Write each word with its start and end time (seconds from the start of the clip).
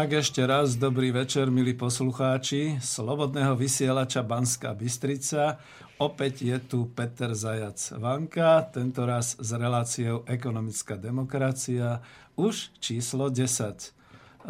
Tak 0.00 0.16
ešte 0.16 0.40
raz 0.48 0.80
dobrý 0.80 1.12
večer, 1.12 1.52
milí 1.52 1.76
poslucháči 1.76 2.80
Slobodného 2.80 3.52
vysielača 3.52 4.24
Banská 4.24 4.72
Bystrica. 4.72 5.60
Opäť 6.00 6.40
je 6.40 6.56
tu 6.56 6.88
Peter 6.88 7.36
Zajac 7.36 7.76
Vanka, 8.00 8.64
tento 8.72 9.04
raz 9.04 9.36
s 9.36 9.52
reláciou 9.52 10.24
Ekonomická 10.24 10.96
demokracia, 10.96 12.00
už 12.32 12.72
číslo 12.80 13.28
10. 13.28 13.99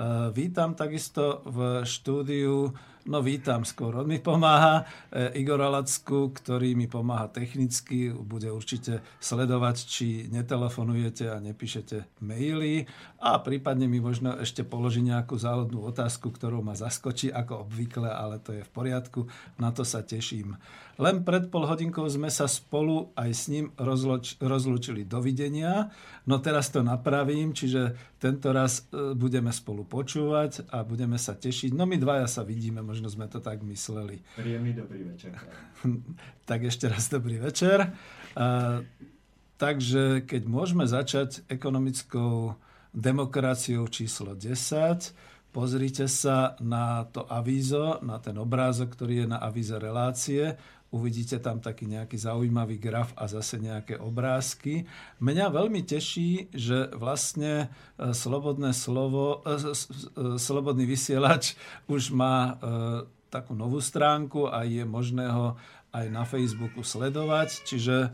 E, 0.00 0.32
vítam 0.32 0.72
takisto 0.72 1.44
v 1.44 1.84
štúdiu 1.84 2.72
No 3.08 3.24
vítam 3.24 3.64
skôr. 3.64 3.96
On 3.96 4.04
mi 4.04 4.20
pomáha 4.20 4.84
e, 5.08 5.40
Igor 5.40 5.56
Alacku, 5.64 6.36
ktorý 6.36 6.76
mi 6.76 6.84
pomáha 6.84 7.32
technicky. 7.32 8.12
Bude 8.12 8.52
určite 8.52 9.00
sledovať, 9.16 9.76
či 9.88 10.06
netelefonujete 10.28 11.32
a 11.32 11.40
nepíšete 11.40 12.20
maily. 12.20 12.84
A 13.24 13.40
prípadne 13.40 13.88
mi 13.88 14.04
možno 14.04 14.36
ešte 14.36 14.68
položí 14.68 15.00
nejakú 15.00 15.40
záhodnú 15.40 15.80
otázku, 15.88 16.28
ktorú 16.28 16.60
ma 16.60 16.76
zaskočí 16.76 17.32
ako 17.32 17.64
obvykle, 17.64 18.12
ale 18.12 18.36
to 18.36 18.52
je 18.52 18.68
v 18.68 18.70
poriadku. 18.70 19.24
Na 19.56 19.72
to 19.72 19.80
sa 19.80 20.04
teším. 20.04 20.60
Len 21.00 21.24
pred 21.24 21.48
pol 21.48 21.64
hodinkou 21.64 22.04
sme 22.12 22.28
sa 22.28 22.44
spolu 22.44 23.08
aj 23.16 23.30
s 23.32 23.48
ním 23.48 23.72
rozloč, 23.80 24.36
rozlúčili. 24.36 25.08
Dovidenia. 25.08 25.88
No 26.28 26.44
teraz 26.44 26.68
to 26.68 26.84
napravím, 26.84 27.56
čiže 27.56 27.96
tento 28.20 28.52
raz 28.52 28.84
e, 28.92 29.16
budeme 29.16 29.48
spolu 29.48 29.88
počúvať 29.88 30.68
a 30.68 30.84
budeme 30.84 31.16
sa 31.16 31.32
tešiť. 31.32 31.72
No 31.72 31.88
my 31.88 31.96
dvaja 31.96 32.28
sa 32.28 32.44
vidíme, 32.44 32.84
možno 32.84 33.08
sme 33.08 33.24
to 33.32 33.40
tak 33.40 33.64
mysleli. 33.64 34.20
Príjemný 34.36 34.76
dobrý 34.76 35.08
večer. 35.08 35.32
tak 36.50 36.68
ešte 36.68 36.92
raz 36.92 37.08
dobrý 37.08 37.40
večer. 37.40 37.96
A, 38.36 38.84
takže 39.56 40.28
keď 40.28 40.42
môžeme 40.44 40.84
začať 40.84 41.48
ekonomickou 41.48 42.60
demokraciou 42.92 43.88
číslo 43.88 44.36
10, 44.36 45.48
pozrite 45.50 46.06
sa 46.06 46.54
na 46.62 47.08
to 47.08 47.26
avízo, 47.26 47.98
na 48.04 48.20
ten 48.22 48.38
obrázok, 48.38 48.94
ktorý 48.94 49.24
je 49.24 49.26
na 49.32 49.38
avíze 49.42 49.74
relácie 49.74 50.54
uvidíte 50.91 51.38
tam 51.38 51.62
taký 51.62 51.86
nejaký 51.86 52.19
zaujímavý 52.19 52.83
graf 52.83 53.14
a 53.14 53.30
zase 53.30 53.62
nejaké 53.62 53.98
obrázky. 53.98 54.91
Mňa 55.22 55.55
veľmi 55.55 55.86
teší, 55.86 56.50
že 56.50 56.91
vlastne 56.98 57.70
e, 57.94 58.10
slobodné 58.10 58.75
slovo, 58.75 59.42
e, 59.47 59.54
e, 59.54 59.75
slobodný 60.37 60.84
vysielač 60.87 61.54
už 61.87 62.10
má 62.14 62.59
takú 63.31 63.54
novú 63.54 63.78
stránku 63.78 64.50
a 64.50 64.66
je 64.66 64.82
možné 64.82 65.31
ho 65.31 65.54
aj 65.94 66.06
na 66.10 66.26
Facebooku 66.26 66.82
sledovať, 66.82 67.62
čiže 67.62 68.10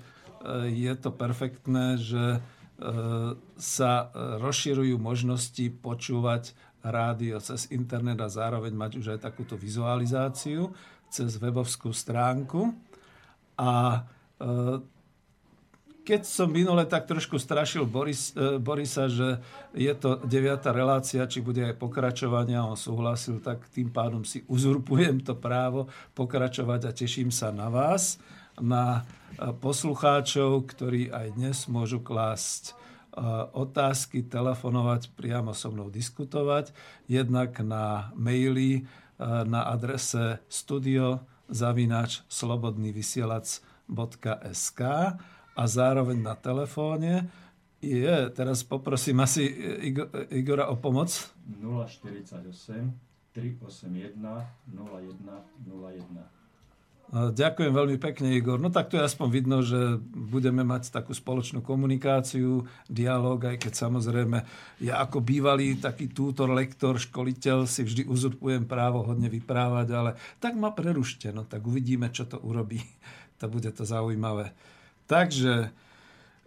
je 0.69 0.93
to 1.01 1.09
perfektné, 1.09 1.97
že 1.97 2.45
sa 3.57 3.93
rozširujú 4.37 5.01
možnosti 5.01 5.65
počúvať 5.81 6.53
rádio 6.85 7.41
cez 7.41 7.73
internet 7.73 8.21
a 8.21 8.29
zároveň 8.29 8.77
mať 8.77 8.93
už 9.01 9.07
aj 9.17 9.21
takúto 9.25 9.57
vizualizáciu 9.57 10.71
cez 11.17 11.41
webovskú 11.41 11.97
stránku. 11.97 12.77
A 13.57 14.05
e, 14.37 14.49
keď 16.05 16.23
som 16.29 16.53
minule 16.53 16.85
tak 16.85 17.09
trošku 17.09 17.41
strašil 17.41 17.89
Boris, 17.89 18.37
e, 18.37 18.61
Borisa, 18.61 19.09
že 19.09 19.41
je 19.73 19.91
to 19.97 20.21
deviatá 20.29 20.77
relácia, 20.77 21.25
či 21.25 21.41
bude 21.41 21.65
aj 21.65 21.81
pokračovania, 21.81 22.69
on 22.69 22.77
súhlasil, 22.77 23.41
tak 23.41 23.65
tým 23.73 23.89
pádom 23.89 24.29
si 24.29 24.45
uzurpujem 24.45 25.25
to 25.25 25.33
právo 25.33 25.89
pokračovať 26.13 26.81
a 26.85 26.91
teším 26.93 27.33
sa 27.33 27.49
na 27.49 27.73
vás, 27.73 28.21
na 28.61 29.01
e, 29.41 29.51
poslucháčov, 29.57 30.69
ktorí 30.69 31.09
aj 31.09 31.27
dnes 31.33 31.65
môžu 31.67 32.05
klásť 32.05 32.77
otázky, 33.57 34.29
telefonovať, 34.29 35.09
priamo 35.17 35.57
so 35.57 35.73
mnou 35.73 35.89
diskutovať, 35.89 36.77
jednak 37.09 37.57
na 37.65 38.13
maily 38.13 38.85
na 39.23 39.63
adrese 39.73 40.39
studio 40.49 41.21
zavinač 41.49 42.21
slobodnývysielac.sk 42.29 44.81
a 45.57 45.63
zároveň 45.65 46.19
na 46.21 46.35
telefóne 46.35 47.31
je, 47.81 48.31
teraz 48.35 48.65
poprosím 48.65 49.21
asi 49.21 49.45
Igora 50.33 50.67
o 50.69 50.77
pomoc. 50.77 51.33
048 51.61 52.93
381 53.33 54.47
0101. 54.73 56.36
Ďakujem 57.15 57.71
veľmi 57.71 58.03
pekne, 58.03 58.35
Igor. 58.35 58.59
No 58.59 58.67
tak 58.67 58.91
to 58.91 58.99
je 58.99 59.07
aspoň 59.07 59.29
vidno, 59.31 59.63
že 59.63 60.03
budeme 60.11 60.67
mať 60.67 60.91
takú 60.91 61.15
spoločnú 61.15 61.63
komunikáciu, 61.63 62.67
dialog, 62.91 63.39
aj 63.47 63.63
keď 63.63 63.73
samozrejme 63.79 64.43
ja 64.83 64.99
ako 65.07 65.23
bývalý 65.23 65.79
taký 65.79 66.11
tútor, 66.11 66.51
lektor, 66.51 66.99
školiteľ 66.99 67.71
si 67.71 67.87
vždy 67.87 68.11
uzurpujem 68.11 68.67
právo 68.67 69.07
hodne 69.07 69.31
vyprávať, 69.31 69.89
ale 69.95 70.11
tak 70.43 70.59
ma 70.59 70.75
prerušte, 70.75 71.31
no 71.31 71.47
tak 71.47 71.63
uvidíme, 71.63 72.11
čo 72.11 72.27
to 72.27 72.43
urobí. 72.43 72.83
To 73.37 73.53
bude 73.53 73.69
to 73.69 73.85
zaujímavé. 73.85 74.57
Takže 75.07 75.71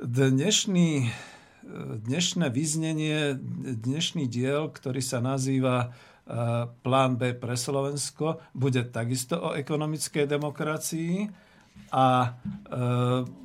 dnešný, 0.01 1.13
dnešné 2.03 2.49
vyznenie, 2.49 3.37
dnešný 3.77 4.25
diel, 4.25 4.73
ktorý 4.73 4.97
sa 4.97 5.21
nazýva 5.21 5.93
plán 6.85 7.17
B 7.17 7.33
pre 7.33 7.57
Slovensko 7.57 8.37
bude 8.53 8.85
takisto 8.93 9.49
o 9.49 9.49
ekonomickej 9.57 10.29
demokracii 10.29 11.13
a 11.89 12.05
e, 12.21 12.29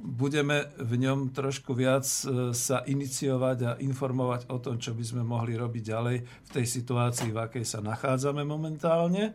budeme 0.05 0.69
v 0.77 0.93
ňom 1.01 1.33
trošku 1.33 1.73
viac 1.73 2.05
e, 2.05 2.53
sa 2.53 2.85
iniciovať 2.85 3.59
a 3.65 3.77
informovať 3.81 4.53
o 4.53 4.61
tom, 4.61 4.77
čo 4.77 4.93
by 4.93 5.05
sme 5.05 5.23
mohli 5.25 5.57
robiť 5.57 5.83
ďalej 5.83 6.17
v 6.21 6.51
tej 6.53 6.67
situácii, 6.69 7.33
v 7.33 7.41
akej 7.41 7.65
sa 7.65 7.81
nachádzame 7.81 8.45
momentálne. 8.45 9.33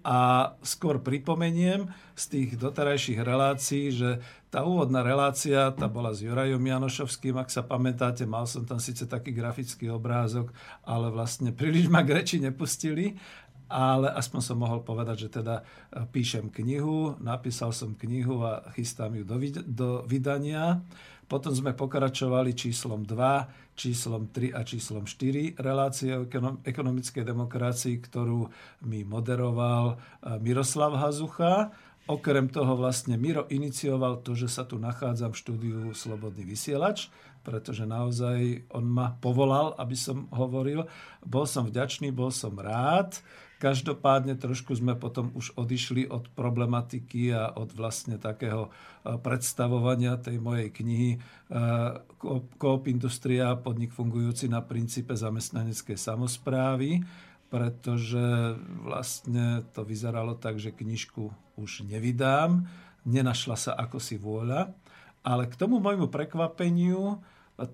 A 0.00 0.52
skôr 0.64 1.02
pripomeniem 1.02 1.90
z 2.16 2.24
tých 2.32 2.50
doterajších 2.56 3.20
relácií, 3.20 3.92
že 3.92 4.22
tá 4.50 4.66
úvodná 4.66 5.06
relácia, 5.06 5.70
tá 5.70 5.86
bola 5.86 6.10
s 6.10 6.26
Jurajom 6.26 6.58
Janošovským, 6.58 7.38
ak 7.38 7.54
sa 7.54 7.62
pamätáte, 7.62 8.26
mal 8.26 8.50
som 8.50 8.66
tam 8.66 8.82
síce 8.82 9.06
taký 9.06 9.30
grafický 9.30 9.86
obrázok, 9.94 10.50
ale 10.82 11.06
vlastne 11.14 11.54
príliš 11.54 11.86
ma 11.86 12.02
k 12.02 12.18
reči 12.18 12.42
nepustili, 12.42 13.14
ale 13.70 14.10
aspoň 14.10 14.40
som 14.42 14.58
mohol 14.58 14.82
povedať, 14.82 15.30
že 15.30 15.38
teda 15.40 15.62
e, 15.62 16.02
píšem 16.10 16.50
knihu, 16.50 17.14
napísal 17.22 17.70
som 17.70 17.94
knihu 17.94 18.42
a 18.42 18.66
chystám 18.74 19.14
ju 19.14 19.22
do, 19.22 19.38
do 19.62 19.88
vydania. 20.10 20.82
Potom 21.30 21.54
sme 21.54 21.70
pokračovali 21.78 22.50
číslom 22.58 23.06
2, 23.06 23.78
číslom 23.78 24.34
3 24.34 24.50
a 24.50 24.66
číslom 24.66 25.06
4 25.06 25.62
relácie 25.62 26.10
o 26.18 26.26
ekonomickej 26.66 27.22
demokracii, 27.22 28.02
ktorú 28.02 28.50
mi 28.90 29.06
moderoval 29.06 29.94
e, 29.94 29.96
Miroslav 30.42 30.98
Hazucha. 30.98 31.70
Okrem 32.08 32.48
toho 32.48 32.74
vlastne 32.74 33.20
Miro 33.20 33.44
inicioval 33.52 34.24
to, 34.24 34.32
že 34.32 34.48
sa 34.48 34.64
tu 34.64 34.80
nachádzam 34.80 35.36
v 35.36 35.40
štúdiu 35.40 35.78
Slobodný 35.92 36.48
vysielač, 36.48 37.12
pretože 37.44 37.84
naozaj 37.84 38.66
on 38.72 38.84
ma 38.88 39.16
povolal, 39.20 39.76
aby 39.76 39.96
som 39.96 40.28
hovoril. 40.32 40.88
Bol 41.24 41.44
som 41.44 41.68
vďačný, 41.68 42.12
bol 42.12 42.32
som 42.32 42.56
rád. 42.56 43.20
Každopádne 43.60 44.40
trošku 44.40 44.72
sme 44.72 44.96
potom 44.96 45.36
už 45.36 45.52
odišli 45.52 46.08
od 46.08 46.32
problematiky 46.32 47.36
a 47.36 47.52
od 47.52 47.76
vlastne 47.76 48.16
takého 48.16 48.72
e, 49.04 49.20
predstavovania 49.20 50.16
tej 50.16 50.40
mojej 50.40 50.72
knihy 50.72 51.10
e, 51.12 51.18
Coop 52.56 52.88
Industria, 52.88 53.60
podnik 53.60 53.92
fungujúci 53.92 54.48
na 54.48 54.64
princípe 54.64 55.12
zamestnaneckej 55.12 55.92
samozprávy. 55.92 57.04
Pretože 57.50 58.54
vlastne 58.86 59.66
to 59.74 59.82
vyzeralo 59.82 60.38
tak, 60.38 60.62
že 60.62 60.70
knižku 60.70 61.34
už 61.58 61.84
nevydám, 61.90 62.64
nenašla 63.02 63.56
sa 63.58 63.72
ako 63.74 63.98
si 63.98 64.16
vôľa, 64.16 64.70
ale 65.26 65.50
k 65.50 65.58
tomu 65.58 65.82
môjmu 65.82 66.08
prekvapeniu 66.08 67.20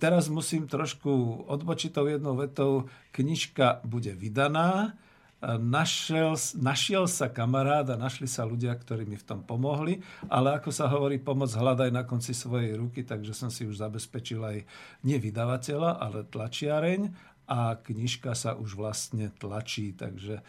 teraz 0.01 0.27
musím 0.27 0.67
trošku 0.67 1.47
odbočiť 1.47 1.95
jednou 1.95 2.35
vetou, 2.35 2.91
knižka 3.15 3.87
bude 3.87 4.11
vydaná, 4.19 4.99
našiel, 5.45 6.35
našiel 6.59 7.05
sa 7.07 7.29
kamarát 7.29 7.87
a 7.93 8.01
našli 8.01 8.27
sa 8.27 8.43
ľudia, 8.43 8.73
ktorí 8.75 9.05
mi 9.05 9.15
v 9.15 9.27
tom 9.27 9.41
pomohli, 9.45 10.01
ale 10.33 10.57
ako 10.59 10.71
sa 10.73 10.89
hovorí, 10.91 11.21
pomoc 11.21 11.53
hľadaj 11.53 11.93
na 11.93 12.03
konci 12.03 12.33
svojej 12.33 12.75
ruky, 12.75 13.05
takže 13.05 13.37
som 13.37 13.53
si 13.53 13.69
už 13.69 13.79
zabezpečil 13.79 14.41
aj 14.43 14.59
nie 15.05 15.19
vydavateľa, 15.21 16.03
ale 16.03 16.27
tlačiareň 16.27 17.36
a 17.47 17.79
knižka 17.79 18.35
sa 18.35 18.59
už 18.59 18.75
vlastne 18.75 19.31
tlačí. 19.39 19.95
Takže 19.95 20.35
e, 20.39 20.43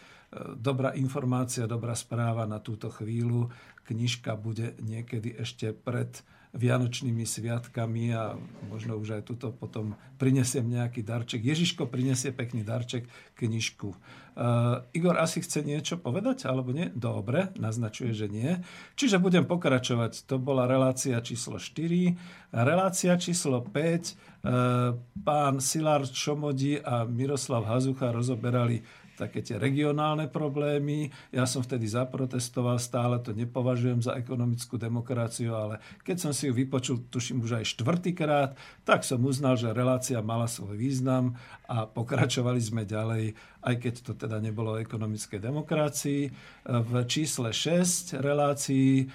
dobrá 0.57 0.97
informácia, 0.97 1.69
dobrá 1.69 1.93
správa 1.93 2.49
na 2.49 2.57
túto 2.57 2.89
chvíľu. 2.89 3.53
Knižka 3.85 4.33
bude 4.35 4.73
niekedy 4.81 5.37
ešte 5.37 5.71
pred 5.71 6.21
Vianočnými 6.57 7.21
sviatkami 7.21 8.17
a 8.17 8.33
možno 8.65 8.97
už 8.97 9.21
aj 9.21 9.29
tuto 9.29 9.53
potom 9.53 9.93
prinesiem 10.17 10.65
nejaký 10.65 11.05
darček. 11.05 11.45
Ježiško 11.45 11.85
prinesie 11.85 12.33
pekný 12.33 12.65
darček, 12.65 13.05
knižku. 13.37 13.93
Uh, 14.37 14.85
Igor 14.93 15.17
asi 15.17 15.41
chce 15.41 15.61
niečo 15.65 15.97
povedať, 15.97 16.45
alebo 16.49 16.73
nie? 16.73 16.89
Dobre, 16.93 17.53
naznačuje, 17.57 18.13
že 18.13 18.29
nie. 18.29 18.57
Čiže 18.97 19.21
budem 19.21 19.45
pokračovať. 19.45 20.25
To 20.29 20.37
bola 20.41 20.69
relácia 20.69 21.17
číslo 21.21 21.61
4. 21.61 22.53
Relácia 22.53 23.13
číslo 23.17 23.61
5. 23.61 23.73
Uh, 23.73 24.97
pán 25.21 25.61
Silár 25.61 26.05
Čomodi 26.09 26.77
a 26.81 27.05
Miroslav 27.05 27.65
Hazucha 27.65 28.13
rozoberali 28.13 28.81
také 29.17 29.41
tie 29.41 29.57
regionálne 29.57 30.29
problémy. 30.29 31.09
Ja 31.33 31.49
som 31.49 31.65
vtedy 31.65 31.89
zaprotestoval, 31.89 32.77
stále 32.77 33.17
to 33.17 33.33
nepovažujem 33.33 34.05
za 34.05 34.13
ekonomickú 34.13 34.77
demokraciu, 34.77 35.57
ale 35.57 35.81
keď 36.05 36.29
som 36.29 36.31
si 36.31 36.47
ju 36.47 36.53
vypočul, 36.53 37.09
tuším 37.09 37.41
už 37.41 37.59
aj 37.59 37.65
štvrtýkrát, 37.73 38.53
tak 38.85 39.01
som 39.01 39.25
uznal, 39.25 39.57
že 39.57 39.73
relácia 39.73 40.21
mala 40.21 40.45
svoj 40.45 40.77
význam 40.77 41.33
a 41.65 41.89
pokračovali 41.89 42.61
sme 42.61 42.85
ďalej, 42.85 43.33
aj 43.65 43.75
keď 43.81 43.93
to 44.05 44.13
teda 44.15 44.39
nebolo 44.39 44.77
o 44.77 44.81
ekonomickej 44.81 45.43
demokracii. 45.43 46.21
V 46.63 46.91
čísle 47.09 47.51
6 47.51 48.15
relácií 48.23 49.03
e, 49.03 49.05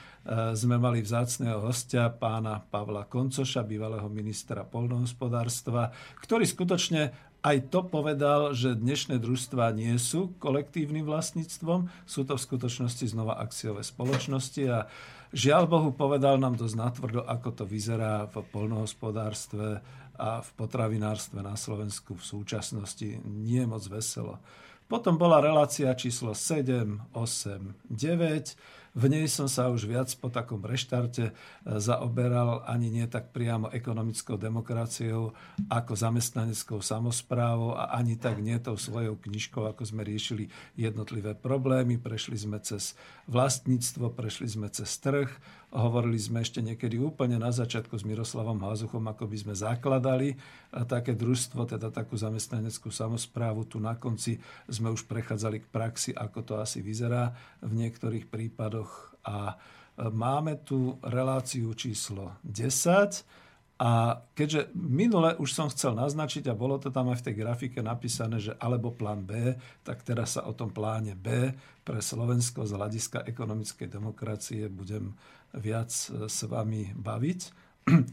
sme 0.52 0.76
mali 0.76 1.00
vzácného 1.00 1.64
hostia 1.64 2.12
pána 2.12 2.60
Pavla 2.60 3.08
Koncoša, 3.08 3.64
bývalého 3.64 4.04
ministra 4.12 4.69
polnohospodárstva, 4.69 5.94
ktorý 6.20 6.44
skutočne 6.44 7.31
aj 7.43 7.75
to 7.75 7.83
povedal, 7.83 8.55
že 8.55 8.79
dnešné 8.79 9.19
družstvá 9.19 9.75
nie 9.75 9.99
sú 9.99 10.31
kolektívnym 10.39 11.03
vlastníctvom, 11.03 11.91
sú 12.06 12.23
to 12.23 12.39
v 12.39 12.44
skutočnosti 12.47 13.11
znova 13.11 13.43
akciové 13.43 13.83
spoločnosti 13.83 14.62
a 14.71 14.87
žiaľ 15.35 15.67
Bohu 15.67 15.91
povedal 15.91 16.39
nám 16.39 16.55
dosť 16.55 16.77
natvrdo, 16.79 17.27
ako 17.27 17.49
to 17.50 17.65
vyzerá 17.67 18.31
v 18.31 18.47
polnohospodárstve 18.47 19.83
a 20.23 20.39
v 20.39 20.50
potravinárstve 20.55 21.43
na 21.43 21.59
Slovensku 21.59 22.15
v 22.15 22.23
súčasnosti. 22.23 23.19
Nie 23.27 23.67
moc 23.67 23.83
veselo. 23.91 24.38
Potom 24.87 25.19
bola 25.19 25.43
relácia 25.43 25.91
číslo 25.99 26.38
7, 26.38 27.17
8, 27.17 27.91
9 27.91 28.81
v 28.93 29.09
nej 29.09 29.25
som 29.25 29.49
sa 29.49 29.73
už 29.73 29.89
viac 29.89 30.12
po 30.21 30.29
takom 30.29 30.61
reštarte 30.61 31.25
e, 31.29 31.33
zaoberal 31.81 32.61
ani 32.69 32.93
nie 32.93 33.09
tak 33.09 33.33
priamo 33.33 33.73
ekonomickou 33.73 34.37
demokraciou 34.37 35.33
ako 35.73 35.93
zamestnaneckou 35.97 36.85
samozprávou 36.85 37.73
a 37.73 37.97
ani 37.97 38.21
tak 38.21 38.44
nie 38.44 38.61
tou 38.61 38.77
svojou 38.77 39.17
knižkou, 39.17 39.65
ako 39.65 39.89
sme 39.89 40.05
riešili 40.05 40.53
jednotlivé 40.77 41.33
problémy. 41.33 41.97
Prešli 41.97 42.37
sme 42.37 42.61
cez 42.61 42.93
vlastníctvo, 43.33 44.12
prešli 44.12 44.53
sme 44.53 44.69
cez 44.69 44.93
trh, 45.00 45.33
Hovorili 45.73 46.21
sme 46.21 46.45
ešte 46.45 46.61
niekedy 46.61 47.01
úplne 47.01 47.41
na 47.41 47.49
začiatku 47.49 47.97
s 47.97 48.05
Miroslavom 48.05 48.61
Hazuchom, 48.61 49.09
ako 49.09 49.25
by 49.25 49.37
sme 49.41 49.55
zakladali 49.57 50.37
také 50.85 51.17
družstvo, 51.17 51.65
teda 51.65 51.89
takú 51.89 52.13
zamestnaneckú 52.13 52.93
samozprávu. 52.93 53.65
Tu 53.65 53.81
na 53.81 53.97
konci 53.97 54.37
sme 54.69 54.93
už 54.93 55.09
prechádzali 55.09 55.65
k 55.65 55.71
praxi, 55.73 56.11
ako 56.13 56.45
to 56.45 56.55
asi 56.61 56.85
vyzerá 56.85 57.33
v 57.65 57.73
niektorých 57.73 58.29
prípadoch. 58.29 59.17
A 59.25 59.57
e, 59.97 60.13
máme 60.13 60.61
tu 60.61 61.01
reláciu 61.01 61.73
číslo 61.73 62.37
10, 62.45 63.42
a 63.82 64.23
keďže 64.38 64.70
minule 64.79 65.34
už 65.43 65.50
som 65.50 65.67
chcel 65.67 65.99
naznačiť, 65.99 66.46
a 66.46 66.55
bolo 66.55 66.79
to 66.79 66.94
tam 66.94 67.11
aj 67.11 67.19
v 67.19 67.26
tej 67.26 67.34
grafike 67.43 67.82
napísané, 67.82 68.38
že 68.38 68.55
alebo 68.62 68.94
plán 68.94 69.26
B, 69.26 69.58
tak 69.82 70.06
teraz 70.06 70.38
sa 70.38 70.46
o 70.46 70.55
tom 70.55 70.70
pláne 70.70 71.19
B 71.19 71.50
pre 71.82 71.99
Slovensko 71.99 72.62
z 72.62 72.79
hľadiska 72.79 73.26
ekonomickej 73.26 73.90
demokracie 73.90 74.70
budem 74.70 75.19
viac 75.58 75.90
s 76.06 76.38
vami 76.46 76.94
baviť. 76.94 77.40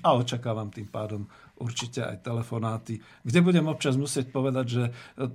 A 0.01 0.17
očakávam 0.17 0.73
tým 0.73 0.89
pádom 0.89 1.29
určite 1.59 2.01
aj 2.01 2.25
telefonáty, 2.25 3.03
kde 3.21 3.39
budem 3.43 3.67
občas 3.69 3.99
musieť 3.99 4.31
povedať, 4.31 4.65
že 4.65 4.83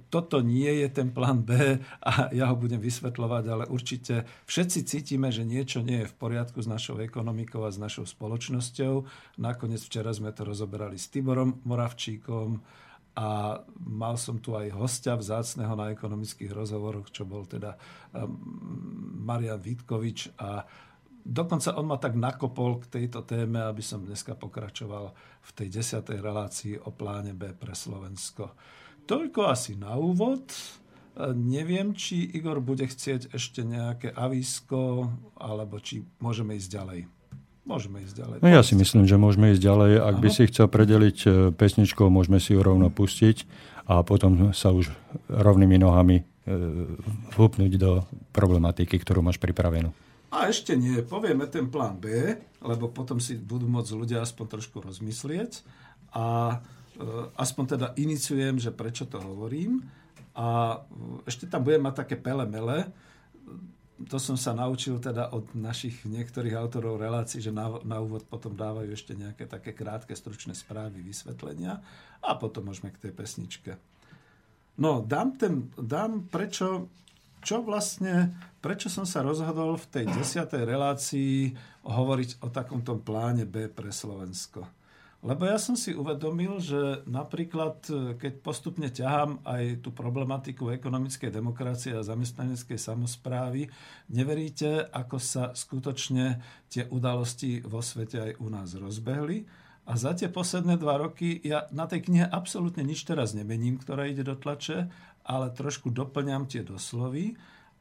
toto 0.08 0.40
nie 0.40 0.82
je 0.82 0.88
ten 0.90 1.12
plán 1.12 1.44
B 1.44 1.78
a 2.02 2.32
ja 2.34 2.50
ho 2.50 2.56
budem 2.56 2.80
vysvetľovať, 2.80 3.44
ale 3.46 3.64
určite 3.70 4.24
všetci 4.48 4.78
cítime, 4.88 5.28
že 5.30 5.46
niečo 5.46 5.84
nie 5.84 6.02
je 6.02 6.10
v 6.10 6.18
poriadku 6.18 6.58
s 6.64 6.66
našou 6.66 6.98
ekonomikou 6.98 7.62
a 7.62 7.70
s 7.70 7.78
našou 7.78 8.08
spoločnosťou. 8.08 9.06
Nakoniec 9.38 9.84
včera 9.84 10.10
sme 10.10 10.32
to 10.32 10.48
rozoberali 10.48 10.96
s 10.96 11.12
Tiborom 11.12 11.62
Moravčíkom 11.62 12.58
a 13.14 13.62
mal 13.86 14.18
som 14.18 14.42
tu 14.42 14.58
aj 14.58 14.74
hostia 14.74 15.14
vzácného 15.14 15.78
na 15.78 15.94
ekonomických 15.94 16.50
rozhovoroch, 16.50 17.14
čo 17.14 17.22
bol 17.22 17.46
teda 17.46 17.78
um, 18.10 18.34
Marian 19.22 19.62
Vítkovič 19.62 20.34
a 20.34 20.66
Dokonca 21.24 21.72
on 21.80 21.88
ma 21.88 21.96
tak 21.96 22.20
nakopol 22.20 22.84
k 22.84 23.00
tejto 23.00 23.24
téme, 23.24 23.64
aby 23.64 23.80
som 23.80 24.04
dneska 24.04 24.36
pokračoval 24.36 25.16
v 25.40 25.50
tej 25.56 25.68
desiatej 25.72 26.20
relácii 26.20 26.76
o 26.84 26.92
pláne 26.92 27.32
B 27.32 27.56
pre 27.56 27.72
Slovensko. 27.72 28.52
Toľko 29.08 29.40
asi 29.48 29.80
na 29.80 29.96
úvod. 29.96 30.44
Neviem, 31.32 31.96
či 31.96 32.28
Igor 32.28 32.60
bude 32.60 32.84
chcieť 32.84 33.32
ešte 33.32 33.64
nejaké 33.64 34.12
avísko, 34.12 35.08
alebo 35.40 35.80
či 35.80 36.04
môžeme 36.20 36.60
ísť 36.60 36.70
ďalej. 36.76 37.00
Môžeme 37.64 38.04
ísť 38.04 38.14
ďalej. 38.20 38.38
No 38.44 38.48
ja 38.52 38.60
si 38.60 38.76
myslím, 38.76 39.08
že 39.08 39.16
môžeme 39.16 39.56
ísť 39.56 39.64
ďalej. 39.64 39.92
Ak 40.04 40.16
Aha. 40.20 40.22
by 40.22 40.28
si 40.28 40.42
chcel 40.52 40.68
predeliť 40.68 41.18
e, 41.24 41.28
pesničkou, 41.56 42.12
môžeme 42.12 42.36
si 42.36 42.52
ju 42.52 42.60
rovno 42.60 42.92
pustiť 42.92 43.48
a 43.88 44.04
potom 44.04 44.52
sa 44.52 44.76
už 44.76 44.92
rovnými 45.32 45.80
nohami 45.80 46.20
e, 46.20 46.22
vhupnúť 47.32 47.72
do 47.80 48.04
problematiky, 48.36 49.00
ktorú 49.00 49.24
máš 49.24 49.40
pripravenú. 49.40 49.96
A 50.34 50.50
ešte 50.50 50.74
nie, 50.74 50.98
povieme 51.06 51.46
ten 51.46 51.70
plán 51.70 51.94
B, 52.02 52.10
lebo 52.58 52.90
potom 52.90 53.22
si 53.22 53.38
budú 53.38 53.70
môcť 53.70 53.94
ľudia 53.94 54.18
aspoň 54.18 54.58
trošku 54.58 54.82
rozmyslieť 54.82 55.62
a 56.10 56.58
e, 56.98 57.30
aspoň 57.38 57.64
teda 57.78 57.86
iniciujem, 57.94 58.58
že 58.58 58.74
prečo 58.74 59.06
to 59.06 59.22
hovorím. 59.22 59.86
A 60.34 60.82
e, 60.82 61.30
ešte 61.30 61.46
tam 61.46 61.62
budem 61.62 61.86
mať 61.86 61.94
také 62.02 62.18
pele-mele. 62.18 62.90
To 64.10 64.18
som 64.18 64.34
sa 64.34 64.58
naučil 64.58 64.98
teda 64.98 65.30
od 65.30 65.54
našich 65.54 66.02
niektorých 66.02 66.58
autorov 66.58 66.98
relácií, 66.98 67.38
že 67.38 67.54
na, 67.54 67.70
na 67.86 68.02
úvod 68.02 68.26
potom 68.26 68.58
dávajú 68.58 68.90
ešte 68.90 69.14
nejaké 69.14 69.46
také 69.46 69.70
krátke, 69.70 70.18
stručné 70.18 70.58
správy, 70.58 70.98
vysvetlenia 70.98 71.78
a 72.18 72.34
potom 72.34 72.66
môžeme 72.66 72.90
k 72.90 73.06
tej 73.06 73.12
pesničke. 73.14 73.78
No, 74.82 74.98
dám, 74.98 75.38
ten, 75.38 75.70
dám 75.78 76.26
prečo 76.26 76.90
čo 77.44 77.60
vlastne, 77.60 78.32
prečo 78.64 78.88
som 78.88 79.04
sa 79.04 79.20
rozhodol 79.20 79.76
v 79.76 79.86
tej 79.92 80.04
desiatej 80.08 80.64
relácii 80.64 81.52
hovoriť 81.84 82.40
o 82.40 82.48
takomto 82.48 82.96
pláne 82.96 83.44
B 83.44 83.68
pre 83.68 83.92
Slovensko. 83.92 84.64
Lebo 85.24 85.48
ja 85.48 85.56
som 85.56 85.72
si 85.72 85.96
uvedomil, 85.96 86.60
že 86.60 87.00
napríklad, 87.08 87.80
keď 88.20 88.44
postupne 88.44 88.92
ťahám 88.92 89.40
aj 89.40 89.80
tú 89.80 89.88
problematiku 89.88 90.68
ekonomickej 90.68 91.32
demokracie 91.32 91.96
a 91.96 92.04
zamestnaneckej 92.04 92.76
samozprávy, 92.76 93.72
neveríte, 94.12 94.84
ako 94.92 95.16
sa 95.16 95.56
skutočne 95.56 96.44
tie 96.68 96.84
udalosti 96.92 97.64
vo 97.64 97.80
svete 97.80 98.20
aj 98.20 98.32
u 98.36 98.52
nás 98.52 98.76
rozbehli. 98.76 99.48
A 99.88 99.96
za 99.96 100.12
tie 100.12 100.28
posledné 100.28 100.76
dva 100.76 101.00
roky 101.00 101.40
ja 101.40 101.72
na 101.72 101.88
tej 101.88 102.08
knihe 102.08 102.28
absolútne 102.28 102.84
nič 102.84 103.04
teraz 103.08 103.32
nemením, 103.32 103.80
ktorá 103.80 104.04
ide 104.04 104.28
do 104.28 104.36
tlače, 104.36 104.92
ale 105.24 105.52
trošku 105.52 105.88
doplňam 105.88 106.44
tie 106.44 106.60
doslovy. 106.60 107.34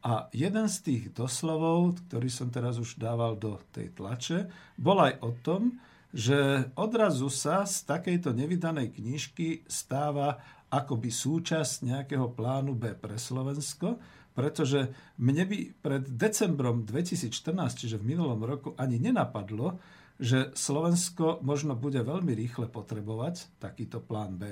A 0.03 0.27
jeden 0.35 0.67
z 0.67 0.77
tých 0.83 1.03
doslovov, 1.15 1.95
ktorý 2.07 2.27
som 2.27 2.51
teraz 2.51 2.75
už 2.75 2.99
dával 2.99 3.39
do 3.39 3.55
tej 3.71 3.95
tlače, 3.95 4.51
bol 4.75 4.99
aj 4.99 5.13
o 5.23 5.31
tom, 5.31 5.79
že 6.11 6.69
odrazu 6.75 7.31
sa 7.31 7.63
z 7.63 7.87
takejto 7.87 8.35
nevydanej 8.35 8.99
knižky 8.99 9.63
stáva 9.65 10.43
akoby 10.69 11.09
súčasť 11.09 11.87
nejakého 11.87 12.35
plánu 12.35 12.75
B 12.75 12.93
pre 12.93 13.15
Slovensko, 13.15 13.97
pretože 14.33 14.89
mne 15.21 15.45
by 15.45 15.57
pred 15.79 16.03
decembrom 16.09 16.83
2014, 16.83 17.29
čiže 17.77 18.01
v 18.01 18.17
minulom 18.17 18.41
roku, 18.41 18.73
ani 18.75 18.97
nenapadlo, 18.97 19.77
že 20.17 20.53
Slovensko 20.53 21.41
možno 21.41 21.73
bude 21.77 22.01
veľmi 22.01 22.33
rýchle 22.33 22.69
potrebovať 22.69 23.57
takýto 23.61 24.01
plán 24.01 24.37
B 24.37 24.45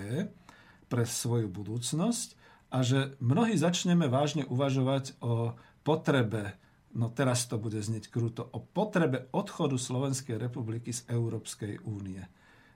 pre 0.89 1.05
svoju 1.05 1.49
budúcnosť 1.49 2.40
a 2.71 2.77
že 2.81 3.19
mnohí 3.19 3.59
začneme 3.59 4.07
vážne 4.07 4.47
uvažovať 4.47 5.19
o 5.19 5.59
potrebe, 5.83 6.55
no 6.95 7.11
teraz 7.11 7.43
to 7.51 7.59
bude 7.59 7.77
znieť 7.77 8.07
kruto, 8.07 8.47
o 8.47 8.63
potrebe 8.63 9.27
odchodu 9.35 9.75
Slovenskej 9.75 10.39
republiky 10.39 10.95
z 10.95 11.03
Európskej 11.11 11.83
únie. 11.83 12.23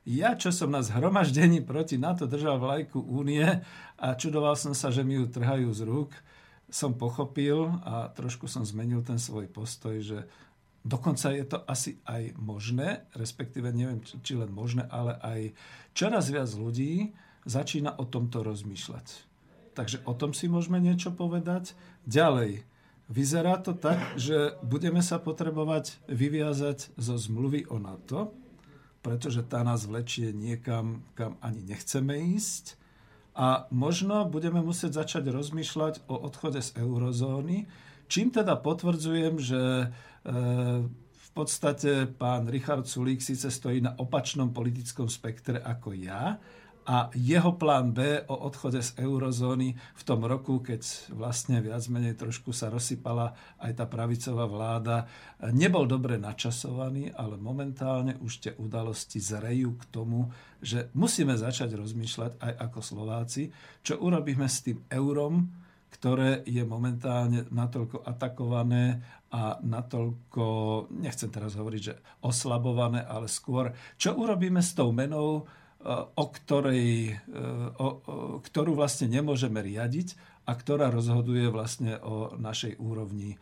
Ja, 0.06 0.38
čo 0.38 0.54
som 0.54 0.70
na 0.70 0.86
zhromaždení 0.86 1.66
proti 1.66 1.98
NATO 1.98 2.30
držal 2.30 2.62
vlajku 2.62 3.02
únie 3.02 3.42
a 3.98 4.08
čudoval 4.14 4.54
som 4.54 4.78
sa, 4.78 4.94
že 4.94 5.02
mi 5.02 5.18
ju 5.18 5.26
trhajú 5.26 5.74
z 5.74 5.82
rúk, 5.82 6.14
som 6.70 6.94
pochopil 6.94 7.82
a 7.82 8.14
trošku 8.14 8.46
som 8.46 8.62
zmenil 8.62 9.02
ten 9.02 9.18
svoj 9.18 9.50
postoj, 9.50 9.98
že 10.04 10.30
dokonca 10.86 11.34
je 11.34 11.46
to 11.50 11.58
asi 11.66 11.98
aj 12.06 12.38
možné, 12.38 13.10
respektíve 13.18 13.74
neviem, 13.74 14.04
či 14.22 14.38
len 14.38 14.54
možné, 14.54 14.86
ale 14.94 15.18
aj 15.26 15.42
čoraz 15.98 16.30
viac 16.30 16.54
ľudí 16.54 17.18
začína 17.50 17.98
o 17.98 18.06
tomto 18.06 18.46
rozmýšľať. 18.46 19.35
Takže 19.76 20.02
o 20.08 20.16
tom 20.16 20.32
si 20.32 20.48
môžeme 20.48 20.80
niečo 20.80 21.12
povedať. 21.12 21.76
Ďalej, 22.08 22.64
vyzerá 23.12 23.60
to 23.60 23.76
tak, 23.76 24.00
že 24.16 24.56
budeme 24.64 25.04
sa 25.04 25.20
potrebovať 25.20 26.00
vyviazať 26.08 26.96
zo 26.96 27.16
zmluvy 27.20 27.68
o 27.68 27.78
NATO, 27.78 28.32
pretože 29.06 29.46
tá 29.46 29.62
nás 29.62 29.86
vlečie 29.86 30.34
niekam, 30.34 31.06
kam 31.14 31.38
ani 31.44 31.62
nechceme 31.62 32.18
ísť 32.34 32.80
a 33.36 33.68
možno 33.70 34.26
budeme 34.32 34.64
musieť 34.64 35.06
začať 35.06 35.28
rozmýšľať 35.30 36.08
o 36.08 36.16
odchode 36.24 36.64
z 36.64 36.80
eurozóny, 36.80 37.68
čím 38.08 38.32
teda 38.32 38.56
potvrdzujem, 38.56 39.36
že 39.44 39.62
e, 39.62 39.88
v 41.12 41.30
podstate 41.36 42.08
pán 42.16 42.48
Richard 42.48 42.88
Sulík 42.88 43.20
síce 43.20 43.52
stojí 43.52 43.84
na 43.84 43.92
opačnom 44.00 44.56
politickom 44.56 45.12
spektre 45.12 45.60
ako 45.60 45.94
ja, 46.00 46.40
a 46.86 47.10
jeho 47.18 47.58
plán 47.58 47.98
B 47.98 48.22
o 48.30 48.46
odchode 48.46 48.78
z 48.78 48.94
eurozóny 49.02 49.74
v 49.74 50.04
tom 50.06 50.22
roku, 50.22 50.62
keď 50.62 50.86
vlastne 51.18 51.58
viac 51.58 51.82
menej 51.90 52.14
trošku 52.14 52.54
sa 52.54 52.70
rozsypala 52.70 53.34
aj 53.58 53.72
tá 53.74 53.86
pravicová 53.90 54.46
vláda, 54.46 55.10
nebol 55.50 55.90
dobre 55.90 56.22
načasovaný, 56.22 57.10
ale 57.18 57.42
momentálne 57.42 58.22
už 58.22 58.34
tie 58.38 58.54
udalosti 58.62 59.18
zrejú 59.18 59.74
k 59.82 59.84
tomu, 59.90 60.30
že 60.62 60.94
musíme 60.94 61.34
začať 61.34 61.74
rozmýšľať 61.74 62.38
aj 62.38 62.54
ako 62.70 62.80
Slováci, 62.86 63.50
čo 63.82 63.98
urobíme 63.98 64.46
s 64.46 64.62
tým 64.62 64.86
eurom, 64.94 65.50
ktoré 65.90 66.46
je 66.46 66.62
momentálne 66.62 67.50
natoľko 67.50 68.06
atakované 68.06 69.02
a 69.34 69.58
natoľko, 69.58 70.46
nechcem 71.02 71.34
teraz 71.34 71.58
hovoriť, 71.58 71.82
že 71.82 71.98
oslabované, 72.22 73.02
ale 73.02 73.26
skôr, 73.26 73.74
čo 73.98 74.14
urobíme 74.14 74.62
s 74.62 74.78
tou 74.78 74.94
menou, 74.94 75.50
o, 75.94 76.26
ktorej, 76.34 77.14
e, 77.14 77.42
o, 77.78 77.88
o, 77.88 77.92
ktorú 78.42 78.74
vlastne 78.74 79.06
nemôžeme 79.06 79.62
riadiť 79.62 80.18
a 80.50 80.58
ktorá 80.58 80.90
rozhoduje 80.90 81.46
vlastne 81.54 82.02
o 82.02 82.34
našej 82.38 82.82
úrovni 82.82 83.34
e, 83.34 83.38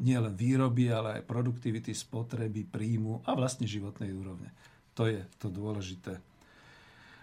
nielen 0.00 0.34
výroby, 0.36 0.92
ale 0.92 1.20
aj 1.20 1.28
produktivity, 1.28 1.96
spotreby, 1.96 2.68
príjmu 2.68 3.24
a 3.24 3.32
vlastne 3.32 3.64
životnej 3.64 4.12
úrovne. 4.12 4.52
To 4.96 5.08
je 5.08 5.24
to 5.40 5.48
dôležité. 5.48 6.20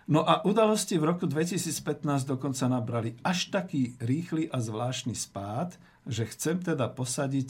No 0.09 0.25
a 0.25 0.41
udalosti 0.41 0.97
v 0.97 1.05
roku 1.05 1.29
2015 1.29 2.25
dokonca 2.25 2.65
nabrali 2.65 3.13
až 3.21 3.53
taký 3.53 3.93
rýchly 4.01 4.49
a 4.49 4.57
zvláštny 4.57 5.13
spád, 5.13 5.77
že 6.09 6.25
chcem 6.33 6.57
teda 6.57 6.89
posadiť 6.89 7.49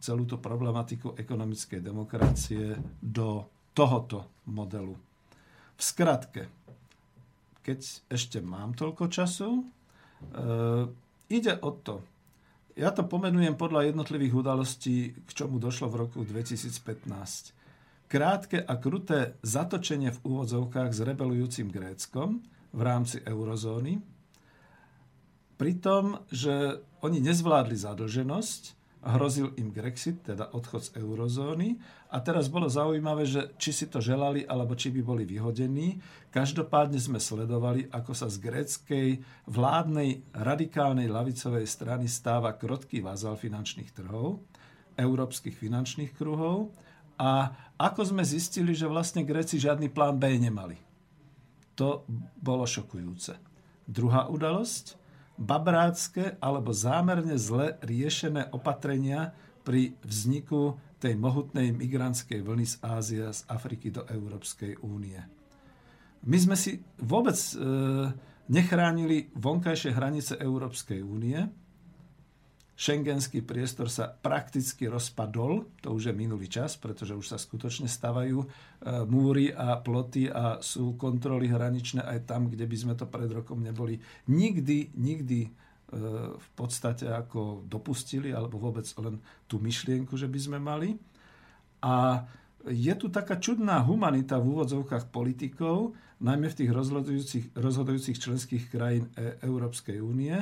celú 0.00 0.24
tú 0.24 0.40
problematiku 0.40 1.12
ekonomickej 1.20 1.84
demokracie 1.84 2.80
do 3.04 3.44
tohoto 3.76 4.24
modelu. 4.48 5.07
V 5.78 5.82
skratke, 5.82 6.50
keď 7.62 7.78
ešte 8.10 8.42
mám 8.42 8.74
toľko 8.74 9.06
času, 9.06 9.50
e, 9.54 9.62
ide 11.30 11.54
o 11.62 11.70
to, 11.70 12.02
ja 12.78 12.94
to 12.94 13.06
pomenujem 13.06 13.58
podľa 13.58 13.90
jednotlivých 13.90 14.34
udalostí, 14.38 15.10
k 15.26 15.30
čomu 15.34 15.58
došlo 15.58 15.90
v 15.90 15.98
roku 16.06 16.22
2015. 16.22 17.54
Krátke 18.06 18.62
a 18.62 18.74
kruté 18.78 19.34
zatočenie 19.42 20.14
v 20.14 20.22
úvodzovkách 20.22 20.90
s 20.94 21.02
rebelujúcim 21.02 21.70
Gréckom 21.70 22.38
v 22.70 22.80
rámci 22.80 23.18
eurozóny, 23.26 23.98
pri 25.58 25.74
tom, 25.82 26.22
že 26.30 26.78
oni 27.02 27.18
nezvládli 27.18 27.74
zadlženosť, 27.74 28.77
hrozil 28.98 29.54
im 29.54 29.70
Grexit, 29.70 30.26
teda 30.26 30.50
odchod 30.50 30.90
z 30.90 30.90
eurozóny. 30.98 31.78
A 32.10 32.18
teraz 32.18 32.50
bolo 32.50 32.66
zaujímavé, 32.66 33.24
že 33.28 33.54
či 33.54 33.70
si 33.70 33.86
to 33.86 34.02
želali, 34.02 34.42
alebo 34.42 34.74
či 34.74 34.90
by 34.90 35.00
boli 35.06 35.22
vyhodení. 35.22 36.02
Každopádne 36.34 36.98
sme 36.98 37.22
sledovali, 37.22 37.86
ako 37.94 38.12
sa 38.12 38.26
z 38.26 38.42
gréckej 38.42 39.08
vládnej 39.46 40.26
radikálnej 40.34 41.06
lavicovej 41.06 41.64
strany 41.70 42.10
stáva 42.10 42.58
krotký 42.58 42.98
vázal 42.98 43.38
finančných 43.38 43.94
trhov, 43.94 44.42
európskych 44.98 45.54
finančných 45.54 46.12
kruhov. 46.18 46.74
A 47.18 47.54
ako 47.78 48.14
sme 48.14 48.26
zistili, 48.26 48.74
že 48.74 48.90
vlastne 48.90 49.22
Gréci 49.22 49.58
žiadny 49.58 49.90
plán 49.90 50.18
B 50.18 50.34
nemali. 50.38 50.78
To 51.78 52.02
bolo 52.38 52.66
šokujúce. 52.66 53.38
Druhá 53.86 54.26
udalosť 54.26 54.97
babrácké 55.38 56.36
alebo 56.42 56.74
zámerne 56.74 57.38
zle 57.38 57.78
riešené 57.80 58.50
opatrenia 58.50 59.30
pri 59.62 59.94
vzniku 60.02 60.74
tej 60.98 61.14
mohutnej 61.14 61.70
migrantskej 61.70 62.42
vlny 62.42 62.66
z 62.66 62.74
Ázie 62.82 63.24
z 63.30 63.46
Afriky 63.46 63.94
do 63.94 64.02
Európskej 64.02 64.82
únie. 64.82 65.22
My 66.26 66.38
sme 66.42 66.58
si 66.58 66.82
vôbec 66.98 67.38
e, 67.38 67.54
nechránili 68.50 69.30
vonkajšie 69.38 69.94
hranice 69.94 70.34
Európskej 70.42 70.98
únie, 71.06 71.38
Schengenský 72.78 73.42
priestor 73.42 73.90
sa 73.90 74.06
prakticky 74.06 74.86
rozpadol, 74.86 75.66
to 75.82 75.90
už 75.90 76.08
je 76.08 76.14
minulý 76.14 76.46
čas, 76.46 76.78
pretože 76.78 77.10
už 77.10 77.26
sa 77.26 77.34
skutočne 77.34 77.90
stavajú 77.90 78.38
e, 78.38 78.46
múry 79.02 79.50
a 79.50 79.82
ploty 79.82 80.30
a 80.30 80.62
sú 80.62 80.94
kontroly 80.94 81.50
hraničné 81.50 82.06
aj 82.06 82.30
tam, 82.30 82.46
kde 82.46 82.70
by 82.70 82.76
sme 82.78 82.94
to 82.94 83.10
pred 83.10 83.34
rokom 83.34 83.66
neboli 83.66 83.98
nikdy, 84.30 84.94
nikdy 84.94 85.40
e, 85.42 85.50
v 86.38 86.48
podstate 86.54 87.10
ako 87.10 87.66
dopustili, 87.66 88.30
alebo 88.30 88.62
vôbec 88.62 88.86
len 89.02 89.18
tú 89.50 89.58
myšlienku, 89.58 90.14
že 90.14 90.30
by 90.30 90.38
sme 90.38 90.58
mali. 90.62 90.94
A 91.82 92.22
je 92.62 92.94
tu 92.94 93.10
taká 93.10 93.42
čudná 93.42 93.82
humanita 93.82 94.38
v 94.38 94.54
úvodzovkách 94.54 95.10
politikov, 95.10 95.98
najmä 96.22 96.46
v 96.50 96.58
tých 96.62 96.70
rozhodujúcich, 96.70 97.44
rozhodujúcich 97.58 98.18
členských 98.22 98.64
krajín 98.70 99.10
e- 99.18 99.38
Európskej 99.42 99.98
únie, 99.98 100.34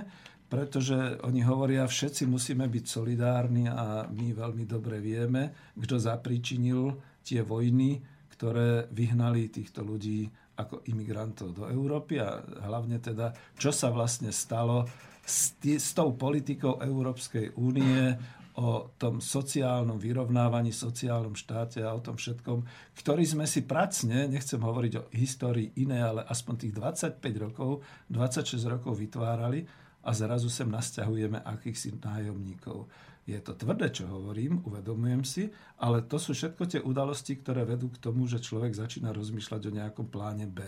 pretože 0.47 1.19
oni 1.27 1.43
hovoria, 1.43 1.91
všetci 1.91 2.31
musíme 2.31 2.71
byť 2.71 2.85
solidárni 2.87 3.67
a 3.67 4.07
my 4.07 4.31
veľmi 4.31 4.63
dobre 4.63 5.03
vieme, 5.03 5.75
kto 5.75 5.99
zapričinil 5.99 6.95
tie 7.27 7.43
vojny, 7.43 7.99
ktoré 8.31 8.87
vyhnali 8.95 9.51
týchto 9.51 9.83
ľudí 9.83 10.31
ako 10.57 10.87
imigrantov 10.89 11.53
do 11.53 11.65
Európy 11.69 12.23
a 12.23 12.41
hlavne 12.65 12.97
teda, 13.03 13.35
čo 13.59 13.75
sa 13.75 13.93
vlastne 13.93 14.33
stalo 14.33 14.89
s, 15.21 15.59
tý, 15.59 15.77
s 15.77 15.93
tou 15.93 16.15
politikou 16.15 16.81
Európskej 16.81 17.59
únie 17.59 18.17
o 18.57 18.89
tom 18.97 19.21
sociálnom 19.21 20.01
vyrovnávaní, 20.01 20.73
sociálnom 20.73 21.37
štáte 21.37 21.85
a 21.85 21.93
o 21.93 22.01
tom 22.01 22.17
všetkom, 22.17 22.65
ktorý 22.97 23.25
sme 23.29 23.45
si 23.45 23.69
pracne, 23.69 24.25
nechcem 24.33 24.57
hovoriť 24.57 24.93
o 24.97 25.07
histórii 25.13 25.77
iné, 25.77 26.01
ale 26.01 26.25
aspoň 26.25 26.55
tých 26.65 26.73
25 27.21 27.21
rokov, 27.37 27.85
26 28.09 28.57
rokov 28.65 28.97
vytvárali 28.97 29.61
a 30.07 30.11
zrazu 30.15 30.47
sem 30.47 30.71
nasťahujeme 30.71 31.43
akýchsi 31.43 31.99
nájomníkov. 31.99 32.87
Je 33.27 33.35
to 33.43 33.59
tvrdé, 33.59 33.91
čo 33.91 34.07
hovorím, 34.07 34.63
uvedomujem 34.63 35.27
si, 35.27 35.51
ale 35.83 36.07
to 36.07 36.15
sú 36.15 36.31
všetko 36.31 36.63
tie 36.71 36.79
udalosti, 36.79 37.35
ktoré 37.43 37.67
vedú 37.67 37.91
k 37.91 37.99
tomu, 37.99 38.31
že 38.31 38.39
človek 38.39 38.71
začína 38.71 39.11
rozmýšľať 39.11 39.61
o 39.67 39.75
nejakom 39.75 40.07
pláne 40.07 40.47
B. 40.47 40.63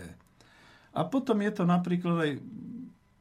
A 0.91 1.07
potom 1.07 1.39
je 1.39 1.55
to 1.55 1.63
napríklad 1.63 2.17
aj 2.19 2.33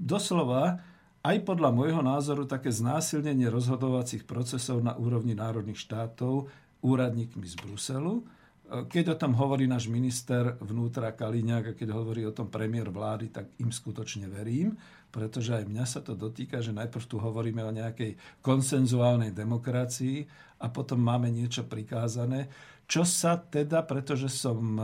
doslova, 0.01 0.81
aj 1.21 1.37
podľa 1.45 1.69
môjho 1.69 2.01
názoru, 2.01 2.49
také 2.49 2.73
znásilnenie 2.73 3.45
rozhodovacích 3.53 4.25
procesov 4.25 4.81
na 4.81 4.97
úrovni 4.97 5.37
národných 5.37 5.77
štátov 5.77 6.49
úradníkmi 6.81 7.45
z 7.45 7.55
Bruselu, 7.61 8.25
keď 8.67 9.15
o 9.15 9.19
tom 9.19 9.31
hovorí 9.39 9.63
náš 9.63 9.87
minister 9.87 10.59
vnútra 10.59 11.15
Kaliňák 11.15 11.71
a 11.71 11.77
keď 11.77 11.89
hovorí 11.95 12.27
o 12.27 12.35
tom 12.35 12.51
premiér 12.51 12.91
vlády, 12.91 13.31
tak 13.31 13.55
im 13.63 13.71
skutočne 13.71 14.27
verím, 14.27 14.75
pretože 15.07 15.55
aj 15.55 15.71
mňa 15.71 15.85
sa 15.87 16.03
to 16.03 16.19
dotýka, 16.19 16.59
že 16.59 16.75
najprv 16.75 17.05
tu 17.07 17.15
hovoríme 17.15 17.63
o 17.63 17.71
nejakej 17.71 18.19
konsenzuálnej 18.43 19.31
demokracii 19.31 20.27
a 20.59 20.67
potom 20.67 20.99
máme 20.99 21.31
niečo 21.31 21.63
prikázané. 21.63 22.51
Čo 22.91 23.07
sa 23.07 23.39
teda, 23.39 23.87
pretože 23.87 24.27
som 24.27 24.59
e, 24.75 24.83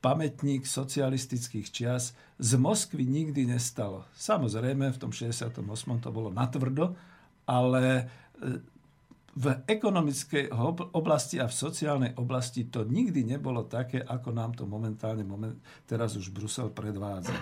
pamätník 0.00 0.64
socialistických 0.64 1.68
čias, 1.68 2.16
z 2.40 2.50
Moskvy 2.56 3.04
nikdy 3.04 3.44
nestalo. 3.44 4.08
Samozrejme, 4.16 4.88
v 4.88 5.00
tom 5.00 5.12
68. 5.12 5.60
to 6.00 6.08
bolo 6.08 6.32
natvrdo, 6.32 6.96
ale 7.44 8.08
e, 8.40 8.77
v 9.36 9.60
ekonomickej 9.68 10.54
oblasti 10.96 11.36
a 11.36 11.46
v 11.46 11.54
sociálnej 11.54 12.12
oblasti 12.16 12.66
to 12.70 12.88
nikdy 12.88 13.26
nebolo 13.26 13.68
také, 13.68 14.00
ako 14.00 14.32
nám 14.32 14.56
to 14.56 14.64
momentálne 14.64 15.22
moment, 15.22 15.58
teraz 15.84 16.16
už 16.16 16.32
Brusel 16.32 16.72
predvádza. 16.72 17.36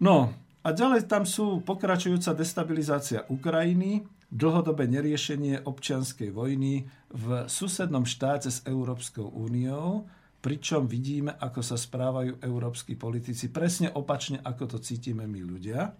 No 0.00 0.34
A 0.64 0.72
ďalej 0.72 1.04
tam 1.04 1.28
sú 1.28 1.60
pokračujúca 1.60 2.32
destabilizácia 2.32 3.28
Ukrajiny, 3.28 4.08
dlhodobé 4.32 4.88
neriešenie 4.88 5.60
občianskej 5.68 6.32
vojny 6.32 6.88
v 7.12 7.44
susednom 7.44 8.08
štáte 8.08 8.48
s 8.48 8.64
Európskou 8.64 9.28
úniou, 9.28 10.08
pričom 10.40 10.88
vidíme, 10.88 11.36
ako 11.36 11.60
sa 11.60 11.76
správajú 11.76 12.40
európsky 12.40 12.96
politici 12.96 13.52
presne 13.52 13.92
opačne, 13.92 14.40
ako 14.40 14.76
to 14.76 14.78
cítime 14.80 15.28
my 15.28 15.44
ľudia. 15.44 15.92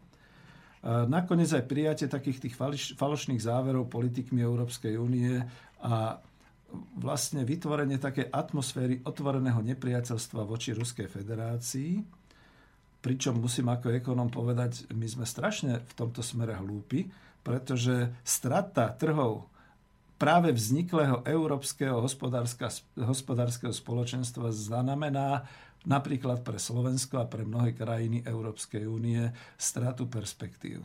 Nakoniec 0.85 1.49
aj 1.49 1.65
prijatie 1.65 2.07
takých 2.13 2.45
tých 2.45 2.55
falošných 3.01 3.41
záverov 3.41 3.89
politikmi 3.89 4.45
Európskej 4.45 5.01
únie 5.01 5.41
a 5.81 6.21
vlastne 7.01 7.47
vytvorenie 7.47 7.97
takej 7.97 8.29
atmosféry 8.29 9.01
otvoreného 9.01 9.65
nepriateľstva 9.65 10.45
voči 10.45 10.77
Ruskej 10.77 11.09
federácii, 11.09 12.05
pričom 13.01 13.41
musím 13.41 13.73
ako 13.73 13.97
ekonom 13.97 14.29
povedať, 14.29 14.85
my 14.93 15.09
sme 15.09 15.25
strašne 15.25 15.81
v 15.81 15.93
tomto 15.97 16.21
smere 16.21 16.57
hlúpi, 16.57 17.09
pretože 17.41 18.13
strata 18.21 18.93
trhov 18.93 19.49
práve 20.17 20.53
vzniklého 20.53 21.21
európskeho 21.25 22.01
hospodárskeho 22.97 23.73
spoločenstva 23.73 24.49
znamená 24.53 25.45
napríklad 25.85 26.45
pre 26.45 26.57
Slovensko 26.61 27.21
a 27.21 27.31
pre 27.31 27.45
mnohé 27.45 27.77
krajiny 27.77 28.25
Európskej 28.25 28.85
únie 28.89 29.21
stratu 29.57 30.09
perspektív. 30.09 30.85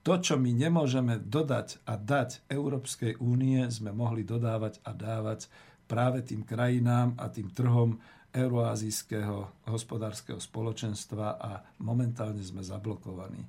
To, 0.00 0.16
čo 0.16 0.40
my 0.40 0.48
nemôžeme 0.56 1.20
dodať 1.20 1.84
a 1.84 2.00
dať 2.00 2.48
Európskej 2.48 3.20
únie, 3.20 3.60
sme 3.68 3.92
mohli 3.92 4.24
dodávať 4.24 4.80
a 4.88 4.96
dávať 4.96 5.52
práve 5.84 6.24
tým 6.24 6.40
krajinám 6.40 7.12
a 7.20 7.28
tým 7.28 7.52
trhom 7.52 8.00
euroazijského 8.30 9.68
hospodárskeho 9.68 10.38
spoločenstva 10.38 11.36
a 11.36 11.60
momentálne 11.82 12.40
sme 12.40 12.62
zablokovaní. 12.62 13.42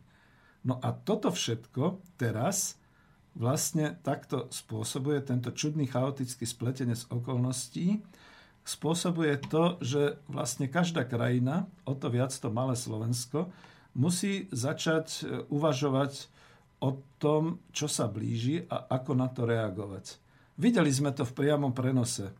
No 0.67 0.81
a 0.81 0.91
toto 0.91 1.29
všetko 1.31 2.17
teraz 2.19 2.81
vlastne 3.37 3.95
takto 4.03 4.51
spôsobuje 4.51 5.23
tento 5.23 5.55
čudný 5.55 5.87
chaotický 5.87 6.43
spletenie 6.43 6.97
z 6.97 7.07
okolností, 7.07 8.01
spôsobuje 8.71 9.35
to, 9.51 9.75
že 9.83 10.15
vlastne 10.31 10.71
každá 10.71 11.03
krajina, 11.03 11.67
o 11.83 11.91
to 11.91 12.07
viac 12.07 12.31
to 12.31 12.47
malé 12.47 12.79
Slovensko, 12.79 13.51
musí 13.91 14.47
začať 14.55 15.07
e, 15.07 15.21
uvažovať 15.51 16.31
o 16.79 16.95
tom, 17.19 17.59
čo 17.75 17.91
sa 17.91 18.07
blíži 18.07 18.63
a 18.71 18.87
ako 18.87 19.11
na 19.13 19.27
to 19.27 19.43
reagovať. 19.43 20.17
Videli 20.55 20.89
sme 20.89 21.11
to 21.11 21.27
v 21.27 21.35
priamom 21.35 21.75
prenose. 21.75 22.31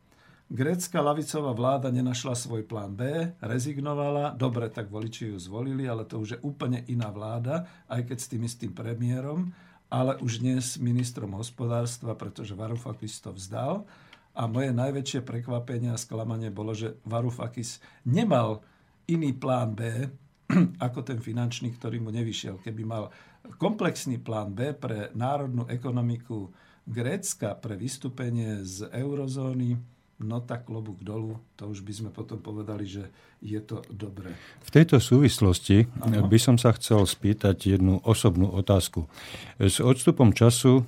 Grécka 0.52 1.00
lavicová 1.00 1.56
vláda 1.56 1.88
nenašla 1.92 2.36
svoj 2.36 2.68
plán 2.68 2.92
B, 2.92 3.32
rezignovala, 3.40 4.36
dobre, 4.36 4.68
tak 4.68 4.92
voliči 4.92 5.32
ju 5.32 5.38
zvolili, 5.40 5.88
ale 5.88 6.04
to 6.04 6.20
už 6.20 6.30
je 6.36 6.40
úplne 6.44 6.84
iná 6.92 7.08
vláda, 7.08 7.68
aj 7.88 8.12
keď 8.12 8.18
s 8.20 8.30
tým 8.32 8.42
istým 8.44 8.72
premiérom, 8.76 9.56
ale 9.88 10.20
už 10.20 10.44
dnes 10.44 10.76
ministrom 10.76 11.40
hospodárstva, 11.40 12.20
pretože 12.20 12.52
Varoufakis 12.52 13.16
to 13.24 13.32
vzdal 13.32 13.88
a 14.32 14.48
moje 14.48 14.72
najväčšie 14.72 15.28
prekvapenie 15.28 15.92
a 15.92 16.00
sklamanie 16.00 16.48
bolo, 16.48 16.72
že 16.72 16.96
Varoufakis 17.04 17.84
nemal 18.08 18.64
iný 19.08 19.36
plán 19.36 19.76
B 19.76 20.08
ako 20.86 21.00
ten 21.04 21.20
finančný, 21.20 21.76
ktorý 21.76 22.00
mu 22.00 22.12
nevyšiel. 22.16 22.60
Keby 22.64 22.84
mal 22.88 23.12
komplexný 23.60 24.20
plán 24.24 24.56
B 24.56 24.72
pre 24.72 25.12
národnú 25.16 25.68
ekonomiku 25.68 26.52
Grécka, 26.88 27.56
pre 27.60 27.78
vystúpenie 27.78 28.64
z 28.66 28.90
eurozóny, 28.90 29.78
no 30.22 30.40
tak 30.42 30.70
klobúk 30.70 31.02
dolu, 31.02 31.42
to 31.58 31.68
už 31.68 31.82
by 31.82 31.94
sme 31.94 32.10
potom 32.14 32.38
povedali, 32.38 32.86
že 32.86 33.10
je 33.42 33.58
to 33.60 33.82
dobré. 33.90 34.38
V 34.62 34.70
tejto 34.70 35.02
súvislosti 35.02 35.90
ano. 36.02 36.30
by 36.30 36.38
som 36.38 36.56
sa 36.62 36.72
chcel 36.78 37.04
spýtať 37.04 37.78
jednu 37.78 38.00
osobnú 38.06 38.54
otázku. 38.54 39.10
S 39.58 39.82
odstupom 39.82 40.32
času 40.32 40.82
e, 40.82 40.84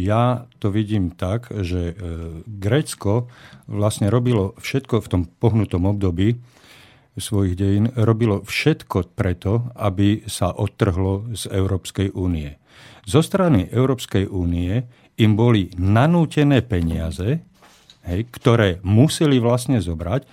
ja 0.00 0.48
to 0.56 0.72
vidím 0.72 1.12
tak, 1.12 1.52
že 1.52 1.92
Grécko 2.48 3.28
vlastne 3.68 4.08
robilo 4.08 4.56
všetko 4.58 5.04
v 5.04 5.10
tom 5.12 5.22
pohnutom 5.28 5.84
období 5.84 6.40
svojich 7.20 7.54
dejín, 7.54 7.86
robilo 7.94 8.42
všetko 8.42 9.12
preto, 9.12 9.70
aby 9.76 10.24
sa 10.24 10.50
odtrhlo 10.50 11.36
z 11.36 11.52
Európskej 11.52 12.16
únie. 12.16 12.56
Zo 13.04 13.20
strany 13.20 13.68
Európskej 13.68 14.26
únie 14.30 14.88
im 15.20 15.36
boli 15.36 15.68
nanútené 15.76 16.64
peniaze, 16.64 17.44
hej, 18.06 18.28
ktoré 18.32 18.78
museli 18.84 19.42
vlastne 19.42 19.80
zobrať. 19.82 20.24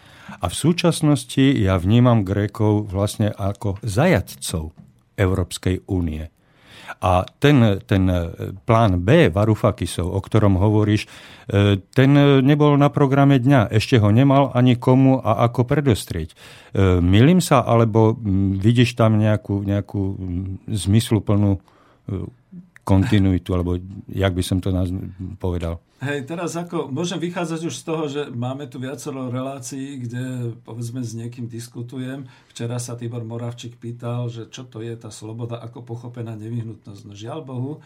A 0.43 0.51
v 0.51 0.56
súčasnosti 0.56 1.39
ja 1.39 1.80
vnímam 1.80 2.27
Grékov 2.27 2.91
vlastne 2.91 3.32
ako 3.32 3.80
zajadcov 3.80 4.75
Európskej 5.15 5.88
únie. 5.88 6.27
A 7.03 7.27
ten, 7.39 7.84
ten 7.84 8.10
plán 8.63 9.03
B 9.03 9.30
Varufakisov, 9.30 10.08
o 10.08 10.19
ktorom 10.23 10.56
hovoríš, 10.58 11.06
e, 11.06 11.77
ten 11.93 12.15
nebol 12.41 12.80
na 12.80 12.89
programe 12.89 13.38
dňa. 13.38 13.69
Ešte 13.69 13.99
ho 14.01 14.10
nemal 14.10 14.49
ani 14.56 14.80
komu 14.80 15.19
a 15.19 15.45
ako 15.45 15.67
predostrieť. 15.67 16.32
E, 16.32 16.36
milím 17.03 17.43
sa, 17.43 17.62
alebo 17.62 18.15
vidíš 18.58 18.97
tam 18.97 19.19
nejakú, 19.19 19.62
nejakú 19.67 20.01
zmysluplnú 20.71 21.60
e, 21.60 21.62
kontinuitu, 22.88 23.52
alebo 23.52 23.76
jak 24.08 24.32
by 24.32 24.39
som 24.39 24.63
to 24.63 24.71
povedal? 25.36 25.84
Hej, 26.00 26.30
teraz 26.30 26.54
ako, 26.56 26.88
môžem 26.88 27.19
vychádzať 27.19 27.62
už 27.67 27.76
z 27.76 27.84
toho, 27.84 28.04
že 28.06 28.21
máme 28.32 28.69
tu 28.69 28.78
viacero 28.80 29.28
relácií, 29.28 30.08
kde 30.08 30.54
povedzme 30.62 31.04
s 31.04 31.17
niekým 31.17 31.50
diskutujem. 31.50 32.30
Včera 32.54 32.78
sa 32.78 32.95
Tibor 32.95 33.26
Moravčík 33.26 33.76
pýtal, 33.82 34.30
že 34.32 34.47
čo 34.47 34.63
to 34.63 34.80
je 34.86 34.93
tá 34.93 35.10
sloboda, 35.10 35.60
ako 35.60 35.84
pochopená 35.84 36.38
nevyhnutnosť. 36.38 37.02
No 37.02 37.17
žiaľ 37.17 37.39
Bohu, 37.43 37.71
e, 37.76 37.80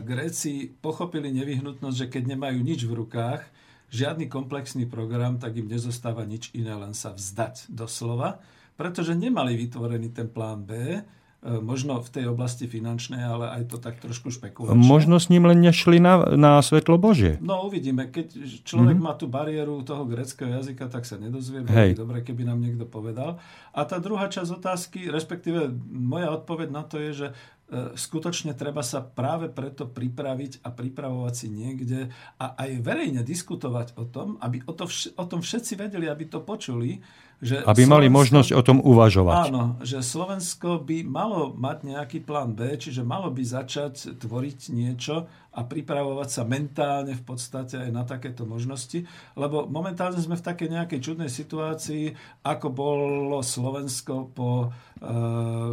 Gréci 0.00 0.72
pochopili 0.80 1.28
nevyhnutnosť, 1.28 1.96
že 1.96 2.10
keď 2.10 2.22
nemajú 2.34 2.58
nič 2.64 2.88
v 2.88 3.04
rukách, 3.04 3.44
žiadny 3.92 4.32
komplexný 4.32 4.88
program, 4.88 5.36
tak 5.36 5.60
im 5.60 5.68
nezostáva 5.68 6.24
nič 6.24 6.48
iné, 6.56 6.72
len 6.72 6.96
sa 6.96 7.12
vzdať 7.12 7.68
doslova, 7.68 8.40
pretože 8.80 9.12
nemali 9.12 9.60
vytvorený 9.60 10.08
ten 10.16 10.32
plán 10.32 10.64
B, 10.64 11.04
možno 11.42 11.98
v 11.98 12.08
tej 12.08 12.24
oblasti 12.30 12.70
finančnej, 12.70 13.18
ale 13.18 13.50
aj 13.50 13.74
to 13.74 13.76
tak 13.82 13.98
trošku 13.98 14.30
špekulačné. 14.30 14.78
Možno 14.78 15.18
s 15.18 15.26
ním 15.26 15.50
len 15.50 15.58
nešli 15.58 15.98
na, 15.98 16.38
na 16.38 16.62
svetlo 16.62 17.02
Božie. 17.02 17.42
No 17.42 17.66
uvidíme. 17.66 18.06
Keď 18.06 18.62
človek 18.62 18.94
mm-hmm. 18.94 19.10
má 19.10 19.18
tú 19.18 19.26
bariéru 19.26 19.82
toho 19.82 20.06
greckého 20.06 20.54
jazyka, 20.62 20.86
tak 20.86 21.02
sa 21.02 21.18
nedozvie. 21.18 21.66
Bolo 21.66 21.98
dobre, 21.98 22.22
keby 22.22 22.46
nám 22.46 22.62
niekto 22.62 22.86
povedal. 22.86 23.42
A 23.74 23.82
tá 23.82 23.98
druhá 23.98 24.30
časť 24.30 24.54
otázky, 24.54 25.10
respektíve 25.10 25.66
moja 25.90 26.30
odpoveď 26.30 26.68
na 26.70 26.86
to 26.86 27.02
je, 27.02 27.10
že 27.10 27.28
E, 27.72 27.96
skutočne 27.96 28.52
treba 28.52 28.84
sa 28.84 29.00
práve 29.00 29.48
preto 29.48 29.88
pripraviť 29.88 30.60
a 30.60 30.68
pripravovať 30.68 31.32
si 31.32 31.48
niekde 31.48 32.12
a 32.36 32.52
aj 32.52 32.84
verejne 32.84 33.24
diskutovať 33.24 33.96
o 33.96 34.04
tom, 34.04 34.36
aby 34.44 34.60
o, 34.68 34.76
to 34.76 34.84
vš- 34.84 35.16
o 35.16 35.24
tom 35.24 35.40
všetci 35.40 35.80
vedeli, 35.80 36.04
aby 36.04 36.28
to 36.28 36.44
počuli. 36.44 37.00
Že 37.42 37.66
aby 37.66 37.82
Slovensko, 37.82 37.90
mali 37.90 38.06
možnosť 38.06 38.50
o 38.54 38.62
tom 38.62 38.78
uvažovať. 38.78 39.50
Áno, 39.50 39.64
že 39.82 39.98
Slovensko 39.98 40.78
by 40.78 41.02
malo 41.02 41.50
mať 41.58 41.90
nejaký 41.90 42.22
plán 42.22 42.54
B, 42.54 42.78
čiže 42.78 43.02
malo 43.02 43.34
by 43.34 43.42
začať 43.42 44.14
tvoriť 44.22 44.70
niečo 44.70 45.26
a 45.52 45.60
pripravovať 45.66 46.28
sa 46.32 46.42
mentálne 46.48 47.12
v 47.12 47.24
podstate 47.26 47.76
aj 47.76 47.90
na 47.92 48.08
takéto 48.08 48.48
možnosti, 48.48 49.04
lebo 49.36 49.68
momentálne 49.68 50.16
sme 50.16 50.38
v 50.38 50.46
takej 50.48 50.68
nejakej 50.70 51.00
čudnej 51.02 51.28
situácii, 51.28 52.16
ako 52.46 52.72
bolo 52.72 53.38
Slovensko 53.44 54.32
po 54.32 54.72
e, 55.02 55.12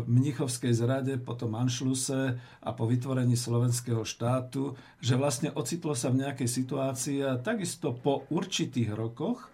Mnichovskej 0.03 0.73
zrade, 0.75 1.15
po 1.15 1.39
tom 1.39 1.55
Anšlu 1.55 1.79
Anšluse 1.79 2.37
a 2.59 2.69
po 2.75 2.85
vytvorení 2.85 3.33
slovenského 3.33 4.03
štátu, 4.03 4.75
že 4.99 5.15
vlastne 5.15 5.49
ocitlo 5.55 5.95
sa 5.95 6.11
v 6.11 6.27
nejakej 6.27 6.49
situácii 6.49 7.17
a 7.23 7.39
takisto 7.39 7.95
po 7.95 8.27
určitých 8.27 8.91
rokoch 8.91 9.47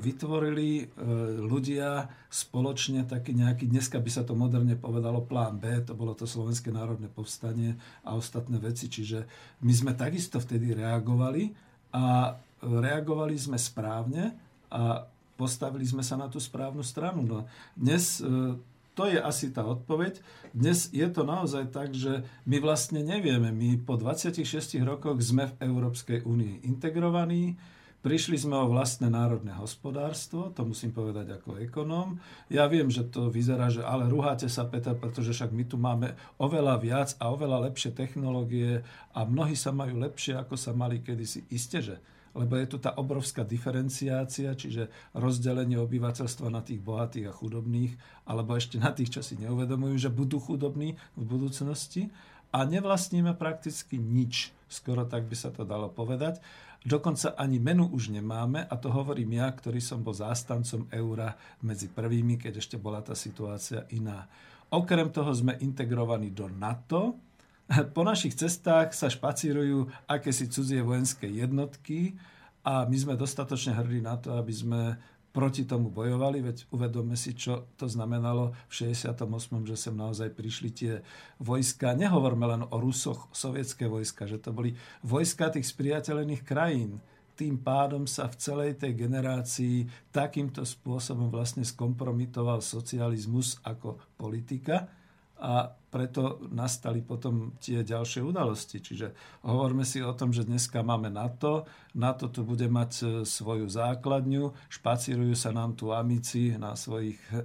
vytvorili 0.00 0.68
e, 0.80 0.84
ľudia 1.44 2.08
spoločne 2.32 3.04
taký 3.04 3.36
nejaký, 3.36 3.68
dneska 3.68 4.00
by 4.00 4.08
sa 4.08 4.24
to 4.24 4.32
moderne 4.32 4.72
povedalo 4.80 5.20
plán 5.20 5.60
B, 5.60 5.76
to 5.84 5.92
bolo 5.92 6.16
to 6.16 6.24
Slovenské 6.24 6.72
národné 6.72 7.12
povstanie 7.12 7.76
a 8.00 8.16
ostatné 8.16 8.56
veci, 8.56 8.88
čiže 8.88 9.28
my 9.60 9.72
sme 9.76 9.92
takisto 9.92 10.40
vtedy 10.40 10.72
reagovali 10.72 11.52
a 11.92 12.32
reagovali 12.64 13.36
sme 13.36 13.60
správne 13.60 14.32
a 14.72 15.04
postavili 15.36 15.84
sme 15.84 16.00
sa 16.00 16.16
na 16.16 16.32
tú 16.32 16.40
správnu 16.40 16.80
stranu. 16.80 17.20
No, 17.20 17.38
dnes 17.76 18.24
e, 18.24 18.56
to 18.96 19.04
je 19.08 19.20
asi 19.20 19.52
tá 19.52 19.64
odpoveď. 19.64 20.20
Dnes 20.52 20.92
je 20.92 21.04
to 21.08 21.24
naozaj 21.24 21.72
tak, 21.72 21.96
že 21.96 22.24
my 22.44 22.60
vlastne 22.60 23.00
nevieme. 23.00 23.48
My 23.52 23.80
po 23.80 23.96
26 23.96 24.44
rokoch 24.84 25.16
sme 25.20 25.48
v 25.48 25.54
Európskej 25.64 26.24
únii 26.28 26.68
integrovaní. 26.68 27.56
Prišli 28.02 28.34
sme 28.34 28.58
o 28.58 28.66
vlastné 28.66 29.06
národné 29.06 29.54
hospodárstvo, 29.54 30.50
to 30.50 30.66
musím 30.66 30.90
povedať 30.90 31.38
ako 31.38 31.62
ekonóm. 31.62 32.18
Ja 32.50 32.66
viem, 32.66 32.90
že 32.90 33.06
to 33.06 33.30
vyzerá, 33.30 33.70
že 33.70 33.86
ale 33.86 34.10
rúhate 34.10 34.50
sa, 34.50 34.66
Peter, 34.66 34.98
pretože 34.98 35.30
však 35.30 35.54
my 35.54 35.64
tu 35.70 35.78
máme 35.78 36.18
oveľa 36.42 36.82
viac 36.82 37.14
a 37.22 37.30
oveľa 37.30 37.70
lepšie 37.70 37.94
technológie 37.94 38.82
a 39.14 39.22
mnohí 39.22 39.54
sa 39.54 39.70
majú 39.70 40.02
lepšie, 40.02 40.34
ako 40.34 40.58
sa 40.58 40.74
mali 40.74 40.98
kedysi. 40.98 41.46
Isté, 41.54 41.78
že 41.78 41.96
lebo 42.32 42.56
je 42.56 42.64
tu 42.64 42.80
tá 42.80 42.96
obrovská 42.96 43.44
diferenciácia, 43.44 44.56
čiže 44.56 44.88
rozdelenie 45.12 45.76
obyvateľstva 45.76 46.48
na 46.48 46.64
tých 46.64 46.80
bohatých 46.80 47.28
a 47.28 47.36
chudobných, 47.36 47.92
alebo 48.24 48.56
ešte 48.56 48.80
na 48.80 48.90
tých, 48.90 49.12
čo 49.14 49.20
si 49.20 49.36
neuvedomujú, 49.36 49.94
že 50.00 50.08
budú 50.08 50.40
chudobní 50.40 50.96
v 51.12 51.22
budúcnosti 51.22 52.08
a 52.52 52.64
nevlastníme 52.64 53.36
prakticky 53.36 54.00
nič. 54.00 54.50
Skoro 54.72 55.04
tak 55.04 55.28
by 55.28 55.36
sa 55.36 55.52
to 55.52 55.68
dalo 55.68 55.92
povedať. 55.92 56.40
Dokonca 56.82 57.38
ani 57.38 57.62
menu 57.62 57.86
už 57.86 58.10
nemáme 58.10 58.66
a 58.66 58.74
to 58.74 58.90
hovorím 58.90 59.38
ja, 59.38 59.46
ktorý 59.46 59.78
som 59.78 60.02
bol 60.02 60.18
zástancom 60.18 60.90
eura 60.90 61.30
medzi 61.62 61.86
prvými, 61.86 62.34
keď 62.34 62.58
ešte 62.58 62.74
bola 62.74 62.98
tá 62.98 63.14
situácia 63.14 63.86
iná. 63.94 64.26
Okrem 64.72 65.14
toho 65.14 65.30
sme 65.30 65.60
integrovaní 65.62 66.34
do 66.34 66.50
NATO. 66.50 67.14
Po 67.94 68.02
našich 68.02 68.34
cestách 68.34 68.98
sa 68.98 69.06
špacírujú 69.06 69.86
akési 70.10 70.50
cudzie 70.50 70.82
vojenské 70.82 71.30
jednotky 71.30 72.18
a 72.66 72.82
my 72.82 72.96
sme 72.98 73.14
dostatočne 73.14 73.78
hrdí 73.78 74.02
na 74.02 74.18
to, 74.18 74.34
aby 74.34 74.50
sme 74.50 74.98
proti 75.32 75.64
tomu 75.64 75.88
bojovali, 75.88 76.44
veď 76.44 76.68
uvedome 76.70 77.16
si, 77.16 77.32
čo 77.32 77.72
to 77.80 77.88
znamenalo 77.88 78.52
v 78.68 78.72
68., 78.92 79.16
že 79.64 79.76
sem 79.80 79.96
naozaj 79.96 80.28
prišli 80.36 80.68
tie 80.70 80.92
vojska. 81.40 81.96
Nehovorme 81.96 82.44
len 82.44 82.62
o 82.68 82.76
Rusoch, 82.76 83.32
sovietské 83.32 83.88
vojska, 83.88 84.28
že 84.28 84.38
to 84.38 84.52
boli 84.52 84.76
vojska 85.00 85.48
tých 85.48 85.72
spriateľených 85.72 86.42
krajín. 86.44 87.00
Tým 87.32 87.64
pádom 87.64 88.04
sa 88.04 88.28
v 88.28 88.38
celej 88.38 88.70
tej 88.76 88.92
generácii 89.08 89.88
takýmto 90.12 90.68
spôsobom 90.68 91.32
vlastne 91.32 91.64
skompromitoval 91.64 92.60
socializmus 92.60 93.56
ako 93.64 93.96
politika 94.20 95.01
a 95.42 95.74
preto 95.92 96.40
nastali 96.48 97.04
potom 97.04 97.58
tie 97.60 97.84
ďalšie 97.84 98.24
udalosti. 98.24 98.80
Čiže 98.80 99.12
hovorme 99.44 99.84
si 99.84 100.00
o 100.00 100.16
tom, 100.16 100.32
že 100.32 100.48
dneska 100.48 100.80
máme 100.80 101.12
NATO, 101.12 101.68
NATO 101.92 102.32
tu 102.32 102.48
bude 102.48 102.64
mať 102.64 102.92
e, 102.96 103.04
svoju 103.28 103.68
základňu, 103.68 104.72
špacírujú 104.72 105.36
sa 105.36 105.52
nám 105.52 105.76
tu 105.76 105.92
amici 105.92 106.56
na 106.56 106.72
svojich, 106.72 107.20
e, 107.28 107.44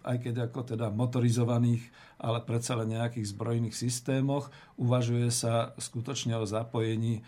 aj 0.00 0.16
keď 0.16 0.48
ako 0.48 0.60
teda 0.72 0.88
motorizovaných, 0.88 1.84
ale 2.16 2.40
predsa 2.40 2.72
len 2.80 2.96
nejakých 2.96 3.36
zbrojných 3.36 3.76
systémoch. 3.76 4.48
Uvažuje 4.80 5.28
sa 5.28 5.76
skutočne 5.76 6.40
o 6.40 6.48
zapojení 6.48 7.20
e, 7.20 7.22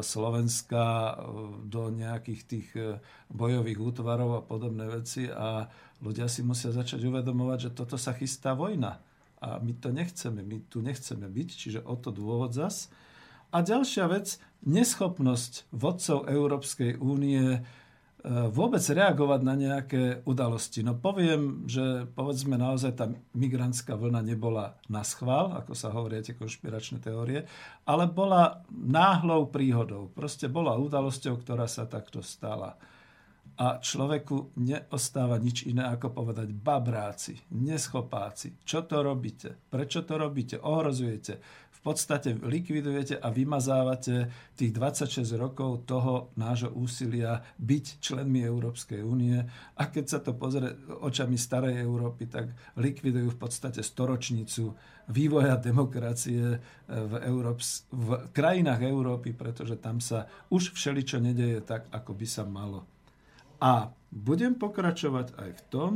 Slovenska 0.00 1.12
do 1.68 1.92
nejakých 1.92 2.40
tých 2.48 2.68
bojových 3.28 3.78
útvarov 3.82 4.40
a 4.40 4.46
podobné 4.46 4.88
veci 4.88 5.28
a 5.28 5.68
ľudia 6.04 6.28
si 6.28 6.44
musia 6.44 6.68
začať 6.68 7.00
uvedomovať, 7.08 7.58
že 7.68 7.70
toto 7.72 7.96
sa 7.96 8.12
chystá 8.12 8.52
vojna. 8.52 9.00
A 9.40 9.56
my 9.60 9.72
to 9.80 9.88
nechceme, 9.88 10.44
my 10.44 10.56
tu 10.68 10.84
nechceme 10.84 11.24
byť, 11.24 11.48
čiže 11.48 11.80
o 11.84 11.96
to 11.96 12.12
dôvod 12.12 12.52
zas. 12.52 12.92
A 13.52 13.64
ďalšia 13.64 14.04
vec, 14.12 14.36
neschopnosť 14.64 15.68
vodcov 15.70 16.26
Európskej 16.26 16.98
únie 16.98 17.40
e, 17.56 17.60
vôbec 18.50 18.82
reagovať 18.82 19.40
na 19.44 19.54
nejaké 19.54 20.02
udalosti. 20.24 20.82
No 20.82 20.96
poviem, 20.96 21.68
že 21.68 22.08
povedzme 22.18 22.56
naozaj 22.56 22.92
tá 22.96 23.06
migrantská 23.36 23.94
vlna 23.94 24.24
nebola 24.24 24.80
na 24.88 25.04
schvál, 25.04 25.54
ako 25.54 25.76
sa 25.76 25.92
hovoria 25.92 26.24
tie 26.24 26.34
konšpiračné 26.34 27.04
teórie, 27.04 27.46
ale 27.84 28.10
bola 28.10 28.64
náhlou 28.72 29.52
príhodou. 29.52 30.10
Proste 30.10 30.48
bola 30.50 30.74
udalosťou, 30.80 31.38
ktorá 31.38 31.68
sa 31.68 31.86
takto 31.86 32.24
stala 32.24 32.74
a 33.54 33.78
človeku 33.78 34.58
neostáva 34.58 35.38
nič 35.38 35.70
iné 35.70 35.86
ako 35.86 36.10
povedať 36.10 36.50
babráci, 36.50 37.38
neschopáci, 37.54 38.58
čo 38.66 38.82
to 38.82 38.98
robíte, 38.98 39.54
prečo 39.70 40.02
to 40.02 40.18
robíte, 40.18 40.58
ohrozujete, 40.58 41.38
v 41.70 41.80
podstate 41.92 42.32
likvidujete 42.40 43.20
a 43.20 43.28
vymazávate 43.28 44.32
tých 44.56 44.72
26 44.72 45.36
rokov 45.36 45.84
toho 45.84 46.32
nášho 46.34 46.72
úsilia 46.72 47.44
byť 47.60 48.00
členmi 48.00 48.40
Európskej 48.40 49.04
únie. 49.04 49.36
A 49.76 49.82
keď 49.92 50.04
sa 50.08 50.18
to 50.24 50.32
pozrie 50.32 50.72
očami 51.04 51.36
starej 51.36 51.76
Európy, 51.84 52.32
tak 52.32 52.56
likvidujú 52.80 53.36
v 53.36 53.38
podstate 53.38 53.84
storočnicu 53.84 54.72
vývoja 55.12 55.60
demokracie 55.60 56.56
v, 56.88 57.12
Európs- 57.20 57.84
v 57.92 58.32
krajinách 58.32 58.80
Európy, 58.88 59.36
pretože 59.36 59.76
tam 59.76 60.00
sa 60.00 60.24
už 60.48 60.72
všeličo 60.72 61.20
nedeje 61.20 61.60
tak, 61.60 61.92
ako 61.92 62.16
by 62.16 62.24
sa 62.26 62.48
malo. 62.48 62.93
A 63.64 63.88
budem 64.12 64.52
pokračovať 64.52 65.32
aj 65.40 65.50
v 65.56 65.62
tom, 65.72 65.92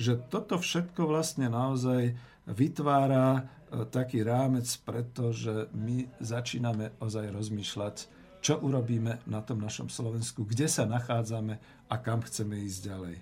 že 0.00 0.16
toto 0.32 0.56
všetko 0.56 1.04
vlastne 1.04 1.52
naozaj 1.52 2.16
vytvára 2.48 3.28
e, 3.36 3.42
taký 3.84 4.24
rámec, 4.24 4.64
pretože 4.80 5.68
my 5.76 6.08
začíname 6.24 6.96
ozaj 7.04 7.28
rozmýšľať, 7.28 7.96
čo 8.40 8.58
urobíme 8.58 9.20
na 9.28 9.44
tom 9.44 9.60
našom 9.60 9.92
Slovensku, 9.92 10.48
kde 10.48 10.66
sa 10.66 10.88
nachádzame 10.88 11.60
a 11.86 11.94
kam 12.00 12.24
chceme 12.24 12.64
ísť 12.64 12.80
ďalej. 12.88 13.16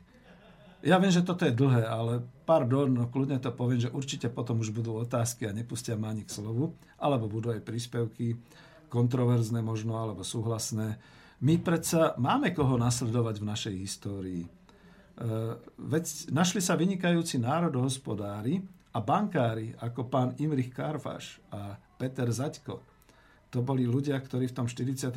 Ja 0.81 0.97
viem, 0.97 1.13
že 1.13 1.21
toto 1.21 1.45
je 1.45 1.53
dlhé, 1.53 1.85
ale 1.85 2.25
pardon, 2.49 2.89
no 2.89 3.05
kľudne 3.05 3.37
to 3.37 3.53
poviem, 3.53 3.85
že 3.85 3.93
určite 3.93 4.33
potom 4.33 4.65
už 4.65 4.73
budú 4.73 4.97
otázky 4.97 5.45
a 5.45 5.53
nepustia 5.53 5.93
ma 5.99 6.09
ani 6.09 6.25
k 6.25 6.33
slovu, 6.41 6.73
alebo 6.97 7.29
budú 7.29 7.53
aj 7.53 7.61
príspevky, 7.61 8.41
kontroverzné 8.89 9.61
možno, 9.61 10.01
alebo 10.01 10.25
súhlasné. 10.25 10.97
My 11.41 11.57
predsa 11.57 12.13
máme 12.21 12.53
koho 12.53 12.77
nasledovať 12.77 13.41
v 13.41 13.49
našej 13.49 13.75
histórii. 13.81 14.43
E, 14.45 14.49
veď 15.81 16.29
našli 16.29 16.61
sa 16.61 16.77
vynikajúci 16.77 17.41
národohospodári 17.41 18.61
a 18.93 19.01
bankári 19.01 19.73
ako 19.81 20.13
pán 20.13 20.37
Imrich 20.37 20.69
Karfaš 20.69 21.41
a 21.49 21.81
Peter 21.97 22.29
Zaďko. 22.29 22.85
To 23.51 23.65
boli 23.65 23.89
ľudia, 23.89 24.21
ktorí 24.21 24.53
v 24.53 24.57
tom 24.63 24.67
44. 24.69 25.17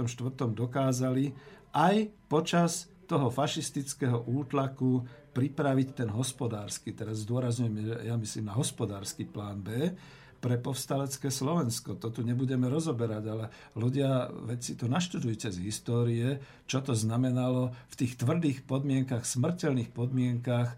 dokázali 0.56 1.36
aj 1.76 1.96
počas 2.32 2.88
toho 3.04 3.28
fašistického 3.28 4.24
útlaku 4.24 5.04
pripraviť 5.36 5.88
ten 5.92 6.10
hospodársky, 6.10 6.96
teraz 6.96 7.28
zdôrazňujem, 7.28 8.08
ja 8.08 8.16
myslím 8.16 8.48
na 8.48 8.56
hospodársky 8.56 9.28
plán 9.28 9.60
B, 9.60 9.92
pre 10.44 10.60
povstalecké 10.60 11.32
Slovensko. 11.32 11.96
To 11.96 12.12
tu 12.12 12.20
nebudeme 12.20 12.68
rozoberať, 12.68 13.24
ale 13.32 13.46
ľudia, 13.80 14.28
veď 14.28 14.60
si 14.60 14.74
to 14.76 14.92
naštudujte 14.92 15.48
z 15.56 15.58
histórie, 15.64 16.44
čo 16.68 16.84
to 16.84 16.92
znamenalo 16.92 17.72
v 17.88 17.96
tých 17.96 18.20
tvrdých 18.20 18.68
podmienkach, 18.68 19.24
smrteľných 19.24 19.96
podmienkach 19.96 20.76
eh, 20.76 20.78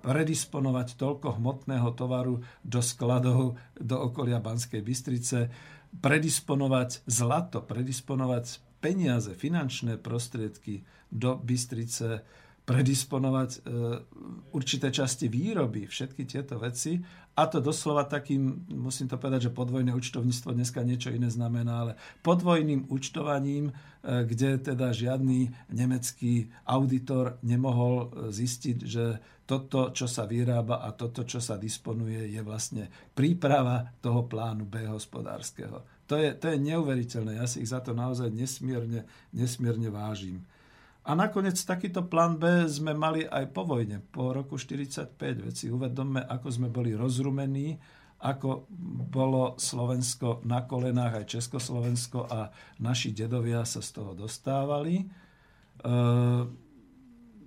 predisponovať 0.00 0.96
toľko 0.96 1.36
hmotného 1.36 1.92
tovaru 1.92 2.40
do 2.64 2.80
skladov 2.80 3.60
do 3.76 3.96
okolia 4.00 4.40
Banskej 4.40 4.80
Bystrice, 4.80 5.52
predisponovať 5.92 7.04
zlato, 7.04 7.60
predisponovať 7.60 8.80
peniaze, 8.80 9.36
finančné 9.36 10.00
prostriedky 10.00 10.80
do 11.12 11.36
Bystrice, 11.36 12.24
predisponovať 12.62 13.50
e, 13.50 13.60
určité 14.54 14.94
časti 14.94 15.26
výroby, 15.26 15.90
všetky 15.90 16.22
tieto 16.24 16.62
veci. 16.62 17.02
A 17.32 17.48
to 17.48 17.64
doslova 17.64 18.04
takým, 18.04 18.68
musím 18.70 19.08
to 19.08 19.16
povedať, 19.16 19.48
že 19.48 19.56
podvojné 19.56 19.90
účtovníctvo 19.96 20.52
dneska 20.52 20.84
niečo 20.84 21.08
iné 21.10 21.32
znamená, 21.32 21.74
ale 21.88 21.92
podvojným 22.22 22.86
účtovaním, 22.86 23.72
e, 23.72 23.72
kde 24.28 24.62
teda 24.62 24.94
žiadny 24.94 25.50
nemecký 25.74 26.54
auditor 26.62 27.42
nemohol 27.42 27.94
e, 27.98 28.30
zistiť, 28.30 28.78
že 28.86 29.04
toto, 29.42 29.90
čo 29.90 30.06
sa 30.06 30.22
vyrába 30.22 30.86
a 30.86 30.94
toto, 30.94 31.26
čo 31.26 31.42
sa 31.42 31.58
disponuje, 31.58 32.30
je 32.30 32.40
vlastne 32.46 32.86
príprava 33.10 33.90
toho 33.98 34.22
plánu 34.30 34.70
B 34.70 34.86
hospodárskeho. 34.86 35.82
To 36.06 36.14
je, 36.14 36.30
to 36.38 36.46
je 36.52 36.62
neuveriteľné. 36.62 37.42
Ja 37.42 37.48
si 37.50 37.64
ich 37.64 37.72
za 37.72 37.82
to 37.82 37.90
naozaj 37.96 38.30
nesmierne, 38.30 39.02
nesmierne 39.34 39.88
vážim. 39.90 40.46
A 41.02 41.18
nakoniec 41.18 41.58
takýto 41.58 42.06
plán 42.06 42.38
B 42.38 42.70
sme 42.70 42.94
mali 42.94 43.26
aj 43.26 43.50
po 43.50 43.66
vojne, 43.66 43.98
po 43.98 44.30
roku 44.30 44.54
1945. 44.54 45.48
Veci 45.50 45.66
uvedomme, 45.66 46.22
ako 46.22 46.46
sme 46.46 46.70
boli 46.70 46.94
rozrumení, 46.94 47.74
ako 48.22 48.70
bolo 49.10 49.58
Slovensko 49.58 50.46
na 50.46 50.62
kolenách, 50.62 51.26
aj 51.26 51.26
Československo 51.26 52.30
a 52.30 52.54
naši 52.78 53.10
dedovia 53.10 53.66
sa 53.66 53.82
z 53.82 53.98
toho 53.98 54.14
dostávali. 54.14 55.02
E, 55.02 55.04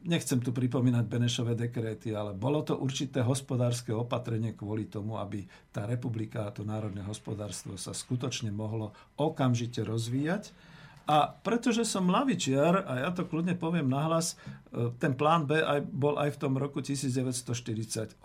nechcem 0.04 0.44
tu 0.44 0.52
pripomínať 0.52 1.08
Benešové 1.08 1.56
dekréty, 1.56 2.12
ale 2.12 2.36
bolo 2.36 2.60
to 2.60 2.76
určité 2.76 3.24
hospodárske 3.24 3.96
opatrenie 3.96 4.52
kvôli 4.52 4.91
tomu, 4.91 5.15
aby 5.15 5.48
tá 5.72 5.88
republika 5.88 6.44
a 6.44 6.52
to 6.52 6.68
národné 6.68 7.08
hospodárstvo 7.08 7.80
sa 7.80 7.96
skutočne 7.96 8.52
mohlo 8.52 8.91
okamžite 9.15 9.80
rozvíjať 9.80 10.75
a 11.06 11.30
pretože 11.32 11.86
som 11.86 12.10
lavičiar, 12.10 12.86
a 12.86 12.94
ja 13.06 13.10
to 13.13 13.30
kľudne 13.30 13.54
poviem 13.58 13.89
nahlas, 13.89 14.34
e, 14.74 14.89
ten 14.98 15.13
plán 15.13 15.46
B 15.46 15.62
aj, 15.62 15.86
bol 15.86 16.18
aj 16.18 16.34
v 16.34 16.41
tom 16.41 16.58
roku 16.58 16.82
1948. 16.82 18.18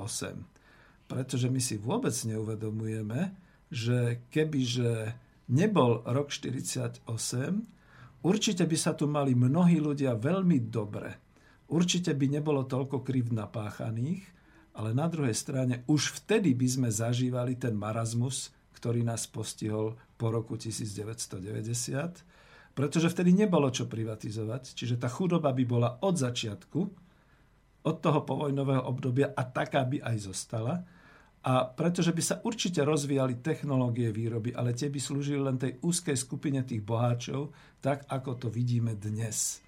Pretože 1.06 1.46
my 1.52 1.60
si 1.60 1.76
vôbec 1.76 2.14
neuvedomujeme, 2.14 3.36
že 3.68 4.24
kebyže 4.32 5.14
nebol 5.52 6.02
rok 6.08 6.32
1948, 6.32 7.80
Určite 8.20 8.68
by 8.68 8.76
sa 8.76 8.92
tu 8.92 9.08
mali 9.08 9.32
mnohí 9.32 9.80
ľudia 9.80 10.12
veľmi 10.12 10.68
dobre. 10.68 11.16
Určite 11.72 12.12
by 12.12 12.26
nebolo 12.36 12.68
toľko 12.68 13.00
kriv 13.00 13.32
napáchaných, 13.32 14.20
ale 14.76 14.92
na 14.92 15.08
druhej 15.08 15.32
strane 15.32 15.88
už 15.88 16.20
vtedy 16.20 16.52
by 16.52 16.68
sme 16.68 16.88
zažívali 16.92 17.56
ten 17.56 17.72
marazmus, 17.72 18.52
ktorý 18.76 19.00
nás 19.00 19.24
postihol 19.24 19.96
po 20.20 20.28
roku 20.28 20.60
1990, 20.60 22.28
pretože 22.80 23.12
vtedy 23.12 23.36
nebolo 23.36 23.68
čo 23.68 23.84
privatizovať, 23.84 24.72
čiže 24.72 24.96
tá 24.96 25.12
chudoba 25.12 25.52
by 25.52 25.64
bola 25.68 26.00
od 26.00 26.16
začiatku, 26.16 26.80
od 27.84 27.96
toho 28.00 28.24
povojnového 28.24 28.88
obdobia 28.88 29.36
a 29.36 29.44
taká 29.44 29.84
by 29.84 30.00
aj 30.00 30.16
zostala. 30.16 30.80
A 31.44 31.68
pretože 31.68 32.16
by 32.16 32.22
sa 32.24 32.40
určite 32.40 32.80
rozvíjali 32.80 33.44
technológie 33.44 34.08
výroby, 34.08 34.56
ale 34.56 34.72
tie 34.72 34.88
by 34.88 34.96
slúžili 34.96 35.44
len 35.44 35.60
tej 35.60 35.76
úzkej 35.84 36.16
skupine 36.16 36.64
tých 36.64 36.80
boháčov, 36.80 37.52
tak 37.84 38.08
ako 38.08 38.48
to 38.48 38.48
vidíme 38.48 38.96
dnes. 38.96 39.60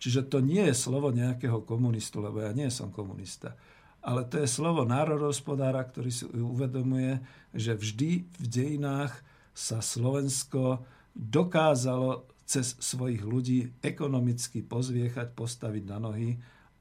Čiže 0.00 0.32
to 0.32 0.40
nie 0.40 0.64
je 0.64 0.76
slovo 0.76 1.12
nejakého 1.12 1.68
komunistu, 1.68 2.24
lebo 2.24 2.40
ja 2.40 2.56
nie 2.56 2.72
som 2.72 2.88
komunista. 2.88 3.60
Ale 4.08 4.24
to 4.24 4.40
je 4.40 4.48
slovo 4.48 4.88
národohospodára, 4.88 5.84
ktorý 5.84 6.10
si 6.12 6.24
uvedomuje, 6.32 7.20
že 7.52 7.76
vždy 7.76 8.24
v 8.40 8.46
dejinách 8.48 9.12
sa 9.52 9.84
Slovensko 9.84 10.80
dokázalo 11.12 12.33
cez 12.44 12.76
svojich 12.78 13.24
ľudí 13.24 13.72
ekonomicky 13.80 14.60
pozviechať, 14.60 15.32
postaviť 15.32 15.84
na 15.88 15.98
nohy 15.98 16.36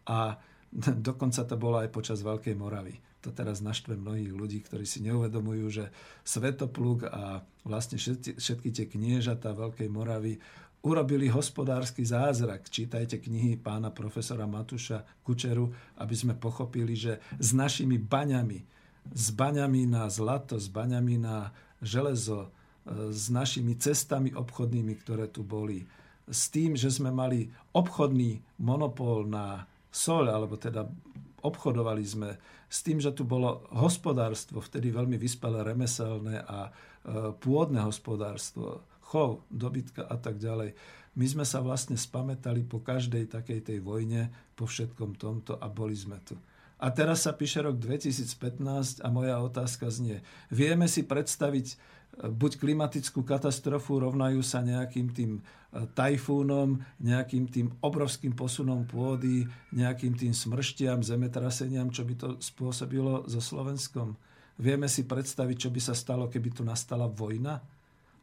a 0.07 0.35
dokonca 1.07 1.43
to 1.47 1.55
bolo 1.55 1.79
aj 1.79 1.89
počas 1.91 2.19
Veľkej 2.23 2.55
Moravy 2.55 2.99
to 3.23 3.31
teraz 3.31 3.63
naštve 3.63 3.95
mnohých 3.95 4.35
ľudí, 4.35 4.59
ktorí 4.67 4.83
si 4.83 4.99
neuvedomujú, 5.07 5.65
že 5.71 5.85
Svetopluk 6.27 7.07
a 7.07 7.39
vlastne 7.63 7.95
všetky, 7.95 8.35
všetky 8.35 8.69
tie 8.75 8.85
kniežatá 8.91 9.55
Veľkej 9.55 9.87
Moravy 9.87 10.43
urobili 10.83 11.31
hospodársky 11.31 12.03
zázrak. 12.03 12.67
Čítajte 12.67 13.23
knihy 13.23 13.55
pána 13.55 13.95
profesora 13.95 14.43
Matuša 14.43 15.23
Kučeru, 15.23 15.71
aby 16.03 16.11
sme 16.11 16.35
pochopili, 16.35 16.99
že 16.99 17.23
s 17.39 17.55
našimi 17.55 17.95
baňami, 17.95 18.59
s 19.15 19.31
baňami 19.31 19.87
na 19.87 20.11
zlato, 20.11 20.59
s 20.59 20.67
baňami 20.67 21.15
na 21.23 21.55
železo, 21.79 22.51
s 22.87 23.31
našimi 23.31 23.79
cestami 23.79 24.35
obchodnými, 24.35 24.93
ktoré 24.99 25.31
tu 25.31 25.43
boli, 25.43 25.87
s 26.27 26.47
tým, 26.51 26.75
že 26.79 26.87
sme 26.87 27.11
mali 27.11 27.51
obchodný 27.75 28.39
monopol 28.63 29.27
na 29.27 29.67
sol, 29.91 30.31
alebo 30.31 30.55
teda 30.55 30.87
obchodovali 31.43 32.03
sme 32.03 32.29
s 32.71 32.79
tým, 32.81 33.03
že 33.03 33.11
tu 33.11 33.27
bolo 33.27 33.67
hospodárstvo, 33.75 34.63
vtedy 34.63 34.89
veľmi 34.89 35.19
vyspelé 35.19 35.61
remeselné 35.61 36.41
a 36.41 36.67
e, 36.67 36.71
pôdne 37.37 37.83
hospodárstvo, 37.83 38.81
chov, 39.03 39.43
dobytka 39.51 40.07
a 40.07 40.15
tak 40.17 40.39
ďalej. 40.39 40.73
My 41.13 41.25
sme 41.29 41.45
sa 41.45 41.61
vlastne 41.61 41.99
spametali 41.99 42.65
po 42.65 42.81
každej 42.81 43.29
takej 43.29 43.59
tej 43.61 43.79
vojne, 43.83 44.33
po 44.57 44.65
všetkom 44.65 45.19
tomto 45.19 45.59
a 45.59 45.69
boli 45.69 45.93
sme 45.93 46.17
tu. 46.25 46.33
A 46.81 46.89
teraz 46.89 47.29
sa 47.29 47.37
píše 47.37 47.61
rok 47.61 47.77
2015 47.77 49.05
a 49.05 49.07
moja 49.13 49.37
otázka 49.39 49.93
znie, 49.93 50.25
vieme 50.49 50.89
si 50.89 51.05
predstaviť 51.05 51.77
buď 52.21 52.61
klimatickú 52.61 53.25
katastrofu, 53.25 53.97
rovnajú 53.97 54.45
sa 54.45 54.61
nejakým 54.61 55.07
tým 55.09 55.31
e, 55.37 55.41
tajfúnom, 55.97 56.77
nejakým 57.01 57.49
tým 57.49 57.73
obrovským 57.81 58.37
posunom 58.37 58.85
pôdy, 58.85 59.49
nejakým 59.73 60.13
tým 60.13 60.29
smrštiam, 60.29 61.01
zemetraseniam, 61.01 61.89
čo 61.89 62.05
by 62.05 62.13
to 62.13 62.27
spôsobilo 62.37 63.25
so 63.25 63.41
Slovenskom. 63.41 64.13
Vieme 64.61 64.85
si 64.85 65.09
predstaviť, 65.09 65.57
čo 65.65 65.69
by 65.73 65.81
sa 65.81 65.97
stalo, 65.97 66.29
keby 66.29 66.53
tu 66.53 66.61
nastala 66.61 67.09
vojna? 67.09 67.57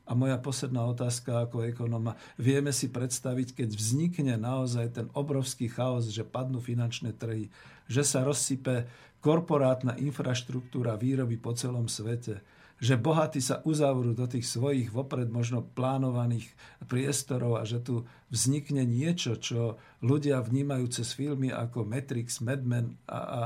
A 0.07 0.15
moja 0.15 0.39
posledná 0.39 0.87
otázka 0.91 1.47
ako 1.47 1.67
ekonóma. 1.71 2.19
Vieme 2.35 2.75
si 2.75 2.91
predstaviť, 2.91 3.63
keď 3.63 3.69
vznikne 3.75 4.35
naozaj 4.39 4.87
ten 4.95 5.07
obrovský 5.15 5.71
chaos, 5.71 6.11
že 6.11 6.27
padnú 6.27 6.59
finančné 6.63 7.15
trhy, 7.15 7.51
že 7.91 8.03
sa 8.07 8.23
rozsype 8.23 8.87
korporátna 9.23 9.99
infraštruktúra 9.99 10.95
výroby 10.99 11.39
po 11.39 11.55
celom 11.55 11.87
svete, 11.87 12.43
že 12.81 12.97
bohatí 12.97 13.45
sa 13.45 13.61
uzavrú 13.69 14.17
do 14.17 14.25
tých 14.25 14.49
svojich 14.49 14.89
vopred 14.89 15.29
možno 15.29 15.61
plánovaných 15.61 16.49
priestorov 16.89 17.61
a 17.61 17.69
že 17.69 17.85
tu 17.85 18.09
vznikne 18.33 18.89
niečo, 18.89 19.37
čo 19.37 19.77
ľudia 20.01 20.41
vnímajú 20.41 20.89
cez 20.89 21.13
filmy 21.13 21.53
ako 21.53 21.85
Matrix, 21.85 22.41
Mad 22.41 22.65
Men 22.65 22.97
a, 23.05 23.21
a 23.21 23.43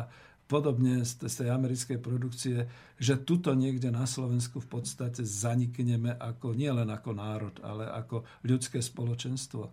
podobne 0.47 1.03
z, 1.03 1.27
z 1.27 1.35
tej 1.45 1.49
americkej 1.51 1.99
produkcie, 1.99 2.71
že 2.95 3.19
tuto 3.27 3.51
niekde 3.59 3.91
na 3.91 4.07
Slovensku 4.07 4.63
v 4.63 4.81
podstate 4.81 5.27
zanikneme 5.27 6.15
ako, 6.15 6.55
nie 6.55 6.71
len 6.71 6.87
ako 6.87 7.11
národ, 7.11 7.57
ale 7.67 7.91
ako 7.91 8.23
ľudské 8.47 8.79
spoločenstvo. 8.79 9.73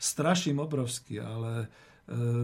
Straším 0.00 0.58
obrovsky, 0.58 1.20
ale 1.20 1.68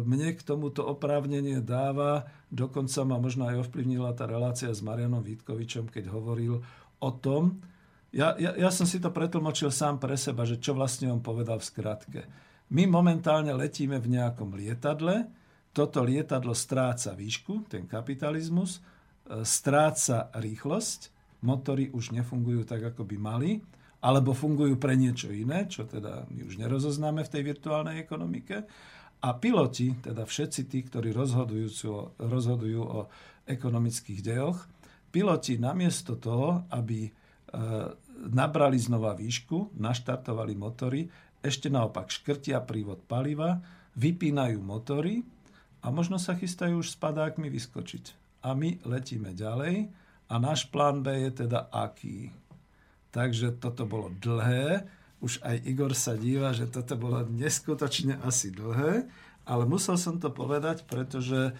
mne 0.06 0.38
k 0.38 0.40
tomuto 0.46 0.86
oprávnenie 0.86 1.58
dáva, 1.58 2.30
dokonca 2.48 3.02
ma 3.02 3.18
možno 3.18 3.50
aj 3.50 3.66
ovplyvnila 3.66 4.14
tá 4.14 4.24
relácia 4.24 4.70
s 4.70 4.80
Marianom 4.80 5.20
Vítkovičom, 5.20 5.90
keď 5.90 6.14
hovoril 6.14 6.62
o 7.02 7.10
tom, 7.10 7.58
ja, 8.08 8.32
ja, 8.40 8.56
ja 8.56 8.70
som 8.72 8.88
si 8.88 8.96
to 8.96 9.12
pretlmočil 9.12 9.68
sám 9.68 10.00
pre 10.00 10.16
seba, 10.16 10.48
že 10.48 10.56
čo 10.56 10.72
vlastne 10.72 11.12
on 11.12 11.20
povedal 11.20 11.60
v 11.60 11.68
skratke. 11.68 12.20
My 12.72 12.88
momentálne 12.88 13.52
letíme 13.52 14.00
v 14.00 14.16
nejakom 14.16 14.56
lietadle, 14.56 15.28
toto 15.76 16.00
lietadlo 16.00 16.56
stráca 16.56 17.12
výšku, 17.12 17.68
ten 17.68 17.84
kapitalizmus, 17.84 18.80
e, 18.80 19.44
stráca 19.44 20.32
rýchlosť, 20.32 21.12
motory 21.44 21.92
už 21.92 22.16
nefungujú 22.16 22.64
tak, 22.64 22.96
ako 22.96 23.04
by 23.04 23.16
mali, 23.20 23.52
alebo 24.00 24.32
fungujú 24.32 24.80
pre 24.80 24.96
niečo 24.96 25.28
iné, 25.28 25.68
čo 25.68 25.84
teda 25.84 26.24
my 26.32 26.48
už 26.48 26.56
nerozoznáme 26.56 27.26
v 27.26 27.32
tej 27.32 27.42
virtuálnej 27.44 28.00
ekonomike. 28.00 28.64
A 29.18 29.34
piloti, 29.34 29.98
teda 29.98 30.22
všetci 30.22 30.70
tí, 30.70 30.78
ktorí 30.86 31.10
rozhodujú, 31.10 31.66
o 32.82 33.00
ekonomických 33.50 34.20
dejoch, 34.22 34.70
piloti 35.10 35.58
namiesto 35.58 36.14
toho, 36.14 36.68
aby 36.70 37.08
e, 37.08 37.10
nabrali 38.30 38.78
znova 38.78 39.18
výšku, 39.18 39.74
naštartovali 39.74 40.54
motory, 40.54 41.10
ešte 41.42 41.70
naopak 41.70 42.10
škrtia 42.10 42.62
prívod 42.62 43.02
paliva, 43.06 43.58
vypínajú 43.98 44.58
motory 44.62 45.22
a 45.82 45.90
možno 45.90 46.18
sa 46.18 46.38
chystajú 46.38 46.82
už 46.82 46.94
s 46.94 46.96
vyskočiť. 47.50 48.04
A 48.46 48.54
my 48.54 48.86
letíme 48.86 49.34
ďalej 49.34 49.90
a 50.30 50.34
náš 50.38 50.70
plán 50.70 51.02
B 51.02 51.26
je 51.26 51.46
teda 51.46 51.70
aký. 51.74 52.30
Takže 53.10 53.58
toto 53.58 53.88
bolo 53.88 54.14
dlhé, 54.14 54.86
už 55.18 55.42
aj 55.42 55.56
Igor 55.66 55.92
sa 55.98 56.14
díva, 56.14 56.54
že 56.54 56.70
toto 56.70 56.94
bolo 56.94 57.26
neskutočne 57.26 58.22
asi 58.22 58.54
dlhé, 58.54 59.06
ale 59.48 59.62
musel 59.64 59.96
som 59.98 60.20
to 60.20 60.30
povedať, 60.30 60.84
pretože 60.84 61.50
e, 61.50 61.52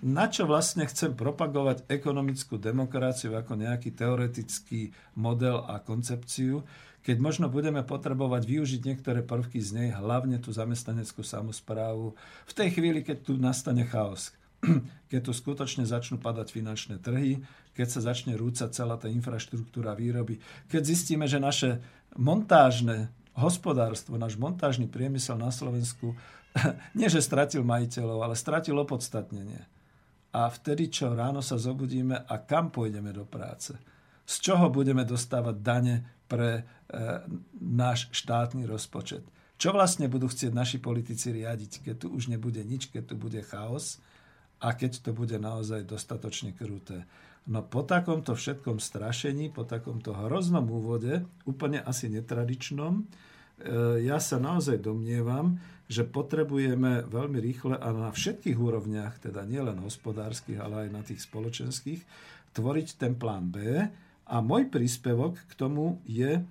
na 0.00 0.26
čo 0.30 0.46
vlastne 0.46 0.86
chcem 0.86 1.12
propagovať 1.12 1.84
ekonomickú 1.90 2.56
demokraciu 2.56 3.34
ako 3.34 3.58
nejaký 3.58 3.92
teoretický 3.92 4.94
model 5.18 5.66
a 5.66 5.82
koncepciu, 5.82 6.62
keď 7.02 7.16
možno 7.22 7.46
budeme 7.46 7.82
potrebovať 7.86 8.42
využiť 8.46 8.80
niektoré 8.82 9.20
prvky 9.22 9.62
z 9.62 9.70
nej, 9.76 9.88
hlavne 9.94 10.42
tú 10.42 10.50
zamestnaneckú 10.50 11.22
samozprávu, 11.22 12.14
v 12.46 12.52
tej 12.54 12.68
chvíli, 12.78 13.02
keď 13.02 13.18
tu 13.22 13.32
nastane 13.38 13.86
chaos 13.86 14.34
keď 15.10 15.20
tu 15.22 15.32
skutočne 15.32 15.84
začnú 15.86 16.18
padať 16.18 16.52
finančné 16.52 16.96
trhy, 17.00 17.42
keď 17.76 17.86
sa 17.86 18.00
začne 18.12 18.34
rúcať 18.34 18.72
celá 18.72 18.96
tá 18.96 19.06
infraštruktúra 19.06 19.92
výroby, 19.92 20.40
keď 20.72 20.82
zistíme, 20.82 21.28
že 21.28 21.38
naše 21.42 21.70
montážne 22.16 23.12
hospodárstvo, 23.36 24.16
náš 24.16 24.40
montážny 24.40 24.88
priemysel 24.88 25.36
na 25.36 25.52
Slovensku 25.52 26.16
nie, 26.98 27.08
že 27.08 27.20
stratil 27.20 27.62
majiteľov, 27.62 28.18
ale 28.24 28.34
stratil 28.38 28.76
opodstatnenie. 28.76 29.60
A 30.36 30.52
vtedy, 30.52 30.92
čo 30.92 31.16
ráno 31.16 31.40
sa 31.40 31.56
zobudíme 31.56 32.28
a 32.28 32.34
kam 32.44 32.68
pôjdeme 32.68 33.12
do 33.12 33.24
práce? 33.24 33.72
Z 34.26 34.42
čoho 34.42 34.68
budeme 34.68 35.06
dostávať 35.06 35.56
dane 35.62 35.94
pre 36.26 36.60
e, 36.60 36.62
náš 37.62 38.12
štátny 38.12 38.68
rozpočet? 38.68 39.24
Čo 39.56 39.72
vlastne 39.72 40.12
budú 40.12 40.28
chcieť 40.28 40.52
naši 40.52 40.76
politici 40.76 41.32
riadiť, 41.32 41.88
keď 41.88 41.94
tu 42.04 42.06
už 42.12 42.28
nebude 42.28 42.60
nič, 42.60 42.92
keď 42.92 43.02
tu 43.08 43.14
bude 43.16 43.40
chaos 43.48 43.96
a 44.60 44.76
keď 44.76 45.00
to 45.00 45.10
bude 45.16 45.36
naozaj 45.40 45.88
dostatočne 45.88 46.52
kruté. 46.52 47.08
No 47.46 47.62
po 47.62 47.86
takomto 47.86 48.34
všetkom 48.34 48.82
strašení, 48.82 49.54
po 49.54 49.62
takomto 49.62 50.10
hroznom 50.10 50.66
úvode, 50.66 51.22
úplne 51.46 51.78
asi 51.78 52.10
netradičnom, 52.10 52.92
e, 52.98 53.02
ja 54.02 54.18
sa 54.18 54.42
naozaj 54.42 54.82
domnievam, 54.82 55.62
že 55.86 56.02
potrebujeme 56.02 57.06
veľmi 57.06 57.38
rýchle 57.38 57.78
a 57.78 57.88
na 57.94 58.10
všetkých 58.10 58.58
úrovniach, 58.58 59.22
teda 59.22 59.46
nielen 59.46 59.78
hospodárskych, 59.78 60.58
ale 60.58 60.86
aj 60.86 60.88
na 60.90 61.02
tých 61.06 61.22
spoločenských, 61.22 62.02
tvoriť 62.58 62.98
ten 62.98 63.14
plán 63.14 63.46
B. 63.54 63.86
A 64.26 64.36
môj 64.42 64.66
príspevok 64.66 65.38
k 65.46 65.52
tomu 65.54 66.02
je, 66.02 66.42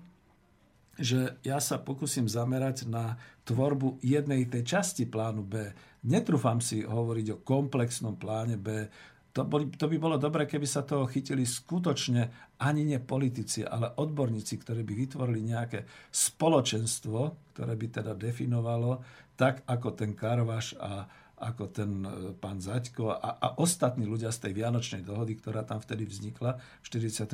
že 0.95 1.35
ja 1.43 1.59
sa 1.59 1.75
pokúsim 1.75 2.23
zamerať 2.31 2.87
na 2.87 3.19
tvorbu 3.43 3.99
jednej 3.99 4.47
tej 4.47 4.63
časti 4.63 5.03
plánu 5.03 5.43
B. 5.43 5.75
Netrúfam 6.07 6.63
si 6.63 6.87
hovoriť 6.87 7.27
o 7.35 7.41
komplexnom 7.43 8.15
pláne 8.15 8.55
B, 8.55 8.87
to, 9.35 9.43
boli, 9.43 9.67
to 9.67 9.91
by 9.91 9.99
bolo 9.99 10.15
dobre, 10.15 10.47
keby 10.47 10.63
sa 10.63 10.87
toho 10.87 11.03
chytili 11.11 11.43
skutočne 11.43 12.55
ani 12.63 12.87
nie 12.87 13.03
politici, 13.03 13.67
ale 13.67 13.91
odborníci, 13.99 14.55
ktorí 14.63 14.87
by 14.87 14.93
vytvorili 14.95 15.43
nejaké 15.43 15.83
spoločenstvo, 16.07 17.51
ktoré 17.51 17.75
by 17.75 17.87
teda 17.99 18.15
definovalo 18.15 19.03
tak, 19.35 19.67
ako 19.67 19.91
ten 19.91 20.15
Karvaš 20.15 20.79
a 20.79 21.03
ako 21.35 21.67
ten 21.67 21.91
e, 21.99 22.31
pán 22.39 22.63
Zaďko 22.63 23.11
a, 23.11 23.35
a 23.35 23.47
ostatní 23.59 24.07
ľudia 24.07 24.31
z 24.31 24.47
tej 24.47 24.51
Vianočnej 24.55 25.03
dohody, 25.03 25.35
ktorá 25.35 25.67
tam 25.67 25.83
vtedy 25.83 26.07
vznikla 26.07 26.55
v 26.55 26.85
44., 26.87 27.27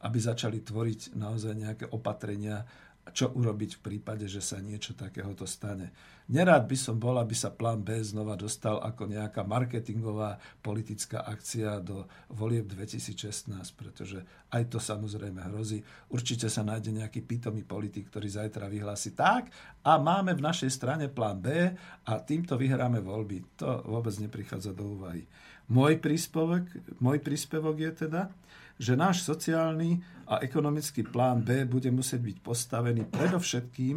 aby 0.00 0.16
začali 0.16 0.64
tvoriť 0.64 1.20
naozaj 1.20 1.52
nejaké 1.52 1.84
opatrenia, 1.92 2.64
čo 3.10 3.32
urobiť 3.32 3.78
v 3.78 3.82
prípade, 3.82 4.28
že 4.30 4.44
sa 4.44 4.62
niečo 4.62 4.94
takéhoto 4.94 5.48
stane. 5.48 5.90
Nerád 6.30 6.70
by 6.70 6.76
som 6.78 6.94
bol, 6.94 7.18
aby 7.18 7.34
sa 7.34 7.50
plán 7.50 7.82
B 7.82 7.98
znova 8.06 8.38
dostal 8.38 8.78
ako 8.78 9.10
nejaká 9.10 9.42
marketingová 9.42 10.38
politická 10.62 11.26
akcia 11.26 11.82
do 11.82 12.06
volieb 12.30 12.70
2016, 12.70 13.50
pretože 13.74 14.22
aj 14.54 14.62
to 14.70 14.78
samozrejme 14.78 15.42
hrozí. 15.50 15.82
Určite 16.06 16.46
sa 16.46 16.62
nájde 16.62 17.02
nejaký 17.02 17.26
pitomý 17.26 17.66
politik, 17.66 18.14
ktorý 18.14 18.30
zajtra 18.30 18.70
vyhlási 18.70 19.10
tak 19.10 19.50
a 19.82 19.98
máme 19.98 20.38
v 20.38 20.44
našej 20.46 20.70
strane 20.70 21.10
plán 21.10 21.42
B 21.42 21.74
a 22.06 22.12
týmto 22.22 22.54
vyhráme 22.54 23.02
voľby. 23.02 23.58
To 23.58 23.82
vôbec 23.90 24.14
neprichádza 24.22 24.70
do 24.70 24.86
úvahy. 24.86 25.26
Môj 25.66 25.98
príspevok, 25.98 26.66
môj 27.02 27.18
príspevok 27.22 27.74
je 27.74 28.06
teda, 28.06 28.30
že 28.80 28.96
náš 28.96 29.28
sociálny 29.28 30.00
a 30.24 30.40
ekonomický 30.40 31.04
plán 31.04 31.44
B 31.44 31.68
bude 31.68 31.92
musieť 31.92 32.24
byť 32.24 32.36
postavený 32.40 33.04
predovšetkým 33.12 33.96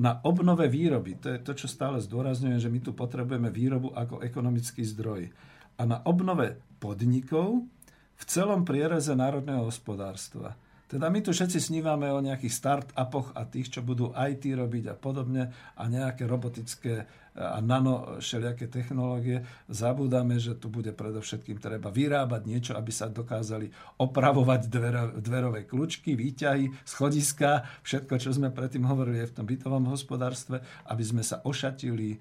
na 0.00 0.24
obnove 0.24 0.64
výroby. 0.72 1.20
To 1.20 1.28
je 1.36 1.38
to, 1.44 1.52
čo 1.52 1.68
stále 1.68 2.00
zdôrazňujem, 2.00 2.56
že 2.56 2.72
my 2.72 2.80
tu 2.80 2.96
potrebujeme 2.96 3.52
výrobu 3.52 3.92
ako 3.92 4.24
ekonomický 4.24 4.80
zdroj. 4.88 5.28
A 5.76 5.82
na 5.84 6.00
obnove 6.08 6.56
podnikov 6.80 7.68
v 8.16 8.22
celom 8.24 8.64
priereze 8.64 9.12
národného 9.12 9.68
hospodárstva. 9.68 10.56
Teda 10.92 11.08
my 11.08 11.24
tu 11.24 11.32
všetci 11.32 11.56
snívame 11.56 12.12
o 12.12 12.20
nejakých 12.20 12.52
start-upoch 12.52 13.32
a 13.32 13.48
tých, 13.48 13.72
čo 13.72 13.80
budú 13.80 14.12
IT 14.12 14.44
robiť 14.44 14.92
a 14.92 14.94
podobne 14.94 15.48
a 15.72 15.82
nejaké 15.88 16.28
robotické 16.28 17.08
a 17.32 17.64
nano 17.64 18.20
všelijaké 18.20 18.68
technológie. 18.68 19.40
Zabúdame, 19.72 20.36
že 20.36 20.52
tu 20.52 20.68
bude 20.68 20.92
predovšetkým 20.92 21.64
treba 21.64 21.88
vyrábať 21.88 22.42
niečo, 22.44 22.72
aby 22.76 22.92
sa 22.92 23.08
dokázali 23.08 23.72
opravovať 24.04 24.68
dvero, 24.68 25.16
dverové 25.16 25.64
kľúčky, 25.64 26.12
výťahy, 26.12 26.84
schodiska, 26.84 27.64
všetko, 27.80 28.20
čo 28.20 28.36
sme 28.36 28.52
predtým 28.52 28.84
hovorili 28.84 29.24
aj 29.24 29.32
v 29.32 29.36
tom 29.40 29.48
bytovom 29.48 29.88
hospodárstve, 29.88 30.60
aby 30.92 31.04
sme 31.08 31.24
sa 31.24 31.40
ošatili, 31.40 32.20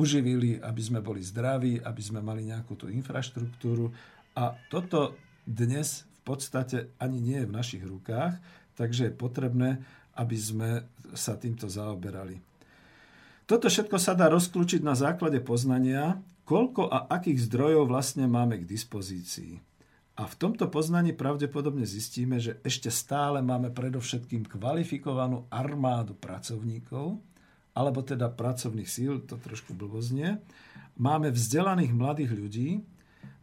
uživili, 0.00 0.56
aby 0.56 0.80
sme 0.80 1.04
boli 1.04 1.20
zdraví, 1.20 1.84
aby 1.84 2.00
sme 2.00 2.24
mali 2.24 2.48
nejakú 2.48 2.72
tú 2.72 2.88
infraštruktúru. 2.88 3.92
A 4.32 4.56
toto 4.72 5.12
dnes 5.44 6.07
podstate 6.28 6.92
ani 7.00 7.24
nie 7.24 7.40
je 7.40 7.48
v 7.48 7.56
našich 7.56 7.84
rukách, 7.88 8.36
takže 8.76 9.08
je 9.08 9.16
potrebné, 9.16 9.80
aby 10.20 10.36
sme 10.36 10.84
sa 11.16 11.40
týmto 11.40 11.72
zaoberali. 11.72 12.36
Toto 13.48 13.72
všetko 13.72 13.96
sa 13.96 14.12
dá 14.12 14.28
rozklúčiť 14.28 14.84
na 14.84 14.92
základe 14.92 15.40
poznania, 15.40 16.20
koľko 16.44 16.92
a 16.92 17.08
akých 17.08 17.48
zdrojov 17.48 17.88
vlastne 17.88 18.28
máme 18.28 18.60
k 18.60 18.68
dispozícii. 18.68 19.56
A 20.18 20.26
v 20.26 20.34
tomto 20.34 20.66
poznaní 20.68 21.14
pravdepodobne 21.14 21.86
zistíme, 21.86 22.42
že 22.42 22.58
ešte 22.66 22.90
stále 22.90 23.38
máme 23.40 23.70
predovšetkým 23.70 24.50
kvalifikovanú 24.50 25.46
armádu 25.48 26.12
pracovníkov, 26.18 27.22
alebo 27.72 28.02
teda 28.02 28.26
pracovných 28.26 28.90
síl, 28.90 29.22
to 29.22 29.38
trošku 29.38 29.72
blboznie. 29.78 30.42
Máme 30.98 31.30
vzdelaných 31.30 31.92
mladých 31.94 32.32
ľudí, 32.34 32.70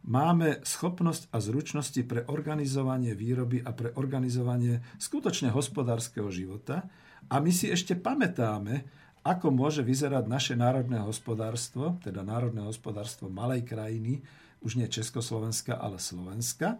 máme 0.06 0.62
schopnosť 0.62 1.28
a 1.34 1.42
zručnosti 1.42 2.00
pre 2.06 2.24
organizovanie 2.30 3.12
výroby 3.12 3.60
a 3.60 3.74
pre 3.74 3.92
organizovanie 3.98 4.80
skutočne 4.96 5.50
hospodárskeho 5.50 6.30
života. 6.30 6.86
A 7.26 7.42
my 7.42 7.50
si 7.50 7.66
ešte 7.66 7.98
pamätáme, 7.98 8.86
ako 9.26 9.50
môže 9.50 9.82
vyzerať 9.82 10.30
naše 10.30 10.54
národné 10.54 11.02
hospodárstvo, 11.02 11.98
teda 12.06 12.22
národné 12.22 12.62
hospodárstvo 12.62 13.26
malej 13.26 13.66
krajiny, 13.66 14.22
už 14.62 14.78
nie 14.78 14.86
Československa, 14.86 15.74
ale 15.74 15.98
Slovenska, 15.98 16.78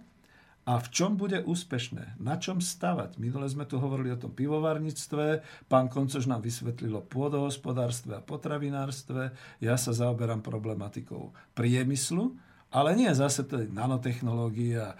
a 0.66 0.82
v 0.82 0.88
čom 0.90 1.14
bude 1.14 1.46
úspešné, 1.46 2.18
na 2.18 2.42
čom 2.42 2.58
stavať. 2.58 3.22
Minule 3.22 3.46
sme 3.46 3.70
tu 3.70 3.78
hovorili 3.78 4.10
o 4.10 4.18
tom 4.18 4.34
pivovarníctve, 4.34 5.46
pán 5.70 5.86
Koncož 5.86 6.26
nám 6.26 6.42
vysvetlilo 6.42 7.06
pôdohospodárstve 7.06 8.18
a 8.18 8.22
potravinárstve, 8.22 9.30
ja 9.62 9.74
sa 9.78 9.94
zaoberám 9.94 10.42
problematikou 10.42 11.30
priemyslu, 11.54 12.34
ale 12.74 12.98
nie 12.98 13.09
zase 13.14 13.46
to 13.46 13.62
nanotechnológie 13.62 14.74
a 14.83 14.98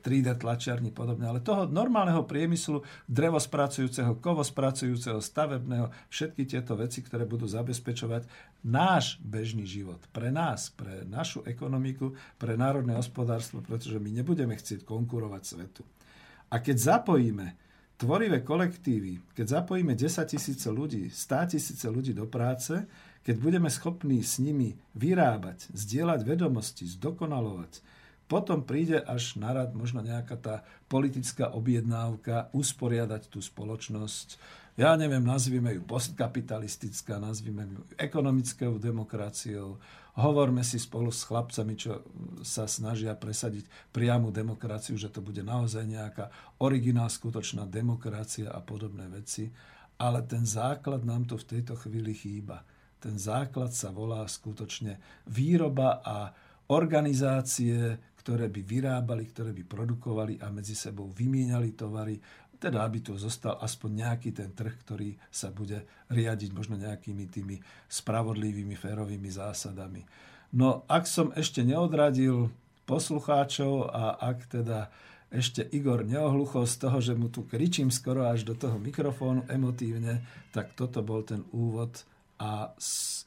3D 0.00 0.28
e, 0.30 0.38
tlačiarní 0.38 0.94
podobne, 0.94 1.26
ale 1.26 1.42
toho 1.42 1.66
normálneho 1.66 2.22
priemyslu, 2.22 2.86
drevospracujúceho, 3.10 4.22
kovospracujúceho, 4.22 5.18
stavebného, 5.18 5.90
všetky 6.06 6.46
tieto 6.46 6.78
veci, 6.78 7.02
ktoré 7.02 7.26
budú 7.26 7.50
zabezpečovať 7.50 8.30
náš 8.62 9.18
bežný 9.20 9.66
život. 9.66 9.98
Pre 10.14 10.30
nás, 10.30 10.70
pre 10.70 11.02
našu 11.02 11.42
ekonomiku, 11.42 12.14
pre 12.38 12.54
národné 12.54 12.94
hospodárstvo, 12.94 13.58
pretože 13.60 13.98
my 13.98 14.22
nebudeme 14.22 14.54
chcieť 14.54 14.86
konkurovať 14.86 15.42
svetu. 15.42 15.82
A 16.50 16.62
keď 16.62 16.76
zapojíme 16.98 17.46
tvorivé 18.00 18.40
kolektívy, 18.40 19.36
keď 19.36 19.60
zapojíme 19.60 19.92
10 19.92 20.24
tisíce 20.24 20.68
ľudí, 20.72 21.12
100 21.12 21.52
tisíce 21.58 21.86
ľudí 21.90 22.16
do 22.16 22.24
práce, 22.30 22.86
keď 23.24 23.36
budeme 23.36 23.68
schopní 23.68 24.24
s 24.24 24.40
nimi 24.40 24.80
vyrábať, 24.96 25.68
zdieľať 25.76 26.20
vedomosti, 26.24 26.88
zdokonalovať, 26.88 27.84
potom 28.30 28.62
príde 28.62 29.02
až 29.02 29.42
na 29.42 29.50
rad 29.50 29.74
možno 29.74 30.06
nejaká 30.06 30.38
tá 30.38 30.56
politická 30.86 31.50
objednávka 31.50 32.46
usporiadať 32.54 33.26
tú 33.26 33.42
spoločnosť. 33.42 34.38
Ja 34.78 34.94
neviem, 34.94 35.26
nazvime 35.26 35.74
ju 35.74 35.82
postkapitalistická, 35.82 37.18
nazvime 37.18 37.66
ju 37.66 37.82
ekonomickou 37.98 38.78
demokraciou. 38.78 39.82
Hovorme 40.14 40.62
si 40.62 40.78
spolu 40.78 41.10
s 41.10 41.26
chlapcami, 41.26 41.74
čo 41.74 42.06
sa 42.46 42.70
snažia 42.70 43.18
presadiť 43.18 43.66
priamu 43.90 44.30
demokraciu, 44.30 44.94
že 44.94 45.10
to 45.10 45.18
bude 45.18 45.42
naozaj 45.42 45.82
nejaká 45.82 46.30
originál, 46.62 47.10
skutočná 47.10 47.66
demokracia 47.66 48.46
a 48.54 48.62
podobné 48.62 49.10
veci. 49.10 49.50
Ale 49.98 50.22
ten 50.22 50.46
základ 50.46 51.02
nám 51.02 51.26
to 51.26 51.34
v 51.34 51.58
tejto 51.58 51.74
chvíli 51.82 52.14
chýba 52.14 52.62
ten 53.00 53.16
základ 53.16 53.72
sa 53.72 53.88
volá 53.88 54.22
skutočne 54.28 55.00
výroba 55.26 56.04
a 56.04 56.30
organizácie, 56.70 57.98
ktoré 58.20 58.52
by 58.52 58.60
vyrábali, 58.62 59.24
ktoré 59.32 59.50
by 59.56 59.64
produkovali 59.64 60.38
a 60.44 60.52
medzi 60.52 60.76
sebou 60.76 61.08
vymieniali 61.08 61.72
tovary, 61.72 62.20
teda 62.60 62.84
aby 62.84 63.00
tu 63.00 63.16
zostal 63.16 63.56
aspoň 63.56 63.90
nejaký 64.04 64.30
ten 64.36 64.52
trh, 64.52 64.76
ktorý 64.84 65.16
sa 65.32 65.48
bude 65.48 65.88
riadiť 66.12 66.50
možno 66.52 66.76
nejakými 66.76 67.24
tými 67.32 67.56
spravodlivými, 67.88 68.76
férovými 68.76 69.32
zásadami. 69.32 70.04
No 70.52 70.84
ak 70.84 71.08
som 71.08 71.32
ešte 71.32 71.64
neodradil 71.64 72.52
poslucháčov 72.84 73.88
a 73.88 74.20
ak 74.20 74.60
teda 74.60 74.92
ešte 75.30 75.62
Igor 75.72 76.02
neohluchol 76.02 76.66
z 76.66 76.76
toho, 76.76 76.98
že 76.98 77.14
mu 77.14 77.30
tu 77.30 77.46
kričím 77.46 77.88
skoro 77.88 78.26
až 78.26 78.42
do 78.42 78.58
toho 78.58 78.76
mikrofónu 78.82 79.46
emotívne, 79.46 80.26
tak 80.50 80.74
toto 80.74 81.00
bol 81.06 81.22
ten 81.22 81.46
úvod 81.54 82.02
a 82.40 82.72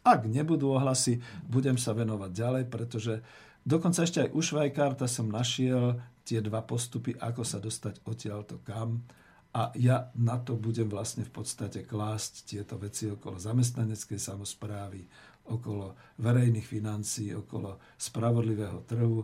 ak 0.03 0.19
nebudú 0.25 0.73
ohlasy, 0.73 1.21
budem 1.45 1.77
sa 1.77 1.93
venovať 1.93 2.31
ďalej, 2.33 2.63
pretože 2.67 3.13
dokonca 3.61 4.01
ešte 4.01 4.25
aj 4.25 4.29
u 4.33 4.41
Švajkárta 4.41 5.05
som 5.05 5.29
našiel 5.29 6.01
tie 6.25 6.41
dva 6.41 6.65
postupy, 6.65 7.13
ako 7.21 7.45
sa 7.45 7.61
dostať 7.61 8.01
odtiaľto 8.09 8.59
kam. 8.65 9.05
A 9.53 9.69
ja 9.77 10.09
na 10.17 10.41
to 10.41 10.57
budem 10.57 10.89
vlastne 10.89 11.21
v 11.21 11.29
podstate 11.29 11.85
klásť 11.85 12.49
tieto 12.49 12.81
veci 12.81 13.05
okolo 13.05 13.37
zamestnaneckej 13.37 14.17
samozprávy, 14.17 15.05
okolo 15.45 15.93
verejných 16.17 16.65
financií, 16.65 17.37
okolo 17.37 17.77
spravodlivého 17.93 18.81
trhu, 18.89 19.21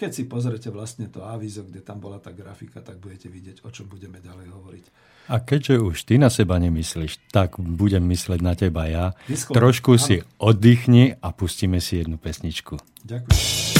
keď 0.00 0.10
si 0.16 0.24
pozrete 0.24 0.72
vlastne 0.72 1.12
to 1.12 1.20
avízo, 1.20 1.60
kde 1.68 1.84
tam 1.84 2.00
bola 2.00 2.16
tá 2.16 2.32
grafika, 2.32 2.80
tak 2.80 2.96
budete 2.96 3.28
vidieť, 3.28 3.60
o 3.62 3.68
čom 3.68 3.84
budeme 3.84 4.16
ďalej 4.24 4.48
hovoriť. 4.48 4.84
A 5.28 5.44
keďže 5.44 5.74
už 5.78 5.96
ty 6.08 6.16
na 6.16 6.32
seba 6.32 6.56
nemyslíš, 6.56 7.20
tak 7.28 7.60
budem 7.60 8.02
mysleť 8.08 8.40
na 8.40 8.56
teba 8.56 8.88
ja. 8.88 9.12
Disko, 9.28 9.52
Trošku 9.52 9.94
áno. 9.94 10.02
si 10.02 10.16
oddychni 10.40 11.20
a 11.20 11.28
pustíme 11.36 11.78
si 11.84 12.00
jednu 12.00 12.16
pesničku. 12.16 12.80
Ďakujem. 13.04 13.79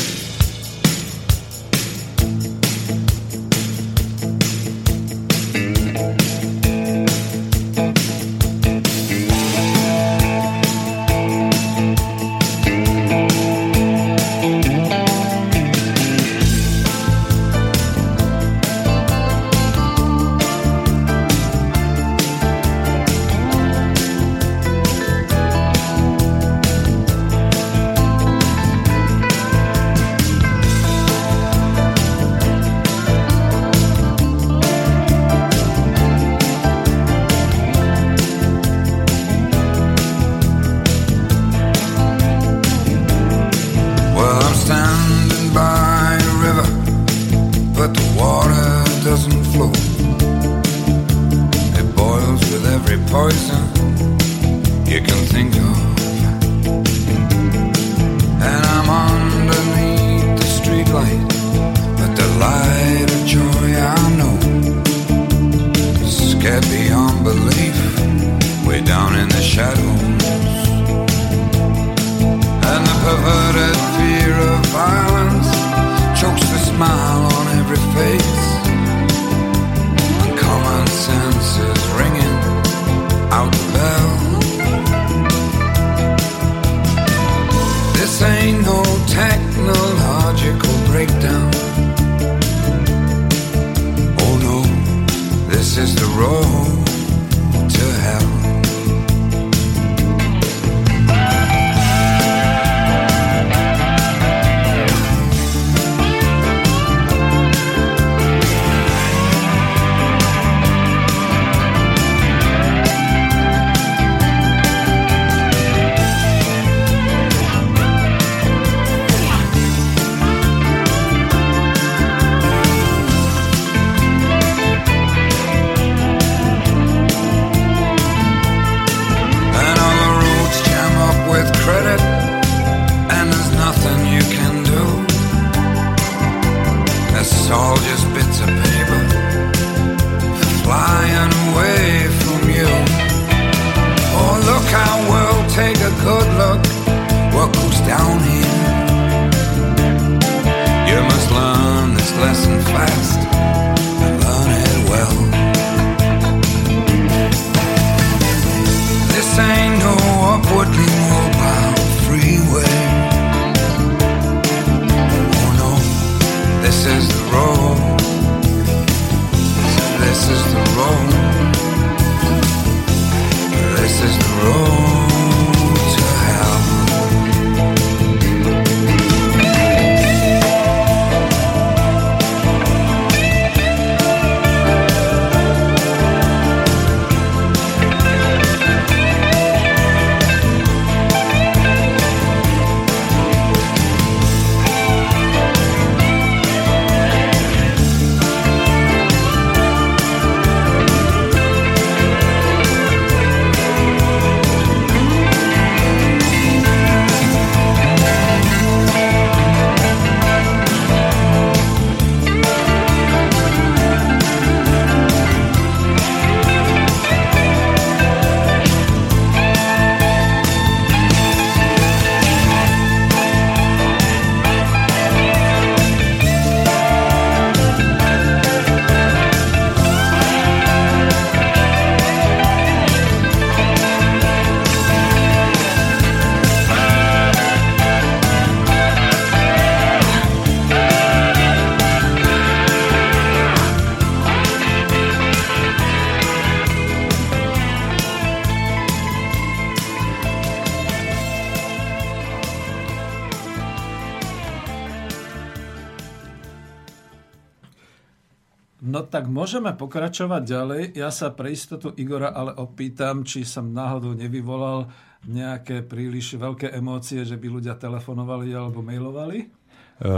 Tak 259.21 259.29
môžeme 259.29 259.77
pokračovať 259.77 260.43
ďalej. 260.49 260.83
Ja 260.97 261.13
sa 261.13 261.29
pre 261.29 261.53
istotu 261.53 261.93
Igora 261.93 262.33
ale 262.33 262.57
opýtam, 262.57 263.21
či 263.21 263.45
som 263.45 263.69
náhodou 263.69 264.17
nevyvolal 264.17 264.89
nejaké 265.29 265.85
príliš 265.85 266.41
veľké 266.41 266.73
emócie, 266.73 267.21
že 267.29 267.37
by 267.37 267.61
ľudia 267.61 267.77
telefonovali 267.77 268.49
alebo 268.57 268.81
mailovali. 268.81 269.45
E, 269.45 269.47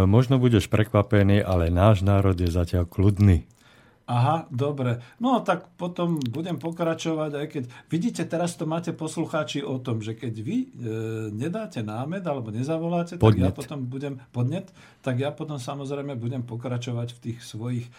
Možno 0.07 0.38
budeš 0.38 0.70
prekvapený, 0.70 1.42
ale 1.42 1.74
náš 1.74 2.07
národ 2.07 2.38
je 2.38 2.46
zatiaľ 2.46 2.86
kľudný. 2.86 3.42
Aha, 4.12 4.44
dobre. 4.52 5.00
No 5.16 5.40
tak 5.40 5.72
potom 5.80 6.20
budem 6.20 6.60
pokračovať, 6.60 7.30
aj 7.32 7.46
keď... 7.48 7.62
Vidíte, 7.88 8.28
teraz 8.28 8.52
to 8.60 8.68
máte 8.68 8.92
poslucháči 8.92 9.64
o 9.64 9.80
tom, 9.80 10.04
že 10.04 10.12
keď 10.12 10.34
vy 10.36 10.56
e, 10.60 10.66
nedáte 11.32 11.80
námed 11.80 12.20
alebo 12.20 12.52
nezavoláte, 12.52 13.16
tak 13.16 13.24
ja 13.40 13.48
Podnet. 13.48 13.56
potom 13.56 13.78
budem... 13.88 14.20
Podnet? 14.28 14.68
Tak 15.00 15.16
ja 15.16 15.32
potom 15.32 15.56
samozrejme 15.56 16.12
budem 16.20 16.44
pokračovať 16.44 17.08
v 17.16 17.18
tých 17.24 17.38
svojich 17.40 17.88
e, 17.88 17.90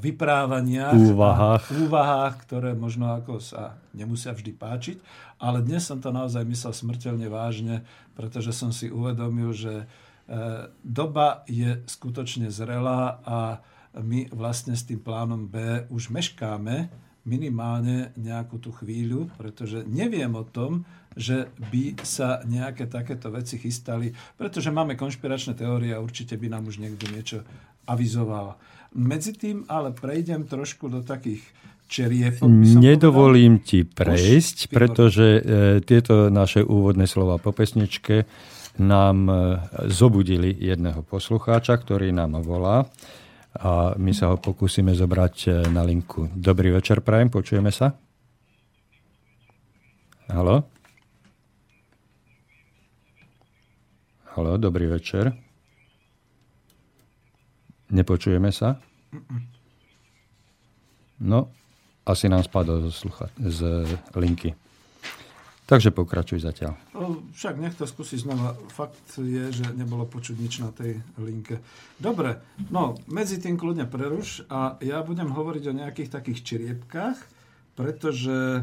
vyprávaniach. 0.00 0.96
Úvahách. 0.96 1.64
Úvahách, 1.76 2.34
ktoré 2.48 2.72
možno 2.72 3.12
ako 3.12 3.44
sa 3.44 3.76
nemusia 3.92 4.32
vždy 4.32 4.56
páčiť. 4.56 4.96
Ale 5.44 5.60
dnes 5.60 5.84
som 5.84 6.00
to 6.00 6.08
naozaj 6.08 6.40
myslel 6.48 6.72
smrteľne 6.72 7.28
vážne, 7.28 7.84
pretože 8.16 8.56
som 8.56 8.72
si 8.72 8.88
uvedomil, 8.88 9.52
že 9.52 9.84
e, 9.84 10.72
doba 10.80 11.44
je 11.44 11.84
skutočne 11.84 12.48
zrelá 12.48 13.20
a 13.28 13.60
my 14.00 14.30
vlastne 14.30 14.74
s 14.74 14.86
tým 14.86 15.02
plánom 15.02 15.46
B 15.46 15.86
už 15.90 16.10
meškáme 16.14 16.88
minimálne 17.28 18.16
nejakú 18.16 18.56
tú 18.56 18.72
chvíľu, 18.72 19.28
pretože 19.36 19.84
neviem 19.84 20.32
o 20.32 20.48
tom, 20.48 20.88
že 21.12 21.52
by 21.68 22.00
sa 22.00 22.40
nejaké 22.48 22.88
takéto 22.88 23.28
veci 23.28 23.60
chystali, 23.60 24.16
pretože 24.40 24.72
máme 24.72 24.96
konšpiračné 24.96 25.58
teórie 25.58 25.92
a 25.92 26.00
určite 26.00 26.40
by 26.40 26.48
nám 26.48 26.70
už 26.70 26.80
niekto 26.80 27.04
niečo 27.12 27.44
avizoval. 27.84 28.56
Medzi 28.96 29.36
tým 29.36 29.68
ale 29.68 29.92
prejdem 29.92 30.48
trošku 30.48 30.88
do 30.88 31.04
takých 31.04 31.44
čeriepok. 31.88 32.48
Nedovolím 32.80 33.60
ti 33.60 33.84
prejsť, 33.84 34.56
výborne. 34.68 34.72
pretože 34.72 35.26
e, 35.36 35.40
tieto 35.84 36.32
naše 36.32 36.64
úvodné 36.64 37.04
slova 37.08 37.40
po 37.40 37.52
pesničke 37.52 38.28
nám 38.78 39.18
e, 39.26 39.32
zobudili 39.90 40.52
jedného 40.52 41.00
poslucháča, 41.04 41.76
ktorý 41.80 42.12
nám 42.12 42.40
volá 42.44 42.86
a 43.58 43.98
my 43.98 44.14
sa 44.14 44.30
ho 44.30 44.36
pokúsime 44.38 44.94
zobrať 44.94 45.36
e, 45.44 45.50
na 45.74 45.82
linku. 45.82 46.30
Dobrý 46.30 46.70
večer, 46.70 47.02
prajem, 47.02 47.26
počujeme 47.26 47.74
sa? 47.74 47.98
Halo? 50.30 50.62
Halo, 54.38 54.54
dobrý 54.54 54.86
večer. 54.86 55.34
Nepočujeme 57.90 58.52
sa? 58.54 58.78
No, 61.18 61.50
asi 62.06 62.30
nám 62.30 62.46
spadol 62.46 62.94
slucha- 62.94 63.32
z 63.42 63.88
linky. 64.14 64.54
Takže 65.68 65.92
pokračuj 65.92 66.40
zatiaľ. 66.40 66.80
Však 67.36 67.60
nech 67.60 67.76
to 67.76 67.84
skúsi 67.84 68.16
znova. 68.16 68.56
Fakt 68.72 69.20
je, 69.20 69.52
že 69.52 69.68
nebolo 69.76 70.08
počuť 70.08 70.36
nič 70.40 70.64
na 70.64 70.72
tej 70.72 70.96
linke. 71.20 71.60
Dobre, 72.00 72.40
no 72.72 72.96
medzi 73.04 73.36
tým 73.36 73.60
kľudne 73.60 73.84
preruš 73.84 74.48
a 74.48 74.80
ja 74.80 75.04
budem 75.04 75.28
hovoriť 75.28 75.64
o 75.68 75.76
nejakých 75.76 76.08
takých 76.08 76.40
čiriepkách, 76.40 77.18
pretože 77.76 78.32
e, 78.32 78.60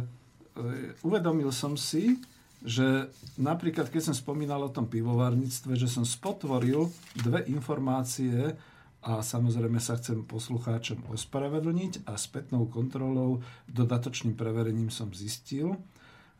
uvedomil 1.06 1.54
som 1.54 1.78
si, 1.78 2.18
že 2.66 3.14
napríklad, 3.38 3.94
keď 3.94 4.10
som 4.10 4.16
spomínal 4.18 4.66
o 4.66 4.74
tom 4.74 4.90
pivovarníctve, 4.90 5.78
že 5.78 5.86
som 5.86 6.10
spotvoril 6.10 6.90
dve 7.22 7.46
informácie 7.54 8.58
a 9.06 9.22
samozrejme 9.22 9.78
sa 9.78 10.02
chcem 10.02 10.26
poslucháčom 10.26 11.06
ospravedlniť 11.14 12.10
a 12.10 12.18
spätnou 12.18 12.66
kontrolou, 12.66 13.46
dodatočným 13.70 14.34
preverením 14.34 14.90
som 14.90 15.14
zistil, 15.14 15.78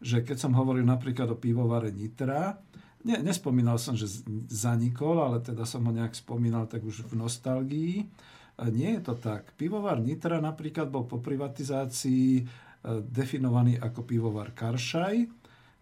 že 0.06 0.22
keď 0.22 0.38
som 0.38 0.54
hovoril 0.54 0.86
napríklad 0.86 1.34
o 1.34 1.38
pivovare 1.42 1.90
Nitra, 1.90 2.62
ne, 3.02 3.18
nespomínal 3.26 3.82
som, 3.82 3.98
že 3.98 4.06
zanikol, 4.54 5.18
ale 5.18 5.42
teda 5.42 5.66
som 5.66 5.82
ho 5.82 5.90
nejak 5.90 6.14
spomínal 6.14 6.70
tak 6.70 6.86
už 6.86 7.10
v 7.10 7.18
nostalgii. 7.18 7.94
Nie 8.70 9.02
je 9.02 9.02
to 9.02 9.18
tak. 9.18 9.58
Pivovar 9.58 9.98
Nitra 9.98 10.38
napríklad 10.38 10.94
bol 10.94 11.10
po 11.10 11.18
privatizácii 11.20 12.30
e, 12.40 12.44
definovaný 13.02 13.82
ako 13.82 14.06
pivovar 14.06 14.54
Karšaj, 14.54 15.28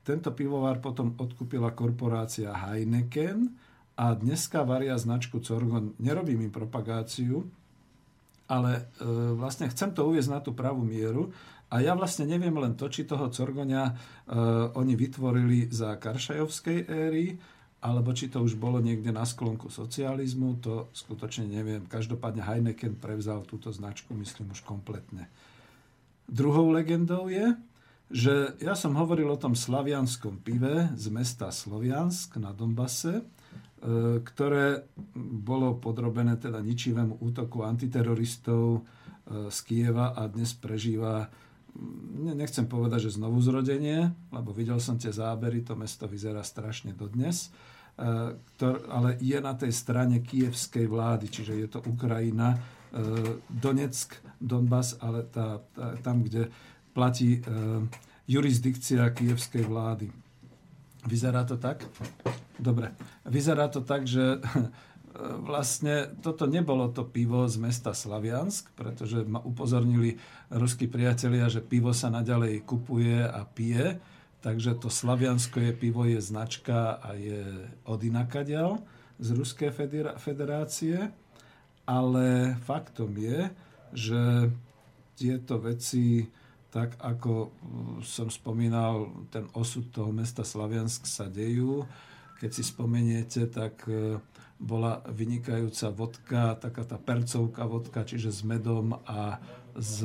tento 0.03 0.35
pivovar 0.35 0.83
potom 0.83 1.15
odkúpila 1.15 1.71
korporácia 1.71 2.51
Heineken 2.51 3.55
a 3.95 4.11
dneska 4.11 4.67
varia 4.67 4.99
značku 4.99 5.39
Corgon. 5.39 5.95
Nerobím 5.95 6.43
im 6.43 6.51
propagáciu, 6.51 7.47
ale 8.51 8.91
e, 8.99 9.07
vlastne 9.39 9.71
chcem 9.71 9.95
to 9.95 10.11
uviezť 10.11 10.29
na 10.31 10.39
tú 10.43 10.51
pravú 10.51 10.83
mieru 10.83 11.31
a 11.73 11.81
ja 11.81 11.97
vlastne 11.97 12.29
neviem 12.29 12.53
len 12.53 12.77
to, 12.77 12.85
či 12.85 13.09
toho 13.09 13.33
Corgonia 13.33 13.89
e, 13.89 13.93
oni 14.77 14.93
vytvorili 14.93 15.73
za 15.73 15.97
Karšajovskej 15.97 16.85
éry, 16.85 17.33
alebo 17.81 18.13
či 18.13 18.29
to 18.29 18.45
už 18.45 18.61
bolo 18.61 18.77
niekde 18.77 19.09
na 19.09 19.25
sklonku 19.25 19.73
socializmu, 19.73 20.61
to 20.61 20.93
skutočne 20.93 21.49
neviem. 21.49 21.89
Každopádne 21.89 22.45
Heineken 22.45 23.01
prevzal 23.01 23.41
túto 23.49 23.73
značku, 23.73 24.13
myslím, 24.13 24.53
už 24.53 24.61
kompletne. 24.61 25.33
Druhou 26.29 26.69
legendou 26.69 27.25
je, 27.27 27.57
že 28.13 28.53
ja 28.61 28.77
som 28.77 28.93
hovoril 28.93 29.25
o 29.33 29.41
tom 29.41 29.57
slavianskom 29.57 30.45
pive 30.45 30.93
z 30.93 31.09
mesta 31.09 31.49
Sloviansk 31.49 32.37
na 32.37 32.53
Donbase, 32.53 33.17
e, 33.17 33.23
ktoré 34.21 34.85
bolo 35.17 35.81
podrobené 35.81 36.37
teda 36.37 36.61
ničivému 36.61 37.17
útoku 37.17 37.65
antiteroristov 37.65 38.77
e, 38.77 38.81
z 39.49 39.57
Kieva 39.65 40.13
a 40.13 40.29
dnes 40.29 40.53
prežíva, 40.53 41.33
nechcem 42.37 42.69
povedať, 42.69 43.09
že 43.09 43.17
znovu 43.17 43.41
zrodenie, 43.41 44.13
lebo 44.29 44.53
videl 44.53 44.77
som 44.77 44.95
tie 44.95 45.09
zábery, 45.09 45.65
to 45.65 45.73
mesto 45.73 46.05
vyzerá 46.05 46.45
strašne 46.45 46.93
dodnes, 46.93 47.49
e, 47.97 48.37
ale 48.89 49.09
je 49.17 49.37
na 49.41 49.53
tej 49.57 49.73
strane 49.73 50.21
kievskej 50.21 50.85
vlády, 50.85 51.25
čiže 51.29 51.53
je 51.57 51.67
to 51.67 51.79
Ukrajina, 51.89 52.57
Donetsk, 53.49 54.21
Donbass, 54.37 55.01
ale 55.01 55.25
tá, 55.25 55.57
tá, 55.73 55.97
tam, 56.05 56.21
kde 56.21 56.53
platí 56.93 57.41
e, 57.41 57.49
jurisdikcia 58.29 59.09
kievskej 59.09 59.65
vlády. 59.65 60.13
Vyzerá 61.09 61.43
to 61.43 61.57
tak? 61.57 61.81
Dobre. 62.59 62.93
Vyzerá 63.25 63.67
to 63.67 63.81
tak, 63.81 64.05
že 64.05 64.37
e, 64.37 64.39
vlastne 65.45 66.09
toto 66.21 66.49
nebolo 66.49 66.89
to 66.89 67.05
pivo 67.05 67.45
z 67.45 67.61
mesta 67.61 67.93
Slaviansk, 67.93 68.73
pretože 68.73 69.21
ma 69.23 69.39
upozornili 69.39 70.17
ruskí 70.49 70.89
priatelia, 70.89 71.49
že 71.49 71.61
pivo 71.61 71.93
sa 71.93 72.09
naďalej 72.09 72.65
kupuje 72.65 73.21
a 73.21 73.45
pije, 73.45 74.01
takže 74.41 74.77
to 74.81 74.89
Slaviansko 74.89 75.61
je 75.61 75.73
pivo, 75.73 76.03
je 76.09 76.19
značka 76.19 76.97
a 76.97 77.13
je 77.13 77.69
od 77.85 77.99
inakadiaľ 78.01 78.81
z 79.21 79.27
Ruskej 79.37 79.71
federácie, 80.17 81.13
ale 81.85 82.57
faktom 82.65 83.13
je, 83.15 83.53
že 83.93 84.49
tieto 85.13 85.61
veci 85.61 86.25
tak 86.73 86.97
ako 86.97 87.53
mm, 87.53 87.97
som 88.01 88.33
spomínal, 88.33 89.13
ten 89.29 89.45
osud 89.53 89.93
toho 89.93 90.09
mesta 90.09 90.41
Slaviansk 90.41 91.05
sa 91.05 91.29
dejú. 91.29 91.85
Keď 92.41 92.49
si 92.49 92.63
spomeniete, 92.65 93.45
tak 93.45 93.85
e, 93.85 94.17
bola 94.63 95.03
vynikajúca 95.11 95.91
vodka, 95.91 96.55
taká 96.55 96.87
tá 96.87 96.95
percovká 96.95 97.67
vodka, 97.67 98.07
čiže 98.07 98.31
s 98.31 98.41
medom 98.47 98.95
a 99.03 99.43
s, 99.75 99.99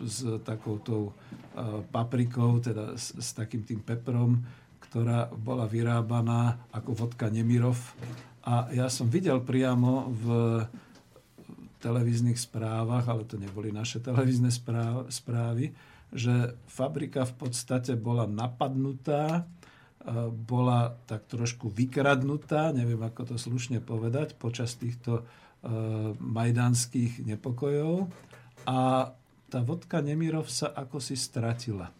s 0.00 0.16
takoutou 0.40 1.12
e, 1.12 1.84
paprikou, 1.92 2.56
teda 2.64 2.96
s, 2.96 3.12
s 3.12 3.36
takým 3.36 3.60
tým 3.60 3.84
peprom, 3.84 4.40
ktorá 4.88 5.28
bola 5.28 5.68
vyrábaná 5.68 6.64
ako 6.72 7.06
vodka 7.06 7.28
Nemirov. 7.28 7.76
A 8.42 8.72
ja 8.72 8.88
som 8.88 9.12
videl 9.12 9.38
priamo 9.44 10.08
v 10.10 10.26
televíznych 11.82 12.40
správach, 12.40 13.04
ale 13.04 13.28
to 13.28 13.36
neboli 13.36 13.74
naše 13.74 13.98
televízne 14.00 14.48
správy, 15.10 15.74
že 16.14 16.54
fabrika 16.70 17.26
v 17.26 17.34
podstate 17.46 17.98
bola 17.98 18.24
napadnutá, 18.24 19.44
bola 20.34 20.98
tak 21.06 21.30
trošku 21.30 21.70
vykradnutá, 21.70 22.74
neviem 22.74 22.98
ako 22.98 23.34
to 23.34 23.36
slušne 23.38 23.78
povedať, 23.78 24.34
počas 24.34 24.74
týchto 24.74 25.22
e, 25.22 25.22
majdanských 26.18 27.22
nepokojov 27.22 28.10
a 28.66 29.10
tá 29.46 29.60
vodka 29.62 30.02
Nemirov 30.02 30.50
sa 30.50 30.72
ako 30.74 30.98
si 30.98 31.14
stratila. 31.14 31.92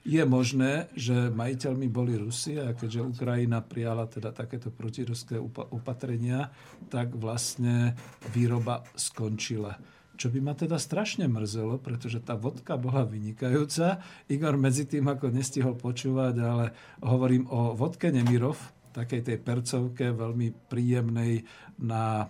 Je 0.00 0.20
možné, 0.24 0.88
že 0.96 1.28
majiteľmi 1.28 1.86
boli 1.92 2.16
Rusi 2.16 2.56
a 2.56 2.72
keďže 2.72 3.04
Ukrajina 3.04 3.60
prijala 3.60 4.08
teda 4.08 4.32
takéto 4.32 4.72
protiruské 4.72 5.36
opatrenia, 5.70 6.48
tak 6.88 7.12
vlastne 7.12 7.92
výroba 8.32 8.80
skončila. 8.96 9.76
Čo 10.20 10.28
by 10.28 10.44
ma 10.44 10.52
teda 10.52 10.76
strašne 10.76 11.24
mrzelo, 11.32 11.80
pretože 11.80 12.20
tá 12.20 12.36
vodka 12.36 12.76
bola 12.76 13.08
vynikajúca. 13.08 14.04
Igor 14.28 14.60
medzi 14.60 14.84
tým 14.84 15.08
ako 15.08 15.32
nestihol 15.32 15.80
počúvať, 15.80 16.34
ale 16.44 16.66
hovorím 17.00 17.48
o 17.48 17.72
vodke 17.72 18.12
Nemirov, 18.12 18.60
takej 18.92 19.24
tej 19.24 19.38
percovke, 19.40 20.12
veľmi 20.12 20.68
príjemnej 20.68 21.40
na 21.80 22.28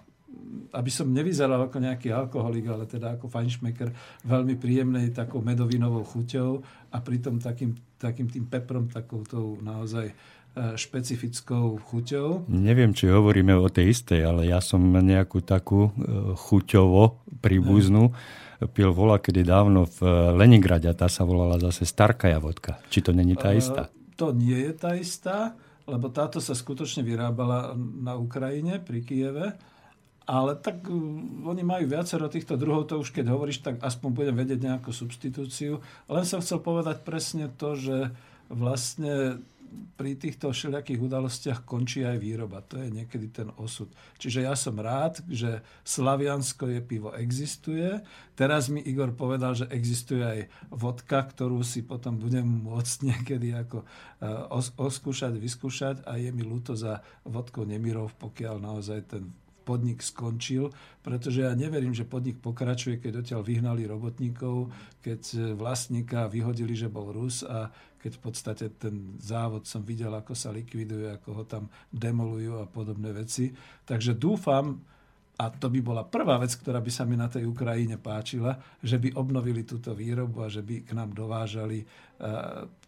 aby 0.71 0.91
som 0.91 1.11
nevyzeral 1.11 1.59
ako 1.67 1.83
nejaký 1.83 2.15
alkoholik, 2.15 2.71
ale 2.71 2.87
teda 2.87 3.19
ako 3.19 3.27
fajnšmeker, 3.27 3.91
veľmi 4.27 4.55
príjemnej 4.57 5.11
takou 5.11 5.43
medovinovou 5.43 6.07
chuťou 6.07 6.51
a 6.95 6.97
pritom 7.03 7.43
takým, 7.43 7.75
takým 7.99 8.31
tým 8.31 8.47
peprom, 8.47 8.87
takoutou 8.87 9.59
naozaj 9.59 10.07
e, 10.07 10.15
špecifickou 10.55 11.79
chuťou. 11.79 12.51
Neviem, 12.51 12.91
či 12.91 13.07
hovoríme 13.07 13.55
o 13.55 13.71
tej 13.71 13.95
istej, 13.95 14.21
ale 14.27 14.51
ja 14.51 14.59
som 14.59 14.83
nejakú 14.83 15.47
takú 15.47 15.89
e, 15.89 15.91
chuťovo 16.35 17.23
príbuznú 17.39 18.11
pil 18.69 18.93
vola 18.93 19.17
kedy 19.17 19.41
dávno 19.41 19.89
v 19.89 20.05
Leningrade 20.37 20.85
a 20.85 20.93
tá 20.93 21.09
sa 21.09 21.25
volala 21.25 21.57
zase 21.57 21.89
Starkaja 21.89 22.37
vodka. 22.37 22.77
Či 22.93 23.09
to 23.09 23.17
není 23.17 23.33
tá 23.33 23.57
istá? 23.57 23.89
To 24.21 24.37
nie 24.37 24.69
je 24.69 24.73
tá 24.77 24.93
istá, 24.93 25.57
lebo 25.89 26.13
táto 26.13 26.45
sa 26.45 26.53
skutočne 26.53 27.01
vyrábala 27.01 27.73
na 27.79 28.21
Ukrajine 28.21 28.77
pri 28.77 29.01
Kieve 29.01 29.57
ale 30.31 30.55
tak 30.55 30.87
oni 31.43 31.67
majú 31.67 31.91
viacero 31.91 32.31
týchto 32.31 32.55
druhov, 32.55 32.87
to 32.87 33.03
už 33.03 33.11
keď 33.11 33.35
hovoríš, 33.35 33.67
tak 33.67 33.83
aspoň 33.83 34.11
budem 34.15 34.37
vedieť 34.39 34.63
nejakú 34.63 34.95
substitúciu. 34.95 35.83
Len 36.07 36.23
som 36.23 36.39
chcel 36.39 36.63
povedať 36.63 37.03
presne 37.03 37.51
to, 37.51 37.75
že 37.75 38.15
vlastne 38.47 39.43
pri 39.95 40.19
týchto 40.19 40.51
všelijakých 40.51 41.01
udalostiach 41.01 41.61
končí 41.63 42.03
aj 42.03 42.19
výroba. 42.19 42.65
To 42.67 42.81
je 42.83 42.91
niekedy 42.91 43.31
ten 43.31 43.49
osud. 43.55 43.87
Čiže 44.19 44.43
ja 44.43 44.55
som 44.59 44.75
rád, 44.77 45.23
že 45.31 45.63
Slaviansko 45.87 46.67
je 46.75 46.81
pivo 46.83 47.15
existuje. 47.15 48.03
Teraz 48.35 48.67
mi 48.67 48.83
Igor 48.83 49.15
povedal, 49.15 49.55
že 49.55 49.71
existuje 49.71 50.23
aj 50.23 50.41
vodka, 50.75 51.23
ktorú 51.23 51.63
si 51.63 51.87
potom 51.87 52.19
budem 52.19 52.47
môcť 52.47 52.97
niekedy 53.15 53.55
ako 53.55 53.87
uh, 53.87 54.51
oskúšať, 54.81 55.39
vyskúšať 55.39 55.97
a 56.05 56.19
je 56.19 56.31
mi 56.35 56.43
ľúto 56.43 56.75
za 56.75 57.05
vodkou 57.23 57.63
Nemirov, 57.63 58.17
pokiaľ 58.19 58.57
naozaj 58.59 59.01
ten 59.07 59.31
podnik 59.71 60.03
skončil, 60.03 60.75
pretože 61.05 61.47
ja 61.47 61.53
neverím, 61.55 61.95
že 61.95 62.09
podnik 62.09 62.43
pokračuje, 62.43 62.99
keď 62.99 63.23
odtiaľ 63.23 63.43
vyhnali 63.47 63.87
robotníkov, 63.87 64.73
keď 64.99 65.55
vlastníka 65.55 66.27
vyhodili, 66.27 66.75
že 66.75 66.91
bol 66.91 67.15
Rus 67.15 67.47
a 67.47 67.71
keď 68.01 68.13
v 68.17 68.23
podstate 68.25 68.65
ten 68.81 69.21
závod 69.21 69.69
som 69.69 69.85
videl, 69.85 70.11
ako 70.17 70.33
sa 70.33 70.49
likviduje, 70.51 71.13
ako 71.13 71.31
ho 71.37 71.45
tam 71.45 71.69
demolujú 71.93 72.65
a 72.65 72.67
podobné 72.67 73.13
veci. 73.13 73.53
Takže 73.85 74.17
dúfam, 74.17 74.81
a 75.41 75.49
to 75.49 75.73
by 75.73 75.81
bola 75.81 76.05
prvá 76.05 76.37
vec, 76.37 76.53
ktorá 76.53 76.85
by 76.85 76.93
sa 76.93 77.09
mi 77.09 77.17
na 77.17 77.25
tej 77.25 77.49
Ukrajine 77.49 77.97
páčila, 77.97 78.61
že 78.85 79.01
by 79.01 79.17
obnovili 79.17 79.65
túto 79.65 79.97
výrobu 79.97 80.45
a 80.45 80.53
že 80.53 80.61
by 80.61 80.85
k 80.85 80.93
nám 80.93 81.17
dovážali 81.17 81.81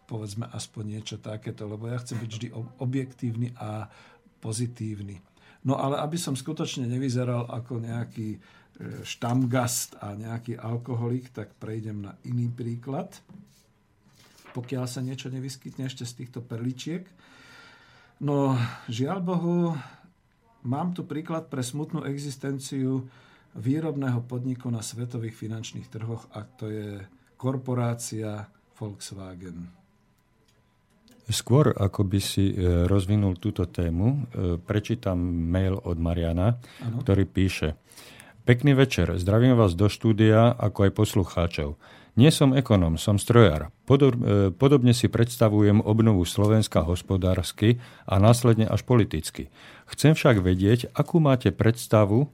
povedzme 0.05 0.45
aspoň 0.51 0.83
niečo 0.85 1.17
takéto, 1.17 1.65
lebo 1.65 1.89
ja 1.89 1.97
chcem 1.97 2.19
byť 2.19 2.29
vždy 2.29 2.47
objektívny 2.77 3.55
a 3.57 3.87
pozitívny. 4.43 5.17
No 5.63 5.79
ale 5.79 6.03
aby 6.03 6.19
som 6.19 6.35
skutočne 6.35 6.85
nevyzeral 6.85 7.47
ako 7.47 7.79
nejaký 7.79 8.35
e, 8.35 8.39
štamgast 9.07 9.95
a 10.03 10.11
nejaký 10.11 10.59
alkoholik, 10.59 11.31
tak 11.31 11.55
prejdem 11.55 12.03
na 12.03 12.19
iný 12.27 12.51
príklad. 12.51 13.15
Pokiaľ 14.53 14.85
sa 14.85 15.01
niečo 15.01 15.33
nevyskytne 15.33 15.89
ešte 15.89 16.05
z 16.05 16.23
týchto 16.23 16.39
perličiek. 16.45 17.03
No, 18.23 18.55
žiaľ 18.87 19.19
Bohu, 19.19 19.73
mám 20.63 20.93
tu 20.95 21.03
príklad 21.03 21.51
pre 21.51 21.65
smutnú 21.65 22.05
existenciu 22.05 23.09
výrobného 23.57 24.23
podniku 24.25 24.69
na 24.69 24.85
svetových 24.85 25.35
finančných 25.35 25.89
trhoch 25.89 26.29
a 26.33 26.45
to 26.45 26.69
je 26.69 26.89
korporácia 27.37 28.47
Volkswagen. 28.77 29.69
Skôr, 31.23 31.71
ako 31.71 32.03
by 32.03 32.19
si 32.19 32.51
e, 32.51 32.83
rozvinul 32.83 33.39
túto 33.39 33.63
tému, 33.71 34.07
e, 34.07 34.17
prečítam 34.59 35.15
mail 35.23 35.79
od 35.79 35.95
Mariana, 35.95 36.59
ano. 36.83 36.99
ktorý 36.99 37.23
píše 37.23 37.79
Pekný 38.43 38.75
večer, 38.75 39.07
zdravím 39.15 39.55
vás 39.55 39.71
do 39.71 39.87
štúdia, 39.87 40.51
ako 40.51 40.83
aj 40.83 40.91
poslucháčov. 40.91 41.79
Nie 42.13 42.29
som 42.29 42.53
ekonom, 42.53 43.01
som 43.01 43.17
strojar. 43.17 43.73
Podob, 43.89 44.13
e, 44.21 44.53
podobne 44.53 44.93
si 44.93 45.09
predstavujem 45.09 45.81
obnovu 45.81 46.29
Slovenska 46.29 46.85
hospodársky 46.85 47.81
a 48.05 48.21
následne 48.21 48.69
až 48.69 48.85
politicky. 48.85 49.49
Chcem 49.89 50.13
však 50.13 50.45
vedieť, 50.45 50.93
akú 50.93 51.17
máte 51.17 51.49
predstavu, 51.49 52.29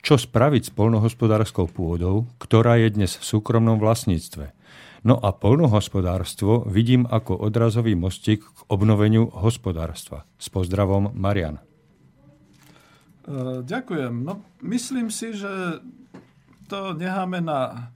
čo 0.00 0.16
spraviť 0.16 0.72
s 0.72 0.72
polnohospodárskou 0.72 1.68
pôdou, 1.68 2.24
ktorá 2.40 2.80
je 2.80 2.88
dnes 2.88 3.12
v 3.20 3.24
súkromnom 3.24 3.76
vlastníctve. 3.76 4.56
No 5.04 5.20
a 5.20 5.36
polnohospodárstvo 5.36 6.64
vidím 6.64 7.04
ako 7.04 7.36
odrazový 7.36 7.92
mostík 8.00 8.40
k 8.40 8.58
obnoveniu 8.72 9.28
hospodárstva. 9.28 10.24
S 10.40 10.48
pozdravom 10.48 11.12
Marian. 11.12 11.60
E, 11.60 11.62
ďakujem. 13.60 14.24
No, 14.24 14.40
myslím 14.64 15.12
si, 15.12 15.36
že 15.36 15.84
to 16.72 16.96
necháme 16.96 17.44
na 17.44 17.92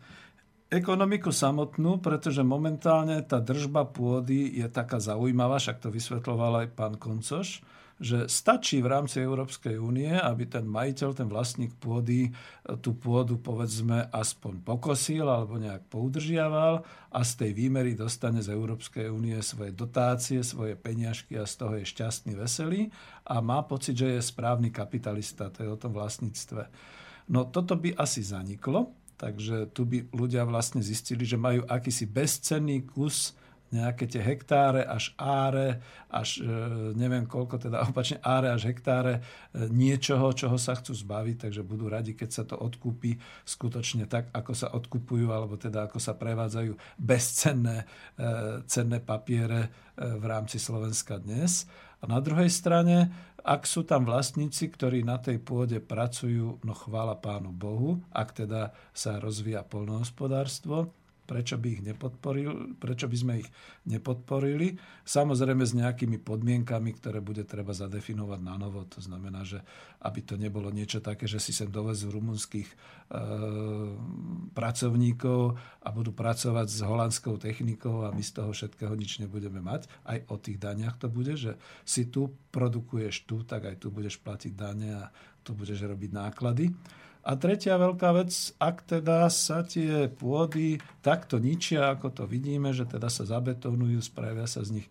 ekonomiku 0.73 1.29
samotnú, 1.29 2.01
pretože 2.01 2.41
momentálne 2.41 3.21
tá 3.21 3.45
držba 3.45 3.85
pôdy 3.85 4.57
je 4.57 4.67
taká 4.73 4.97
zaujímavá, 4.97 5.61
však 5.61 5.85
to 5.85 5.93
vysvetloval 5.93 6.65
aj 6.65 6.69
pán 6.73 6.97
Koncoš 6.97 7.61
že 8.03 8.27
stačí 8.27 8.83
v 8.83 8.91
rámci 8.91 9.23
Európskej 9.23 9.79
únie, 9.79 10.11
aby 10.11 10.51
ten 10.51 10.67
majiteľ, 10.67 11.15
ten 11.15 11.31
vlastník 11.31 11.79
pôdy 11.79 12.35
tú 12.83 12.99
pôdu 12.99 13.39
povedzme 13.39 14.11
aspoň 14.11 14.59
pokosil 14.67 15.23
alebo 15.23 15.55
nejak 15.63 15.87
poudržiaval 15.87 16.83
a 17.15 17.21
z 17.23 17.33
tej 17.39 17.51
výmery 17.55 17.95
dostane 17.95 18.43
z 18.43 18.51
Európskej 18.51 19.07
únie 19.07 19.39
svoje 19.39 19.71
dotácie, 19.71 20.43
svoje 20.43 20.75
peniažky 20.75 21.39
a 21.39 21.47
z 21.47 21.55
toho 21.63 21.79
je 21.79 21.87
šťastný, 21.87 22.35
veselý 22.35 22.91
a 23.23 23.39
má 23.39 23.63
pocit, 23.63 23.95
že 23.95 24.19
je 24.19 24.21
správny 24.21 24.75
kapitalista, 24.75 25.55
to 25.55 25.63
je 25.63 25.71
o 25.71 25.79
tom 25.79 25.95
vlastníctve. 25.95 26.67
No 27.31 27.47
toto 27.47 27.79
by 27.79 27.95
asi 27.95 28.27
zaniklo, 28.27 28.91
takže 29.23 29.71
tu 29.71 29.87
by 29.87 30.11
ľudia 30.11 30.43
vlastne 30.43 30.83
zistili, 30.83 31.23
že 31.23 31.39
majú 31.39 31.63
akýsi 31.71 32.11
bezcenný 32.11 32.83
kus 32.83 33.39
nejaké 33.73 34.05
tie 34.05 34.21
hektáre 34.21 34.85
až 34.85 35.17
áre, 35.17 35.81
až 36.13 36.45
e, 36.45 36.47
neviem 36.93 37.25
koľko, 37.25 37.57
teda 37.57 37.81
opačne 37.89 38.21
áre 38.21 38.53
až 38.53 38.69
hektáre 38.69 39.19
e, 39.19 39.21
niečoho, 39.73 40.37
čoho 40.37 40.61
sa 40.61 40.77
chcú 40.77 40.93
zbaviť, 40.93 41.49
takže 41.49 41.65
budú 41.65 41.89
radi, 41.89 42.13
keď 42.13 42.31
sa 42.31 42.45
to 42.45 42.61
odkúpi 42.61 43.17
skutočne 43.49 44.05
tak, 44.05 44.29
ako 44.37 44.53
sa 44.53 44.69
odkupujú, 44.77 45.33
alebo 45.33 45.57
teda 45.57 45.89
ako 45.89 45.97
sa 45.97 46.13
prevádzajú 46.13 46.77
bezcenné 47.01 47.79
e, 47.81 47.87
cenné 48.69 49.01
papiere 49.01 49.73
v 49.93 50.25
rámci 50.25 50.57
Slovenska 50.57 51.21
dnes. 51.21 51.69
A 52.03 52.09
na 52.11 52.19
druhej 52.19 52.51
strane, 52.51 53.13
ak 53.43 53.67
sú 53.67 53.83
tam 53.83 54.07
vlastníci, 54.07 54.71
ktorí 54.71 55.03
na 55.03 55.19
tej 55.19 55.43
pôde 55.43 55.83
pracujú, 55.83 56.63
no 56.63 56.73
chvála 56.75 57.19
pánu 57.19 57.51
Bohu, 57.51 57.99
ak 58.15 58.47
teda 58.47 58.71
sa 58.95 59.19
rozvíja 59.19 59.67
polnohospodárstvo, 59.67 60.95
prečo 61.23 61.57
by 61.57 61.69
ich 61.79 61.83
nepodporil, 61.87 62.77
prečo 62.77 63.07
by 63.07 63.17
sme 63.17 63.35
ich 63.41 63.49
nepodporili. 63.87 64.75
Samozrejme 65.07 65.63
s 65.63 65.73
nejakými 65.79 66.19
podmienkami, 66.19 66.91
ktoré 66.99 67.23
bude 67.23 67.47
treba 67.47 67.71
zadefinovať 67.73 68.41
na 68.43 68.55
novo. 68.59 68.83
To 68.91 68.99
znamená, 68.99 69.47
že 69.47 69.63
aby 70.03 70.21
to 70.27 70.35
nebolo 70.35 70.69
niečo 70.75 70.99
také, 70.99 71.31
že 71.31 71.39
si 71.39 71.55
sem 71.55 71.71
dovezú 71.71 72.11
rumunských 72.11 72.69
e, 72.69 72.77
pracovníkov 74.51 75.43
a 75.83 75.89
budú 75.95 76.11
pracovať 76.11 76.67
s 76.67 76.81
holandskou 76.83 77.39
technikou 77.39 78.03
a 78.05 78.11
my 78.11 78.23
z 78.23 78.43
toho 78.43 78.51
všetkého 78.51 78.93
nič 78.99 79.23
nebudeme 79.23 79.63
mať. 79.63 79.87
Aj 80.03 80.19
o 80.27 80.37
tých 80.43 80.59
daniach 80.59 80.99
to 80.99 81.07
bude, 81.07 81.39
že 81.39 81.55
si 81.87 82.11
tu 82.11 82.35
produkuješ 82.51 83.31
tu, 83.31 83.47
tak 83.47 83.71
aj 83.71 83.79
tu 83.79 83.95
budeš 83.95 84.19
platiť 84.19 84.53
dane 84.53 84.91
a 84.91 85.05
tu 85.43 85.55
budeš 85.55 85.87
robiť 85.87 86.11
náklady. 86.11 86.71
A 87.23 87.39
tretia 87.39 87.79
veľká 87.79 88.11
vec, 88.19 88.35
ak 88.59 88.83
teda 88.83 89.31
sa 89.31 89.63
tie 89.63 90.11
pôdy 90.11 90.83
takto 91.07 91.39
ničia, 91.39 91.95
ako 91.95 92.11
to 92.11 92.25
vidíme, 92.27 92.75
že 92.75 92.83
teda 92.83 93.07
sa 93.07 93.23
zabetonujú, 93.23 94.03
spravia 94.03 94.51
sa 94.51 94.67
z 94.67 94.83
nich. 94.83 94.87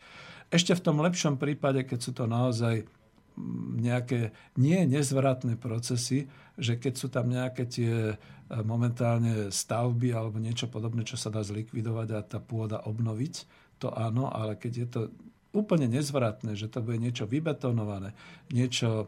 Ešte 0.47 0.71
v 0.71 0.83
tom 0.83 1.03
lepšom 1.03 1.35
prípade, 1.35 1.83
keď 1.83 1.99
sú 1.99 2.11
to 2.15 2.31
naozaj 2.31 2.87
mm, 3.35 3.83
nejaké 3.83 4.31
nie 4.55 4.79
nezvratné 4.87 5.59
procesy, 5.59 6.31
že 6.55 6.79
keď 6.79 6.93
sú 6.95 7.07
tam 7.11 7.27
nejaké 7.27 7.67
tie 7.67 7.95
e, 8.11 8.15
momentálne 8.63 9.51
stavby 9.51 10.15
alebo 10.15 10.39
niečo 10.39 10.71
podobné, 10.71 11.03
čo 11.03 11.19
sa 11.19 11.31
dá 11.31 11.43
zlikvidovať 11.43 12.07
a 12.15 12.19
tá 12.23 12.39
pôda 12.39 12.79
obnoviť, 12.87 13.35
to 13.75 13.91
áno, 13.91 14.31
ale 14.31 14.55
keď 14.55 14.71
je 14.71 14.87
to 14.87 15.01
úplne 15.51 15.91
nezvratné, 15.91 16.55
že 16.55 16.71
to 16.71 16.79
bude 16.79 16.95
niečo 16.95 17.27
vybetonované, 17.27 18.15
niečo 18.55 19.03
e, 19.03 19.07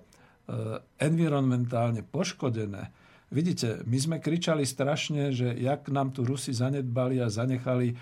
environmentálne 0.99 2.03
poškodené, 2.03 3.02
Vidíte, 3.33 3.81
my 3.89 3.97
sme 3.97 4.17
kričali 4.21 4.61
strašne, 4.61 5.33
že 5.33 5.57
jak 5.57 5.89
nám 5.89 6.13
tu 6.13 6.21
Rusi 6.21 6.53
zanedbali 6.53 7.17
a 7.17 7.33
zanechali 7.33 7.89
e, 7.89 7.95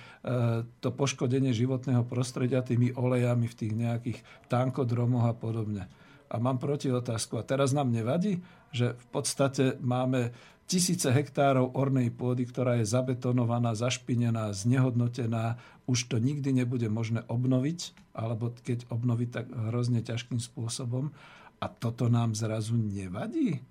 to 0.84 0.92
poškodenie 0.92 1.56
životného 1.56 2.04
prostredia 2.04 2.60
tými 2.60 2.92
olejami 2.92 3.48
v 3.48 3.56
tých 3.56 3.74
nejakých 3.74 4.20
tankodromoch 4.52 5.32
a 5.32 5.32
podobne. 5.32 5.88
A 6.28 6.36
mám 6.36 6.60
proti 6.60 6.92
otázku. 6.92 7.40
A 7.40 7.48
teraz 7.48 7.72
nám 7.72 7.96
nevadí, 7.96 8.44
že 8.76 9.00
v 9.00 9.08
podstate 9.08 9.80
máme 9.80 10.36
tisíce 10.68 11.08
hektárov 11.08 11.80
ornej 11.80 12.12
pôdy, 12.12 12.44
ktorá 12.44 12.84
je 12.84 12.92
zabetonovaná, 12.92 13.72
zašpinená, 13.72 14.52
znehodnotená, 14.52 15.56
už 15.88 16.12
to 16.12 16.20
nikdy 16.20 16.52
nebude 16.52 16.92
možné 16.92 17.24
obnoviť, 17.32 18.12
alebo 18.12 18.52
keď 18.68 18.84
obnoviť, 18.92 19.30
tak 19.32 19.46
hrozne 19.72 20.04
ťažkým 20.04 20.44
spôsobom. 20.44 21.16
A 21.64 21.72
toto 21.72 22.12
nám 22.12 22.36
zrazu 22.36 22.76
nevadí? 22.76 23.64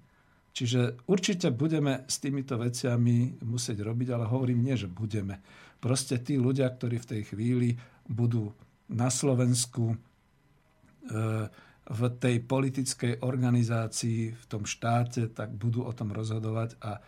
Čiže 0.51 1.07
určite 1.07 1.55
budeme 1.55 2.05
s 2.11 2.19
týmito 2.19 2.59
veciami 2.59 3.41
musieť 3.47 3.87
robiť, 3.87 4.09
ale 4.11 4.27
hovorím 4.27 4.67
nie, 4.67 4.77
že 4.77 4.91
budeme. 4.91 5.39
Proste 5.79 6.21
tí 6.21 6.37
ľudia, 6.37 6.69
ktorí 6.69 7.01
v 7.01 7.11
tej 7.17 7.23
chvíli 7.33 7.73
budú 8.05 8.51
na 8.91 9.09
Slovensku 9.09 9.95
e, 9.95 9.97
v 11.91 12.01
tej 12.23 12.37
politickej 12.47 13.23
organizácii, 13.23 14.35
v 14.35 14.45
tom 14.51 14.67
štáte, 14.67 15.31
tak 15.31 15.55
budú 15.55 15.87
o 15.87 15.93
tom 15.95 16.11
rozhodovať 16.11 16.79
a 16.83 16.99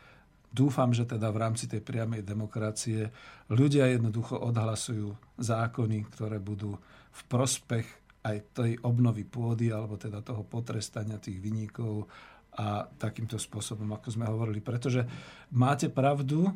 dúfam, 0.51 0.91
že 0.91 1.07
teda 1.07 1.31
v 1.31 1.41
rámci 1.43 1.67
tej 1.67 1.83
priamej 1.83 2.23
demokracie 2.23 3.11
ľudia 3.51 3.91
jednoducho 3.91 4.39
odhlasujú 4.39 5.39
zákony, 5.39 5.99
ktoré 6.11 6.39
budú 6.39 6.79
v 7.13 7.21
prospech 7.27 7.87
aj 8.23 8.37
tej 8.55 8.73
obnovy 8.87 9.27
pôdy, 9.27 9.75
alebo 9.75 9.99
teda 9.99 10.23
toho 10.23 10.47
potrestania 10.47 11.19
tých 11.19 11.43
vyníkov 11.43 12.07
a 12.53 12.85
takýmto 13.01 13.41
spôsobom, 13.41 13.89
ako 13.97 14.09
sme 14.13 14.29
hovorili. 14.29 14.61
Pretože 14.61 15.09
máte 15.53 15.89
pravdu, 15.89 16.49
e, 16.49 16.53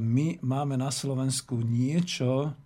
my 0.00 0.40
máme 0.40 0.80
na 0.80 0.88
Slovensku 0.88 1.60
niečo, 1.60 2.56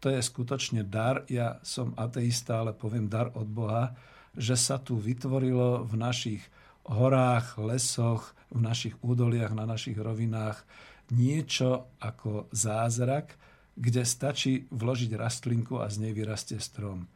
to 0.00 0.08
je 0.08 0.22
skutočne 0.22 0.86
dar, 0.86 1.28
ja 1.28 1.60
som 1.60 1.92
ateista, 1.98 2.64
ale 2.64 2.72
poviem 2.72 3.10
dar 3.10 3.28
od 3.36 3.44
Boha, 3.44 3.92
že 4.32 4.54
sa 4.54 4.78
tu 4.78 4.96
vytvorilo 4.96 5.84
v 5.84 5.94
našich 5.98 6.42
horách, 6.86 7.58
lesoch, 7.60 8.32
v 8.48 8.64
našich 8.64 8.94
údoliach, 9.02 9.52
na 9.52 9.68
našich 9.68 9.98
rovinách 9.98 10.64
niečo 11.10 11.90
ako 11.98 12.48
zázrak, 12.54 13.34
kde 13.74 14.02
stačí 14.06 14.70
vložiť 14.70 15.18
rastlinku 15.18 15.82
a 15.82 15.90
z 15.90 16.06
nej 16.06 16.12
vyrastie 16.14 16.62
strom. 16.62 17.06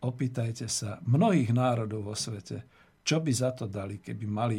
Opýtajte 0.00 0.68
sa 0.68 1.00
mnohých 1.04 1.52
národov 1.52 2.08
vo 2.08 2.16
svete, 2.16 2.64
čo 3.04 3.18
by 3.18 3.32
za 3.32 3.50
to 3.56 3.66
dali, 3.66 3.98
keby 3.98 4.26
mali 4.28 4.58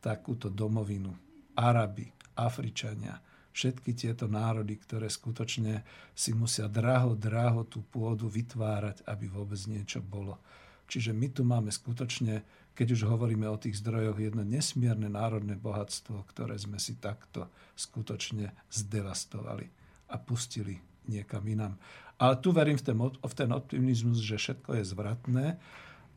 takúto 0.00 0.48
domovinu? 0.48 1.12
Arabi, 1.58 2.08
Afričania, 2.38 3.20
všetky 3.52 3.92
tieto 3.92 4.30
národy, 4.30 4.78
ktoré 4.78 5.10
skutočne 5.10 5.82
si 6.14 6.32
musia 6.32 6.70
draho, 6.70 7.18
draho 7.18 7.66
tú 7.66 7.84
pôdu 7.84 8.30
vytvárať, 8.30 9.04
aby 9.04 9.26
vôbec 9.28 9.60
niečo 9.66 10.00
bolo. 10.00 10.38
Čiže 10.90 11.14
my 11.14 11.28
tu 11.30 11.42
máme 11.46 11.70
skutočne, 11.70 12.42
keď 12.74 12.96
už 12.96 13.06
hovoríme 13.06 13.46
o 13.46 13.60
tých 13.60 13.78
zdrojoch, 13.78 14.18
jedno 14.18 14.42
nesmierne 14.42 15.06
národné 15.06 15.54
bohatstvo, 15.54 16.26
ktoré 16.32 16.58
sme 16.58 16.82
si 16.82 16.98
takto 16.98 17.46
skutočne 17.78 18.50
zdevastovali 18.72 19.70
a 20.10 20.16
pustili 20.18 20.80
niekam 21.06 21.46
inám. 21.46 21.74
Ale 22.20 22.36
tu 22.42 22.50
verím 22.50 22.76
v 22.76 22.84
ten, 22.84 22.96
v 23.00 23.34
ten 23.34 23.50
optimizmus, 23.54 24.20
že 24.20 24.36
všetko 24.36 24.76
je 24.76 24.84
zvratné 24.84 25.46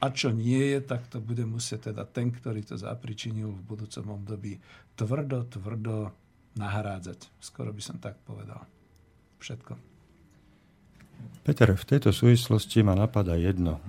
a 0.03 0.11
čo 0.11 0.35
nie 0.35 0.75
je, 0.75 0.79
tak 0.83 1.07
to 1.07 1.23
bude 1.23 1.47
musieť 1.47 1.95
teda 1.95 2.03
ten, 2.03 2.27
ktorý 2.27 2.59
to 2.67 2.75
zapričinil 2.75 3.55
v 3.55 3.63
budúcom 3.63 4.19
období 4.19 4.59
tvrdo, 4.99 5.47
tvrdo 5.47 6.11
nahrádzať. 6.59 7.31
Skoro 7.39 7.71
by 7.71 7.79
som 7.79 8.03
tak 8.03 8.19
povedal. 8.27 8.67
Všetko. 9.39 9.79
Peter, 11.47 11.71
v 11.71 11.87
tejto 11.87 12.11
súvislosti 12.11 12.83
ma 12.83 12.99
napadá 12.99 13.39
jedno. 13.39 13.79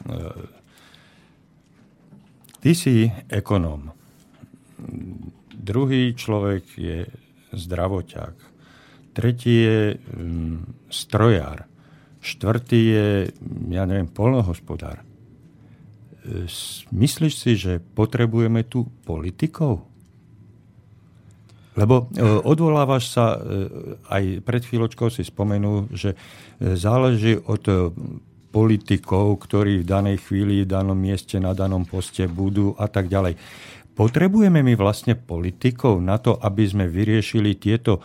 Ty 2.62 2.70
si 2.78 3.10
ekonóm. 3.26 3.90
Druhý 5.50 6.14
človek 6.14 6.64
je 6.78 7.10
zdravoťák. 7.50 8.36
Tretí 9.14 9.66
je 9.66 9.98
mm, 9.98 10.90
strojár. 10.90 11.66
Štvrtý 12.22 12.80
je, 12.86 13.08
ja 13.70 13.82
neviem, 13.82 14.10
polnohospodár. 14.10 15.13
E, 16.24 16.48
myslíš 16.88 17.34
si, 17.36 17.52
že 17.60 17.84
potrebujeme 17.92 18.64
tu 18.64 18.88
politikov? 19.04 19.84
Lebo 21.76 22.08
e, 22.16 22.24
odvolávaš 22.24 23.12
sa, 23.12 23.36
e, 23.36 23.38
aj 24.08 24.22
pred 24.40 24.62
chvíľočkou 24.64 25.12
si 25.12 25.20
spomenul, 25.20 25.92
že 25.92 26.16
záleží 26.58 27.36
od 27.36 27.92
politikov, 28.48 29.44
ktorí 29.44 29.82
v 29.82 29.88
danej 29.88 30.24
chvíli, 30.24 30.64
v 30.64 30.70
danom 30.70 30.96
mieste, 30.96 31.36
na 31.36 31.52
danom 31.52 31.84
poste 31.84 32.24
budú 32.24 32.72
a 32.80 32.88
tak 32.88 33.12
ďalej. 33.12 33.36
Potrebujeme 33.94 34.64
my 34.64 34.74
vlastne 34.78 35.18
politikov 35.18 36.00
na 36.00 36.16
to, 36.18 36.38
aby 36.40 36.64
sme 36.66 36.86
vyriešili 36.86 37.58
tieto 37.58 38.02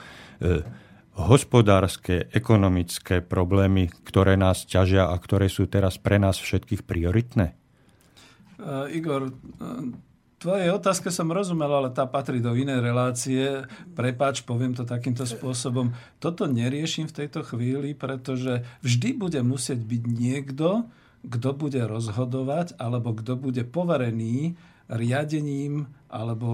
hospodárske, 1.14 2.32
ekonomické 2.34 3.22
problémy, 3.22 3.94
ktoré 4.06 4.40
nás 4.40 4.66
ťažia 4.66 5.10
a 5.10 5.16
ktoré 5.18 5.52
sú 5.52 5.70
teraz 5.70 6.02
pre 6.02 6.18
nás 6.18 6.40
všetkých 6.40 6.88
prioritné? 6.88 7.59
Uh, 8.60 8.92
Igor, 8.92 9.32
uh, 9.32 10.76
otázke 10.76 11.12
som 11.12 11.32
rozumel, 11.32 11.72
ale 11.72 11.90
tá 11.96 12.04
patrí 12.04 12.44
do 12.44 12.52
inej 12.52 12.84
relácie. 12.84 13.64
Prepač, 13.96 14.44
poviem 14.44 14.76
to 14.76 14.84
takýmto 14.84 15.24
spôsobom. 15.24 15.96
Toto 16.20 16.44
neriešim 16.44 17.08
v 17.08 17.18
tejto 17.24 17.44
chvíli, 17.44 17.96
pretože 17.96 18.68
vždy 18.84 19.10
bude 19.16 19.40
musieť 19.44 19.80
byť 19.80 20.04
niekto, 20.08 20.92
kto 21.24 21.50
bude 21.56 21.84
rozhodovať, 21.84 22.80
alebo 22.80 23.12
kto 23.16 23.36
bude 23.36 23.64
poverený 23.68 24.56
riadením, 24.88 25.92
alebo 26.08 26.48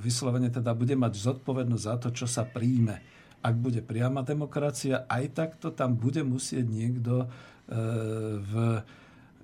vyslovene 0.00 0.48
teda 0.48 0.72
bude 0.72 0.96
mať 0.96 1.12
zodpovednosť 1.20 1.84
za 1.84 1.96
to, 2.00 2.08
čo 2.10 2.26
sa 2.26 2.42
príjme. 2.48 3.00
Ak 3.40 3.56
bude 3.56 3.80
priama 3.80 4.20
demokracia, 4.20 5.08
aj 5.08 5.24
tak 5.32 5.50
to 5.56 5.72
tam 5.72 5.96
bude 5.96 6.20
musieť 6.20 6.66
niekto 6.68 7.24
e, 7.24 7.26
v 8.36 8.52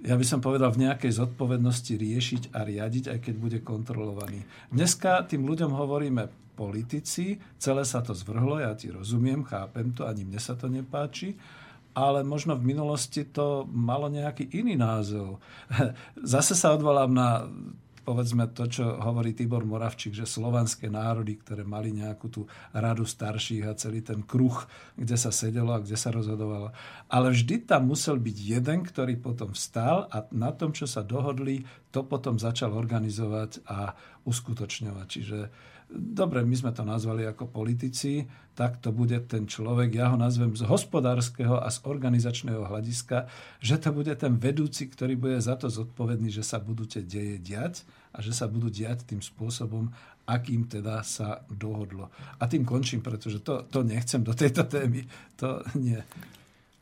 ja 0.05 0.14
by 0.14 0.24
som 0.26 0.44
povedal, 0.44 0.68
v 0.74 0.84
nejakej 0.84 1.16
zodpovednosti 1.16 1.97
riešiť 1.97 2.42
a 2.53 2.68
riadiť, 2.68 3.05
aj 3.16 3.18
keď 3.24 3.34
bude 3.40 3.59
kontrolovaný. 3.64 4.44
Dneska 4.68 5.24
tým 5.24 5.49
ľuďom 5.49 5.72
hovoríme 5.72 6.53
politici, 6.57 7.36
celé 7.57 7.84
sa 7.84 8.01
to 8.05 8.16
zvrhlo, 8.16 8.61
ja 8.61 8.72
ti 8.76 8.92
rozumiem, 8.92 9.44
chápem 9.44 9.92
to, 9.92 10.09
ani 10.09 10.24
mne 10.24 10.40
sa 10.40 10.57
to 10.57 10.68
nepáči, 10.68 11.36
ale 11.97 12.20
možno 12.20 12.57
v 12.57 12.76
minulosti 12.76 13.24
to 13.24 13.64
malo 13.72 14.12
nejaký 14.12 14.53
iný 14.53 14.76
názov. 14.76 15.40
Zase 16.20 16.53
sa 16.53 16.76
odvolám 16.76 17.12
na 17.12 17.49
povedzme 18.07 18.47
to, 18.55 18.71
čo 18.71 19.03
hovorí 19.03 19.35
Tibor 19.35 19.67
Moravčík, 19.67 20.15
že 20.15 20.31
slovanské 20.31 20.87
národy, 20.87 21.35
ktoré 21.43 21.67
mali 21.67 21.91
nejakú 21.91 22.31
tú 22.31 22.47
radu 22.71 23.03
starších 23.03 23.67
a 23.67 23.75
celý 23.75 24.07
ten 24.07 24.23
kruh, 24.23 24.55
kde 24.95 25.19
sa 25.19 25.35
sedelo 25.35 25.75
a 25.75 25.83
kde 25.83 25.99
sa 25.99 26.15
rozhodovalo. 26.15 26.71
Ale 27.11 27.35
vždy 27.35 27.67
tam 27.67 27.91
musel 27.91 28.23
byť 28.23 28.37
jeden, 28.39 28.87
ktorý 28.87 29.19
potom 29.19 29.51
vstal 29.51 30.07
a 30.15 30.23
na 30.31 30.55
tom, 30.55 30.71
čo 30.71 30.87
sa 30.87 31.03
dohodli, 31.03 31.67
to 31.91 32.07
potom 32.07 32.39
začal 32.39 32.71
organizovať 32.79 33.67
a 33.67 33.99
uskutočňovať. 34.23 35.07
Čiže 35.11 35.39
dobre, 35.91 36.43
my 36.43 36.55
sme 36.55 36.73
to 36.75 36.83
nazvali 36.83 37.27
ako 37.27 37.51
politici, 37.51 38.27
tak 38.59 38.83
to 38.83 38.91
bude 38.91 39.17
ten 39.31 39.47
človek, 39.47 39.95
ja 39.95 40.11
ho 40.11 40.19
nazvem 40.19 40.55
z 40.57 40.67
hospodárskeho 40.67 41.63
a 41.63 41.69
z 41.71 41.79
organizačného 41.87 42.67
hľadiska, 42.67 43.31
že 43.63 43.77
to 43.79 43.95
bude 43.95 44.13
ten 44.19 44.35
vedúci, 44.37 44.91
ktorý 44.91 45.15
bude 45.15 45.39
za 45.39 45.55
to 45.55 45.71
zodpovedný, 45.71 46.33
že 46.33 46.43
sa 46.43 46.59
budú 46.59 46.89
tie 46.89 47.05
deje 47.05 47.39
diať 47.39 47.87
a 48.17 48.19
že 48.25 48.33
sa 48.33 48.49
budú 48.49 48.73
diať 48.73 49.05
tým 49.05 49.21
spôsobom, 49.21 49.93
akým 50.25 50.64
teda 50.67 51.05
sa 51.05 51.45
dohodlo. 51.53 52.09
A 52.41 52.49
tým 52.49 52.64
končím, 52.64 53.05
pretože 53.05 53.45
to, 53.45 53.69
to 53.69 53.85
nechcem 53.85 54.25
do 54.25 54.33
tejto 54.33 54.64
témy. 54.64 55.05
To 55.39 55.61
nie. 55.77 56.01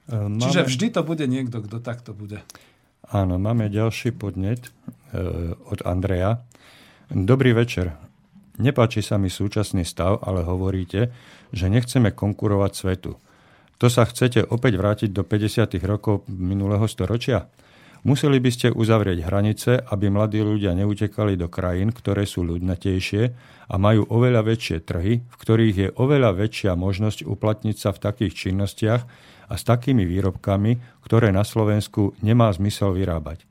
E, 0.09 0.15
máme... 0.15 0.41
Čiže 0.41 0.71
vždy 0.71 0.87
to 0.95 1.03
bude 1.03 1.27
niekto, 1.27 1.61
kto 1.61 1.83
takto 1.83 2.15
bude. 2.15 2.41
Áno, 3.11 3.37
máme 3.37 3.69
ďalší 3.69 4.17
podnet 4.17 4.71
e, 5.13 5.53
od 5.69 5.85
Andreja. 5.85 6.41
Dobrý 7.13 7.53
večer. 7.53 7.93
Nepáči 8.57 9.03
sa 9.03 9.19
mi 9.19 9.29
súčasný 9.29 9.83
stav, 9.83 10.23
ale 10.23 10.47
hovoríte, 10.47 11.11
že 11.51 11.67
nechceme 11.67 12.15
konkurovať 12.15 12.73
svetu. 12.73 13.19
To 13.83 13.87
sa 13.91 14.07
chcete 14.07 14.47
opäť 14.49 14.79
vrátiť 14.79 15.11
do 15.11 15.27
50. 15.27 15.75
rokov 15.85 16.23
minulého 16.31 16.87
storočia? 16.87 17.51
Museli 18.05 18.37
by 18.37 18.51
ste 18.53 18.69
uzavrieť 18.69 19.25
hranice, 19.25 19.81
aby 19.81 20.13
mladí 20.13 20.45
ľudia 20.45 20.77
neutekali 20.77 21.41
do 21.41 21.49
krajín, 21.49 21.89
ktoré 21.89 22.29
sú 22.29 22.45
ľudnatejšie 22.45 23.23
a 23.65 23.75
majú 23.81 24.05
oveľa 24.13 24.45
väčšie 24.45 24.85
trhy, 24.85 25.25
v 25.25 25.37
ktorých 25.41 25.77
je 25.77 25.89
oveľa 25.97 26.37
väčšia 26.37 26.77
možnosť 26.77 27.25
uplatniť 27.25 27.77
sa 27.81 27.97
v 27.97 28.03
takých 28.05 28.33
činnostiach 28.37 29.03
a 29.49 29.55
s 29.57 29.63
takými 29.65 30.05
výrobkami, 30.05 31.01
ktoré 31.01 31.33
na 31.33 31.49
Slovensku 31.49 32.13
nemá 32.21 32.53
zmysel 32.53 32.93
vyrábať. 32.93 33.49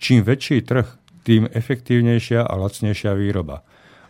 Čím 0.00 0.24
väčší 0.24 0.64
trh, 0.64 0.88
tým 1.20 1.44
efektívnejšia 1.52 2.40
a 2.40 2.56
lacnejšia 2.56 3.12
výroba. 3.12 3.60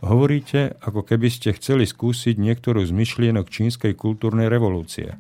Hovoríte, 0.07 0.79
ako 0.87 1.03
keby 1.03 1.35
ste 1.35 1.51
chceli 1.59 1.83
skúsiť 1.83 2.39
niektorú 2.39 2.87
z 2.87 2.95
myšlienok 2.95 3.51
čínskej 3.51 3.99
kultúrnej 3.99 4.47
revolúcie. 4.47 5.19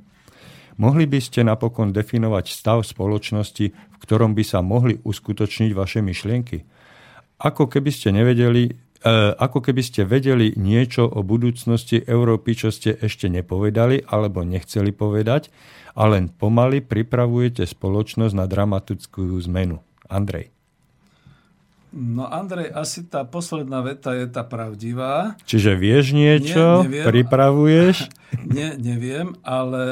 Mohli 0.80 1.04
by 1.10 1.20
ste 1.20 1.44
napokon 1.44 1.92
definovať 1.92 2.56
stav 2.56 2.80
spoločnosti, 2.80 3.89
ktorom 4.00 4.32
by 4.32 4.44
sa 4.44 4.64
mohli 4.64 4.98
uskutočniť 5.04 5.70
vaše 5.76 6.00
myšlienky? 6.00 6.64
Ako 7.40 7.68
keby 7.68 7.88
ste 7.92 8.12
nevedeli, 8.12 8.68
e, 8.68 8.72
ako 9.36 9.64
keby 9.64 9.80
ste 9.80 10.04
vedeli 10.04 10.52
niečo 10.56 11.08
o 11.08 11.24
budúcnosti 11.24 12.00
Európy, 12.04 12.56
čo 12.56 12.68
ste 12.68 12.96
ešte 12.96 13.28
nepovedali 13.32 14.04
alebo 14.08 14.44
nechceli 14.44 14.92
povedať, 14.92 15.48
a 15.96 16.06
len 16.06 16.30
pomaly 16.30 16.84
pripravujete 16.84 17.66
spoločnosť 17.66 18.34
na 18.36 18.46
dramatickú 18.48 19.36
zmenu. 19.46 19.82
Andrej. 20.10 20.50
No 21.90 22.30
Andrej, 22.30 22.70
asi 22.70 23.02
tá 23.02 23.26
posledná 23.26 23.82
veta 23.82 24.14
je 24.14 24.30
tá 24.30 24.46
pravdivá. 24.46 25.34
Čiže 25.42 25.74
vieš 25.74 26.14
niečo, 26.14 26.86
Nie, 26.86 26.86
neviem, 26.86 27.06
pripravuješ? 27.06 27.96
Nie, 28.54 28.78
neviem, 28.78 29.34
ale 29.42 29.82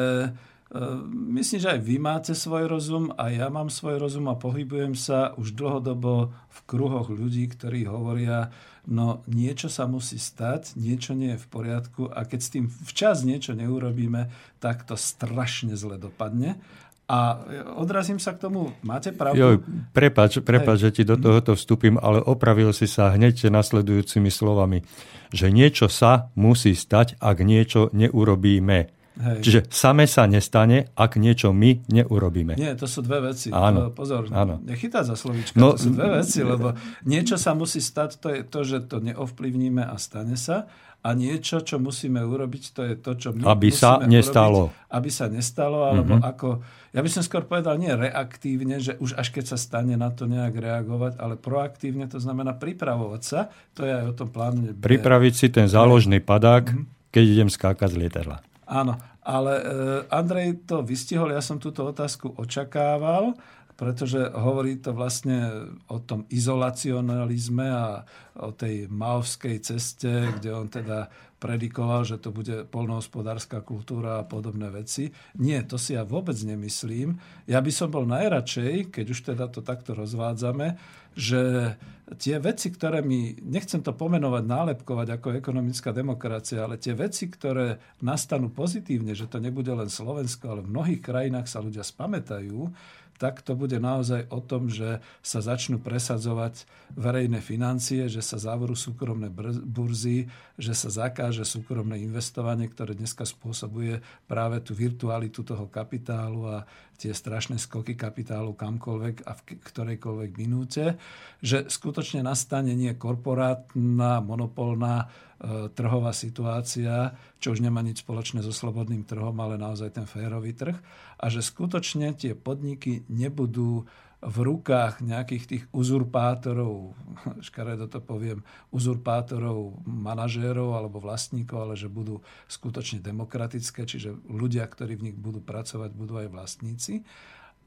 myslím, 1.33 1.61
že 1.65 1.73
aj 1.73 1.81
vy 1.81 1.97
máte 1.97 2.33
svoj 2.37 2.69
rozum 2.69 3.09
a 3.17 3.33
ja 3.33 3.49
mám 3.49 3.73
svoj 3.73 3.97
rozum 3.97 4.29
a 4.29 4.37
pohybujem 4.37 4.93
sa 4.93 5.33
už 5.41 5.57
dlhodobo 5.57 6.33
v 6.33 6.59
kruhoch 6.69 7.09
ľudí, 7.09 7.49
ktorí 7.49 7.89
hovoria, 7.89 8.53
no 8.85 9.25
niečo 9.25 9.73
sa 9.73 9.89
musí 9.89 10.21
stať, 10.21 10.77
niečo 10.77 11.17
nie 11.17 11.37
je 11.37 11.41
v 11.41 11.49
poriadku 11.49 12.13
a 12.13 12.29
keď 12.29 12.41
s 12.45 12.53
tým 12.53 12.65
včas 12.69 13.25
niečo 13.25 13.57
neurobíme, 13.57 14.29
tak 14.61 14.85
to 14.85 14.93
strašne 14.93 15.73
zle 15.73 15.97
dopadne. 15.97 16.61
A 17.09 17.41
odrazím 17.81 18.21
sa 18.21 18.37
k 18.37 18.45
tomu, 18.45 18.77
máte 18.85 19.17
pravdu? 19.17 19.41
Jo, 19.41 19.49
prepač, 19.97 20.45
prepač, 20.45 20.77
že 20.85 20.93
ti 20.93 21.03
do 21.09 21.17
tohoto 21.17 21.57
vstúpim, 21.57 21.97
ale 21.97 22.21
opravil 22.21 22.77
si 22.77 22.85
sa 22.85 23.09
hneď 23.17 23.49
nasledujúcimi 23.49 24.29
slovami, 24.29 24.85
že 25.33 25.49
niečo 25.49 25.89
sa 25.89 26.29
musí 26.37 26.77
stať, 26.77 27.17
ak 27.17 27.41
niečo 27.41 27.89
neurobíme. 27.97 28.98
Hej. 29.19 29.43
Čiže 29.43 29.61
same 29.75 30.07
sa 30.07 30.31
nestane, 30.31 30.95
ak 30.95 31.19
niečo 31.19 31.51
my 31.51 31.83
neurobíme. 31.91 32.55
Nie, 32.55 32.79
to 32.79 32.87
sú 32.87 33.03
dve 33.03 33.35
veci. 33.35 33.51
Áno. 33.51 33.91
Pozor, 33.91 34.31
áno. 34.31 34.63
nechytá 34.63 35.03
za 35.03 35.19
slovička, 35.19 35.59
no, 35.59 35.75
to 35.75 35.91
sú 35.91 35.91
dve 35.91 36.23
veci, 36.23 36.47
lebo 36.47 36.79
niečo 37.03 37.35
sa 37.35 37.51
musí 37.59 37.83
stať, 37.83 38.23
to 38.23 38.29
je 38.31 38.41
to, 38.47 38.61
že 38.63 38.79
to 38.87 39.03
neovplyvníme 39.03 39.83
a 39.83 39.99
stane 39.99 40.39
sa 40.39 40.71
a 40.99 41.15
niečo, 41.15 41.63
čo 41.63 41.79
musíme 41.79 42.19
urobiť, 42.19 42.63
to 42.75 42.81
je 42.83 42.95
to, 42.99 43.13
čo 43.15 43.29
my 43.31 43.47
aby 43.47 43.71
sa 43.71 44.03
nestalo. 44.03 44.71
Urobiť, 44.71 44.91
aby 44.99 45.11
sa 45.15 45.27
nestalo, 45.31 45.79
alebo 45.87 46.19
mm-hmm. 46.19 46.31
ako, 46.31 46.49
ja 46.91 47.01
by 47.03 47.11
som 47.11 47.23
skôr 47.23 47.47
povedal 47.47 47.79
nie 47.79 47.91
reaktívne, 47.95 48.83
že 48.83 48.99
už 48.99 49.15
až 49.15 49.31
keď 49.31 49.55
sa 49.55 49.59
stane 49.59 49.95
na 49.95 50.11
to 50.11 50.27
nejak 50.27 50.59
reagovať, 50.59 51.19
ale 51.23 51.39
proaktívne, 51.39 52.11
to 52.11 52.19
znamená 52.19 52.55
pripravovať 52.55 53.23
sa, 53.23 53.51
to 53.79 53.87
je 53.87 53.93
aj 53.95 54.05
o 54.11 54.15
tom 54.15 54.29
pláne. 54.31 54.75
Pripraviť 54.75 55.35
si 55.35 55.47
ten 55.55 55.71
záložný 55.71 56.19
padák, 56.19 56.67
mm-hmm. 56.67 57.15
keď 57.15 57.25
idem 57.25 57.51
skákať 57.51 57.95
z 57.95 57.99
lietadla. 58.03 58.48
Áno, 58.69 59.01
ale 59.25 59.53
e, 59.57 59.65
Andrej 60.13 60.69
to 60.69 60.85
vystihol, 60.85 61.33
ja 61.33 61.41
som 61.41 61.57
túto 61.57 61.89
otázku 61.89 62.37
očakával, 62.37 63.33
pretože 63.79 64.19
hovorí 64.35 64.83
to 64.83 64.91
vlastne 64.91 65.71
o 65.87 66.03
tom 66.03 66.27
izolacionalizme 66.29 67.67
a 67.71 68.03
o 68.43 68.51
tej 68.51 68.91
maovskej 68.91 69.63
ceste, 69.63 70.11
kde 70.37 70.51
on 70.51 70.67
teda 70.67 71.07
predikoval, 71.39 72.03
že 72.03 72.19
to 72.19 72.35
bude 72.35 72.67
polnohospodárska 72.67 73.63
kultúra 73.63 74.19
a 74.19 74.27
podobné 74.27 74.69
veci. 74.75 75.15
Nie, 75.39 75.63
to 75.63 75.79
si 75.79 75.95
ja 75.95 76.03
vôbec 76.03 76.35
nemyslím. 76.35 77.23
Ja 77.47 77.63
by 77.63 77.71
som 77.71 77.95
bol 77.95 78.03
najradšej, 78.11 78.91
keď 78.91 79.07
už 79.15 79.21
teda 79.33 79.47
to 79.47 79.63
takto 79.63 79.95
rozvádzame, 79.95 80.75
že 81.17 81.75
tie 82.17 82.41
veci, 82.41 82.73
ktoré 82.73 83.05
mi, 83.05 83.37
nechcem 83.45 83.85
to 83.85 83.93
pomenovať, 83.93 84.45
nálepkovať 84.49 85.09
ako 85.21 85.29
ekonomická 85.37 85.93
demokracia, 85.93 86.65
ale 86.65 86.81
tie 86.81 86.97
veci, 86.97 87.29
ktoré 87.29 87.77
nastanú 88.01 88.49
pozitívne, 88.49 89.13
že 89.13 89.29
to 89.29 89.37
nebude 89.37 89.69
len 89.69 89.93
Slovensko, 89.93 90.57
ale 90.57 90.61
v 90.65 90.73
mnohých 90.73 91.05
krajinách 91.05 91.49
sa 91.53 91.61
ľudia 91.61 91.85
spamätajú, 91.85 92.73
tak 93.19 93.43
to 93.43 93.59
bude 93.59 93.75
naozaj 93.83 94.31
o 94.31 94.39
tom, 94.39 94.71
že 94.71 95.03
sa 95.27 95.43
začnú 95.43 95.83
presadzovať 95.83 96.71
verejné 96.95 97.43
financie, 97.43 98.07
že 98.07 98.23
sa 98.23 98.39
zavorú 98.39 98.79
súkromné 98.79 99.27
burzy, 99.67 100.31
že 100.55 100.73
sa 100.73 100.87
zakáže 100.87 101.43
súkromné 101.43 101.99
investovanie, 101.99 102.71
ktoré 102.71 102.95
dneska 102.95 103.27
spôsobuje 103.27 103.99
práve 104.31 104.63
tú 104.63 104.73
virtualitu 104.73 105.43
toho 105.43 105.67
kapitálu 105.67 106.47
a 106.47 106.57
tie 106.99 107.15
strašné 107.15 107.63
skoky 107.63 107.95
kapitálu 107.95 108.59
kamkoľvek 108.59 109.23
a 109.23 109.33
v 109.39 109.41
ktorejkoľvek 109.63 110.31
minúte, 110.35 110.99
že 111.39 111.71
skutočne 111.71 112.27
nastane 112.27 112.75
nie 112.75 112.91
korporátna, 112.99 114.19
monopolná 114.19 115.07
E, 115.39 115.71
trhová 115.71 116.11
situácia, 116.11 117.15
čo 117.39 117.55
už 117.55 117.63
nemá 117.63 117.79
nič 117.79 118.03
spoločné 118.03 118.43
so 118.43 118.51
slobodným 118.51 119.07
trhom, 119.07 119.39
ale 119.39 119.55
naozaj 119.55 119.95
ten 119.95 120.03
férový 120.03 120.51
trh. 120.51 120.75
A 121.15 121.31
že 121.31 121.47
skutočne 121.47 122.11
tie 122.19 122.35
podniky 122.35 123.07
nebudú 123.07 123.87
v 124.19 124.39
rukách 124.43 124.99
nejakých 124.99 125.45
tých 125.47 125.65
uzurpátorov, 125.71 126.99
škaredo 127.47 127.87
to 127.87 128.03
poviem, 128.03 128.43
uzurpátorov, 128.75 129.79
manažérov 129.87 130.75
alebo 130.75 130.99
vlastníkov, 130.99 131.59
ale 131.71 131.75
že 131.79 131.87
budú 131.87 132.19
skutočne 132.51 132.99
demokratické, 132.99 133.87
čiže 133.87 134.19
ľudia, 134.27 134.67
ktorí 134.67 134.99
v 134.99 135.05
nich 135.11 135.17
budú 135.17 135.39
pracovať, 135.39 135.91
budú 135.95 136.19
aj 136.19 136.29
vlastníci. 136.35 137.07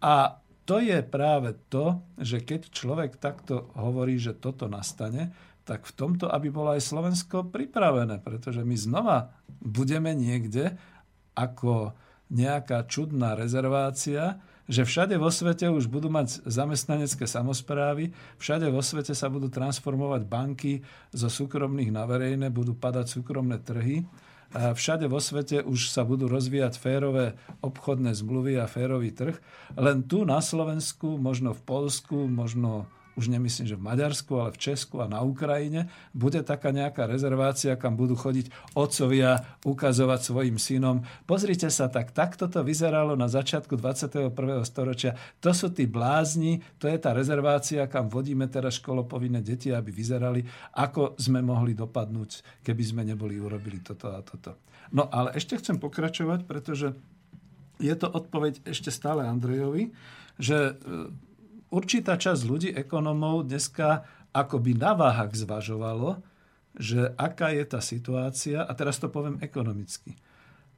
A 0.03 0.43
to 0.67 0.83
je 0.83 0.99
práve 1.01 1.55
to, 1.71 2.03
že 2.19 2.43
keď 2.43 2.69
človek 2.69 3.17
takto 3.17 3.71
hovorí, 3.79 4.19
že 4.19 4.35
toto 4.35 4.67
nastane, 4.67 5.31
tak 5.63 5.87
v 5.87 5.93
tomto, 5.95 6.27
aby 6.27 6.51
bolo 6.51 6.75
aj 6.75 6.83
Slovensko 6.83 7.47
pripravené, 7.47 8.19
pretože 8.19 8.65
my 8.65 8.75
znova 8.75 9.31
budeme 9.61 10.11
niekde 10.11 10.75
ako 11.37 11.95
nejaká 12.31 12.87
čudná 12.87 13.35
rezervácia, 13.39 14.41
že 14.71 14.87
všade 14.87 15.19
vo 15.19 15.27
svete 15.27 15.67
už 15.67 15.91
budú 15.91 16.07
mať 16.07 16.47
zamestnanecké 16.47 17.27
samozprávy, 17.27 18.15
všade 18.39 18.71
vo 18.71 18.79
svete 18.79 19.11
sa 19.11 19.27
budú 19.27 19.51
transformovať 19.51 20.23
banky 20.23 20.79
zo 21.11 21.27
súkromných 21.27 21.91
na 21.91 22.07
verejné, 22.07 22.47
budú 22.47 22.71
padať 22.71 23.19
súkromné 23.19 23.59
trhy. 23.59 24.07
A 24.51 24.71
všade 24.71 25.11
vo 25.11 25.19
svete 25.19 25.63
už 25.63 25.91
sa 25.91 26.07
budú 26.07 26.27
rozvíjať 26.31 26.79
férové 26.79 27.35
obchodné 27.63 28.15
zmluvy 28.15 28.59
a 28.59 28.67
férový 28.67 29.11
trh. 29.11 29.35
Len 29.75 30.07
tu 30.07 30.23
na 30.23 30.39
Slovensku, 30.39 31.19
možno 31.19 31.51
v 31.55 31.61
Polsku, 31.63 32.27
možno 32.27 32.87
už 33.19 33.27
nemyslím, 33.27 33.67
že 33.67 33.75
v 33.75 33.87
Maďarsku, 33.87 34.31
ale 34.39 34.55
v 34.55 34.61
Česku 34.61 35.03
a 35.03 35.07
na 35.11 35.19
Ukrajine, 35.19 35.91
bude 36.15 36.39
taká 36.47 36.71
nejaká 36.71 37.07
rezervácia, 37.07 37.75
kam 37.75 37.99
budú 37.99 38.15
chodiť 38.15 38.75
otcovia 38.77 39.59
ukazovať 39.67 40.19
svojim 40.21 40.55
synom. 40.55 41.03
Pozrite 41.27 41.67
sa, 41.67 41.91
tak 41.91 42.15
takto 42.15 42.47
to 42.47 42.63
vyzeralo 42.63 43.19
na 43.19 43.27
začiatku 43.27 43.75
21. 43.75 44.31
storočia. 44.63 45.19
To 45.43 45.51
sú 45.51 45.75
tí 45.75 45.85
blázni, 45.85 46.63
to 46.79 46.87
je 46.87 46.95
tá 46.95 47.11
rezervácia, 47.11 47.87
kam 47.91 48.07
vodíme 48.07 48.47
teraz 48.47 48.79
školopovinné 48.79 49.43
deti, 49.43 49.75
aby 49.75 49.91
vyzerali, 49.91 50.43
ako 50.79 51.19
sme 51.19 51.43
mohli 51.43 51.75
dopadnúť, 51.75 52.63
keby 52.63 52.83
sme 52.83 53.01
neboli 53.03 53.35
urobili 53.37 53.83
toto 53.83 54.07
a 54.11 54.23
toto. 54.23 54.55
No 54.91 55.07
ale 55.07 55.35
ešte 55.35 55.55
chcem 55.59 55.79
pokračovať, 55.79 56.43
pretože 56.43 56.95
je 57.81 57.95
to 57.95 58.07
odpoveď 58.07 58.67
ešte 58.67 58.93
stále 58.93 59.25
Andrejovi, 59.25 59.91
že 60.37 60.77
určitá 61.71 62.19
časť 62.19 62.41
ľudí, 62.45 62.69
ekonomov 62.75 63.47
dneska 63.47 64.05
akoby 64.35 64.77
na 64.77 64.93
váhach 64.93 65.31
zvažovalo, 65.31 66.21
že 66.75 67.11
aká 67.19 67.51
je 67.51 67.65
tá 67.67 67.79
situácia, 67.83 68.63
a 68.63 68.71
teraz 68.75 68.99
to 68.99 69.11
poviem 69.11 69.39
ekonomicky, 69.43 70.15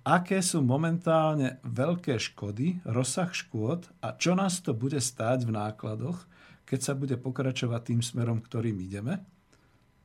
aké 0.06 0.42
sú 0.42 0.66
momentálne 0.66 1.62
veľké 1.62 2.18
škody, 2.18 2.82
rozsah 2.86 3.30
škôd 3.30 3.90
a 4.02 4.18
čo 4.18 4.34
nás 4.34 4.62
to 4.62 4.74
bude 4.74 4.98
stáť 4.98 5.46
v 5.46 5.54
nákladoch, 5.54 6.26
keď 6.64 6.80
sa 6.82 6.94
bude 6.98 7.16
pokračovať 7.20 7.82
tým 7.94 8.02
smerom, 8.02 8.42
ktorým 8.42 8.78
ideme, 8.82 9.22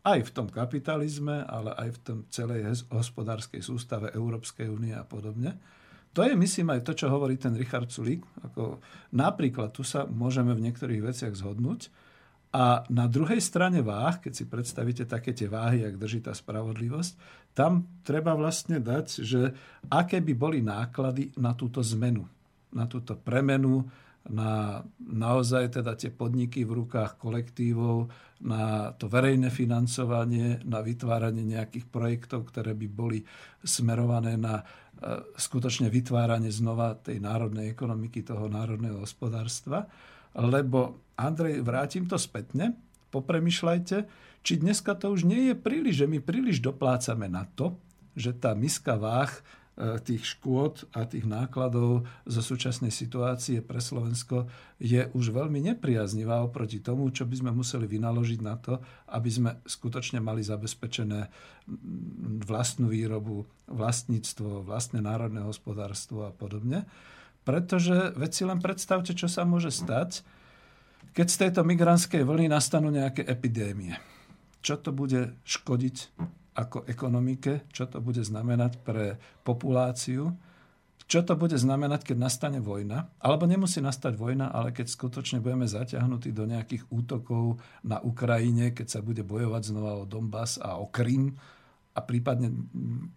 aj 0.05 0.29
v 0.29 0.35
tom 0.35 0.49
kapitalizme, 0.49 1.45
ale 1.45 1.75
aj 1.75 1.89
v 1.89 1.99
tom 2.01 2.19
celej 2.33 2.89
hospodárskej 2.89 3.61
sústave 3.61 4.13
Európskej 4.15 4.71
únie 4.71 4.95
a 4.95 5.05
podobne. 5.05 5.59
To 6.17 6.25
je, 6.25 6.33
myslím, 6.35 6.73
aj 6.75 6.85
to, 6.89 6.93
čo 6.97 7.13
hovorí 7.13 7.37
ten 7.37 7.55
Richard 7.55 7.93
Sulík. 7.93 8.25
Ako, 8.43 8.81
napríklad 9.15 9.71
tu 9.71 9.85
sa 9.85 10.09
môžeme 10.09 10.57
v 10.57 10.65
niektorých 10.69 11.05
veciach 11.05 11.35
zhodnúť. 11.37 11.93
A 12.49 12.81
na 12.89 13.05
druhej 13.05 13.45
strane 13.45 13.85
váh, 13.85 14.25
keď 14.25 14.33
si 14.33 14.45
predstavíte 14.49 15.05
také 15.05 15.37
tie 15.37 15.53
váhy, 15.53 15.85
ak 15.85 16.01
drží 16.01 16.25
tá 16.25 16.33
spravodlivosť, 16.33 17.13
tam 17.53 18.01
treba 18.01 18.33
vlastne 18.33 18.81
dať, 18.81 19.07
že 19.21 19.53
aké 19.93 20.25
by 20.25 20.33
boli 20.33 20.59
náklady 20.65 21.37
na 21.37 21.53
túto 21.53 21.85
zmenu, 21.85 22.25
na 22.73 22.89
túto 22.89 23.21
premenu, 23.21 23.85
na 24.29 24.85
naozaj 25.01 25.81
teda 25.81 25.97
tie 25.97 26.13
podniky 26.13 26.65
v 26.65 26.85
rukách 26.85 27.17
kolektívov, 27.21 28.13
na 28.45 28.93
to 28.95 29.11
verejné 29.11 29.51
financovanie, 29.51 30.63
na 30.63 30.85
vytváranie 30.85 31.43
nejakých 31.43 31.89
projektov, 31.89 32.49
ktoré 32.53 32.77
by 32.77 32.87
boli 32.87 33.19
smerované 33.65 34.39
na 34.39 34.63
skutočne 35.39 35.89
vytváranie 35.89 36.51
znova 36.51 36.99
tej 36.99 37.23
národnej 37.23 37.71
ekonomiky, 37.71 38.27
toho 38.27 38.51
národného 38.51 38.99
hospodárstva. 38.99 39.87
Lebo, 40.35 41.03
Andrej, 41.15 41.63
vrátim 41.63 42.05
to 42.11 42.19
spätne, 42.19 42.75
popremýšľajte, 43.15 43.97
či 44.43 44.53
dneska 44.59 44.95
to 44.99 45.15
už 45.15 45.27
nie 45.27 45.51
je 45.51 45.55
príliš, 45.59 46.05
že 46.05 46.11
my 46.11 46.19
príliš 46.23 46.59
doplácame 46.63 47.27
na 47.27 47.47
to, 47.55 47.75
že 48.19 48.35
tá 48.35 48.55
miska 48.55 48.99
váh 48.99 49.31
E, 49.31 49.68
tých 49.79 50.35
škôd 50.35 50.91
a 50.91 51.07
tých 51.07 51.23
nákladov 51.23 52.03
zo 52.27 52.43
súčasnej 52.43 52.91
situácie 52.91 53.63
pre 53.63 53.79
Slovensko 53.79 54.51
je 54.83 55.07
už 55.15 55.31
veľmi 55.31 55.63
nepriaznivá 55.71 56.43
oproti 56.43 56.83
tomu, 56.83 57.07
čo 57.15 57.23
by 57.23 57.39
sme 57.39 57.51
museli 57.55 57.87
vynaložiť 57.87 58.41
na 58.43 58.59
to, 58.59 58.83
aby 59.15 59.31
sme 59.31 59.51
skutočne 59.63 60.19
mali 60.19 60.43
zabezpečené 60.43 61.31
vlastnú 62.43 62.91
výrobu, 62.91 63.47
vlastníctvo, 63.71 64.67
vlastné 64.67 64.99
národné 64.99 65.47
hospodárstvo 65.47 66.27
a 66.27 66.35
podobne. 66.35 66.83
Pretože 67.47 68.19
veď 68.19 68.31
si 68.35 68.43
len 68.43 68.59
predstavte, 68.59 69.15
čo 69.15 69.31
sa 69.31 69.47
môže 69.47 69.71
stať, 69.71 70.27
keď 71.15 71.27
z 71.31 71.37
tejto 71.47 71.61
migrantskej 71.63 72.27
vlny 72.27 72.51
nastanú 72.51 72.91
nejaké 72.91 73.23
epidémie. 73.23 73.95
Čo 74.59 74.75
to 74.83 74.91
bude 74.91 75.39
škodiť 75.47 75.97
ako 76.59 76.91
ekonomike, 76.91 77.71
čo 77.71 77.87
to 77.87 78.03
bude 78.03 78.19
znamenať 78.19 78.83
pre 78.83 79.15
populáciu, 79.47 80.35
čo 81.09 81.25
to 81.25 81.39
bude 81.41 81.57
znamenať, 81.57 82.13
keď 82.13 82.17
nastane 82.21 82.61
vojna, 82.61 83.09
alebo 83.23 83.49
nemusí 83.49 83.81
nastať 83.81 84.13
vojna, 84.19 84.53
ale 84.53 84.77
keď 84.77 84.93
skutočne 84.93 85.39
budeme 85.41 85.65
zaťahnutí 85.65 86.37
do 86.37 86.45
nejakých 86.45 86.85
útokov 86.93 87.63
na 87.81 87.97
Ukrajine, 88.03 88.77
keď 88.77 88.99
sa 88.99 89.01
bude 89.01 89.25
bojovať 89.25 89.73
znova 89.73 90.03
o 90.03 90.05
Donbass 90.05 90.61
a 90.61 90.77
o 90.77 90.91
Krym 90.93 91.33
a 91.97 92.05
prípadne 92.05 92.53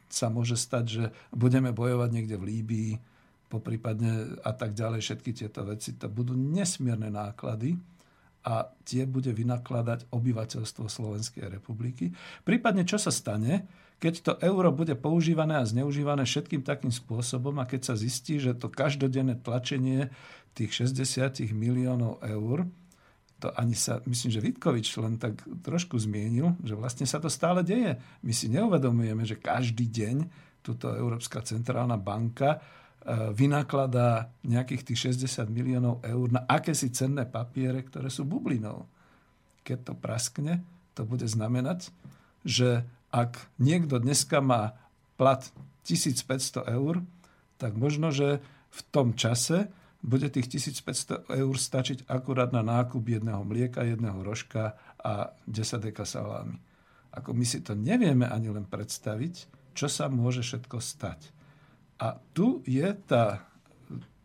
sa 0.08 0.32
môže 0.32 0.56
stať, 0.56 0.86
že 0.88 1.04
budeme 1.36 1.76
bojovať 1.76 2.10
niekde 2.16 2.40
v 2.40 2.48
Líbii, 2.48 2.92
poprípadne 3.52 4.40
a 4.40 4.56
tak 4.56 4.72
ďalej, 4.72 5.04
všetky 5.04 5.36
tieto 5.36 5.68
veci, 5.68 6.00
to 6.00 6.08
budú 6.08 6.32
nesmierne 6.32 7.12
náklady 7.12 7.76
a 8.42 8.74
tie 8.84 9.06
bude 9.06 9.30
vynakladať 9.34 10.10
obyvateľstvo 10.10 10.86
Slovenskej 10.90 11.46
republiky. 11.46 12.10
Prípadne, 12.42 12.86
čo 12.86 12.98
sa 12.98 13.14
stane, 13.14 13.70
keď 14.02 14.14
to 14.26 14.34
euro 14.42 14.74
bude 14.74 14.98
používané 14.98 15.62
a 15.62 15.68
zneužívané 15.70 16.26
všetkým 16.26 16.66
takým 16.66 16.90
spôsobom 16.90 17.62
a 17.62 17.70
keď 17.70 17.94
sa 17.94 17.96
zistí, 17.98 18.42
že 18.42 18.58
to 18.58 18.74
každodenné 18.74 19.38
tlačenie 19.38 20.10
tých 20.58 20.90
60 20.90 21.54
miliónov 21.54 22.18
eur, 22.26 22.66
to 23.42 23.50
ani 23.58 23.74
sa, 23.74 24.02
myslím, 24.06 24.30
že 24.34 24.46
Vitkovič 24.46 24.86
len 25.02 25.18
tak 25.18 25.42
trošku 25.66 25.98
zmienil, 25.98 26.58
že 26.62 26.78
vlastne 26.78 27.10
sa 27.10 27.18
to 27.18 27.30
stále 27.30 27.66
deje. 27.66 27.98
My 28.22 28.34
si 28.34 28.50
neuvedomujeme, 28.54 29.26
že 29.26 29.42
každý 29.42 29.90
deň 29.90 30.18
túto 30.62 30.94
Európska 30.94 31.42
centrálna 31.42 31.98
banka 31.98 32.62
vynakladá 33.34 34.30
nejakých 34.46 34.94
tých 34.94 35.18
60 35.18 35.50
miliónov 35.50 36.06
eur 36.06 36.28
na 36.30 36.46
akési 36.46 36.94
cenné 36.94 37.26
papiere, 37.26 37.82
ktoré 37.82 38.14
sú 38.14 38.30
bublinou. 38.30 38.86
Keď 39.66 39.80
to 39.90 39.94
praskne, 39.98 40.62
to 40.94 41.06
bude 41.06 41.26
znamenať, 41.26 41.90
že 42.46 42.86
ak 43.10 43.50
niekto 43.58 43.98
dneska 43.98 44.40
má 44.40 44.78
plat 45.18 45.42
1500 45.86 46.66
eur, 46.78 47.02
tak 47.58 47.78
možno, 47.78 48.14
že 48.14 48.42
v 48.72 48.82
tom 48.94 49.18
čase 49.18 49.70
bude 50.02 50.30
tých 50.34 50.50
1500 50.50 51.30
eur 51.30 51.56
stačiť 51.58 52.10
akurát 52.10 52.50
na 52.50 52.66
nákup 52.66 53.06
jedného 53.06 53.46
mlieka, 53.46 53.86
jedného 53.86 54.18
rožka 54.26 54.78
a 54.98 55.34
10 55.46 55.78
deka 55.78 56.06
salámy. 56.06 56.58
Ako 57.14 57.38
my 57.38 57.46
si 57.46 57.62
to 57.62 57.78
nevieme 57.78 58.26
ani 58.26 58.50
len 58.50 58.66
predstaviť, 58.66 59.34
čo 59.78 59.86
sa 59.92 60.10
môže 60.10 60.42
všetko 60.42 60.78
stať. 60.82 61.41
A 62.02 62.18
tu 62.34 62.66
je 62.66 62.90
tá 63.06 63.46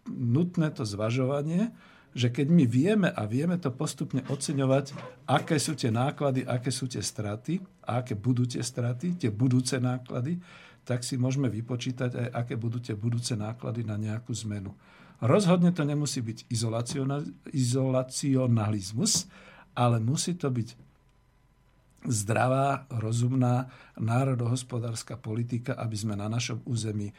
nutné 0.08 0.72
to 0.72 0.88
zvažovanie, 0.88 1.76
že 2.16 2.32
keď 2.32 2.48
my 2.48 2.64
vieme 2.64 3.12
a 3.12 3.28
vieme 3.28 3.60
to 3.60 3.68
postupne 3.68 4.24
oceňovať, 4.24 4.96
aké 5.28 5.60
sú 5.60 5.76
tie 5.76 5.92
náklady, 5.92 6.48
aké 6.48 6.72
sú 6.72 6.88
tie 6.88 7.04
straty 7.04 7.60
a 7.84 8.00
aké 8.00 8.16
budú 8.16 8.48
tie 8.48 8.64
straty, 8.64 9.20
tie 9.20 9.28
budúce 9.28 9.76
náklady, 9.76 10.40
tak 10.88 11.04
si 11.04 11.20
môžeme 11.20 11.52
vypočítať 11.52 12.16
aj, 12.16 12.28
aké 12.32 12.56
budú 12.56 12.80
tie 12.80 12.96
budúce 12.96 13.36
náklady 13.36 13.84
na 13.84 14.00
nejakú 14.00 14.32
zmenu. 14.48 14.72
Rozhodne 15.20 15.76
to 15.76 15.84
nemusí 15.84 16.24
byť 16.24 16.48
izolacionalizmus, 17.52 19.28
ale 19.76 20.00
musí 20.00 20.32
to 20.40 20.48
byť 20.48 20.68
zdravá, 22.08 22.88
rozumná 22.96 23.68
národohospodárska 24.00 25.20
politika, 25.20 25.76
aby 25.76 25.96
sme 26.00 26.16
na 26.16 26.32
našom 26.32 26.64
území 26.64 27.12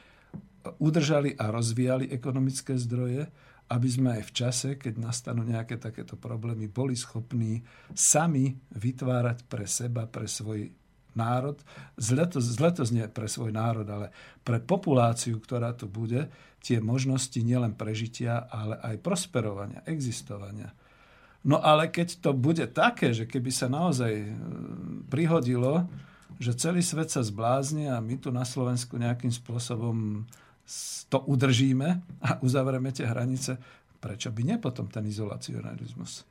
udržali 0.76 1.40
a 1.40 1.54
rozvíjali 1.54 2.12
ekonomické 2.12 2.76
zdroje, 2.76 3.32
aby 3.68 3.88
sme 3.92 4.10
aj 4.20 4.24
v 4.28 4.36
čase, 4.36 4.70
keď 4.80 5.00
nastanú 5.00 5.44
nejaké 5.44 5.76
takéto 5.76 6.16
problémy, 6.16 6.72
boli 6.72 6.96
schopní 6.96 7.64
sami 7.92 8.56
vytvárať 8.72 9.44
pre 9.48 9.68
seba, 9.68 10.08
pre 10.08 10.28
svoj 10.28 10.72
národ. 11.18 11.60
Zle 12.00 12.30
to, 12.30 12.40
znie 12.86 13.12
pre 13.12 13.28
svoj 13.28 13.52
národ, 13.52 13.84
ale 13.90 14.14
pre 14.46 14.64
populáciu, 14.64 15.42
ktorá 15.42 15.76
tu 15.76 15.90
bude, 15.90 16.32
tie 16.64 16.80
možnosti 16.80 17.38
nielen 17.42 17.76
prežitia, 17.76 18.48
ale 18.48 18.80
aj 18.80 19.04
prosperovania, 19.04 19.84
existovania. 19.84 20.72
No 21.48 21.60
ale 21.60 21.92
keď 21.92 22.24
to 22.24 22.32
bude 22.36 22.64
také, 22.72 23.16
že 23.16 23.28
keby 23.28 23.52
sa 23.56 23.72
naozaj 23.72 24.14
e, 24.20 24.30
prihodilo, 25.08 25.88
že 26.38 26.54
celý 26.54 26.84
svet 26.84 27.10
sa 27.10 27.24
zblázni 27.24 27.90
a 27.90 27.98
my 28.04 28.20
tu 28.20 28.30
na 28.30 28.44
Slovensku 28.44 29.00
nejakým 29.00 29.32
spôsobom 29.32 30.28
to 31.08 31.24
udržíme 31.24 31.90
a 32.22 32.30
uzavrieme 32.44 32.92
tie 32.92 33.08
hranice, 33.08 33.56
prečo 34.04 34.30
by 34.36 34.42
nie 34.44 34.58
potom 34.60 34.92
ten 34.92 35.08
izolacionalizmus? 35.08 36.28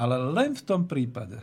Ale 0.00 0.18
len 0.32 0.56
v 0.56 0.62
tom 0.64 0.88
prípade. 0.88 1.38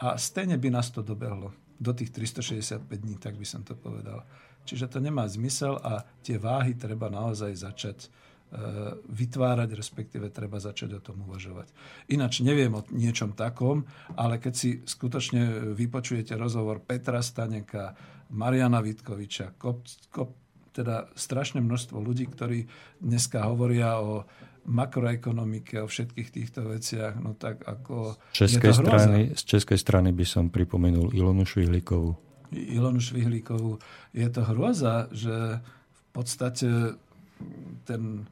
A 0.00 0.16
stejne 0.16 0.56
by 0.56 0.68
nás 0.72 0.90
to 0.90 1.04
dobehlo 1.04 1.52
do 1.80 1.92
tých 1.96 2.12
365 2.12 2.84
dní, 2.90 3.16
tak 3.16 3.40
by 3.40 3.46
som 3.46 3.64
to 3.64 3.72
povedal. 3.72 4.24
Čiže 4.68 4.92
to 4.92 4.98
nemá 5.00 5.24
zmysel 5.24 5.80
a 5.80 6.04
tie 6.20 6.36
váhy 6.36 6.76
treba 6.76 7.08
naozaj 7.08 7.56
začať 7.56 7.98
e, 8.04 8.08
vytvárať, 9.08 9.72
respektíve 9.72 10.28
treba 10.28 10.60
začať 10.60 11.00
o 11.00 11.00
tom 11.00 11.24
uvažovať. 11.24 11.72
Ináč 12.12 12.44
neviem 12.44 12.72
o 12.76 12.84
niečom 12.92 13.32
takom, 13.32 13.88
ale 14.20 14.36
keď 14.36 14.52
si 14.52 14.70
skutočne 14.84 15.72
vypočujete 15.72 16.36
rozhovor 16.36 16.84
Petra 16.84 17.24
Staneka, 17.24 17.96
Mariana 18.36 18.84
Vitkoviča, 18.84 19.56
kop, 19.56 19.88
kop, 20.12 20.36
teda 20.70 21.10
strašné 21.18 21.58
množstvo 21.62 21.98
ľudí, 21.98 22.30
ktorí 22.30 22.70
dneska 23.02 23.42
hovoria 23.46 23.98
o 23.98 24.24
makroekonomike, 24.68 25.80
o 25.82 25.88
všetkých 25.88 26.28
týchto 26.30 26.68
veciach, 26.68 27.16
no 27.18 27.34
tak 27.34 27.64
ako... 27.64 28.20
Z 28.36 28.46
českej, 28.46 28.72
strany, 28.76 29.20
z 29.32 29.42
českej 29.42 29.78
strany 29.80 30.10
by 30.12 30.26
som 30.28 30.52
pripomenul 30.52 31.10
Ilonu 31.16 31.48
Švihlíkovú. 31.48 32.14
Ilonu 32.52 33.00
Švihlíkovú. 33.00 33.80
Je 34.12 34.28
to 34.28 34.42
hroza, 34.46 35.08
že 35.14 35.62
v 35.62 36.02
podstate 36.12 36.98
ten 37.88 38.26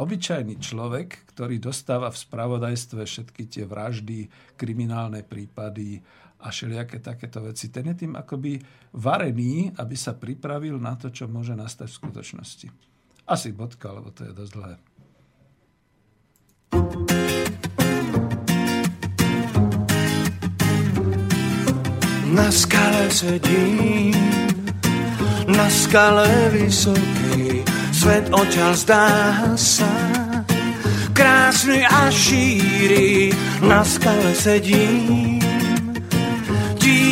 obyčajný 0.00 0.56
človek, 0.60 1.28
ktorý 1.32 1.60
dostáva 1.60 2.08
v 2.08 2.20
spravodajstve 2.20 3.04
všetky 3.04 3.42
tie 3.48 3.64
vraždy, 3.68 4.28
kriminálne 4.56 5.24
prípady 5.24 6.00
a 6.40 6.48
všelijaké 6.48 6.98
takéto 7.04 7.44
veci, 7.44 7.68
ten 7.68 7.92
je 7.92 8.06
tým 8.06 8.16
akoby 8.16 8.56
varený, 8.96 9.76
aby 9.76 9.96
sa 9.96 10.16
pripravil 10.16 10.80
na 10.80 10.96
to, 10.96 11.12
čo 11.12 11.28
môže 11.28 11.52
nastať 11.52 11.88
v 11.92 11.98
skutočnosti. 12.00 12.68
Asi 13.28 13.52
bodka, 13.52 13.92
lebo 13.92 14.10
to 14.10 14.24
je 14.24 14.32
dosť 14.32 14.52
dlhé. 14.56 14.74
Na 22.30 22.48
skale 22.50 23.04
sedím, 23.10 24.16
na 25.50 25.66
skale 25.70 26.26
vysoký, 26.54 27.62
svet 27.92 28.26
odtiaľ 28.32 28.72
zdá 28.74 29.06
sa. 29.58 29.90
Krásny 31.12 31.84
a 31.84 32.08
šíri, 32.08 33.34
na 33.60 33.84
skale 33.84 34.32
sedím. 34.32 35.39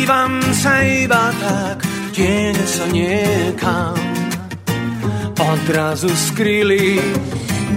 Dívam 0.09 0.41
sa 0.57 0.81
iba 0.81 1.29
tak, 1.37 1.85
tiene 2.17 2.65
sa 2.65 2.89
niekam. 2.89 3.93
Odrazu 5.37 6.09
skryli. 6.09 6.97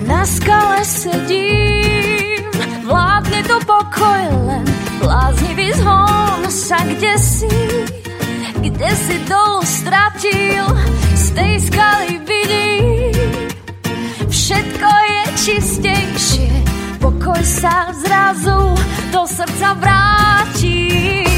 Na 0.08 0.24
skale 0.24 0.80
sedím, 0.80 2.40
vládne 2.88 3.36
to 3.44 3.60
pokoj 3.68 4.24
len, 4.48 4.64
bláznivý 5.04 5.76
zhon 5.76 6.48
sa 6.48 6.80
kde 6.88 7.12
si, 7.20 7.52
kde 8.64 8.90
si 8.96 9.16
dolu 9.28 9.60
stratil, 9.60 10.64
z 11.12 11.26
tej 11.36 11.54
skaly 11.68 12.16
vidím, 12.24 13.44
všetko 14.32 14.88
je 14.88 15.22
čistejšie, 15.36 16.52
pokoj 16.96 17.44
sa 17.44 17.92
zrazu 17.92 18.72
do 19.12 19.20
srdca 19.28 19.76
vráti. 19.76 21.31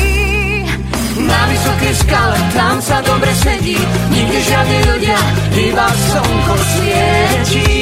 Na 1.24 1.40
vysokej 1.48 1.94
skale, 1.96 2.38
tam 2.52 2.76
sa 2.84 3.00
dobre 3.00 3.32
sedí, 3.34 3.80
nikde 4.12 4.38
žiadni 4.44 4.78
ľudia, 4.92 5.20
iba 5.56 5.86
slnko 5.88 6.54
svietí. 6.60 7.72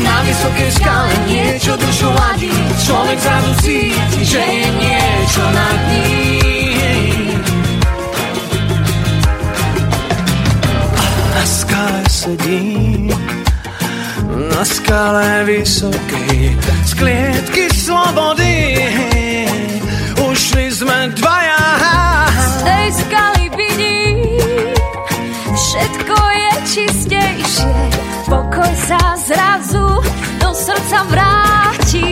Na 0.00 0.16
vysokej 0.22 0.70
skale 0.78 1.12
niečo 1.26 1.72
dušu 1.76 2.08
ladí, 2.14 2.54
človek 2.86 3.18
cíti, 3.60 4.20
že 4.24 4.40
je 4.42 4.66
niečo 4.78 5.44
nad 5.50 5.78
ním. 5.90 7.38
Na 11.34 11.44
skale 11.46 12.02
sedím, 12.10 13.10
na 14.48 14.64
skale 14.64 15.44
vysokej, 15.44 16.56
z 16.88 16.92
klietky 16.96 17.68
slobody. 17.68 18.80
Ušli 20.16 20.72
sme 20.72 21.12
dvaja. 21.12 21.60
Z 22.32 22.56
tej 22.64 22.88
skaly 23.04 23.44
vidím, 23.52 24.16
všetko 25.52 26.16
je 26.16 26.52
čistejšie. 26.64 27.72
Pokoj 28.30 28.72
sa 28.88 29.18
zrazu 29.20 30.00
do 30.40 30.50
srdca 30.56 31.04
vráti. 31.12 32.08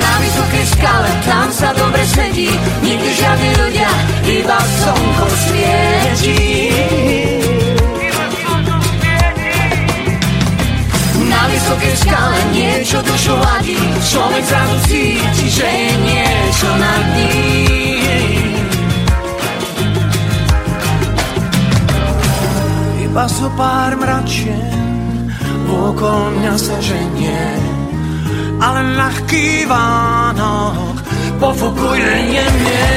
Na 0.00 0.12
vysokej 0.24 0.64
skale, 0.72 1.10
tam 1.28 1.48
sa 1.52 1.76
dobre 1.76 2.04
sedí, 2.08 2.48
nikdy 2.80 3.10
žiadni 3.12 3.50
ľudia, 3.60 3.90
iba 4.24 4.56
slnko 4.56 5.26
svietí. 5.44 7.27
Vysokej 11.68 11.96
skale 12.00 12.40
niečo 12.56 12.96
dušu 13.04 13.34
ladí, 13.36 13.76
človek 14.08 14.40
zrazu 14.40 14.78
cíti, 14.88 15.46
že 15.52 15.68
je 15.68 15.92
niečo 16.00 16.68
nad 16.80 17.04
ním. 17.12 18.56
Iba 23.04 23.24
so 23.28 23.52
pár 23.52 24.00
mračien 24.00 25.28
okolo 25.68 26.32
mňa 26.40 26.54
sa 26.56 26.76
ženie, 26.80 27.44
ale 28.64 28.80
ľahký 28.96 29.68
Vánok 29.68 30.96
pofukuje 31.36 32.32
jemne. 32.32 32.88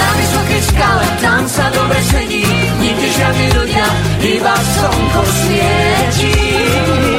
Na 0.00 0.08
vysokej 0.16 0.62
skale, 0.64 1.04
tam 1.20 1.44
sa 1.44 1.68
dobre 1.76 2.00
sedí, 2.08 2.48
nikde 2.80 3.08
žiadni 3.20 3.48
ľudia, 3.52 3.86
iba 4.24 4.56
slnko 4.64 5.22
svietí. 5.28 7.15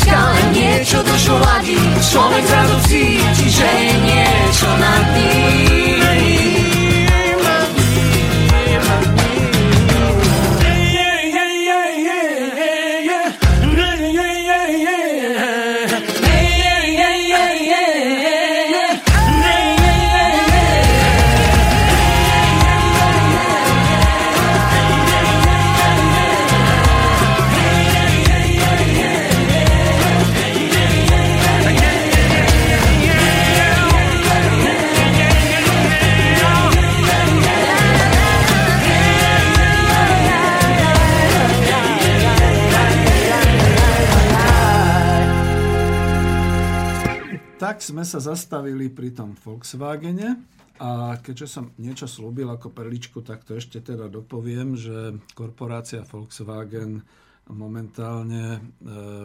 Vysokej 0.00 0.08
skale 0.08 0.40
niečo 0.52 0.98
dušu 1.04 1.34
ladí, 1.36 1.76
človek 2.00 2.44
zrazu 2.46 2.76
cíti, 2.88 3.46
že 3.50 3.68
je 3.68 3.92
niečo 4.00 4.68
nad 4.80 5.04
ním. 5.12 5.99
Sme 47.90 48.06
sa 48.06 48.22
zastavili 48.22 48.86
pri 48.86 49.10
tom 49.10 49.34
Volkswagene 49.34 50.38
a 50.78 51.18
keďže 51.18 51.46
som 51.50 51.74
niečo 51.76 52.06
slúbil 52.06 52.46
ako 52.46 52.70
perličku, 52.70 53.20
tak 53.26 53.42
to 53.42 53.58
ešte 53.58 53.82
teda 53.82 54.06
dopoviem, 54.06 54.78
že 54.78 55.18
korporácia 55.34 56.06
Volkswagen 56.06 57.02
momentálne 57.50 58.44
e, 58.54 58.60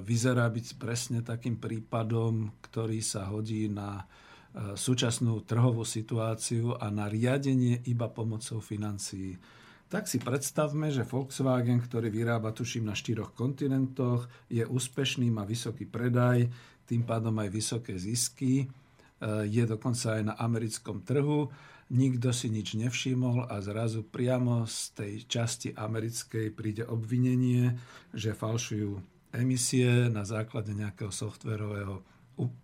vyzerá 0.01 0.49
byť 0.49 0.81
presne 0.81 1.21
takým 1.21 1.61
prípadom, 1.61 2.57
ktorý 2.65 2.99
sa 3.05 3.29
hodí 3.29 3.69
na 3.69 4.01
e, 4.01 4.73
súčasnú 4.73 5.45
trhovú 5.45 5.85
situáciu 5.85 6.73
a 6.73 6.89
na 6.89 7.05
riadenie 7.05 7.85
iba 7.85 8.09
pomocou 8.09 8.57
financií. 8.65 9.37
Tak 9.85 10.09
si 10.09 10.17
predstavme, 10.17 10.89
že 10.89 11.05
Volkswagen, 11.05 11.77
ktorý 11.85 12.09
vyrába 12.09 12.49
tuším 12.49 12.89
na 12.89 12.97
štyroch 12.97 13.37
kontinentoch, 13.37 14.25
je 14.49 14.65
úspešný, 14.65 15.29
má 15.29 15.45
vysoký 15.45 15.85
predaj, 15.85 16.49
tým 16.85 17.03
pádom 17.03 17.33
aj 17.41 17.49
vysoké 17.49 17.97
zisky 17.97 18.69
Eh, 19.15 19.47
je 19.47 19.63
dokonca 19.63 20.19
aj 20.19 20.23
na 20.27 20.33
americkom 20.35 20.99
trhu. 21.07 21.47
Nikto 21.87 22.33
si 22.33 22.49
nič 22.49 22.75
nevšimol 22.75 23.47
a 23.47 23.61
zrazu 23.61 24.03
priamo 24.03 24.65
z 24.67 24.77
tej 24.97 25.13
časti 25.29 25.69
americkej 25.71 26.51
príde 26.51 26.83
obvinenie, 26.83 27.77
že 28.11 28.35
falšujú 28.35 28.99
emisie 29.37 30.09
na 30.09 30.25
základe 30.25 30.73
nejakého 30.73 31.13
softverového 31.13 32.01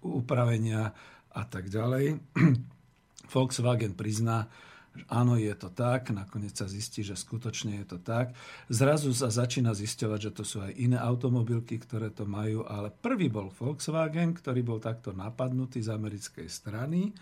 upravenia 0.03 0.91
a 1.31 1.43
tak 1.47 1.69
ďalej. 1.71 2.19
Volkswagen 3.31 3.95
prizná, 3.95 4.51
áno, 5.07 5.39
je 5.39 5.51
to 5.55 5.71
tak, 5.71 6.11
nakoniec 6.11 6.55
sa 6.55 6.67
zistí, 6.67 7.03
že 7.03 7.15
skutočne 7.15 7.79
je 7.83 7.95
to 7.95 7.97
tak. 7.99 8.35
Zrazu 8.67 9.15
sa 9.15 9.31
začína 9.31 9.71
zisťovať, 9.71 10.19
že 10.19 10.31
to 10.35 10.43
sú 10.43 10.57
aj 10.63 10.75
iné 10.75 10.99
automobilky, 10.99 11.79
ktoré 11.79 12.11
to 12.11 12.27
majú, 12.27 12.67
ale 12.67 12.91
prvý 12.91 13.31
bol 13.31 13.47
Volkswagen, 13.51 14.35
ktorý 14.35 14.61
bol 14.63 14.79
takto 14.83 15.15
napadnutý 15.15 15.79
z 15.79 15.95
americkej 15.95 16.47
strany 16.51 17.15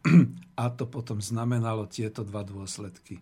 a 0.62 0.64
to 0.70 0.86
potom 0.86 1.18
znamenalo 1.18 1.90
tieto 1.90 2.22
dva 2.22 2.46
dôsledky. 2.46 3.18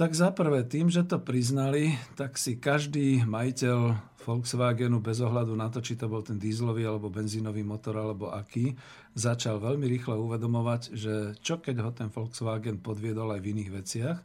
Tak 0.00 0.16
za 0.16 0.32
prvé, 0.32 0.64
tým, 0.64 0.88
že 0.88 1.04
to 1.04 1.20
priznali, 1.20 1.92
tak 2.16 2.40
si 2.40 2.56
každý 2.56 3.20
majiteľ 3.28 4.00
Volkswagenu 4.20 5.00
bez 5.00 5.24
ohľadu 5.24 5.56
na 5.56 5.72
to, 5.72 5.80
či 5.80 5.96
to 5.96 6.06
bol 6.06 6.20
ten 6.20 6.36
dízlový 6.36 6.84
alebo 6.84 7.08
benzínový 7.08 7.64
motor 7.64 7.96
alebo 7.96 8.28
aký, 8.30 8.76
začal 9.16 9.58
veľmi 9.58 9.88
rýchle 9.88 10.14
uvedomovať, 10.14 10.82
že 10.92 11.14
čo 11.40 11.58
keď 11.58 11.76
ho 11.80 11.90
ten 11.90 12.08
Volkswagen 12.12 12.78
podviedol 12.84 13.32
aj 13.32 13.40
v 13.40 13.50
iných 13.56 13.70
veciach, 13.72 14.18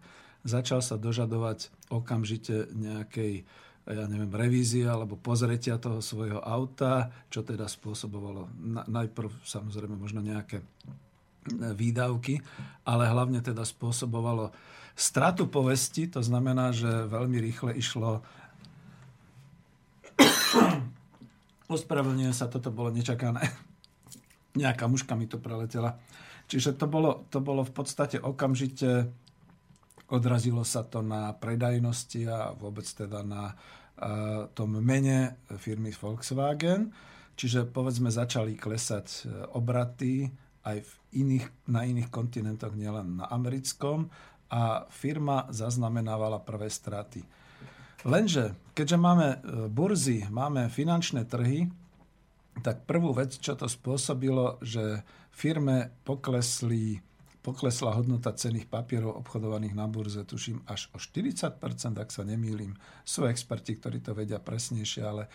začal 0.46 0.84
sa 0.84 1.00
dožadovať 1.00 1.72
okamžite 1.90 2.76
nejakej 2.76 3.48
ja 3.86 4.10
neviem, 4.10 4.34
revízie 4.34 4.90
alebo 4.90 5.14
pozretia 5.14 5.78
toho 5.78 6.02
svojho 6.02 6.42
auta, 6.42 7.14
čo 7.30 7.46
teda 7.46 7.70
spôsobovalo 7.70 8.50
najprv 8.90 9.30
samozrejme 9.46 9.94
možno 9.94 10.26
nejaké 10.26 10.66
výdavky, 11.54 12.42
ale 12.90 13.06
hlavne 13.06 13.46
teda 13.46 13.62
spôsobovalo 13.62 14.50
stratu 14.98 15.46
povesti, 15.46 16.10
to 16.10 16.26
znamená, 16.26 16.74
že 16.74 17.06
veľmi 17.06 17.38
rýchle 17.38 17.78
išlo 17.78 18.26
ospravedlňujem 21.72 22.36
sa, 22.36 22.52
toto 22.52 22.70
bolo 22.70 22.94
nečakané. 22.94 23.42
Nejaká 24.62 24.88
muška 24.88 25.18
mi 25.18 25.28
to 25.28 25.42
preletela. 25.42 26.00
Čiže 26.46 26.78
to 26.78 26.86
bolo, 26.86 27.26
to 27.34 27.42
bolo 27.42 27.66
v 27.66 27.74
podstate 27.74 28.22
okamžite, 28.22 29.10
odrazilo 30.14 30.62
sa 30.62 30.86
to 30.86 31.02
na 31.02 31.34
predajnosti 31.34 32.22
a 32.30 32.54
vôbec 32.54 32.86
teda 32.86 33.26
na 33.26 33.52
uh, 33.52 34.46
tom 34.54 34.78
mene 34.78 35.42
firmy 35.58 35.90
Volkswagen. 35.90 36.94
Čiže 37.36 37.68
povedzme 37.68 38.08
začali 38.08 38.56
klesať 38.56 39.08
e, 39.12 39.20
obraty 39.60 40.24
aj 40.64 40.78
v 40.88 40.92
iných, 41.20 41.68
na 41.68 41.84
iných 41.84 42.08
kontinentoch, 42.08 42.72
nielen 42.72 43.20
na 43.20 43.28
americkom 43.28 44.08
a 44.56 44.88
firma 44.88 45.44
zaznamenávala 45.52 46.40
prvé 46.40 46.72
straty. 46.72 47.28
Lenže, 48.06 48.54
keďže 48.78 48.98
máme 49.02 49.28
e, 49.34 49.38
burzy, 49.66 50.30
máme 50.30 50.70
finančné 50.70 51.26
trhy, 51.26 51.66
tak 52.62 52.86
prvú 52.86 53.12
vec, 53.18 53.36
čo 53.36 53.58
to 53.58 53.66
spôsobilo, 53.66 54.62
že 54.62 55.02
firme 55.34 55.92
poklesli, 56.06 57.02
poklesla 57.42 57.98
hodnota 57.98 58.32
cených 58.32 58.70
papierov 58.70 59.26
obchodovaných 59.26 59.76
na 59.76 59.90
burze, 59.90 60.22
tuším, 60.24 60.64
až 60.70 60.88
o 60.94 61.02
40%, 61.02 61.58
ak 61.98 62.10
sa 62.14 62.24
nemýlim. 62.24 62.78
Sú 63.04 63.26
experti, 63.26 63.76
ktorí 63.76 64.00
to 64.06 64.14
vedia 64.14 64.38
presnejšie, 64.38 65.02
ale 65.04 65.28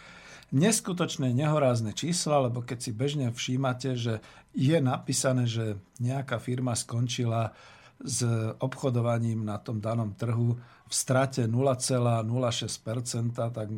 neskutočné, 0.55 1.35
nehorázne 1.35 1.91
čísla, 1.93 2.47
lebo 2.49 2.62
keď 2.62 2.79
si 2.81 2.91
bežne 2.95 3.35
všímate, 3.35 3.99
že 3.99 4.23
je 4.55 4.79
napísané, 4.79 5.45
že 5.45 5.75
nejaká 5.99 6.39
firma 6.39 6.79
skončila 6.79 7.53
s 8.01 8.25
obchodovaním 8.59 9.45
na 9.45 9.61
tom 9.61 9.77
danom 9.77 10.17
trhu 10.17 10.57
v 10.91 10.93
strate 10.93 11.45
0,06%, 11.45 12.27
tak 13.37 13.69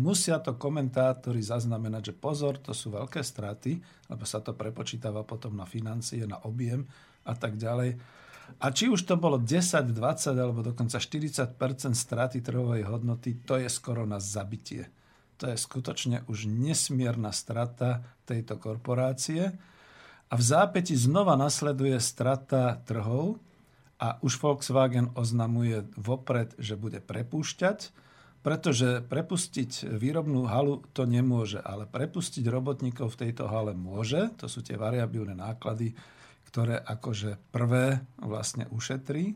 musia 0.00 0.40
to 0.40 0.56
komentátori 0.56 1.44
zaznamenať, 1.44 2.10
že 2.10 2.14
pozor, 2.16 2.58
to 2.58 2.72
sú 2.72 2.90
veľké 2.90 3.20
straty, 3.20 3.78
lebo 4.10 4.24
sa 4.24 4.40
to 4.40 4.56
prepočítava 4.56 5.22
potom 5.22 5.54
na 5.54 5.68
financie, 5.68 6.24
na 6.24 6.40
objem 6.42 6.88
a 7.28 7.36
tak 7.36 7.60
ďalej. 7.60 8.00
A 8.62 8.70
či 8.72 8.88
už 8.88 9.04
to 9.04 9.18
bolo 9.18 9.36
10, 9.36 9.92
20 9.92 10.34
alebo 10.34 10.64
dokonca 10.64 10.96
40% 10.96 11.58
straty 11.92 12.40
trhovej 12.40 12.86
hodnoty, 12.86 13.42
to 13.44 13.60
je 13.60 13.68
skoro 13.68 14.06
na 14.08 14.22
zabitie. 14.22 14.88
To 15.36 15.52
je 15.52 15.56
skutočne 15.58 16.24
už 16.32 16.48
nesmierna 16.48 17.28
strata 17.28 18.00
tejto 18.24 18.56
korporácie. 18.56 19.52
A 20.26 20.34
v 20.34 20.42
zápäti 20.42 20.96
znova 20.96 21.36
nasleduje 21.36 22.00
strata 22.00 22.80
trhov, 22.82 23.38
a 23.96 24.20
už 24.20 24.36
Volkswagen 24.40 25.12
oznamuje 25.16 25.88
vopred, 25.96 26.52
že 26.60 26.76
bude 26.76 27.00
prepúšťať, 27.00 27.92
pretože 28.44 29.02
prepustiť 29.02 29.90
výrobnú 29.98 30.46
halu 30.46 30.84
to 30.94 31.02
nemôže, 31.08 31.58
ale 31.58 31.88
prepustiť 31.88 32.46
robotníkov 32.46 33.16
v 33.16 33.20
tejto 33.26 33.50
hale 33.50 33.74
môže, 33.74 34.30
to 34.38 34.46
sú 34.46 34.62
tie 34.62 34.78
variabilné 34.78 35.34
náklady, 35.34 35.96
ktoré 36.46 36.78
akože 36.78 37.50
prvé 37.50 38.06
vlastne 38.22 38.70
ušetrí. 38.70 39.34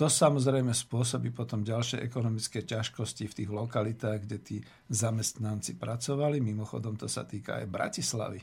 To 0.00 0.08
samozrejme 0.08 0.72
spôsobí 0.72 1.28
potom 1.36 1.60
ďalšie 1.60 2.00
ekonomické 2.00 2.64
ťažkosti 2.64 3.28
v 3.28 3.36
tých 3.36 3.50
lokalitách, 3.52 4.18
kde 4.24 4.38
tí 4.40 4.56
zamestnanci 4.88 5.76
pracovali. 5.76 6.40
Mimochodom 6.40 6.96
to 6.96 7.04
sa 7.04 7.28
týka 7.28 7.60
aj 7.60 7.68
Bratislavy, 7.68 8.40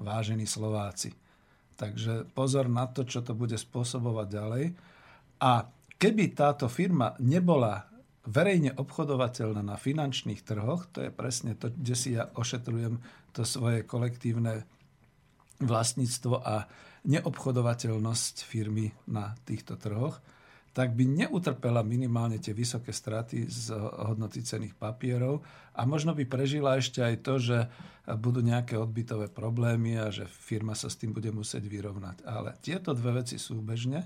vážení 0.00 0.48
Slováci. 0.48 1.12
Takže 1.74 2.30
pozor 2.30 2.70
na 2.70 2.86
to, 2.86 3.02
čo 3.02 3.20
to 3.20 3.34
bude 3.34 3.58
spôsobovať 3.58 4.26
ďalej. 4.30 4.64
A 5.42 5.66
keby 5.98 6.34
táto 6.34 6.70
firma 6.70 7.18
nebola 7.18 7.90
verejne 8.24 8.72
obchodovateľná 8.72 9.60
na 9.60 9.76
finančných 9.76 10.46
trhoch, 10.46 10.88
to 10.88 11.04
je 11.04 11.10
presne 11.12 11.52
to, 11.58 11.68
kde 11.74 11.94
si 11.94 12.16
ja 12.16 12.30
ošetrujem 12.32 13.02
to 13.36 13.42
svoje 13.44 13.84
kolektívne 13.84 14.64
vlastníctvo 15.60 16.34
a 16.40 16.64
neobchodovateľnosť 17.04 18.34
firmy 18.48 18.88
na 19.12 19.36
týchto 19.44 19.76
trhoch, 19.76 20.18
tak 20.74 20.90
by 20.98 21.06
neutrpela 21.06 21.86
minimálne 21.86 22.42
tie 22.42 22.50
vysoké 22.50 22.90
straty 22.90 23.46
z 23.46 23.78
hodnoty 23.78 24.42
cených 24.42 24.74
papierov 24.74 25.46
a 25.70 25.86
možno 25.86 26.18
by 26.18 26.26
prežila 26.26 26.74
ešte 26.74 26.98
aj 26.98 27.14
to, 27.22 27.34
že 27.38 27.58
budú 28.18 28.42
nejaké 28.42 28.74
odbytové 28.74 29.30
problémy 29.30 29.96
a 29.96 30.10
že 30.10 30.26
firma 30.26 30.74
sa 30.74 30.90
s 30.90 30.98
tým 30.98 31.14
bude 31.14 31.30
musieť 31.30 31.62
vyrovnať. 31.70 32.26
Ale 32.26 32.58
tieto 32.58 32.90
dve 32.90 33.22
veci 33.22 33.38
súbežne, 33.38 34.02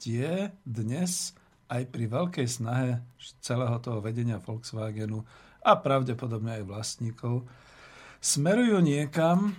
tie 0.00 0.48
dnes 0.64 1.36
aj 1.68 1.92
pri 1.92 2.08
veľkej 2.08 2.48
snahe 2.48 3.04
celého 3.44 3.76
toho 3.84 4.00
vedenia 4.00 4.40
Volkswagenu 4.40 5.20
a 5.60 5.76
pravdepodobne 5.76 6.64
aj 6.64 6.64
vlastníkov 6.64 7.44
smerujú 8.18 8.80
niekam, 8.80 9.54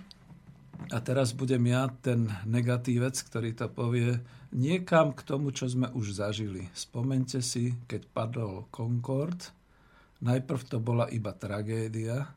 a 0.88 0.98
teraz 1.04 1.36
budem 1.36 1.68
ja 1.68 1.92
ten 2.00 2.32
negatívec, 2.48 3.12
ktorý 3.12 3.52
to 3.52 3.68
povie, 3.68 4.16
niekam 4.56 5.12
k 5.12 5.20
tomu, 5.22 5.52
čo 5.52 5.68
sme 5.68 5.92
už 5.92 6.16
zažili. 6.16 6.72
Spomente 6.72 7.44
si, 7.44 7.76
keď 7.84 8.08
padol 8.08 8.54
Concorde, 8.72 9.52
najprv 10.24 10.62
to 10.64 10.80
bola 10.80 11.06
iba 11.12 11.36
tragédia, 11.36 12.32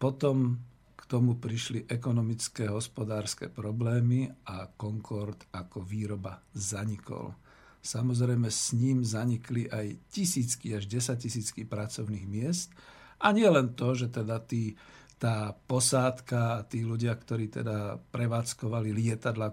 potom 0.00 0.56
k 0.96 1.02
tomu 1.06 1.36
prišli 1.36 1.84
ekonomické, 1.86 2.66
hospodárske 2.72 3.52
problémy 3.52 4.32
a 4.48 4.66
Concorde 4.72 5.46
ako 5.52 5.84
výroba 5.84 6.40
zanikol. 6.56 7.36
Samozrejme 7.78 8.50
s 8.50 8.74
ním 8.74 9.06
zanikli 9.06 9.70
aj 9.70 10.10
tisícky 10.10 10.74
až 10.74 10.90
desatisícky 10.90 11.62
pracovných 11.62 12.26
miest 12.26 12.74
a 13.22 13.30
nie 13.30 13.46
len 13.46 13.74
to, 13.78 13.94
že 13.94 14.10
teda 14.10 14.42
tí 14.42 14.74
tá 15.18 15.50
posádka 15.50 16.62
a 16.62 16.64
tí 16.64 16.86
ľudia, 16.86 17.12
ktorí 17.18 17.50
teda 17.50 17.98
prevádzkovali 18.14 18.94
lietadla 18.94 19.50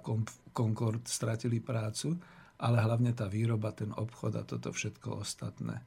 Concorde, 0.53 1.09
stratili 1.09 1.57
prácu, 1.57 2.13
ale 2.61 2.79
hlavne 2.79 3.11
tá 3.11 3.25
výroba, 3.25 3.75
ten 3.75 3.91
obchod 3.91 4.39
a 4.39 4.47
toto 4.47 4.71
všetko 4.71 5.25
ostatné. 5.25 5.81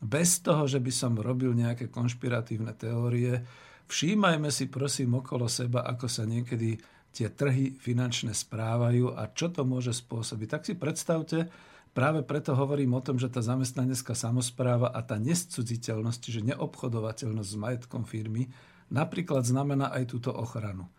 Bez 0.00 0.40
toho, 0.40 0.64
že 0.64 0.80
by 0.80 0.88
som 0.88 1.20
robil 1.20 1.52
nejaké 1.52 1.92
konšpiratívne 1.92 2.72
teórie, 2.72 3.44
všímajme 3.86 4.48
si 4.48 4.72
prosím 4.72 5.20
okolo 5.20 5.44
seba, 5.46 5.84
ako 5.84 6.08
sa 6.08 6.24
niekedy 6.24 6.80
tie 7.12 7.28
trhy 7.28 7.76
finančné 7.76 8.32
správajú 8.32 9.12
a 9.12 9.28
čo 9.30 9.52
to 9.52 9.68
môže 9.68 9.92
spôsobiť. 9.92 10.48
Tak 10.48 10.62
si 10.64 10.74
predstavte, 10.78 11.52
práve 11.92 12.24
preto 12.24 12.56
hovorím 12.56 12.96
o 12.96 13.04
tom, 13.04 13.20
že 13.20 13.28
tá 13.28 13.44
zamestnanecká 13.44 14.16
samozpráva 14.16 14.88
a 14.88 15.04
tá 15.04 15.20
nescudziteľnosť, 15.20 16.18
čiže 16.22 16.46
neobchodovateľnosť 16.54 17.50
s 17.50 17.60
majetkom 17.60 18.08
firmy, 18.08 18.48
napríklad 18.90 19.46
znamená 19.46 19.94
aj 19.94 20.04
túto 20.10 20.30
ochranu. 20.34 20.90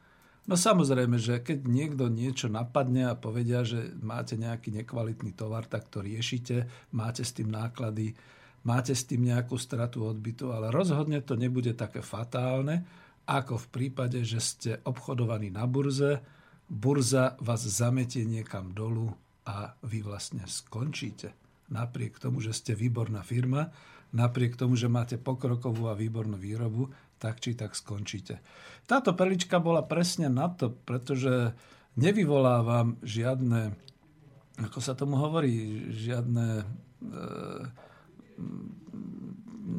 No 0.50 0.58
samozrejme, 0.58 1.22
že 1.22 1.38
keď 1.38 1.70
niekto 1.70 2.10
niečo 2.10 2.50
napadne 2.50 3.14
a 3.14 3.20
povedia, 3.20 3.62
že 3.62 3.94
máte 4.02 4.42
nejaký 4.42 4.74
nekvalitný 4.74 5.38
tovar, 5.38 5.70
tak 5.70 5.86
to 5.94 6.02
riešite, 6.02 6.66
máte 6.98 7.22
s 7.22 7.38
tým 7.38 7.54
náklady, 7.54 8.18
máte 8.66 8.98
s 8.98 9.06
tým 9.06 9.30
nejakú 9.30 9.54
stratu 9.62 10.02
odbytu, 10.10 10.50
ale 10.50 10.74
rozhodne 10.74 11.22
to 11.22 11.38
nebude 11.38 11.78
také 11.78 12.02
fatálne, 12.02 12.82
ako 13.30 13.62
v 13.62 13.68
prípade, 13.70 14.26
že 14.26 14.42
ste 14.42 14.72
obchodovaní 14.82 15.54
na 15.54 15.70
burze, 15.70 16.26
burza 16.66 17.38
vás 17.38 17.62
zametie 17.62 18.26
niekam 18.26 18.74
dolu 18.74 19.14
a 19.46 19.78
vy 19.86 20.02
vlastne 20.02 20.42
skončíte. 20.50 21.38
Napriek 21.70 22.18
tomu, 22.18 22.42
že 22.42 22.52
ste 22.52 22.74
výborná 22.74 23.22
firma, 23.22 23.70
napriek 24.12 24.58
tomu, 24.58 24.74
že 24.74 24.92
máte 24.92 25.22
pokrokovú 25.22 25.88
a 25.88 25.96
výbornú 25.96 26.36
výrobu, 26.36 26.90
tak 27.22 27.38
či 27.38 27.54
tak 27.54 27.78
skončíte. 27.78 28.42
Táto 28.90 29.14
perlička 29.14 29.62
bola 29.62 29.86
presne 29.86 30.26
na 30.26 30.50
to, 30.50 30.74
pretože 30.74 31.54
nevyvolávam 31.94 32.98
žiadne, 33.06 33.78
ako 34.58 34.80
sa 34.82 34.98
tomu 34.98 35.22
hovorí, 35.22 35.86
žiadne, 35.94 36.66
e, 37.06 37.16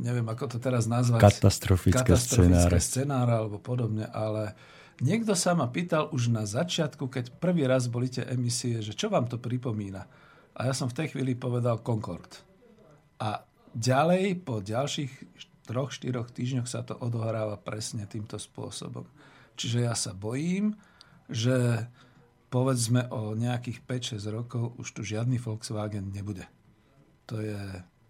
neviem, 0.06 0.26
ako 0.30 0.54
to 0.54 0.58
teraz 0.62 0.86
nazvať. 0.86 1.18
Katastrofické, 1.18 2.06
katastrofické 2.06 2.78
scenáre. 2.78 2.78
scenáre 2.78 3.32
alebo 3.42 3.58
podobne, 3.58 4.06
ale 4.06 4.54
niekto 5.02 5.34
sa 5.34 5.58
ma 5.58 5.66
pýtal 5.66 6.14
už 6.14 6.30
na 6.30 6.46
začiatku, 6.46 7.10
keď 7.10 7.34
prvý 7.42 7.66
raz 7.66 7.90
boli 7.90 8.06
tie 8.06 8.22
emisie, 8.30 8.78
že 8.78 8.94
čo 8.94 9.10
vám 9.10 9.26
to 9.26 9.42
pripomína. 9.42 10.06
A 10.52 10.70
ja 10.70 10.76
som 10.76 10.86
v 10.86 10.94
tej 10.94 11.16
chvíli 11.16 11.34
povedal 11.34 11.82
Concord. 11.82 12.44
A 13.18 13.42
ďalej, 13.72 14.44
po 14.44 14.60
ďalších 14.60 15.42
troch, 15.66 15.94
štyroch 15.94 16.30
týždňoch 16.30 16.68
sa 16.68 16.82
to 16.82 16.98
odohráva 16.98 17.58
presne 17.58 18.06
týmto 18.06 18.36
spôsobom. 18.38 19.06
Čiže 19.54 19.78
ja 19.84 19.94
sa 19.94 20.16
bojím, 20.16 20.74
že 21.30 21.86
povedzme 22.52 23.08
o 23.08 23.32
nejakých 23.32 23.84
5-6 24.20 24.36
rokov 24.36 24.76
už 24.76 24.88
tu 24.92 25.00
žiadny 25.00 25.40
Volkswagen 25.40 26.12
nebude. 26.12 26.44
To 27.30 27.40
je 27.40 27.60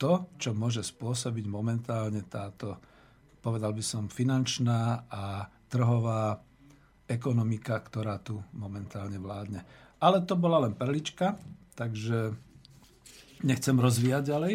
to, 0.03 0.27
čo 0.35 0.51
môže 0.51 0.83
spôsobiť 0.83 1.47
momentálne 1.47 2.27
táto, 2.27 2.83
povedal 3.39 3.71
by 3.71 3.85
som, 3.87 4.11
finančná 4.11 5.07
a 5.07 5.47
trhová 5.71 6.43
ekonomika, 7.07 7.79
ktorá 7.79 8.19
tu 8.19 8.43
momentálne 8.57 9.21
vládne. 9.23 9.63
Ale 10.03 10.27
to 10.27 10.35
bola 10.35 10.67
len 10.67 10.75
perlička, 10.75 11.39
takže 11.79 12.35
nechcem 13.47 13.79
rozvíjať 13.79 14.23
ďalej, 14.27 14.55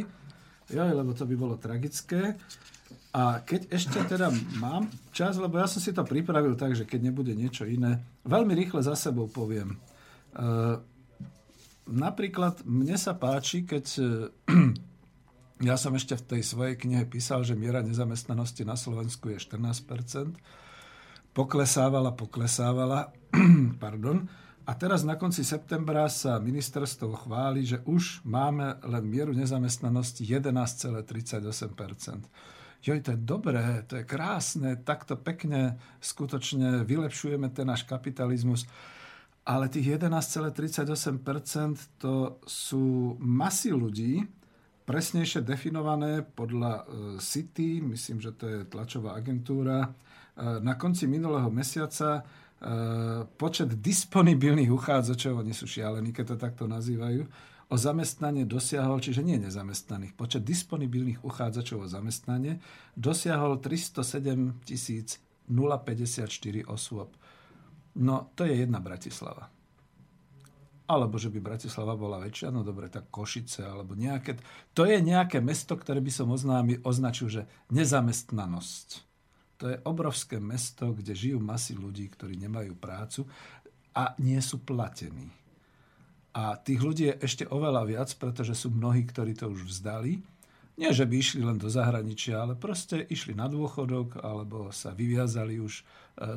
jo, 0.75 0.83
lebo 0.83 1.15
to 1.15 1.23
by 1.23 1.35
bolo 1.39 1.55
tragické. 1.55 2.35
A 3.15 3.39
keď 3.39 3.71
ešte 3.71 4.03
teda 4.03 4.27
mám 4.59 4.91
čas, 5.15 5.39
lebo 5.39 5.55
ja 5.57 5.67
som 5.69 5.79
si 5.79 5.95
to 5.95 6.03
pripravil 6.03 6.59
tak, 6.59 6.75
že 6.75 6.83
keď 6.83 6.99
nebude 7.07 7.31
niečo 7.31 7.63
iné, 7.63 8.03
veľmi 8.27 8.51
rýchle 8.51 8.83
za 8.83 8.99
sebou 8.99 9.31
poviem. 9.31 9.73
E, 9.73 9.77
napríklad 11.87 12.67
mne 12.67 12.99
sa 12.99 13.15
páči, 13.15 13.63
keď 13.63 13.85
e, 13.97 14.03
ja 15.71 15.79
som 15.79 15.95
ešte 15.95 16.19
v 16.19 16.27
tej 16.35 16.41
svojej 16.43 16.75
knihe 16.75 17.07
písal, 17.07 17.47
že 17.47 17.55
miera 17.55 17.79
nezamestnanosti 17.79 18.67
na 18.67 18.75
Slovensku 18.75 19.31
je 19.31 19.39
14%, 19.39 20.35
poklesávala, 21.31 22.11
poklesávala, 22.11 23.15
pardon, 23.83 24.27
a 24.67 24.75
teraz 24.75 25.07
na 25.07 25.15
konci 25.15 25.47
septembra 25.47 26.11
sa 26.11 26.43
ministerstvo 26.43 27.23
chváli, 27.23 27.63
že 27.63 27.79
už 27.87 28.27
máme 28.27 28.75
len 28.83 29.07
mieru 29.07 29.31
nezamestnanosti 29.31 30.27
11,38% 30.27 31.07
joj, 32.83 32.99
to 33.01 33.11
je 33.13 33.19
dobré, 33.19 33.83
to 33.87 34.01
je 34.01 34.03
krásne, 34.03 34.75
takto 34.81 35.17
pekne 35.17 35.79
skutočne 36.01 36.83
vylepšujeme 36.85 37.49
ten 37.49 37.67
náš 37.67 37.83
kapitalizmus. 37.83 38.65
Ale 39.47 39.71
tých 39.71 39.95
11,38% 39.95 41.23
to 42.03 42.43
sú 42.43 43.15
masy 43.23 43.71
ľudí, 43.71 44.27
presnejšie 44.87 45.43
definované 45.43 46.23
podľa 46.23 46.71
e, 46.79 46.83
City, 47.19 47.83
myslím, 47.83 48.23
že 48.23 48.31
to 48.31 48.45
je 48.47 48.59
tlačová 48.71 49.19
agentúra, 49.19 49.83
e, 49.83 49.89
na 50.63 50.79
konci 50.79 51.11
minulého 51.11 51.51
mesiaca 51.51 52.19
e, 52.19 52.21
počet 53.35 53.75
disponibilných 53.83 54.71
uchádzačov, 54.71 55.43
oni 55.43 55.51
sú 55.51 55.67
šialení, 55.67 56.15
keď 56.15 56.25
to 56.33 56.37
takto 56.39 56.63
nazývajú, 56.71 57.27
o 57.67 57.75
zamestnanie 57.75 58.47
dosiahol, 58.47 59.03
čiže 59.03 59.27
nie 59.27 59.35
nezamestnaných, 59.43 60.15
počet 60.15 60.47
disponibilných 60.47 61.23
uchádzačov 61.23 61.83
o 61.83 61.87
zamestnanie 61.91 62.63
dosiahol 62.95 63.59
307 63.59 64.63
054 65.47 66.67
osôb. 66.67 67.15
No, 67.97 68.31
to 68.35 68.43
je 68.43 68.53
jedna 68.67 68.83
Bratislava. 68.83 69.49
Alebo 70.87 71.19
že 71.19 71.27
by 71.27 71.39
Bratislava 71.43 71.99
bola 71.99 72.23
väčšia, 72.23 72.47
no 72.47 72.63
dobre, 72.63 72.87
tak 72.87 73.11
Košice, 73.11 73.67
alebo 73.67 73.91
nejaké... 73.91 74.39
To 74.71 74.87
je 74.87 75.03
nejaké 75.03 75.43
mesto, 75.43 75.75
ktoré 75.75 75.99
by 75.99 76.11
som 76.11 76.31
oznámil, 76.31 76.79
označil, 76.87 77.27
že 77.27 77.43
nezamestnanosť. 77.75 78.89
To 79.57 79.65
je 79.73 79.77
obrovské 79.83 80.39
mesto, 80.39 80.95
kde 80.95 81.11
žijú 81.17 81.43
masy 81.43 81.75
ľudí, 81.75 82.07
ktorí 82.07 82.39
nemajú 82.39 82.77
prácu 82.77 83.27
a 83.97 84.15
nie 84.21 84.39
sú 84.39 84.63
platení. 84.63 85.27
A 86.37 86.53
tých 86.61 86.77
ľudí 86.85 87.09
je 87.09 87.19
ešte 87.25 87.43
oveľa 87.49 87.83
viac, 87.89 88.09
pretože 88.21 88.53
sú 88.53 88.69
mnohí, 88.69 89.01
ktorí 89.09 89.33
to 89.33 89.49
už 89.49 89.65
vzdali. 89.65 90.21
Nie, 90.77 90.93
že 90.93 91.09
by 91.09 91.15
išli 91.17 91.41
len 91.41 91.57
do 91.57 91.65
zahraničia, 91.65 92.37
ale 92.37 92.53
proste 92.53 93.01
išli 93.09 93.33
na 93.33 93.49
dôchodok 93.49 94.21
alebo 94.21 94.69
sa 94.69 94.93
vyviazali 94.93 95.57
už 95.57 95.81
e, 95.81 95.83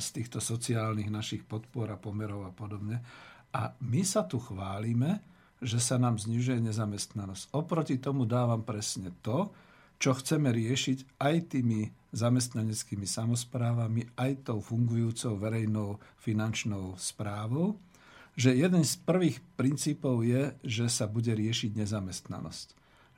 z 0.00 0.06
týchto 0.16 0.40
sociálnych 0.40 1.12
našich 1.12 1.44
podpor 1.44 1.92
a 1.92 2.00
pomerov 2.00 2.48
a 2.48 2.52
podobne. 2.56 3.04
A 3.52 3.76
my 3.84 4.00
sa 4.00 4.24
tu 4.24 4.40
chválime, 4.40 5.20
že 5.60 5.76
sa 5.76 6.00
nám 6.00 6.16
znižuje 6.16 6.64
nezamestnanosť. 6.64 7.52
Oproti 7.52 8.00
tomu 8.00 8.24
dávam 8.24 8.64
presne 8.64 9.12
to, 9.20 9.52
čo 10.00 10.16
chceme 10.16 10.48
riešiť 10.48 11.20
aj 11.20 11.36
tými 11.52 11.92
zamestnaneckými 12.16 13.04
samozprávami, 13.04 14.16
aj 14.16 14.48
tou 14.48 14.64
fungujúcou 14.64 15.36
verejnou 15.36 16.00
finančnou 16.16 16.96
správou 16.96 17.76
že 18.40 18.56
jeden 18.56 18.80
z 18.80 18.96
prvých 19.04 19.36
princípov 19.60 20.24
je, 20.24 20.56
že 20.64 20.88
sa 20.88 21.04
bude 21.04 21.28
riešiť 21.28 21.76
nezamestnanosť. 21.76 22.68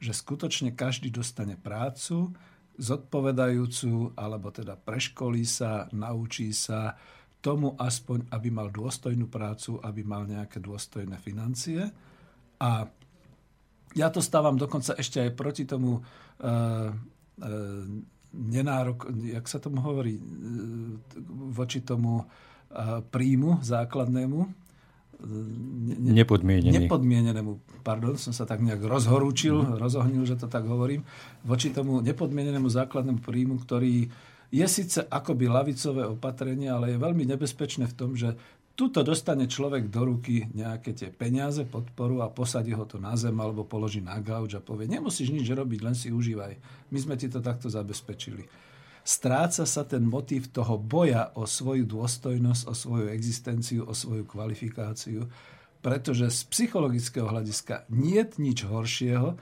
Že 0.03 0.12
skutočne 0.19 0.70
každý 0.74 1.15
dostane 1.15 1.55
prácu, 1.55 2.35
zodpovedajúcu, 2.74 4.19
alebo 4.19 4.51
teda 4.51 4.74
preškolí 4.74 5.47
sa, 5.47 5.86
naučí 5.94 6.51
sa 6.51 6.99
tomu 7.39 7.78
aspoň, 7.78 8.35
aby 8.35 8.51
mal 8.51 8.74
dôstojnú 8.74 9.31
prácu, 9.31 9.78
aby 9.78 10.03
mal 10.03 10.27
nejaké 10.27 10.59
dôstojné 10.59 11.15
financie. 11.23 11.86
A 12.59 12.90
ja 13.94 14.09
to 14.11 14.19
stávam 14.19 14.59
dokonca 14.59 14.99
ešte 14.99 15.23
aj 15.23 15.31
proti 15.39 15.70
tomu 15.70 15.99
e, 15.99 16.03
e, 16.03 16.51
nenárok, 18.35 19.07
jak 19.23 19.47
sa 19.47 19.62
tomu 19.62 19.86
hovorí, 19.86 20.19
e, 20.19 20.23
voči 21.55 21.86
tomu 21.86 22.23
e, 22.23 22.27
príjmu 23.07 23.62
základnému, 23.62 24.61
ne, 25.27 26.23
nepodmienený. 26.23 26.86
nepodmienenému, 26.86 27.82
pardon, 27.86 28.19
som 28.19 28.35
sa 28.35 28.44
tak 28.44 28.61
nejak 28.61 28.82
rozhorúčil, 28.82 29.55
mm. 29.55 29.78
rozohnil, 29.78 30.24
že 30.27 30.39
to 30.39 30.47
tak 30.51 30.66
hovorím, 30.66 31.07
voči 31.47 31.70
tomu 31.70 32.03
nepodmienenému 32.03 32.69
základnému 32.69 33.20
príjmu, 33.23 33.62
ktorý 33.62 34.11
je 34.53 34.66
síce 34.69 35.01
akoby 35.01 35.49
lavicové 35.49 36.05
opatrenie, 36.05 36.69
ale 36.69 36.93
je 36.93 36.99
veľmi 37.01 37.24
nebezpečné 37.24 37.89
v 37.89 37.97
tom, 37.97 38.12
že 38.12 38.36
tuto 38.73 39.05
dostane 39.05 39.49
človek 39.49 39.89
do 39.93 40.09
ruky 40.09 40.49
nejaké 40.53 40.97
tie 40.97 41.09
peniaze, 41.12 41.65
podporu 41.69 42.24
a 42.24 42.32
posadí 42.32 42.73
ho 42.73 42.85
to 42.89 42.97
na 42.97 43.16
zem 43.16 43.36
alebo 43.36 43.69
položí 43.69 44.01
na 44.01 44.16
gauč 44.20 44.57
a 44.57 44.65
povie, 44.65 44.89
nemusíš 44.89 45.32
nič 45.32 45.49
robiť, 45.49 45.81
len 45.85 45.97
si 45.97 46.09
užívaj. 46.09 46.57
My 46.89 46.99
sme 47.01 47.15
ti 47.20 47.28
to 47.28 47.44
takto 47.44 47.69
zabezpečili 47.69 48.72
stráca 49.02 49.66
sa 49.66 49.82
ten 49.82 50.06
motív 50.06 50.54
toho 50.54 50.78
boja 50.78 51.34
o 51.34 51.46
svoju 51.46 51.86
dôstojnosť, 51.86 52.62
o 52.70 52.74
svoju 52.74 53.06
existenciu, 53.10 53.86
o 53.86 53.94
svoju 53.94 54.26
kvalifikáciu, 54.26 55.26
pretože 55.82 56.30
z 56.30 56.40
psychologického 56.50 57.26
hľadiska 57.26 57.90
nie 57.90 58.22
je 58.22 58.38
nič 58.38 58.58
horšieho 58.66 59.34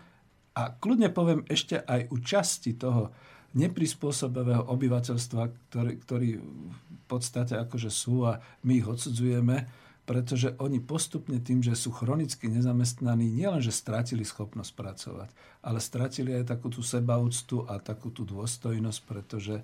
a 0.56 0.62
kľudne 0.76 1.12
poviem 1.12 1.44
ešte 1.46 1.78
aj 1.84 2.08
u 2.08 2.16
časti 2.18 2.74
toho 2.74 3.12
neprispôsobového 3.54 4.70
obyvateľstva, 4.70 5.42
ktorý, 5.68 5.92
ktorý 6.00 6.28
v 6.38 7.02
podstate 7.10 7.58
akože 7.58 7.90
sú 7.90 8.24
a 8.24 8.38
my 8.62 8.78
ich 8.78 8.86
odsudzujeme, 8.86 9.66
pretože 10.10 10.58
oni 10.58 10.82
postupne 10.82 11.38
tým, 11.38 11.62
že 11.62 11.78
sú 11.78 11.94
chronicky 11.94 12.50
nezamestnaní, 12.50 13.30
nielenže 13.30 13.70
stratili 13.70 14.26
schopnosť 14.26 14.74
pracovať, 14.74 15.30
ale 15.62 15.78
stratili 15.78 16.34
aj 16.34 16.50
takú 16.50 16.66
tú 16.66 16.82
sebaúctu 16.82 17.62
a 17.70 17.78
takú 17.78 18.10
tú 18.10 18.26
dôstojnosť, 18.26 19.00
pretože 19.06 19.62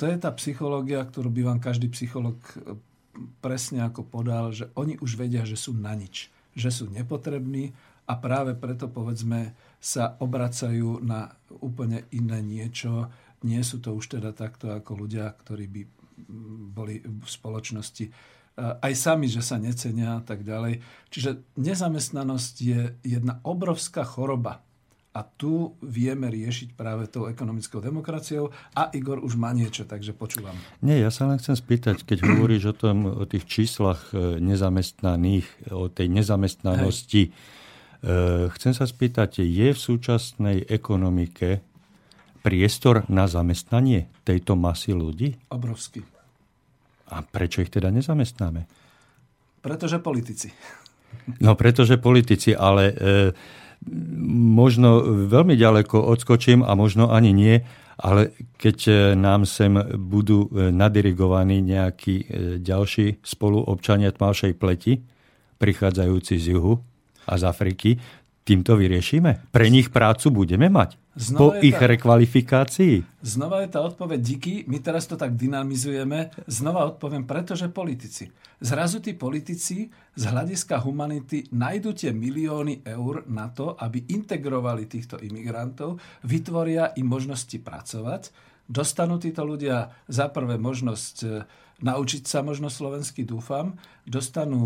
to 0.00 0.08
je 0.08 0.16
tá 0.16 0.32
psychológia, 0.40 1.04
ktorú 1.04 1.28
by 1.28 1.42
vám 1.52 1.60
každý 1.60 1.92
psycholog 1.92 2.40
e, 2.56 2.80
presne 3.44 3.84
ako 3.84 4.00
podal, 4.08 4.48
že 4.56 4.72
oni 4.80 4.96
už 4.96 5.20
vedia, 5.20 5.44
že 5.44 5.60
sú 5.60 5.76
na 5.76 5.92
nič, 5.92 6.32
že 6.56 6.72
sú 6.72 6.88
nepotrební 6.88 7.76
a 8.08 8.16
práve 8.16 8.56
preto, 8.56 8.88
povedzme, 8.88 9.52
sa 9.76 10.16
obracajú 10.16 11.04
na 11.04 11.36
úplne 11.60 12.08
iné 12.16 12.40
niečo. 12.40 13.12
Nie 13.44 13.60
sú 13.60 13.84
to 13.84 13.92
už 13.92 14.16
teda 14.16 14.32
takto 14.32 14.72
ako 14.72 15.04
ľudia, 15.04 15.36
ktorí 15.36 15.68
by 15.68 15.82
boli 16.72 17.04
v 17.04 17.28
spoločnosti 17.28 18.35
aj 18.56 18.92
sami, 18.96 19.28
že 19.28 19.44
sa 19.44 19.60
necenia 19.60 20.20
a 20.20 20.22
tak 20.24 20.40
ďalej. 20.40 20.80
Čiže 21.12 21.44
nezamestnanosť 21.60 22.54
je 22.60 22.80
jedna 23.04 23.38
obrovská 23.44 24.02
choroba. 24.02 24.64
A 25.16 25.24
tu 25.24 25.72
vieme 25.80 26.28
riešiť 26.28 26.76
práve 26.76 27.08
tou 27.08 27.24
ekonomickou 27.24 27.80
demokraciou. 27.80 28.52
A 28.76 28.92
Igor 28.92 29.24
už 29.24 29.40
má 29.40 29.48
niečo, 29.56 29.88
takže 29.88 30.12
počúvam. 30.12 30.52
Nie, 30.84 31.00
ja 31.00 31.08
sa 31.08 31.24
len 31.24 31.40
chcem 31.40 31.56
spýtať, 31.56 32.04
keď 32.04 32.36
hovoríš 32.36 32.72
o, 32.72 32.74
tom, 32.76 33.08
o 33.08 33.24
tých 33.24 33.48
číslach 33.48 34.12
e, 34.12 34.36
nezamestnaných, 34.44 35.72
o 35.72 35.88
tej 35.88 36.12
nezamestnanosti, 36.12 37.32
Hej. 37.32 38.52
chcem 38.60 38.72
sa 38.76 38.84
spýtať, 38.84 39.40
je 39.40 39.72
v 39.72 39.78
súčasnej 39.80 40.68
ekonomike 40.68 41.64
priestor 42.44 43.08
na 43.10 43.26
zamestnanie 43.26 44.12
tejto 44.22 44.54
masy 44.54 44.92
ľudí? 44.94 45.34
Obrovský. 45.50 46.04
A 47.10 47.22
prečo 47.22 47.62
ich 47.62 47.70
teda 47.70 47.90
nezamestnáme? 47.94 48.66
Pretože 49.62 49.98
politici. 49.98 50.50
No 51.42 51.54
pretože 51.58 51.98
politici, 51.98 52.54
ale 52.54 52.84
e, 52.90 52.94
možno 54.30 55.02
veľmi 55.26 55.54
ďaleko 55.54 56.02
odskočím 56.02 56.62
a 56.62 56.74
možno 56.74 57.10
ani 57.10 57.30
nie, 57.34 57.56
ale 57.96 58.36
keď 58.60 58.78
e, 58.86 58.92
nám 59.16 59.48
sem 59.48 59.72
budú 59.96 60.46
e, 60.52 60.68
nadirigovaní 60.68 61.64
nejakí 61.64 62.14
e, 62.20 62.24
ďalší 62.60 63.24
spoluobčania 63.24 64.12
tmavšej 64.12 64.52
pleti, 64.60 65.00
prichádzajúci 65.56 66.34
z 66.36 66.46
juhu 66.52 66.76
a 67.24 67.32
z 67.40 67.42
Afriky, 67.48 67.96
týmto 68.46 68.78
vyriešime? 68.78 69.50
Pre 69.50 69.66
nich 69.66 69.90
prácu 69.90 70.30
budeme 70.30 70.70
mať? 70.70 70.94
Znova 71.18 71.58
po 71.58 71.64
ich 71.64 71.74
tá, 71.74 71.90
rekvalifikácii? 71.90 72.94
Znova 73.26 73.66
je 73.66 73.68
tá 73.74 73.82
odpoveď 73.82 74.20
díky, 74.22 74.52
my 74.70 74.78
teraz 74.78 75.10
to 75.10 75.18
tak 75.18 75.34
dynamizujeme, 75.34 76.30
znova 76.46 76.86
odpoviem, 76.86 77.26
pretože 77.26 77.66
politici. 77.66 78.30
Zrazu 78.62 79.02
tí 79.02 79.18
politici 79.18 79.90
z 80.14 80.22
hľadiska 80.22 80.78
humanity 80.86 81.50
nájdú 81.50 81.90
tie 81.96 82.14
milióny 82.14 82.86
eur 82.86 83.26
na 83.26 83.50
to, 83.50 83.74
aby 83.74 84.06
integrovali 84.14 84.86
týchto 84.86 85.18
imigrantov, 85.18 85.98
vytvoria 86.22 86.94
im 86.94 87.10
možnosti 87.10 87.58
pracovať, 87.58 88.30
dostanú 88.70 89.18
títo 89.18 89.42
ľudia 89.42 89.90
za 90.06 90.30
prvé 90.30 90.60
možnosť 90.60 91.16
naučiť 91.84 92.24
sa 92.24 92.40
možno 92.40 92.72
slovensky, 92.72 93.28
dúfam, 93.28 93.76
dostanú 94.08 94.62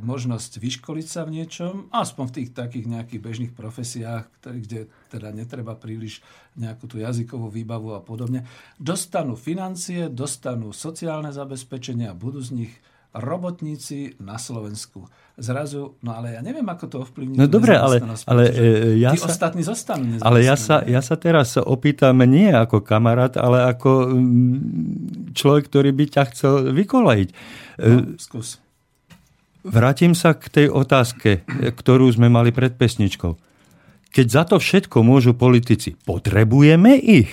možnosť 0.00 0.62
vyškoliť 0.62 1.06
sa 1.06 1.28
v 1.28 1.42
niečom, 1.42 1.92
aspoň 1.92 2.24
v 2.24 2.34
tých 2.40 2.50
takých 2.56 2.86
nejakých 2.88 3.20
bežných 3.20 3.52
profesiách, 3.52 4.24
kde 4.40 4.88
teda 5.12 5.28
netreba 5.34 5.76
príliš 5.76 6.24
nejakú 6.56 6.88
tú 6.88 6.96
jazykovú 7.02 7.52
výbavu 7.52 7.92
a 7.92 8.00
podobne. 8.00 8.48
Dostanú 8.80 9.36
financie, 9.36 10.08
dostanú 10.08 10.72
sociálne 10.72 11.34
zabezpečenia 11.34 12.14
a 12.14 12.18
budú 12.18 12.40
z 12.40 12.64
nich 12.64 12.72
robotníci 13.14 14.18
na 14.18 14.40
Slovensku. 14.40 15.06
Zrazu, 15.34 15.98
no 15.98 16.14
ale 16.14 16.38
ja 16.38 16.40
neviem, 16.46 16.62
ako 16.62 16.84
to 16.86 16.96
ovplyvní. 17.02 17.34
No 17.34 17.50
dobre, 17.50 17.74
ale, 17.74 17.98
ale 18.30 18.42
e, 18.54 19.02
ja 19.02 19.10
tí 19.10 19.18
sa, 19.18 19.34
ostatní 19.34 19.66
zostanú 19.66 20.22
Ale 20.22 20.46
ja 20.46 20.54
sa, 20.54 20.86
ja 20.86 21.02
sa 21.02 21.18
teraz 21.18 21.58
opýtam 21.58 22.22
nie 22.22 22.54
ako 22.54 22.86
kamarát, 22.86 23.34
ale 23.34 23.66
ako 23.66 24.14
mm, 24.14 25.34
človek, 25.34 25.66
ktorý 25.66 25.90
by 25.90 26.04
ťa 26.06 26.22
chcel 26.30 26.54
vykolejiť. 26.70 27.28
E, 27.34 27.34
no, 27.82 28.14
skús. 28.14 28.62
Vrátim 29.66 30.14
sa 30.14 30.38
k 30.38 30.46
tej 30.46 30.66
otázke, 30.70 31.42
ktorú 31.82 32.14
sme 32.14 32.30
mali 32.30 32.54
pred 32.54 32.78
pesničkou. 32.78 33.34
Keď 34.14 34.26
za 34.30 34.46
to 34.46 34.62
všetko 34.62 35.02
môžu 35.02 35.34
politici, 35.34 35.98
potrebujeme 36.06 36.94
ich? 36.94 37.32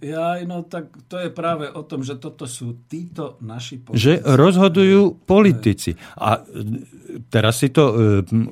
Ja, 0.00 0.40
no 0.48 0.64
tak 0.64 0.96
to 1.12 1.20
je 1.20 1.28
práve 1.28 1.68
o 1.68 1.84
tom, 1.84 2.00
že 2.00 2.16
toto 2.16 2.48
sú 2.48 2.88
títo 2.88 3.36
naši 3.44 3.76
politici. 3.76 4.00
Že 4.00 4.14
rozhodujú 4.24 5.00
politici. 5.28 5.92
A 6.16 6.40
teraz 7.28 7.60
si 7.60 7.68
to 7.68 7.84
e, 7.84 7.94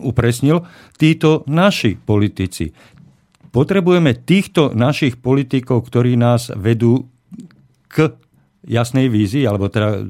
upresnil, 0.05 0.69
títo 1.01 1.49
naši 1.49 1.97
politici. 1.97 2.69
Potrebujeme 3.49 4.13
týchto 4.29 4.77
našich 4.77 5.17
politikov, 5.17 5.89
ktorí 5.89 6.21
nás 6.21 6.53
vedú 6.53 7.09
k 7.89 8.13
jasnej 8.69 9.09
vízii, 9.09 9.49
alebo 9.49 9.73
teda 9.73 10.05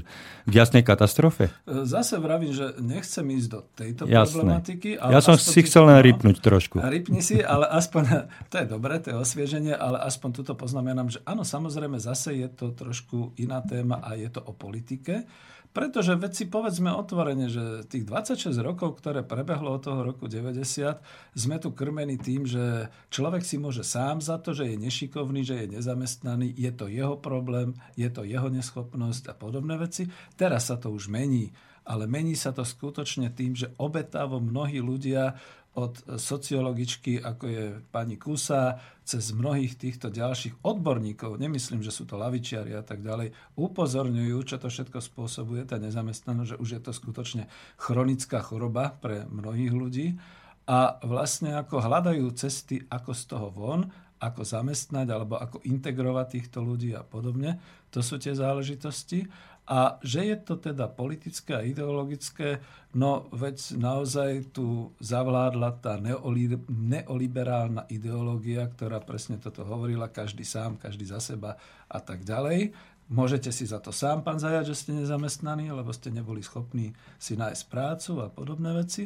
k 0.48 0.52
jasnej 0.56 0.80
katastrofe? 0.80 1.52
Zase 1.68 2.16
vravím, 2.16 2.56
že 2.56 2.72
nechcem 2.80 3.28
ísť 3.28 3.48
do 3.52 3.60
tejto 3.76 4.02
Jasné. 4.08 4.32
problematiky. 4.32 4.90
Ale 4.96 5.12
ja 5.12 5.20
som 5.20 5.36
si 5.36 5.60
chcel 5.60 5.84
len 5.84 6.00
rypnúť 6.00 6.40
trošku. 6.40 6.80
Rypni 6.80 7.20
si, 7.20 7.44
ale 7.44 7.68
aspoň, 7.68 8.32
to 8.48 8.64
je 8.64 8.66
dobré, 8.66 8.96
to 9.04 9.12
je 9.12 9.16
osvieženie, 9.20 9.76
ale 9.76 10.00
aspoň 10.00 10.40
tuto 10.40 10.56
poznamenám, 10.56 11.12
že 11.12 11.20
áno, 11.28 11.44
samozrejme 11.44 12.00
zase 12.00 12.40
je 12.40 12.48
to 12.48 12.72
trošku 12.72 13.36
iná 13.36 13.60
téma 13.60 14.00
a 14.00 14.16
je 14.16 14.32
to 14.32 14.40
o 14.40 14.56
politike. 14.56 15.28
Pretože 15.68 16.16
veci 16.18 16.48
povedzme 16.48 16.90
otvorene, 16.90 17.46
že 17.46 17.84
tých 17.86 18.08
26 18.08 18.56
rokov, 18.64 18.98
ktoré 18.98 19.20
prebehlo 19.22 19.76
od 19.76 19.82
toho 19.84 20.00
roku 20.00 20.26
90, 20.26 20.64
sme 21.36 21.56
tu 21.60 21.70
krmení 21.76 22.16
tým, 22.16 22.48
že 22.48 22.88
človek 23.12 23.44
si 23.44 23.60
môže 23.60 23.84
sám 23.84 24.24
za 24.24 24.40
to, 24.40 24.56
že 24.56 24.74
je 24.74 24.76
nešikovný, 24.80 25.44
že 25.44 25.64
je 25.64 25.78
nezamestnaný, 25.78 26.50
je 26.56 26.72
to 26.72 26.88
jeho 26.88 27.20
problém, 27.20 27.76
je 27.94 28.08
to 28.08 28.24
jeho 28.24 28.48
neschopnosť 28.48 29.30
a 29.30 29.34
podobné 29.36 29.76
veci. 29.76 30.08
Teraz 30.34 30.72
sa 30.72 30.80
to 30.80 30.88
už 30.88 31.12
mení, 31.12 31.52
ale 31.88 32.04
mení 32.04 32.36
sa 32.36 32.52
to 32.52 32.68
skutočne 32.68 33.32
tým, 33.32 33.56
že 33.56 33.72
obetavo 33.80 34.44
mnohí 34.44 34.80
ľudia 34.84 35.40
od 35.78 35.94
sociologičky, 36.18 37.22
ako 37.22 37.44
je 37.46 37.64
pani 37.94 38.18
Kusa, 38.18 38.82
cez 39.06 39.30
mnohých 39.30 39.78
týchto 39.78 40.10
ďalších 40.10 40.66
odborníkov, 40.66 41.38
nemyslím, 41.38 41.80
že 41.80 41.94
sú 41.94 42.04
to 42.04 42.18
lavičiari 42.18 42.74
a 42.74 42.82
tak 42.82 43.00
ďalej, 43.00 43.32
upozorňujú, 43.56 44.36
čo 44.42 44.58
to 44.58 44.68
všetko 44.68 44.98
spôsobuje, 44.98 45.64
tá 45.64 45.78
nezamestnanosť, 45.78 46.58
že 46.58 46.60
už 46.60 46.68
je 46.76 46.80
to 46.82 46.92
skutočne 46.92 47.46
chronická 47.78 48.42
choroba 48.42 48.92
pre 48.98 49.24
mnohých 49.30 49.72
ľudí 49.72 50.06
a 50.68 51.00
vlastne 51.00 51.56
ako 51.56 51.80
hľadajú 51.80 52.28
cesty, 52.36 52.84
ako 52.92 53.10
z 53.16 53.22
toho 53.24 53.48
von, 53.48 53.88
ako 54.18 54.42
zamestnať 54.42 55.06
alebo 55.08 55.38
ako 55.38 55.62
integrovať 55.62 56.26
týchto 56.28 56.58
ľudí 56.60 56.92
a 56.92 57.06
podobne. 57.06 57.56
To 57.94 58.02
sú 58.02 58.18
tie 58.18 58.34
záležitosti. 58.34 59.24
A 59.68 60.00
že 60.00 60.24
je 60.24 60.36
to 60.40 60.56
teda 60.56 60.88
politické 60.88 61.52
a 61.52 61.60
ideologické, 61.60 62.64
no 62.96 63.28
veď 63.36 63.76
naozaj 63.76 64.56
tu 64.56 64.96
zavládla 64.96 65.76
tá 65.84 66.00
neoliberálna 66.72 67.84
ideológia, 67.92 68.64
ktorá 68.64 68.96
presne 69.04 69.36
toto 69.36 69.68
hovorila, 69.68 70.08
každý 70.08 70.48
sám, 70.48 70.80
každý 70.80 71.04
za 71.04 71.20
seba 71.20 71.60
a 71.84 72.00
tak 72.00 72.24
ďalej. 72.24 72.72
Môžete 73.12 73.52
si 73.52 73.68
za 73.68 73.80
to 73.80 73.92
sám, 73.92 74.24
pán 74.24 74.40
Zajac, 74.40 74.68
že 74.68 74.76
ste 74.76 74.92
nezamestnaní, 74.96 75.68
lebo 75.72 75.92
ste 75.92 76.12
neboli 76.12 76.40
schopní 76.44 76.96
si 77.20 77.36
nájsť 77.36 77.62
prácu 77.68 78.24
a 78.24 78.32
podobné 78.32 78.72
veci. 78.72 79.04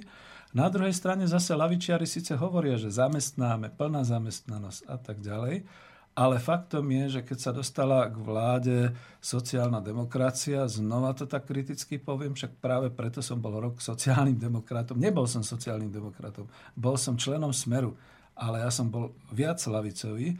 Na 0.55 0.71
druhej 0.71 0.95
strane 0.95 1.27
zase 1.27 1.59
lavičiari 1.59 2.07
síce 2.07 2.39
hovoria, 2.39 2.79
že 2.79 2.91
zamestnáme, 2.91 3.75
plná 3.75 4.07
zamestnanosť 4.07 4.91
a 4.91 4.97
tak 4.99 5.23
ďalej, 5.23 5.67
ale 6.13 6.37
faktom 6.37 6.85
je, 6.93 7.19
že 7.19 7.21
keď 7.25 7.39
sa 7.41 7.53
dostala 7.57 8.05
k 8.05 8.17
vláde 8.21 8.93
sociálna 9.25 9.81
demokracia, 9.81 10.69
znova 10.69 11.17
to 11.17 11.25
tak 11.25 11.49
kriticky 11.49 11.97
poviem, 11.97 12.37
však 12.37 12.61
práve 12.61 12.93
preto 12.93 13.25
som 13.25 13.41
bol 13.41 13.57
rok 13.57 13.81
sociálnym 13.81 14.37
demokratom. 14.37 15.01
Nebol 15.01 15.25
som 15.25 15.41
sociálnym 15.41 15.89
demokratom, 15.89 16.45
bol 16.77 17.01
som 17.01 17.17
členom 17.17 17.57
Smeru, 17.57 17.97
ale 18.37 18.61
ja 18.61 18.69
som 18.69 18.93
bol 18.93 19.17
viac 19.33 19.57
lavicový. 19.65 20.37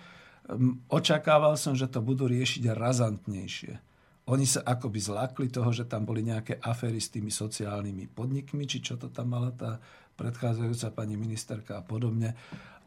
Očakával 0.93 1.57
som, 1.57 1.73
že 1.73 1.89
to 1.89 2.05
budú 2.05 2.29
riešiť 2.29 2.69
razantnejšie. 2.69 3.73
Oni 4.29 4.47
sa 4.47 4.63
akoby 4.63 5.01
zlákli 5.03 5.49
toho, 5.49 5.73
že 5.73 5.89
tam 5.89 6.05
boli 6.05 6.23
nejaké 6.23 6.61
aféry 6.61 7.01
s 7.01 7.11
tými 7.11 7.33
sociálnymi 7.33 8.13
podnikmi, 8.13 8.69
či 8.69 8.79
čo 8.85 9.01
to 9.01 9.09
tam 9.09 9.35
mala 9.35 9.51
tá 9.57 9.81
predchádzajúca 10.15 10.93
pani 10.93 11.17
ministerka 11.17 11.81
a 11.81 11.83
podobne 11.83 12.37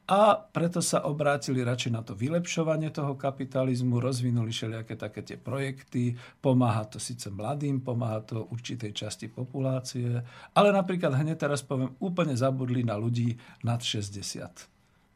a 0.06 0.38
preto 0.38 0.86
sa 0.86 1.02
obrátili 1.10 1.66
radšej 1.66 1.92
na 1.92 2.06
to 2.06 2.14
vylepšovanie 2.14 2.94
toho 2.94 3.18
kapitalizmu, 3.18 3.98
rozvinuli 3.98 4.54
všelijaké 4.54 4.94
také 4.94 5.26
tie 5.26 5.34
projekty, 5.34 6.14
pomáha 6.46 6.86
to 6.86 7.02
síce 7.02 7.26
mladým, 7.34 7.82
pomáha 7.82 8.22
to 8.22 8.46
určitej 8.54 8.94
časti 8.94 9.34
populácie, 9.34 10.22
ale 10.54 10.70
napríklad 10.70 11.18
hneď 11.18 11.50
teraz 11.50 11.66
poviem, 11.66 11.98
úplne 11.98 12.38
zabudli 12.38 12.86
na 12.86 13.02
ľudí 13.02 13.34
nad 13.66 13.82
60. 13.82 14.76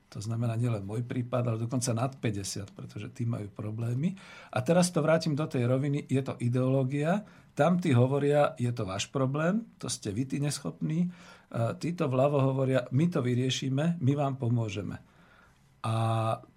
To 0.09 0.17
znamená 0.17 0.57
nielen 0.57 0.81
môj 0.81 1.05
prípad, 1.05 1.45
ale 1.45 1.61
dokonca 1.61 1.93
nad 1.93 2.17
50, 2.17 2.73
pretože 2.73 3.13
tí 3.13 3.29
majú 3.29 3.45
problémy. 3.53 4.17
A 4.49 4.65
teraz 4.65 4.89
to 4.89 5.05
vrátim 5.05 5.37
do 5.37 5.45
tej 5.45 5.69
roviny, 5.69 6.09
je 6.09 6.21
to 6.25 6.33
ideológia, 6.41 7.21
tam 7.53 7.77
tí 7.77 7.93
hovoria, 7.93 8.57
je 8.57 8.73
to 8.73 8.89
váš 8.89 9.05
problém, 9.13 9.69
to 9.77 9.85
ste 9.85 10.09
vy 10.09 10.25
tí 10.25 10.41
neschopní, 10.41 11.13
títo 11.81 12.05
vľavo 12.05 12.37
hovoria, 12.53 12.85
my 12.93 13.05
to 13.09 13.25
vyriešime, 13.25 13.97
my 13.97 14.13
vám 14.13 14.37
pomôžeme. 14.37 15.01
A 15.81 15.95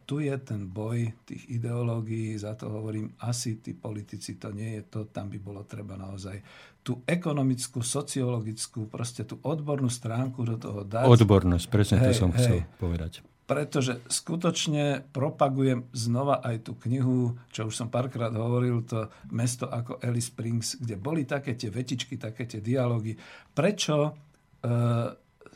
tu 0.02 0.18
je 0.20 0.34
ten 0.42 0.68
boj 0.68 1.14
tých 1.24 1.48
ideológií, 1.48 2.34
za 2.36 2.58
to 2.58 2.68
hovorím, 2.68 3.14
asi 3.22 3.62
tí 3.62 3.72
politici 3.72 4.36
to 4.36 4.52
nie 4.52 4.76
je 4.76 4.82
to, 4.90 5.00
tam 5.08 5.30
by 5.30 5.38
bolo 5.40 5.62
treba 5.64 5.96
naozaj 5.96 6.36
tú 6.82 7.00
ekonomickú, 7.06 7.80
sociologickú, 7.80 8.90
proste 8.90 9.22
tú 9.22 9.38
odbornú 9.46 9.86
stránku 9.86 10.42
do 10.42 10.58
toho 10.58 10.82
dať. 10.82 11.06
Odbornosť, 11.06 11.66
presne 11.70 11.96
hej, 12.02 12.12
to 12.12 12.26
som 12.26 12.30
hej. 12.34 12.38
chcel 12.42 12.56
povedať. 12.82 13.22
Pretože 13.46 14.02
skutočne 14.10 15.06
propagujem 15.14 15.86
znova 15.94 16.42
aj 16.42 16.66
tú 16.66 16.72
knihu, 16.86 17.38
čo 17.54 17.70
už 17.70 17.74
som 17.74 17.88
párkrát 17.90 18.34
hovoril, 18.34 18.82
to 18.82 19.10
mesto 19.30 19.70
ako 19.70 20.02
Alice 20.02 20.30
Springs, 20.30 20.78
kde 20.78 20.98
boli 20.98 21.22
také 21.22 21.54
tie 21.54 21.70
vetičky, 21.70 22.18
také 22.18 22.46
tie 22.46 22.58
dialógy. 22.58 23.14
Prečo 23.54 23.96
e, 23.98 24.10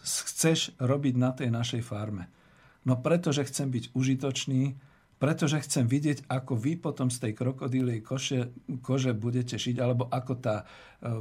chceš 0.02 0.74
robiť 0.78 1.14
na 1.14 1.30
tej 1.30 1.48
našej 1.50 1.82
farme? 1.86 2.26
No 2.86 2.94
pretože 2.98 3.42
chcem 3.46 3.70
byť 3.70 3.94
užitočný, 3.98 4.78
pretože 5.16 5.64
chcem 5.64 5.88
vidieť, 5.88 6.28
ako 6.28 6.60
vy 6.60 6.76
potom 6.76 7.08
z 7.08 7.24
tej 7.24 7.32
krokodílej 7.32 8.04
koše, 8.04 8.52
kože 8.84 9.16
budete 9.16 9.56
šiť, 9.56 9.76
alebo 9.80 10.12
ako 10.12 10.32
tá 10.36 10.62
e, 10.62 10.64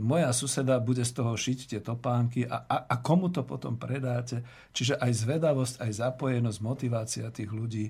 moja 0.04 0.36
suseda 0.36 0.84
bude 0.84 1.08
z 1.08 1.16
toho 1.16 1.32
šiť 1.32 1.60
tie 1.72 1.80
topánky 1.80 2.44
a, 2.44 2.68
a, 2.68 2.78
a 2.92 2.96
komu 3.00 3.32
to 3.32 3.48
potom 3.48 3.80
predáte. 3.80 4.44
Čiže 4.76 5.00
aj 5.00 5.12
zvedavosť, 5.16 5.76
aj 5.80 5.92
zapojenosť, 5.96 6.60
motivácia 6.60 7.32
tých 7.32 7.48
ľudí. 7.48 7.88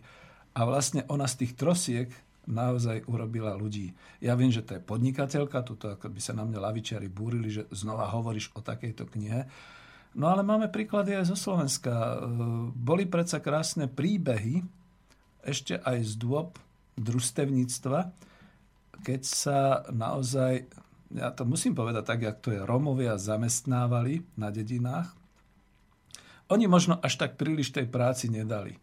A 0.54 0.62
vlastne 0.64 1.02
ona 1.10 1.26
z 1.26 1.42
tých 1.42 1.58
trosiek 1.58 2.14
naozaj 2.46 3.10
urobila 3.10 3.58
ľudí. 3.58 3.98
Ja 4.22 4.38
viem, 4.38 4.54
že 4.54 4.62
to 4.62 4.78
je 4.78 4.86
podnikateľka, 4.86 5.66
tuto 5.66 5.90
ako 5.98 6.14
by 6.14 6.22
sa 6.22 6.38
na 6.38 6.46
mňa 6.46 6.62
lavičiari 6.62 7.10
búrili, 7.10 7.50
že 7.50 7.66
znova 7.74 8.14
hovoríš 8.14 8.54
o 8.54 8.62
takejto 8.62 9.10
knihe. 9.10 9.50
No 10.16 10.32
ale 10.32 10.48
máme 10.48 10.72
príklady 10.72 11.12
aj 11.20 11.36
zo 11.36 11.38
Slovenska. 11.38 11.92
E, 11.92 12.16
boli 12.72 13.04
predsa 13.04 13.44
krásne 13.44 13.92
príbehy, 13.92 14.64
ešte 15.44 15.78
aj 15.84 15.98
z 16.08 16.14
dôb 16.16 16.56
družstevníctva, 16.96 18.00
keď 19.04 19.22
sa 19.22 19.84
naozaj, 19.92 20.66
ja 21.14 21.30
to 21.36 21.44
musím 21.44 21.76
povedať 21.76 22.04
tak, 22.08 22.20
jak 22.24 22.38
to 22.40 22.50
je, 22.56 22.64
Romovia 22.64 23.20
zamestnávali 23.20 24.24
na 24.40 24.50
dedinách. 24.50 25.12
Oni 26.50 26.66
možno 26.66 26.98
až 27.04 27.20
tak 27.20 27.36
príliš 27.36 27.76
tej 27.76 27.92
práci 27.92 28.32
nedali, 28.32 28.80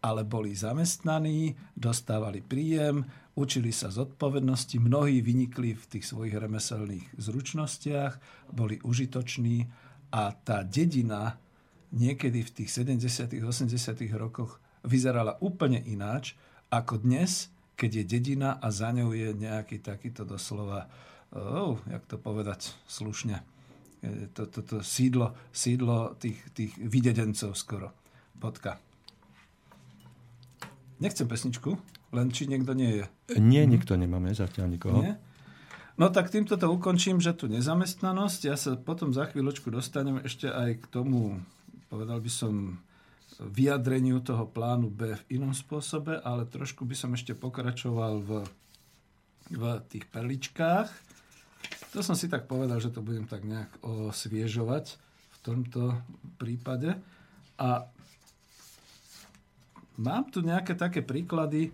ale 0.00 0.24
boli 0.24 0.56
zamestnaní, 0.56 1.54
dostávali 1.76 2.40
príjem, 2.40 3.04
učili 3.36 3.68
sa 3.70 3.92
zodpovednosti, 3.92 4.80
mnohí 4.80 5.20
vynikli 5.20 5.76
v 5.76 5.84
tých 5.84 6.08
svojich 6.08 6.40
remeselných 6.40 7.20
zručnostiach, 7.20 8.16
boli 8.50 8.80
užitoční 8.80 9.68
a 10.10 10.34
tá 10.34 10.66
dedina 10.66 11.38
niekedy 11.90 12.42
v 12.46 12.50
tých 12.62 12.70
70. 12.70 13.30
80. 13.42 13.70
rokoch 14.14 14.62
vyzerala 14.86 15.38
úplne 15.42 15.82
ináč 15.82 16.38
ako 16.70 17.02
dnes, 17.02 17.50
keď 17.74 18.02
je 18.02 18.04
dedina 18.06 18.58
a 18.62 18.70
za 18.70 18.94
ňou 18.94 19.10
je 19.10 19.34
nejaký 19.34 19.82
takýto 19.82 20.22
doslova, 20.22 20.86
oh, 21.34 21.80
jak 21.90 22.06
to 22.06 22.20
povedať 22.20 22.74
slušne, 22.86 23.42
to, 24.32 24.46
to, 24.46 24.60
to 24.62 24.76
sídlo, 24.80 25.36
sídlo 25.52 26.16
tých, 26.16 26.38
tých 26.56 26.72
videdencov 26.78 27.52
skoro. 27.58 27.92
Bodka. 28.32 28.80
Nechcem 31.00 31.28
pesničku, 31.28 31.76
len 32.12 32.28
či 32.32 32.48
niekto 32.48 32.72
nie 32.76 33.02
je. 33.02 33.04
Nie, 33.40 33.64
nikto 33.64 33.96
nemáme 33.96 34.32
zatiaľ 34.32 34.72
nikoho. 34.72 35.00
Nie? 35.04 35.16
No 36.00 36.08
tak 36.08 36.32
týmto 36.32 36.56
to 36.56 36.64
ukončím, 36.72 37.20
že 37.20 37.36
tu 37.36 37.44
nezamestnanosť. 37.52 38.40
Ja 38.48 38.56
sa 38.56 38.72
potom 38.72 39.12
za 39.12 39.28
chvíľočku 39.28 39.68
dostanem 39.68 40.24
ešte 40.24 40.48
aj 40.48 40.80
k 40.80 40.84
tomu, 40.88 41.44
povedal 41.92 42.24
by 42.24 42.32
som, 42.32 42.80
vyjadreniu 43.40 44.20
toho 44.24 44.48
plánu 44.48 44.88
B 44.88 45.16
v 45.16 45.40
inom 45.40 45.52
spôsobe, 45.52 46.20
ale 46.24 46.48
trošku 46.48 46.88
by 46.88 46.96
som 46.96 47.12
ešte 47.12 47.36
pokračoval 47.36 48.20
v, 48.20 48.30
v 49.52 49.64
tých 49.92 50.08
perličkách. 50.08 50.88
To 51.92 52.00
som 52.00 52.16
si 52.16 52.32
tak 52.32 52.48
povedal, 52.48 52.80
že 52.80 52.92
to 52.92 53.04
budem 53.04 53.28
tak 53.28 53.44
nejak 53.44 53.68
osviežovať 53.84 54.96
v 54.96 55.38
tomto 55.44 56.00
prípade. 56.40 56.96
A 57.60 57.84
mám 60.00 60.32
tu 60.32 60.40
nejaké 60.40 60.76
také 60.76 61.04
príklady, 61.04 61.72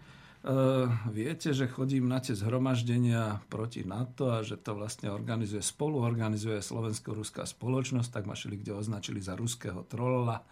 viete, 1.11 1.51
že 1.51 1.67
chodím 1.67 2.07
na 2.07 2.23
tie 2.23 2.39
zhromaždenia 2.39 3.43
proti 3.51 3.83
NATO 3.83 4.31
a 4.31 4.47
že 4.47 4.55
to 4.55 4.79
vlastne 4.79 5.11
organizuje 5.11 5.59
spolu, 5.59 5.99
organizuje 5.99 6.63
Slovensko-Ruská 6.63 7.43
spoločnosť, 7.43 8.11
tak 8.15 8.25
ma 8.31 8.39
šili 8.39 8.61
kde 8.63 8.79
označili 8.79 9.19
za 9.19 9.35
ruského 9.35 9.83
trolla. 9.91 10.47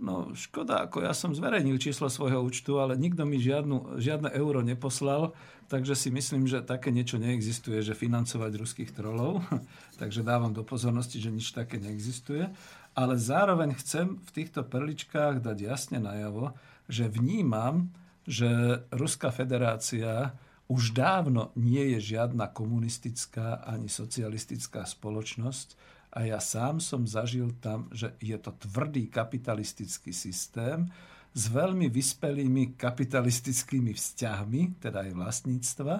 No 0.00 0.32
škoda, 0.32 0.88
ako 0.88 1.04
ja 1.04 1.12
som 1.12 1.36
zverejnil 1.36 1.76
číslo 1.76 2.08
svojho 2.08 2.40
účtu, 2.40 2.80
ale 2.80 2.96
nikto 2.96 3.28
mi 3.28 3.36
žiadnu, 3.36 4.00
žiadne 4.00 4.32
euro 4.32 4.64
neposlal, 4.64 5.36
takže 5.68 5.92
si 5.92 6.08
myslím, 6.08 6.48
že 6.48 6.64
také 6.64 6.88
niečo 6.88 7.20
neexistuje, 7.20 7.84
že 7.84 7.92
financovať 7.92 8.50
ruských 8.56 8.90
trolov. 8.96 9.44
takže 10.00 10.24
dávam 10.24 10.56
do 10.56 10.64
pozornosti, 10.64 11.20
že 11.20 11.28
nič 11.28 11.52
také 11.52 11.76
neexistuje. 11.76 12.48
Ale 12.96 13.14
zároveň 13.20 13.76
chcem 13.76 14.18
v 14.18 14.30
týchto 14.32 14.64
perličkách 14.64 15.44
dať 15.44 15.58
jasne 15.62 16.00
najavo, 16.00 16.56
že 16.90 17.06
vnímam, 17.06 17.92
že 18.28 18.48
Ruská 18.92 19.32
federácia 19.32 20.34
už 20.70 20.94
dávno 20.94 21.50
nie 21.58 21.98
je 21.98 22.14
žiadna 22.14 22.46
komunistická 22.54 23.66
ani 23.66 23.90
socialistická 23.90 24.86
spoločnosť 24.86 25.74
a 26.14 26.26
ja 26.26 26.38
sám 26.38 26.78
som 26.78 27.06
zažil 27.06 27.54
tam, 27.58 27.90
že 27.90 28.14
je 28.22 28.34
to 28.38 28.54
tvrdý 28.54 29.10
kapitalistický 29.10 30.14
systém 30.14 30.90
s 31.30 31.46
veľmi 31.46 31.86
vyspelými 31.86 32.74
kapitalistickými 32.74 33.94
vzťahmi, 33.94 34.82
teda 34.82 35.06
aj 35.06 35.12
vlastníctva 35.14 35.94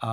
a 0.00 0.12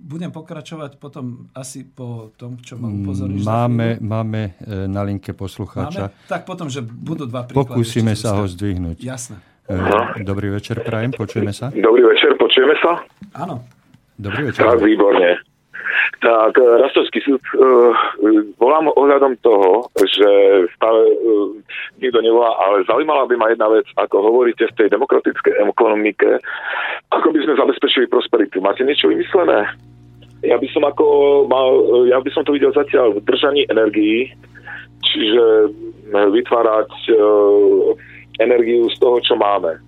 budem 0.00 0.32
pokračovať 0.32 0.96
potom 0.96 1.52
asi 1.52 1.84
po 1.84 2.32
tom, 2.40 2.56
čo 2.64 2.80
ma 2.80 2.88
upozorníš. 2.88 3.44
Máme, 3.44 4.00
máme 4.00 4.56
e, 4.56 4.88
na 4.88 5.04
linke 5.04 5.36
poslucháča. 5.36 6.08
Máme? 6.08 6.28
Tak 6.30 6.48
potom, 6.48 6.72
že 6.72 6.80
budú 6.80 7.28
dva 7.28 7.44
príklady. 7.44 7.68
Pokúsime 7.68 8.16
sa 8.16 8.32
ho 8.40 8.48
zdvihnúť. 8.48 9.04
Jasné. 9.04 9.36
No. 9.68 10.16
Dobrý 10.24 10.48
večer, 10.50 10.80
Prajem, 10.80 11.12
počujeme 11.12 11.52
sa? 11.52 11.68
Dobrý 11.70 12.02
večer, 12.02 12.34
počujeme 12.40 12.74
sa? 12.80 13.04
Áno. 13.36 13.62
Dobrý 14.20 14.50
večer. 14.50 14.64
Tak, 14.66 14.80
výborne. 14.80 15.40
Tak, 16.20 16.52
e, 16.60 16.64
Rastovský 16.84 17.24
súd, 17.24 17.40
uh, 17.56 17.96
volám 18.60 18.92
ohľadom 18.92 19.40
toho, 19.40 19.88
že 19.96 20.28
stále 20.76 21.00
uh, 21.16 21.56
nikto 21.96 22.20
nevolá, 22.20 22.52
ale 22.60 22.84
zaujímala 22.84 23.24
by 23.24 23.34
ma 23.40 23.48
jedna 23.48 23.72
vec, 23.72 23.88
ako 23.96 24.28
hovoríte 24.28 24.68
v 24.68 24.76
tej 24.76 24.88
demokratickej 24.92 25.64
ekonomike, 25.64 26.28
ako 27.08 27.32
by 27.32 27.38
sme 27.40 27.54
zabezpečili 27.56 28.06
prosperitu. 28.12 28.60
Máte 28.60 28.84
niečo 28.84 29.08
vymyslené? 29.08 29.64
Ja 30.44 30.60
by 30.60 30.68
som 30.76 30.84
ako 30.84 31.04
mal, 31.48 31.68
ja 32.08 32.20
by 32.20 32.30
som 32.36 32.44
to 32.44 32.52
videl 32.52 32.72
zatiaľ 32.76 33.16
v 33.16 33.24
držaní 33.24 33.64
energií, 33.72 34.28
čiže 35.00 35.72
vytvárať 36.12 36.90
uh, 37.16 37.96
energiu 38.40 38.88
z 38.88 38.96
toho, 38.98 39.20
čo 39.20 39.36
máme. 39.36 39.78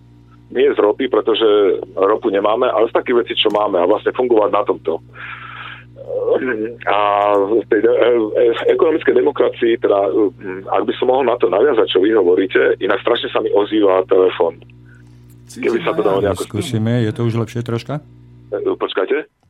Nie 0.52 0.68
z 0.76 0.78
ropy, 0.78 1.08
pretože 1.08 1.80
ropu 1.96 2.28
nemáme, 2.28 2.68
ale 2.68 2.92
z 2.92 2.96
takých 2.96 3.24
vecí, 3.24 3.32
čo 3.40 3.48
máme 3.48 3.80
a 3.80 3.88
vlastne 3.88 4.12
fungovať 4.12 4.50
na 4.52 4.62
tomto. 4.68 5.00
A 6.92 6.98
v 7.40 7.64
tej 7.72 7.80
e, 7.80 7.88
e, 7.88 8.44
ekonomickej 8.76 9.14
demokracii, 9.16 9.80
teda, 9.80 10.12
ak 10.68 10.82
by 10.84 10.92
som 11.00 11.08
mohol 11.08 11.24
na 11.24 11.40
to 11.40 11.48
naviazať, 11.48 11.88
čo 11.88 12.04
vy 12.04 12.12
hovoríte, 12.12 12.76
inak 12.84 13.00
strašne 13.00 13.32
sa 13.32 13.40
mi 13.40 13.48
ozýva 13.48 14.04
telefon. 14.04 14.60
Keby 15.48 15.78
sa 15.80 15.96
to 15.96 16.04
dalo 16.04 16.20
nejako... 16.20 16.44
Skúsime, 16.44 17.04
je 17.04 17.12
to 17.16 17.24
už 17.24 17.40
lepšie 17.40 17.64
troška? 17.64 18.04
E, 18.52 18.60
počkajte. 18.76 19.41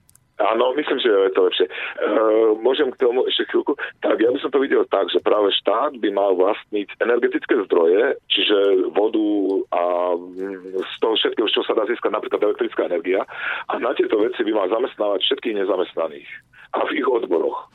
Áno, 0.43 0.75
myslím, 0.75 0.99
že 0.99 1.07
je 1.07 1.33
to 1.39 1.47
lepšie. 1.47 1.67
E, 1.71 1.73
môžem 2.59 2.91
k 2.91 2.99
tomu 2.99 3.23
ešte 3.31 3.47
chvíľku. 3.47 3.79
Tak 4.03 4.19
ja 4.19 4.27
by 4.35 4.39
som 4.43 4.51
to 4.51 4.59
videl 4.59 4.83
tak, 4.91 5.07
že 5.15 5.23
práve 5.23 5.55
štát 5.63 5.95
by 6.03 6.09
mal 6.11 6.35
vlastniť 6.35 6.99
energetické 6.99 7.63
zdroje, 7.71 8.19
čiže 8.27 8.91
vodu 8.91 9.29
a 9.71 9.83
mm, 10.19 10.83
z 10.83 10.95
toho 10.99 11.15
všetkého, 11.15 11.47
čo 11.47 11.63
sa 11.63 11.79
dá 11.79 11.87
získať, 11.87 12.11
napríklad 12.11 12.43
elektrická 12.43 12.91
energia. 12.91 13.23
A 13.71 13.79
na 13.79 13.95
tieto 13.95 14.19
veci 14.19 14.43
by 14.43 14.53
mal 14.53 14.67
zamestnávať 14.67 15.23
všetkých 15.23 15.63
nezamestnaných 15.63 16.29
a 16.75 16.79
v 16.91 16.91
ich 16.99 17.07
odboroch. 17.07 17.71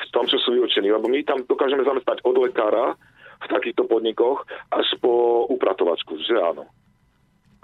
V 0.00 0.08
tom, 0.12 0.28
čo 0.28 0.36
sú 0.44 0.52
vyučení. 0.52 0.92
Lebo 0.92 1.08
my 1.08 1.24
tam 1.24 1.40
dokážeme 1.48 1.86
zamestnať 1.86 2.20
od 2.26 2.36
lekára 2.36 2.98
v 3.40 3.46
takýchto 3.48 3.88
podnikoch 3.88 4.44
až 4.68 4.86
po 5.00 5.46
upratovačku, 5.48 6.20
že 6.20 6.36
áno. 6.36 6.68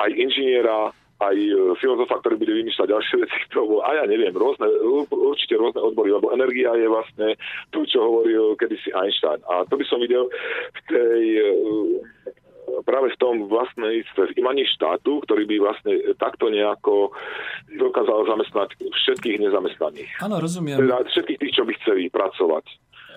Aj 0.00 0.08
inžiniera, 0.08 0.92
aj 1.20 1.36
e, 1.36 1.52
filozofa, 1.80 2.20
ktorý 2.20 2.36
bude 2.36 2.52
vymýšľať 2.62 2.88
ďalšie 2.92 3.16
veci 3.24 3.38
k 3.48 3.52
tomu, 3.52 3.80
a 3.80 3.88
ja 4.02 4.04
neviem, 4.04 4.34
rôzne, 4.36 4.68
určite 5.10 5.56
rôzne 5.56 5.80
odbory, 5.80 6.12
lebo 6.12 6.32
energia 6.32 6.76
je 6.76 6.88
vlastne 6.88 7.28
to, 7.72 7.84
čo 7.88 8.04
hovoril 8.04 8.56
kedysi 8.60 8.92
Einstein. 8.92 9.40
A 9.48 9.64
to 9.68 9.80
by 9.80 9.84
som 9.88 10.02
videl 10.02 10.28
v 10.72 10.80
tej 10.90 11.22
e, 11.40 11.44
práve 12.82 13.14
v 13.14 13.18
tom 13.18 13.34
vlastníctve 13.46 14.34
v 14.34 14.36
imaní 14.38 14.66
štátu, 14.66 15.22
ktorý 15.24 15.46
by 15.46 15.56
vlastne 15.62 15.92
takto 16.18 16.50
nejako 16.50 17.14
dokázal 17.78 18.26
zamestnať 18.26 18.74
všetkých 18.78 19.42
nezamestnaných. 19.46 20.10
Áno, 20.20 20.42
rozumiem. 20.42 20.78
Teda 20.82 21.06
všetkých 21.06 21.38
tých, 21.40 21.54
čo 21.54 21.62
by 21.64 21.72
chceli 21.82 22.10
pracovať. 22.10 22.64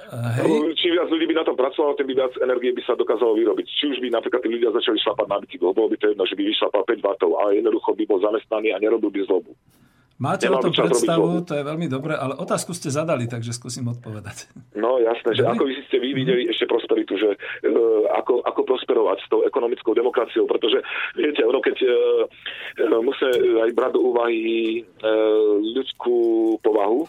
Hej. 0.10 0.74
Čím 0.82 0.98
viac 0.98 1.10
ľudí 1.14 1.26
by 1.30 1.36
na 1.38 1.46
tom 1.46 1.54
pracovalo, 1.54 1.94
tým 1.94 2.10
by 2.10 2.16
viac 2.26 2.34
energie 2.42 2.74
by 2.74 2.82
sa 2.82 2.98
dokázalo 2.98 3.38
vyrobiť. 3.38 3.66
Či 3.70 3.86
už 3.94 3.98
by 4.02 4.10
napríklad 4.10 4.42
tí 4.42 4.50
ľudia 4.50 4.74
začali 4.74 4.98
šlapať 4.98 5.28
na 5.30 5.38
bicyklo, 5.38 5.78
bolo 5.78 5.94
by 5.94 5.98
to 6.02 6.10
jedno, 6.10 6.24
že 6.26 6.34
by 6.34 6.44
vyšlapal 6.50 6.82
5 6.86 7.06
W, 7.06 7.34
ale 7.38 7.50
jednoducho 7.62 7.90
by 7.94 8.04
bol 8.10 8.20
zamestnaný 8.22 8.74
a 8.74 8.82
nerobil 8.82 9.14
by 9.14 9.22
zlobu. 9.30 9.54
Máte 10.20 10.52
Nemal 10.52 10.60
o 10.60 10.64
tom 10.68 10.76
predstavu, 10.76 11.48
to 11.48 11.56
je 11.56 11.64
veľmi 11.64 11.88
dobré, 11.88 12.12
ale 12.12 12.36
otázku 12.36 12.76
ste 12.76 12.92
zadali, 12.92 13.24
takže 13.24 13.56
skúsim 13.56 13.88
odpovedať. 13.88 14.52
No 14.76 15.00
jasné, 15.00 15.32
že 15.32 15.48
ako 15.48 15.64
vy 15.64 15.80
ste 15.88 15.96
vy 15.96 16.12
videli 16.12 16.44
ešte 16.52 16.68
prosperitu, 16.68 17.16
že 17.16 17.40
uh, 17.40 18.04
ako, 18.20 18.44
ako 18.44 18.68
prosperovať 18.68 19.24
s 19.24 19.28
tou 19.32 19.48
ekonomickou 19.48 19.96
demokraciou, 19.96 20.44
pretože 20.44 20.84
viete, 21.16 21.40
ono 21.48 21.64
keď 21.64 21.78
uh, 21.88 23.00
musíme 23.00 23.64
aj 23.64 23.72
brať 23.72 23.92
do 23.96 24.12
úvahy 24.12 24.84
uh, 24.84 25.56
ľudskú 25.72 26.60
povahu, 26.68 27.08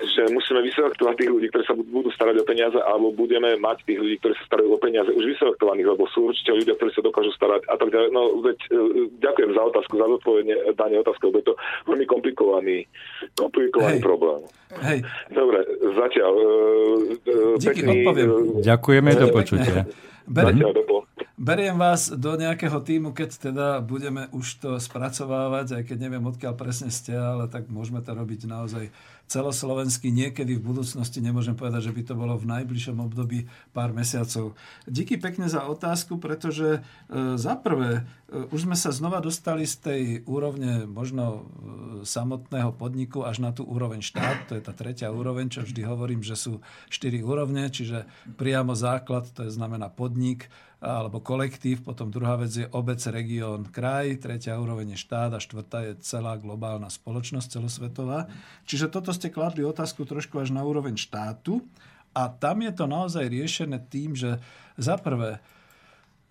že 0.00 0.32
musíme 0.32 0.64
vyselektovať 0.64 1.14
tých 1.20 1.30
ľudí, 1.30 1.46
ktorí 1.52 1.64
sa 1.68 1.76
budú 1.76 2.08
starať 2.12 2.40
o 2.40 2.48
peniaze, 2.48 2.78
alebo 2.80 3.12
budeme 3.12 3.52
mať 3.60 3.84
tých 3.84 4.00
ľudí, 4.00 4.16
ktorí 4.20 4.34
sa 4.40 4.44
starajú 4.48 4.68
o 4.72 4.80
peniaze 4.80 5.10
už 5.12 5.24
vyselektovaných, 5.36 5.88
lebo 5.92 6.08
sú 6.08 6.32
určite 6.32 6.56
ľudia, 6.56 6.74
ktorí 6.80 6.90
sa 6.96 7.02
dokážu 7.04 7.30
starať 7.36 7.62
a 7.68 7.74
tak 7.76 7.88
ďalej. 7.92 8.08
No, 8.12 8.22
veď, 8.40 8.58
e, 8.72 8.78
ďakujem 9.20 9.50
za 9.52 9.62
otázku, 9.68 9.92
za 10.00 10.06
zodpovedne 10.08 10.54
danie 10.74 10.96
otázku, 11.04 11.22
lebo 11.28 11.38
je 11.44 11.46
to 11.52 11.54
veľmi 11.84 12.06
komplikovaný, 12.08 12.78
komplikovaný 13.36 13.98
Hej. 14.00 14.04
problém. 14.04 14.40
Hej. 14.80 14.98
Dobre, 15.34 15.58
zatiaľ. 15.98 16.32
Uh, 17.26 17.58
Díky, 17.58 17.82
pekný, 17.82 18.06
odpoviem. 18.06 18.28
Ďakujeme, 18.62 19.10
do 19.18 19.26
počutia. 19.34 19.82
Beriem, 20.30 20.62
beriem 21.34 21.74
vás 21.74 22.06
do 22.12 22.38
nejakého 22.38 22.78
týmu, 22.84 23.10
keď 23.10 23.50
teda 23.50 23.66
budeme 23.82 24.30
už 24.30 24.46
to 24.62 24.70
spracovávať, 24.78 25.80
aj 25.80 25.82
keď 25.90 25.96
neviem, 26.06 26.22
odkiaľ 26.22 26.54
presne 26.54 26.92
ste, 26.92 27.18
ale 27.18 27.50
tak 27.50 27.66
môžeme 27.66 27.98
to 27.98 28.14
robiť 28.14 28.46
naozaj 28.46 28.94
celoslovensky 29.30 30.10
niekedy 30.10 30.58
v 30.58 30.66
budúcnosti, 30.74 31.22
nemôžem 31.22 31.54
povedať, 31.54 31.86
že 31.86 31.94
by 31.94 32.02
to 32.02 32.14
bolo 32.18 32.34
v 32.34 32.50
najbližšom 32.50 32.98
období 32.98 33.46
pár 33.70 33.94
mesiacov. 33.94 34.58
Díky 34.90 35.22
pekne 35.22 35.46
za 35.46 35.70
otázku, 35.70 36.18
pretože 36.18 36.82
e, 36.82 37.38
za 37.38 37.54
prvé, 37.54 38.02
e, 38.26 38.50
už 38.50 38.66
sme 38.66 38.74
sa 38.74 38.90
znova 38.90 39.22
dostali 39.22 39.70
z 39.70 39.74
tej 39.78 40.02
úrovne 40.26 40.82
možno 40.90 41.24
e, 41.30 41.40
samotného 42.02 42.74
podniku 42.74 43.22
až 43.22 43.38
na 43.38 43.54
tú 43.54 43.62
úroveň 43.62 44.02
štát, 44.02 44.50
to 44.50 44.58
je 44.58 44.66
tá 44.66 44.74
tretia 44.74 45.14
úroveň, 45.14 45.46
čo 45.46 45.62
vždy 45.62 45.86
hovorím, 45.86 46.26
že 46.26 46.34
sú 46.34 46.58
štyri 46.90 47.22
úrovne, 47.22 47.70
čiže 47.70 48.10
priamo 48.34 48.74
základ, 48.74 49.30
to 49.30 49.46
je 49.46 49.54
znamená 49.54 49.94
podnik, 49.94 50.50
alebo 50.80 51.20
kolektív, 51.20 51.84
potom 51.84 52.08
druhá 52.08 52.40
vec 52.40 52.56
je 52.56 52.64
obec, 52.72 52.96
región, 53.12 53.68
kraj, 53.68 54.16
tretia 54.16 54.56
úroveň 54.56 54.96
je 54.96 55.04
štát 55.04 55.36
a 55.36 55.38
štvrtá 55.38 55.78
je 55.84 55.92
celá 56.00 56.40
globálna 56.40 56.88
spoločnosť 56.88 57.60
celosvetová. 57.60 58.32
Čiže 58.64 58.88
toto 58.88 59.12
ste 59.12 59.28
kladli 59.28 59.60
otázku 59.60 60.08
trošku 60.08 60.40
až 60.40 60.56
na 60.56 60.64
úroveň 60.64 60.96
štátu 60.96 61.60
a 62.16 62.32
tam 62.32 62.64
je 62.64 62.72
to 62.72 62.88
naozaj 62.88 63.28
riešené 63.28 63.76
tým, 63.92 64.16
že 64.16 64.40
za 64.80 64.96
prvé 64.96 65.44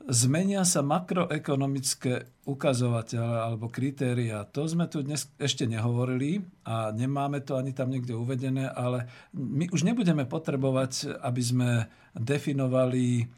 zmenia 0.10 0.66
sa 0.66 0.82
makroekonomické 0.82 2.26
ukazovatele 2.50 3.46
alebo 3.46 3.70
kritéria. 3.70 4.50
To 4.58 4.66
sme 4.66 4.90
tu 4.90 5.06
dnes 5.06 5.30
ešte 5.38 5.70
nehovorili 5.70 6.42
a 6.66 6.90
nemáme 6.90 7.46
to 7.46 7.54
ani 7.54 7.78
tam 7.78 7.94
niekde 7.94 8.18
uvedené, 8.18 8.66
ale 8.66 9.06
my 9.38 9.70
už 9.70 9.86
nebudeme 9.86 10.26
potrebovať, 10.26 11.22
aby 11.22 11.42
sme 11.46 11.70
definovali 12.18 13.30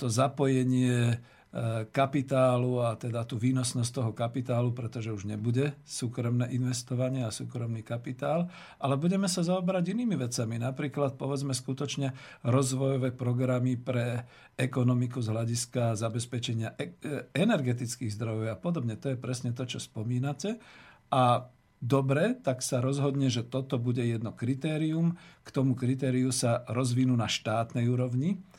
to 0.00 0.08
zapojenie 0.08 1.12
eh, 1.12 1.84
kapitálu 1.92 2.80
a 2.80 2.96
teda 2.96 3.28
tú 3.28 3.36
výnosnosť 3.36 3.90
toho 3.92 4.10
kapitálu, 4.16 4.72
pretože 4.72 5.12
už 5.12 5.28
nebude 5.28 5.76
súkromné 5.84 6.48
investovanie 6.56 7.28
a 7.28 7.34
súkromný 7.34 7.84
kapitál, 7.84 8.48
ale 8.80 8.96
budeme 8.96 9.28
sa 9.28 9.44
zaoberať 9.44 9.92
inými 9.92 10.16
vecami. 10.16 10.56
Napríklad, 10.56 11.20
povedzme, 11.20 11.52
skutočne 11.52 12.16
rozvojové 12.48 13.12
programy 13.12 13.76
pre 13.76 14.24
ekonomiku 14.56 15.20
z 15.20 15.28
hľadiska 15.28 16.00
zabezpečenia 16.00 16.72
e- 16.80 16.96
e- 17.04 17.28
energetických 17.36 18.16
zdrojov 18.16 18.48
a 18.48 18.56
podobne. 18.56 18.96
To 18.96 19.12
je 19.12 19.20
presne 19.20 19.52
to, 19.52 19.68
čo 19.68 19.76
spomínate. 19.76 20.56
A 21.12 21.44
dobre, 21.84 22.40
tak 22.40 22.64
sa 22.64 22.80
rozhodne, 22.80 23.28
že 23.28 23.44
toto 23.44 23.76
bude 23.76 24.00
jedno 24.00 24.32
kritérium. 24.32 25.20
K 25.44 25.48
tomu 25.52 25.76
kritériu 25.76 26.32
sa 26.32 26.64
rozvinú 26.72 27.12
na 27.12 27.28
štátnej 27.28 27.84
úrovni 27.92 28.40
Eh, 28.40 28.51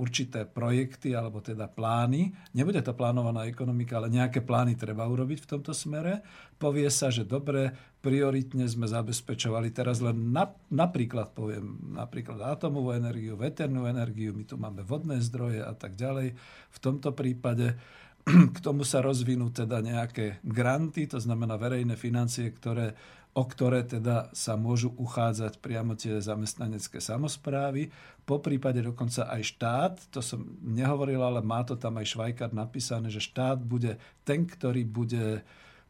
určité 0.00 0.48
projekty 0.48 1.12
alebo 1.12 1.44
teda 1.44 1.68
plány. 1.68 2.32
Nebude 2.56 2.80
to 2.80 2.96
plánovaná 2.96 3.44
ekonomika, 3.44 4.00
ale 4.00 4.08
nejaké 4.08 4.40
plány 4.40 4.80
treba 4.80 5.04
urobiť 5.04 5.44
v 5.44 5.50
tomto 5.56 5.76
smere. 5.76 6.24
Povie 6.56 6.88
sa, 6.88 7.12
že 7.12 7.28
dobre, 7.28 7.68
prioritne 8.00 8.64
sme 8.64 8.88
zabezpečovali 8.88 9.68
teraz 9.70 10.00
len 10.00 10.32
na, 10.32 10.48
napríklad 10.72 11.36
poviem, 11.36 11.92
napríklad 11.92 12.40
atomovú 12.40 12.96
energiu, 12.96 13.36
veternú 13.36 13.84
energiu, 13.84 14.32
my 14.32 14.44
tu 14.48 14.56
máme 14.56 14.80
vodné 14.82 15.20
zdroje 15.20 15.60
a 15.60 15.76
tak 15.76 16.00
ďalej. 16.00 16.32
V 16.72 16.78
tomto 16.80 17.12
prípade 17.12 17.76
k 18.56 18.58
tomu 18.64 18.88
sa 18.88 19.04
rozvinú 19.04 19.52
teda 19.52 19.84
nejaké 19.84 20.40
granty, 20.46 21.04
to 21.10 21.20
znamená 21.20 21.60
verejné 21.60 21.98
financie, 21.98 22.48
ktoré 22.54 22.96
o 23.32 23.44
ktoré 23.48 23.80
teda 23.80 24.28
sa 24.36 24.60
môžu 24.60 24.92
uchádzať 25.00 25.56
priamo 25.64 25.96
tie 25.96 26.20
zamestnanecké 26.20 27.00
samozprávy. 27.00 27.88
Po 28.28 28.44
prípade 28.44 28.84
dokonca 28.84 29.24
aj 29.24 29.42
štát, 29.56 29.94
to 30.12 30.20
som 30.20 30.44
nehovoril, 30.60 31.24
ale 31.24 31.40
má 31.40 31.64
to 31.64 31.80
tam 31.80 31.96
aj 31.96 32.12
Švajkár 32.12 32.52
napísané, 32.52 33.08
že 33.08 33.24
štát 33.24 33.56
bude 33.64 33.96
ten, 34.28 34.44
ktorý 34.44 34.84
bude 34.84 35.40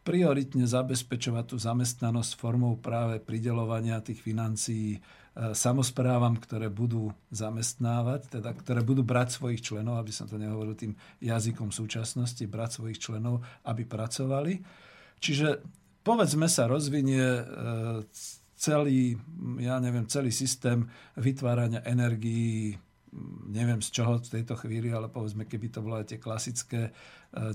prioritne 0.03 0.67
zabezpečovať 0.67 1.45
tú 1.55 1.57
zamestnanosť 1.59 2.35
formou 2.39 2.79
práve 2.79 3.23
pridelovania 3.23 4.03
tých 4.03 4.19
financií 4.19 4.99
e, 4.99 5.01
samozprávam, 5.55 6.35
ktoré 6.39 6.67
budú 6.67 7.15
zamestnávať, 7.31 8.39
teda 8.39 8.51
ktoré 8.51 8.83
budú 8.83 9.07
brať 9.07 9.39
svojich 9.39 9.63
členov, 9.63 10.03
aby 10.03 10.11
som 10.11 10.27
to 10.27 10.43
nehovoril 10.43 10.75
tým 10.75 10.99
jazykom 11.23 11.71
súčasnosti, 11.71 12.43
brať 12.51 12.83
svojich 12.83 12.99
členov, 12.99 13.47
aby 13.63 13.87
pracovali. 13.87 14.59
Čiže 15.23 15.63
povedzme 16.03 16.51
sa 16.51 16.67
rozvinie 16.67 17.23
e, 17.23 17.45
celý, 18.59 19.19
ja 19.59 19.83
neviem, 19.83 20.07
celý 20.07 20.31
systém 20.31 20.87
vytvárania 21.19 21.83
energií, 21.83 22.79
neviem 23.51 23.83
z 23.85 23.91
čoho 23.91 24.23
v 24.23 24.41
tejto 24.41 24.55
chvíli, 24.57 24.89
ale 24.95 25.11
povedzme, 25.11 25.45
keby 25.45 25.67
to 25.69 25.85
bolo 25.85 25.99
aj 25.99 26.15
tie 26.15 26.19
klasické, 26.23 26.81
e, 26.89 26.91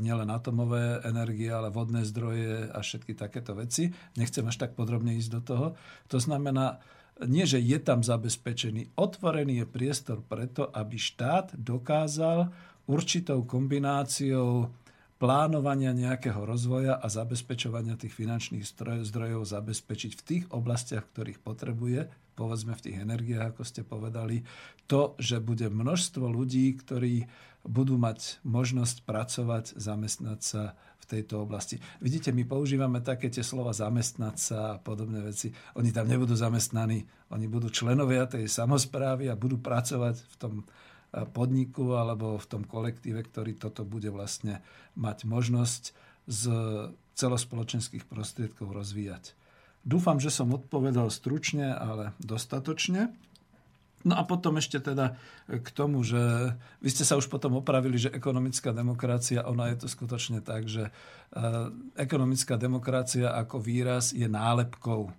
nielen 0.03 0.27
atomové 0.27 0.99
energie, 1.07 1.47
ale 1.47 1.71
vodné 1.71 2.03
zdroje 2.03 2.71
a 2.71 2.79
všetky 2.83 3.15
takéto 3.15 3.55
veci. 3.55 3.91
Nechcem 4.19 4.43
až 4.47 4.67
tak 4.67 4.75
podrobne 4.75 5.15
ísť 5.15 5.31
do 5.31 5.41
toho. 5.41 5.67
To 6.11 6.17
znamená, 6.19 6.83
nie, 7.25 7.49
že 7.49 7.57
je 7.57 7.81
tam 7.81 8.05
zabezpečený. 8.05 8.93
Otvorený 8.93 9.65
je 9.65 9.65
priestor 9.65 10.21
preto, 10.21 10.69
aby 10.69 11.01
štát 11.01 11.57
dokázal 11.57 12.53
určitou 12.85 13.41
kombináciou 13.41 14.69
plánovania 15.17 15.93
nejakého 15.97 16.45
rozvoja 16.45 16.93
a 16.97 17.09
zabezpečovania 17.09 17.97
tých 17.97 18.13
finančných 18.13 18.65
zdrojov 19.05 19.49
zabezpečiť 19.49 20.11
v 20.13 20.25
tých 20.25 20.43
oblastiach, 20.53 21.05
ktorých 21.09 21.41
potrebuje, 21.41 22.09
povedzme 22.37 22.77
v 22.77 22.83
tých 22.85 22.97
energiách, 23.01 23.57
ako 23.57 23.63
ste 23.65 23.81
povedali, 23.81 24.45
to, 24.85 25.17
že 25.17 25.41
bude 25.41 25.67
množstvo 25.73 26.29
ľudí, 26.29 26.69
ktorí 26.77 27.25
budú 27.65 27.99
mať 27.99 28.39
možnosť 28.47 29.03
pracovať, 29.03 29.75
zamestnať 29.75 30.39
sa 30.39 30.63
v 31.01 31.05
tejto 31.17 31.43
oblasti. 31.43 31.81
Vidíte, 31.99 32.31
my 32.31 32.47
používame 32.47 33.03
také 33.03 33.27
tie 33.27 33.43
slova 33.43 33.75
zamestnať 33.75 34.35
sa 34.39 34.59
a 34.75 34.79
podobné 34.79 35.19
veci. 35.25 35.51
Oni 35.75 35.91
tam 35.91 36.07
nebudú 36.07 36.37
zamestnaní, 36.37 37.03
oni 37.33 37.45
budú 37.49 37.67
členovia 37.73 38.29
tej 38.29 38.47
samozprávy 38.47 39.27
a 39.27 39.39
budú 39.39 39.59
pracovať 39.59 40.15
v 40.15 40.35
tom 40.39 40.53
podniku 41.11 41.95
alebo 41.95 42.35
v 42.35 42.45
tom 42.49 42.63
kolektíve, 42.67 43.23
ktorý 43.23 43.55
toto 43.55 43.87
bude 43.87 44.11
vlastne 44.11 44.59
mať 44.99 45.23
možnosť 45.23 45.83
z 46.27 46.41
celospoločenských 47.17 48.05
prostriedkov 48.05 48.69
rozvíjať. 48.75 49.33
Dúfam, 49.87 50.19
že 50.19 50.29
som 50.29 50.51
odpovedal 50.51 51.07
stručne, 51.07 51.71
ale 51.71 52.11
dostatočne. 52.19 53.15
No 54.05 54.13
a 54.19 54.23
potom 54.27 54.59
ešte 54.61 54.77
teda 54.77 55.17
k 55.47 55.67
tomu, 55.73 56.05
že 56.05 56.53
vy 56.83 56.89
ste 56.91 57.01
sa 57.01 57.17
už 57.17 57.31
potom 57.31 57.57
opravili, 57.57 57.97
že 57.97 58.13
ekonomická 58.13 58.69
demokracia, 58.75 59.47
ona 59.47 59.73
je 59.73 59.83
to 59.83 59.87
skutočne 59.89 60.45
tak, 60.45 60.69
že 60.69 60.87
e, 60.87 60.91
ekonomická 61.97 62.61
demokracia 62.61 63.33
ako 63.33 63.57
výraz 63.57 64.13
je 64.13 64.29
nálepkou 64.29 65.09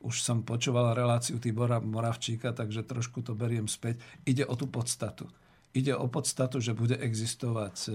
už 0.00 0.24
som 0.24 0.40
počúval 0.40 0.96
reláciu 0.96 1.36
Tibora 1.36 1.76
Moravčíka, 1.78 2.56
takže 2.56 2.88
trošku 2.88 3.20
to 3.20 3.36
beriem 3.36 3.68
späť. 3.68 4.00
Ide 4.24 4.48
o 4.48 4.56
tú 4.56 4.64
podstatu. 4.64 5.28
Ide 5.70 5.94
o 5.94 6.10
podstatu, 6.10 6.58
že 6.58 6.74
bude 6.74 6.98
existovať 6.98 7.76
e, 7.86 7.90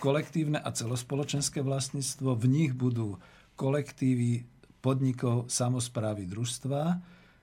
kolektívne 0.00 0.56
a 0.56 0.72
celospoločenské 0.72 1.60
vlastníctvo. 1.60 2.32
V 2.32 2.44
nich 2.48 2.72
budú 2.72 3.20
kolektívy 3.60 4.48
podnikov, 4.80 5.52
samozprávy, 5.52 6.24
družstva, 6.24 6.96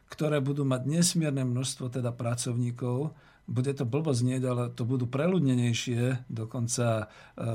ktoré 0.09 0.41
budú 0.41 0.65
mať 0.65 0.81
nesmierne 0.89 1.45
množstvo 1.45 1.93
teda 1.93 2.09
pracovníkov. 2.09 3.13
Bude 3.45 3.71
to 3.77 3.85
blbo 3.85 4.17
znieť, 4.17 4.43
ale 4.49 4.63
to 4.73 4.81
budú 4.87 5.05
preľudnenejšie 5.05 6.25
dokonca 6.25 7.05
e, 7.37 7.45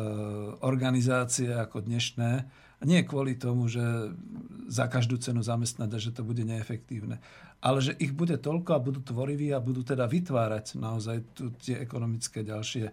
organizácie 0.63 1.51
ako 1.51 1.83
dnešné, 1.83 2.47
nie 2.83 3.03
kvôli 3.07 3.39
tomu, 3.39 3.67
že 3.71 3.83
za 4.71 4.89
každú 4.89 5.21
cenu 5.21 5.45
zamestnať 5.45 5.91
a 5.93 6.03
že 6.03 6.11
to 6.15 6.23
bude 6.25 6.43
neefektívne. 6.43 7.21
Ale 7.63 7.79
že 7.79 7.93
ich 8.01 8.11
bude 8.11 8.41
toľko 8.41 8.71
a 8.75 8.83
budú 8.83 9.01
tvoriví 9.05 9.55
a 9.55 9.63
budú 9.63 9.87
teda 9.87 10.09
vytvárať 10.09 10.81
naozaj 10.81 11.17
tu, 11.37 11.55
tie 11.63 11.79
ekonomické 11.79 12.43
ďalšie 12.43 12.85
e, 12.89 12.93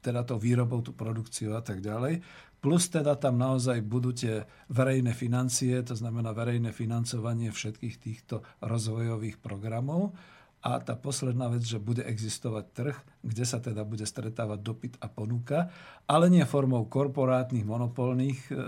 teda 0.00 0.20
tou 0.24 0.38
výrobou, 0.40 0.80
tú 0.80 0.96
produkciu 0.96 1.54
a 1.54 1.62
tak 1.62 1.84
ďalej. 1.84 2.24
Plus 2.58 2.88
teda 2.88 3.14
tam 3.14 3.38
naozaj 3.38 3.84
budú 3.84 4.10
tie 4.16 4.42
verejné 4.72 5.12
financie, 5.14 5.76
to 5.86 5.94
znamená 5.94 6.32
verejné 6.32 6.72
financovanie 6.72 7.52
všetkých 7.52 7.96
týchto 8.00 8.42
rozvojových 8.64 9.38
programov 9.38 10.16
a 10.66 10.82
tá 10.82 10.98
posledná 10.98 11.46
vec, 11.46 11.62
že 11.62 11.78
bude 11.78 12.02
existovať 12.02 12.64
trh, 12.74 12.96
kde 13.22 13.44
sa 13.46 13.62
teda 13.62 13.86
bude 13.86 14.02
stretávať 14.02 14.58
dopyt 14.58 14.94
a 14.98 15.06
ponuka, 15.06 15.70
ale 16.10 16.26
nie 16.26 16.42
formou 16.42 16.90
korporátnych, 16.90 17.62
monopolných 17.62 18.40
eh, 18.50 18.58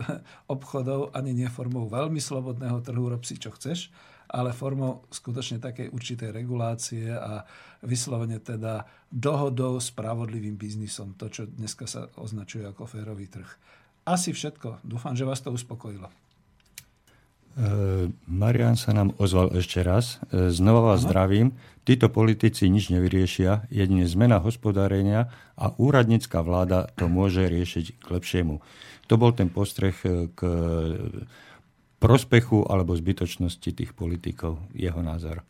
obchodov, 0.47 1.11
ani 1.11 1.35
nie 1.35 1.51
formou 1.51 1.91
veľmi 1.91 2.23
slobodného 2.23 2.79
trhu, 2.87 3.11
rob 3.11 3.27
si 3.27 3.35
čo 3.35 3.51
chceš, 3.51 3.91
ale 4.31 4.55
formou 4.55 5.11
skutočne 5.11 5.59
takej 5.59 5.91
určitej 5.91 6.31
regulácie 6.31 7.11
a 7.11 7.43
vyslovene 7.83 8.39
teda 8.39 8.87
dohodou 9.11 9.83
spravodlivým 9.83 10.55
biznisom. 10.55 11.19
To, 11.19 11.27
čo 11.27 11.51
dneska 11.51 11.91
sa 11.91 12.07
označuje 12.15 12.63
ako 12.63 12.87
férový 12.87 13.27
trh. 13.27 13.49
Asi 14.07 14.31
všetko. 14.31 14.87
Dúfam, 14.87 15.19
že 15.19 15.27
vás 15.27 15.43
to 15.43 15.51
uspokojilo. 15.51 16.28
E, 17.57 18.13
Marian 18.29 18.77
sa 18.77 18.93
nám 18.93 19.17
ozval 19.17 19.55
ešte 19.57 19.81
raz. 19.81 20.21
E, 20.29 20.53
znova 20.53 20.93
vás 20.93 21.03
Aha. 21.03 21.09
zdravím. 21.09 21.57
Títo 21.89 22.13
politici 22.13 22.69
nič 22.69 22.93
nevyriešia, 22.93 23.71
jedine 23.73 24.05
zmena 24.05 24.45
hospodárenia 24.45 25.33
a 25.57 25.73
úradnícka 25.81 26.45
vláda 26.45 26.93
to 26.93 27.09
môže 27.09 27.49
riešiť 27.49 27.97
k 27.97 28.07
lepšiemu. 28.13 28.61
To 29.09 29.15
bol 29.17 29.33
ten 29.33 29.49
postreh 29.49 29.97
e, 30.05 30.29
k 30.35 30.41
prospechu 31.99 32.63
alebo 32.67 32.95
zbytočnosti 32.95 33.71
tých 33.75 33.91
politikov, 33.95 34.63
jeho 34.75 35.03
názor. 35.03 35.43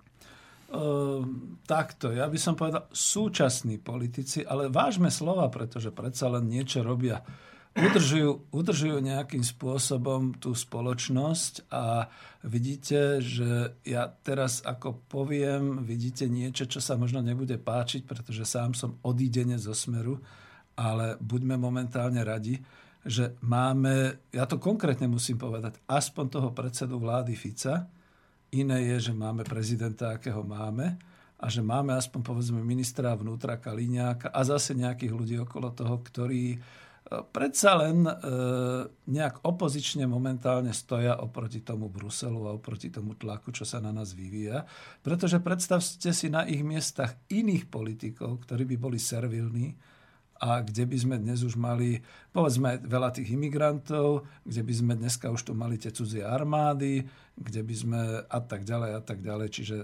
Uh, 0.69 1.25
takto, 1.65 2.13
ja 2.13 2.29
by 2.29 2.37
som 2.37 2.53
povedal 2.53 2.93
súčasní 2.93 3.81
politici, 3.81 4.45
ale 4.45 4.69
vážme 4.69 5.09
slova, 5.09 5.49
pretože 5.49 5.89
predsa 5.89 6.29
len 6.29 6.45
niečo 6.45 6.85
robia 6.85 7.25
udržujú, 7.77 8.53
udržujú 8.55 8.97
nejakým 9.03 9.45
spôsobom 9.45 10.37
tú 10.41 10.57
spoločnosť 10.57 11.69
a 11.69 12.09
vidíte, 12.47 13.21
že 13.21 13.77
ja 13.85 14.09
teraz 14.09 14.65
ako 14.65 15.05
poviem, 15.07 15.85
vidíte 15.85 16.27
niečo, 16.27 16.65
čo 16.65 16.81
sa 16.81 16.97
možno 16.97 17.21
nebude 17.21 17.61
páčiť, 17.61 18.09
pretože 18.09 18.49
sám 18.49 18.73
som 18.73 18.97
odídene 19.05 19.61
zo 19.61 19.77
smeru, 19.77 20.19
ale 20.79 21.19
buďme 21.19 21.59
momentálne 21.59 22.23
radi, 22.23 22.59
že 23.05 23.39
máme, 23.47 24.27
ja 24.35 24.45
to 24.45 24.59
konkrétne 24.59 25.07
musím 25.07 25.39
povedať, 25.39 25.79
aspoň 25.87 26.25
toho 26.29 26.49
predsedu 26.51 26.99
vlády 26.99 27.35
Fica, 27.39 27.87
iné 28.53 28.79
je, 28.95 29.11
že 29.11 29.13
máme 29.15 29.45
prezidenta, 29.45 30.17
akého 30.17 30.43
máme, 30.43 30.99
a 31.39 31.47
že 31.47 31.63
máme 31.63 31.95
aspoň 31.95 32.21
povedzme 32.27 32.59
ministra 32.67 33.15
vnútra 33.15 33.63
Kaliňáka 33.63 34.35
a 34.35 34.41
zase 34.43 34.75
nejakých 34.75 35.13
ľudí 35.15 35.37
okolo 35.39 35.71
toho, 35.71 36.03
ktorí 36.03 36.59
predsa 37.09 37.81
len 37.81 38.05
e, 38.05 38.13
nejak 39.09 39.41
opozične 39.45 40.05
momentálne 40.05 40.77
stoja 40.77 41.17
oproti 41.25 41.65
tomu 41.65 41.89
Bruselu 41.89 42.49
a 42.49 42.57
oproti 42.57 42.93
tomu 42.93 43.17
tlaku, 43.17 43.49
čo 43.53 43.65
sa 43.65 43.81
na 43.81 43.89
nás 43.89 44.13
vyvíja. 44.13 44.69
Pretože 45.01 45.41
predstavte 45.41 46.13
si 46.13 46.29
na 46.29 46.45
ich 46.45 46.61
miestach 46.61 47.17
iných 47.33 47.73
politikov, 47.73 48.45
ktorí 48.45 48.69
by 48.69 48.77
boli 48.77 49.01
servilní 49.01 49.73
a 50.39 50.63
kde 50.63 50.87
by 50.87 50.97
sme 51.01 51.17
dnes 51.19 51.43
už 51.43 51.59
mali, 51.59 51.99
povedzme, 52.31 52.79
veľa 52.87 53.11
tých 53.11 53.35
imigrantov, 53.35 54.23
kde 54.47 54.63
by 54.63 54.75
sme 54.75 54.93
dneska 54.95 55.27
už 55.35 55.51
tu 55.51 55.53
mali 55.57 55.81
tie 55.83 55.91
cudzie 55.91 56.23
armády, 56.23 57.03
kde 57.35 57.61
by 57.67 57.75
sme 57.75 58.01
a 58.23 58.39
tak 58.39 58.63
ďalej 58.63 58.91
a 58.95 59.03
tak 59.03 59.19
ďalej. 59.19 59.49
Čiže 59.51 59.77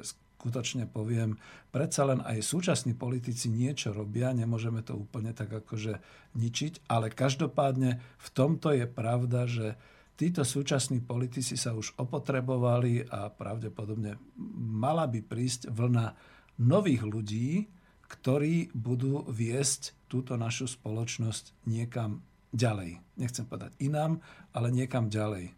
skutočne 0.45 0.85
poviem, 0.85 1.41
predsa 1.73 2.05
len 2.05 2.21
aj 2.21 2.45
súčasní 2.45 2.93
politici 2.93 3.49
niečo 3.49 3.97
robia, 3.97 4.29
nemôžeme 4.37 4.85
to 4.85 4.93
úplne 4.93 5.33
tak 5.33 5.49
akože 5.49 6.05
ničiť, 6.37 6.85
ale 6.93 7.09
každopádne 7.09 7.97
v 7.97 8.29
tomto 8.37 8.77
je 8.77 8.85
pravda, 8.85 9.49
že 9.49 9.81
títo 10.21 10.45
súčasní 10.45 11.01
politici 11.01 11.57
sa 11.57 11.73
už 11.73 11.97
opotrebovali 11.97 13.09
a 13.09 13.33
pravdepodobne 13.33 14.21
mala 14.61 15.09
by 15.09 15.25
prísť 15.25 15.73
vlna 15.73 16.13
nových 16.61 17.09
ľudí, 17.09 17.65
ktorí 18.05 18.77
budú 18.77 19.25
viesť 19.25 19.97
túto 20.13 20.37
našu 20.37 20.69
spoločnosť 20.69 21.65
niekam 21.65 22.21
ďalej. 22.53 23.01
Nechcem 23.17 23.49
povedať 23.49 23.81
inám, 23.81 24.21
ale 24.53 24.69
niekam 24.69 25.09
ďalej. 25.09 25.57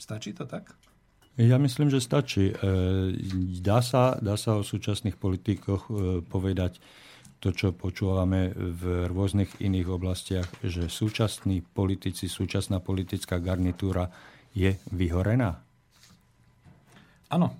Stačí 0.00 0.32
to 0.32 0.48
tak? 0.48 0.81
Ja 1.40 1.56
myslím, 1.56 1.88
že 1.88 2.04
stačí. 2.04 2.52
E, 2.52 2.54
dá 3.64 3.80
sa, 3.80 4.20
dá 4.20 4.36
sa 4.36 4.60
o 4.60 4.66
súčasných 4.66 5.16
politikoch 5.16 5.88
e, 5.88 5.92
povedať 6.20 6.76
to, 7.40 7.50
čo 7.50 7.72
počúvame 7.72 8.52
v 8.54 9.08
rôznych 9.08 9.64
iných 9.64 9.88
oblastiach, 9.88 10.48
že 10.62 10.92
súčasní 10.92 11.64
politici, 11.64 12.28
súčasná 12.28 12.78
politická 12.84 13.40
garnitúra 13.40 14.12
je 14.52 14.76
vyhorená? 14.92 15.58
Áno. 17.32 17.56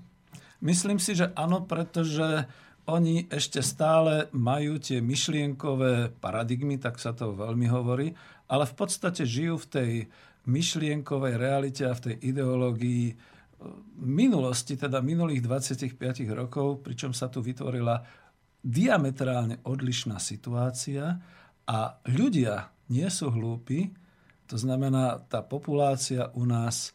Myslím 0.63 1.03
si, 1.03 1.19
že 1.19 1.35
áno, 1.35 1.67
pretože 1.67 2.47
oni 2.87 3.27
ešte 3.27 3.59
stále 3.59 4.31
majú 4.31 4.79
tie 4.79 5.03
myšlienkové 5.03 6.15
paradigmy, 6.23 6.79
tak 6.79 7.03
sa 7.03 7.11
to 7.11 7.35
veľmi 7.35 7.67
hovorí, 7.67 8.15
ale 8.47 8.69
v 8.71 8.75
podstate 8.79 9.27
žijú 9.27 9.59
v 9.59 9.67
tej 9.67 9.91
myšlienkovej 10.47 11.35
realite 11.35 11.83
a 11.83 11.99
v 11.99 12.05
tej 12.11 12.17
ideológii 12.31 13.32
minulosti, 13.99 14.75
teda 14.75 14.99
minulých 15.05 15.43
25 15.45 15.99
rokov, 16.35 16.83
pričom 16.83 17.15
sa 17.15 17.31
tu 17.31 17.45
vytvorila 17.45 18.03
diametrálne 18.63 19.63
odlišná 19.67 20.23
situácia 20.23 21.19
a 21.67 21.79
ľudia 22.07 22.71
nie 22.91 23.09
sú 23.11 23.31
hlúpi, 23.35 23.91
to 24.47 24.61
znamená, 24.61 25.25
tá 25.33 25.41
populácia 25.41 26.29
u 26.37 26.45
nás 26.45 26.93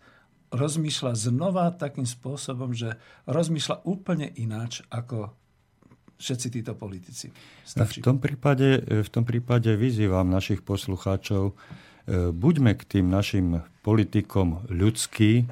rozmýšľa 0.54 1.14
znova 1.18 1.74
takým 1.76 2.08
spôsobom, 2.08 2.72
že 2.72 2.96
rozmýšľa 3.28 3.84
úplne 3.84 4.32
ináč 4.38 4.86
ako 4.88 5.34
všetci 6.18 6.48
títo 6.50 6.74
politici. 6.74 7.30
Stačí. 7.66 8.02
V 8.02 8.08
tom 8.14 8.18
prípade, 8.18 8.82
v 8.82 9.10
tom 9.10 9.26
prípade 9.26 9.74
vyzývam 9.78 10.30
našich 10.30 10.66
poslucháčov, 10.66 11.54
e, 11.54 11.54
buďme 12.34 12.74
k 12.74 12.84
tým 12.98 13.06
našim 13.12 13.62
politikom 13.86 14.66
ľudskí, 14.72 15.46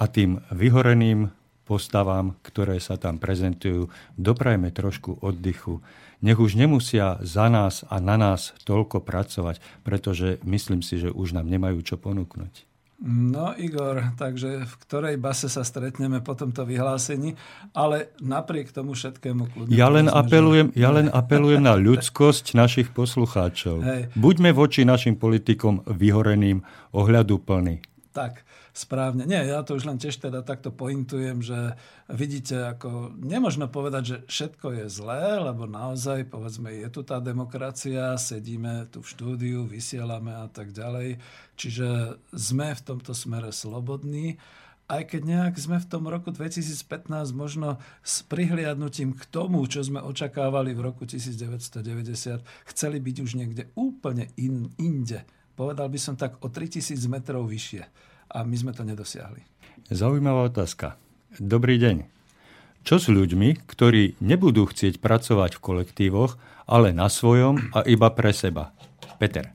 a 0.00 0.08
tým 0.08 0.40
vyhoreným 0.48 1.28
postavám, 1.68 2.40
ktoré 2.40 2.80
sa 2.80 2.96
tam 2.96 3.20
prezentujú, 3.20 3.92
doprajme 4.16 4.72
trošku 4.72 5.20
oddychu. 5.22 5.84
Nech 6.24 6.40
už 6.40 6.58
nemusia 6.58 7.20
za 7.22 7.46
nás 7.52 7.86
a 7.86 8.02
na 8.02 8.18
nás 8.18 8.56
toľko 8.66 9.04
pracovať, 9.04 9.60
pretože 9.86 10.42
myslím 10.42 10.82
si, 10.82 10.98
že 10.98 11.14
už 11.14 11.36
nám 11.36 11.46
nemajú 11.46 11.78
čo 11.84 12.00
ponúknuť. 12.00 12.66
No 13.00 13.56
Igor, 13.56 14.12
takže 14.20 14.68
v 14.68 14.74
ktorej 14.84 15.16
base 15.16 15.48
sa 15.48 15.64
stretneme 15.64 16.20
po 16.20 16.36
tomto 16.36 16.68
vyhlásení, 16.68 17.32
ale 17.72 18.12
napriek 18.20 18.76
tomu 18.76 18.92
všetkému 18.92 19.48
kľudne... 19.48 19.72
Ja 19.72 19.88
len, 19.88 20.04
apelujem, 20.12 20.68
že... 20.68 20.84
ja 20.84 20.92
len 20.92 21.08
apelujem 21.24 21.64
na 21.64 21.80
ľudskosť 21.80 22.52
našich 22.52 22.92
poslucháčov. 22.92 23.80
Hej. 23.80 24.02
Buďme 24.12 24.52
voči 24.52 24.84
našim 24.84 25.16
politikom 25.16 25.80
vyhoreným, 25.88 26.60
ohľadu 26.92 27.40
plný. 27.40 27.80
Tak, 28.12 28.44
správne. 28.80 29.28
Nie, 29.28 29.44
ja 29.44 29.60
to 29.60 29.76
už 29.76 29.84
len 29.84 30.00
tiež 30.00 30.16
teda 30.16 30.40
takto 30.40 30.72
pointujem, 30.72 31.44
že 31.44 31.76
vidíte, 32.08 32.72
ako 32.72 33.12
nemožno 33.20 33.68
povedať, 33.68 34.02
že 34.02 34.16
všetko 34.24 34.66
je 34.80 34.86
zlé, 34.88 35.36
lebo 35.36 35.68
naozaj, 35.68 36.32
povedzme, 36.32 36.72
je 36.72 36.88
tu 36.88 37.04
tá 37.04 37.20
demokracia, 37.20 38.16
sedíme 38.16 38.88
tu 38.88 39.04
v 39.04 39.10
štúdiu, 39.12 39.68
vysielame 39.68 40.32
a 40.32 40.48
tak 40.48 40.72
ďalej. 40.72 41.20
Čiže 41.60 42.16
sme 42.32 42.72
v 42.72 42.84
tomto 42.84 43.12
smere 43.12 43.52
slobodní 43.52 44.40
aj 44.90 45.06
keď 45.06 45.22
nejak 45.22 45.54
sme 45.54 45.78
v 45.78 45.86
tom 45.86 46.10
roku 46.10 46.34
2015 46.34 47.06
možno 47.30 47.78
s 48.02 48.26
prihliadnutím 48.26 49.14
k 49.14 49.22
tomu, 49.30 49.62
čo 49.70 49.86
sme 49.86 50.02
očakávali 50.02 50.74
v 50.74 50.82
roku 50.82 51.06
1990, 51.06 52.42
chceli 52.74 52.98
byť 52.98 53.16
už 53.22 53.30
niekde 53.38 53.70
úplne 53.78 54.34
in, 54.34 54.74
inde. 54.82 55.22
Povedal 55.54 55.86
by 55.86 55.98
som 56.02 56.18
tak 56.18 56.42
o 56.42 56.50
3000 56.50 56.98
metrov 57.06 57.46
vyššie 57.46 58.09
a 58.30 58.46
my 58.46 58.56
sme 58.56 58.72
to 58.72 58.86
nedosiahli. 58.86 59.42
Zaujímavá 59.90 60.46
otázka. 60.46 60.94
Dobrý 61.36 61.82
deň. 61.82 62.06
Čo 62.80 62.96
s 62.96 63.06
ľuďmi, 63.12 63.68
ktorí 63.68 64.22
nebudú 64.24 64.64
chcieť 64.64 65.02
pracovať 65.02 65.58
v 65.58 65.62
kolektívoch, 65.62 66.40
ale 66.64 66.96
na 66.96 67.10
svojom 67.10 67.74
a 67.76 67.84
iba 67.84 68.08
pre 68.14 68.32
seba? 68.32 68.72
Peter. 69.20 69.52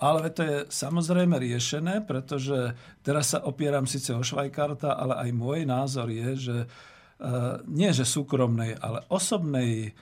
Ale 0.00 0.32
to 0.32 0.40
je 0.42 0.56
samozrejme 0.72 1.36
riešené, 1.36 2.02
pretože 2.08 2.72
teraz 3.04 3.36
sa 3.36 3.44
opieram 3.44 3.84
síce 3.84 4.16
o 4.16 4.24
Švajkarta, 4.24 4.96
ale 4.96 5.28
aj 5.28 5.30
môj 5.36 5.68
názor 5.68 6.08
je, 6.08 6.28
že 6.40 6.56
uh, 6.64 7.60
nie 7.68 7.92
že 7.92 8.08
súkromnej, 8.08 8.80
ale 8.80 9.04
osobnej 9.12 9.92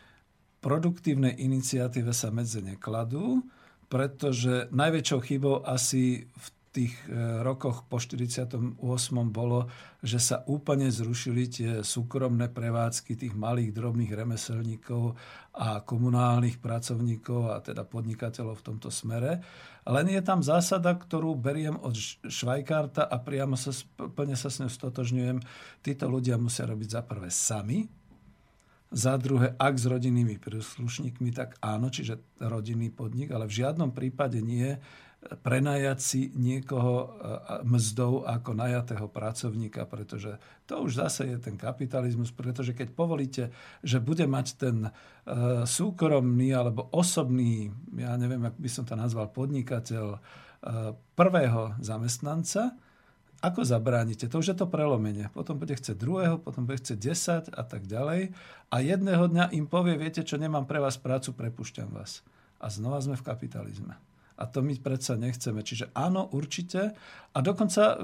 produktívnej 0.62 1.34
iniciatíve 1.34 2.14
sa 2.14 2.30
medze 2.30 2.62
nekladú, 2.62 3.42
pretože 3.90 4.70
najväčšou 4.70 5.20
chybou 5.26 5.66
asi 5.66 6.30
v 6.30 6.46
tých 6.78 6.94
e, 7.10 7.42
rokoch 7.42 7.90
po 7.90 7.98
48. 7.98 8.78
bolo, 9.34 9.66
že 9.98 10.22
sa 10.22 10.46
úplne 10.46 10.86
zrušili 10.94 11.42
tie 11.50 11.70
súkromné 11.82 12.46
prevádzky 12.54 13.18
tých 13.18 13.34
malých, 13.34 13.74
drobných 13.74 14.14
remeselníkov 14.14 15.18
a 15.58 15.82
komunálnych 15.82 16.62
pracovníkov 16.62 17.50
a 17.50 17.58
teda 17.58 17.82
podnikateľov 17.82 18.62
v 18.62 18.66
tomto 18.70 18.94
smere. 18.94 19.42
Len 19.82 20.06
je 20.06 20.22
tam 20.22 20.38
zásada, 20.38 20.94
ktorú 20.94 21.34
beriem 21.34 21.74
od 21.82 21.98
Švajkárta 22.30 23.10
a 23.10 23.18
priamo 23.18 23.58
sa, 23.58 23.74
plne 23.98 24.38
sa 24.38 24.46
s 24.46 24.62
ňou 24.62 24.70
stotožňujem. 24.70 25.42
Títo 25.82 26.06
ľudia 26.06 26.38
musia 26.38 26.62
robiť 26.62 26.88
za 26.94 27.02
prvé 27.02 27.34
sami, 27.34 27.90
za 28.88 29.20
druhé, 29.20 29.52
ak 29.60 29.74
s 29.76 29.84
rodinnými 29.84 30.40
príslušníkmi, 30.40 31.28
tak 31.36 31.60
áno, 31.60 31.92
čiže 31.92 32.40
rodinný 32.40 32.88
podnik, 32.88 33.28
ale 33.34 33.44
v 33.44 33.60
žiadnom 33.60 33.92
prípade 33.92 34.40
nie 34.40 34.80
prenajať 35.18 35.98
si 35.98 36.20
niekoho 36.38 36.94
e, 37.02 37.06
mzdou 37.66 38.22
ako 38.22 38.54
najatého 38.54 39.10
pracovníka, 39.10 39.82
pretože 39.82 40.38
to 40.62 40.86
už 40.86 41.02
zase 41.02 41.26
je 41.26 41.38
ten 41.42 41.58
kapitalizmus, 41.58 42.30
pretože 42.30 42.70
keď 42.70 42.94
povolíte, 42.94 43.50
že 43.82 43.98
bude 43.98 44.30
mať 44.30 44.46
ten 44.54 44.76
e, 44.86 44.90
súkromný 45.66 46.54
alebo 46.54 46.86
osobný, 46.94 47.74
ja 47.98 48.14
neviem, 48.14 48.46
ak 48.46 48.56
by 48.62 48.70
som 48.70 48.86
to 48.86 48.94
nazval, 48.94 49.26
podnikateľ 49.34 50.06
e, 50.14 50.18
prvého 51.18 51.74
zamestnanca, 51.82 52.78
ako 53.38 53.62
zabránite? 53.62 54.26
To 54.26 54.42
už 54.42 54.50
je 54.54 54.56
to 54.58 54.66
prelomenie. 54.66 55.30
Potom 55.30 55.62
bude 55.62 55.70
chcieť 55.70 55.94
druhého, 55.94 56.42
potom 56.42 56.66
bude 56.66 56.82
chcieť 56.82 56.98
10 56.98 57.54
a 57.54 57.62
tak 57.62 57.86
ďalej. 57.86 58.34
A 58.70 58.76
jedného 58.82 59.30
dňa 59.30 59.54
im 59.54 59.70
povie, 59.70 59.94
viete 59.94 60.26
čo, 60.26 60.42
nemám 60.42 60.66
pre 60.66 60.82
vás 60.82 60.98
prácu, 60.98 61.38
prepušťam 61.38 61.94
vás. 61.94 62.26
A 62.58 62.66
znova 62.66 62.98
sme 62.98 63.14
v 63.14 63.22
kapitalizme. 63.22 63.94
A 64.38 64.46
to 64.46 64.62
my 64.62 64.78
predsa 64.78 65.18
nechceme. 65.18 65.66
Čiže 65.66 65.90
áno, 65.98 66.30
určite. 66.30 66.94
A 67.34 67.38
dokonca 67.42 67.82
e, 67.92 67.96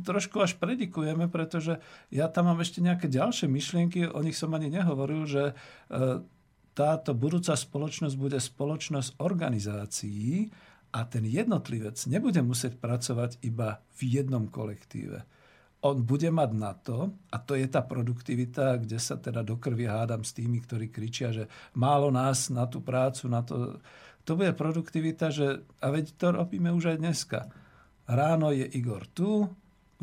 trošku 0.00 0.40
až 0.40 0.56
predikujeme, 0.56 1.28
pretože 1.28 1.78
ja 2.08 2.32
tam 2.32 2.48
mám 2.48 2.64
ešte 2.64 2.80
nejaké 2.80 3.06
ďalšie 3.12 3.46
myšlienky, 3.52 4.08
o 4.08 4.24
nich 4.24 4.34
som 4.34 4.56
ani 4.56 4.72
nehovoril, 4.72 5.28
že 5.28 5.52
e, 5.52 5.54
táto 6.72 7.12
budúca 7.12 7.52
spoločnosť 7.52 8.16
bude 8.16 8.40
spoločnosť 8.40 9.20
organizácií, 9.20 10.48
a 10.88 11.04
ten 11.04 11.24
jednotlivec 11.28 12.00
nebude 12.08 12.40
musieť 12.40 12.80
pracovať 12.80 13.44
iba 13.44 13.84
v 14.00 14.00
jednom 14.20 14.48
kolektíve. 14.48 15.20
On 15.78 15.94
bude 16.02 16.26
mať 16.32 16.50
na 16.58 16.74
to, 16.74 17.14
a 17.30 17.38
to 17.38 17.54
je 17.54 17.68
tá 17.70 17.86
produktivita, 17.86 18.82
kde 18.82 18.98
sa 18.98 19.14
teda 19.14 19.46
do 19.46 19.60
krvi 19.60 19.86
hádam 19.86 20.26
s 20.26 20.34
tými, 20.34 20.58
ktorí 20.58 20.90
kričia, 20.90 21.30
že 21.30 21.46
málo 21.78 22.10
nás 22.10 22.50
na 22.50 22.66
tú 22.66 22.80
prácu, 22.82 23.30
na 23.30 23.44
to... 23.44 23.78
To 24.28 24.36
bude 24.36 24.52
produktivita, 24.52 25.32
že... 25.32 25.64
A 25.80 25.88
veď 25.88 26.12
to 26.20 26.36
robíme 26.36 26.68
už 26.76 26.92
aj 26.92 26.98
dneska. 27.00 27.48
Ráno 28.04 28.52
je 28.52 28.68
Igor 28.68 29.08
tu, 29.08 29.48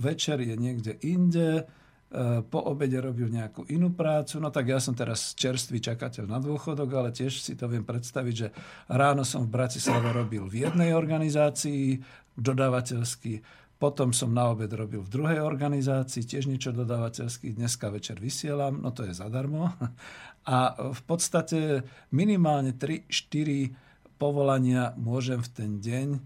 večer 0.02 0.42
je 0.42 0.58
niekde 0.58 0.98
inde, 1.06 1.70
E, 2.16 2.46
po 2.48 2.64
obede 2.64 3.02
robil 3.02 3.28
nejakú 3.28 3.68
inú 3.68 3.92
prácu. 3.92 4.40
No 4.40 4.48
tak 4.48 4.72
ja 4.72 4.80
som 4.80 4.96
teraz 4.96 5.36
čerstvý 5.36 5.84
čakateľ 5.84 6.32
na 6.32 6.40
dôchodok, 6.40 6.90
ale 6.96 7.10
tiež 7.12 7.44
si 7.44 7.60
to 7.60 7.68
viem 7.68 7.84
predstaviť, 7.84 8.36
že 8.36 8.48
ráno 8.88 9.28
som 9.28 9.44
v 9.44 9.54
Bratislave 9.58 10.16
robil 10.16 10.48
v 10.48 10.64
jednej 10.64 10.96
organizácii 10.96 12.00
dodávateľsky, 12.40 13.44
potom 13.76 14.16
som 14.16 14.32
na 14.32 14.48
obed 14.48 14.72
robil 14.72 15.04
v 15.04 15.12
druhej 15.12 15.40
organizácii, 15.44 16.24
tiež 16.24 16.48
niečo 16.48 16.72
dodávateľský, 16.72 17.58
dneska 17.58 17.92
večer 17.92 18.22
vysielam, 18.24 18.80
no 18.80 18.96
to 18.96 19.04
je 19.04 19.12
zadarmo. 19.12 19.76
A 20.56 20.78
v 20.78 21.02
podstate 21.10 21.84
minimálne 22.14 22.78
3-4 22.78 23.76
povolania 24.16 24.96
môžem 25.00 25.40
v 25.44 25.50
ten 25.52 25.72
deň 25.84 26.08
e, 26.16 26.20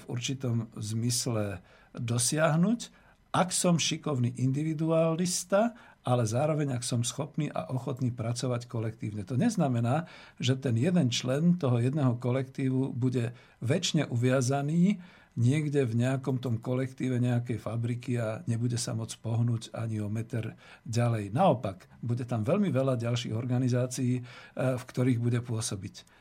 v 0.00 0.04
určitom 0.08 0.68
zmysle 0.76 1.60
dosiahnuť 1.96 3.06
ak 3.36 3.52
som 3.52 3.76
šikovný 3.76 4.32
individualista, 4.40 5.76
ale 6.08 6.24
zároveň 6.24 6.72
ak 6.72 6.80
som 6.86 7.04
schopný 7.04 7.52
a 7.52 7.68
ochotný 7.68 8.08
pracovať 8.08 8.64
kolektívne. 8.64 9.28
To 9.28 9.36
neznamená, 9.36 10.08
že 10.40 10.56
ten 10.56 10.72
jeden 10.80 11.12
člen 11.12 11.60
toho 11.60 11.76
jedného 11.76 12.16
kolektívu 12.16 12.96
bude 12.96 13.36
väčšine 13.60 14.08
uviazaný 14.08 14.96
niekde 15.36 15.84
v 15.84 16.00
nejakom 16.00 16.40
tom 16.40 16.56
kolektíve 16.56 17.20
nejakej 17.20 17.60
fabriky 17.60 18.16
a 18.16 18.40
nebude 18.48 18.80
sa 18.80 18.96
môcť 18.96 19.20
pohnúť 19.20 19.68
ani 19.76 20.00
o 20.00 20.08
meter 20.08 20.56
ďalej. 20.88 21.28
Naopak, 21.36 21.84
bude 22.00 22.24
tam 22.24 22.40
veľmi 22.40 22.72
veľa 22.72 22.96
ďalších 22.96 23.36
organizácií, 23.36 24.12
eh, 24.16 24.24
v 24.56 24.82
ktorých 24.82 25.20
bude 25.20 25.44
pôsobiť. 25.44 26.15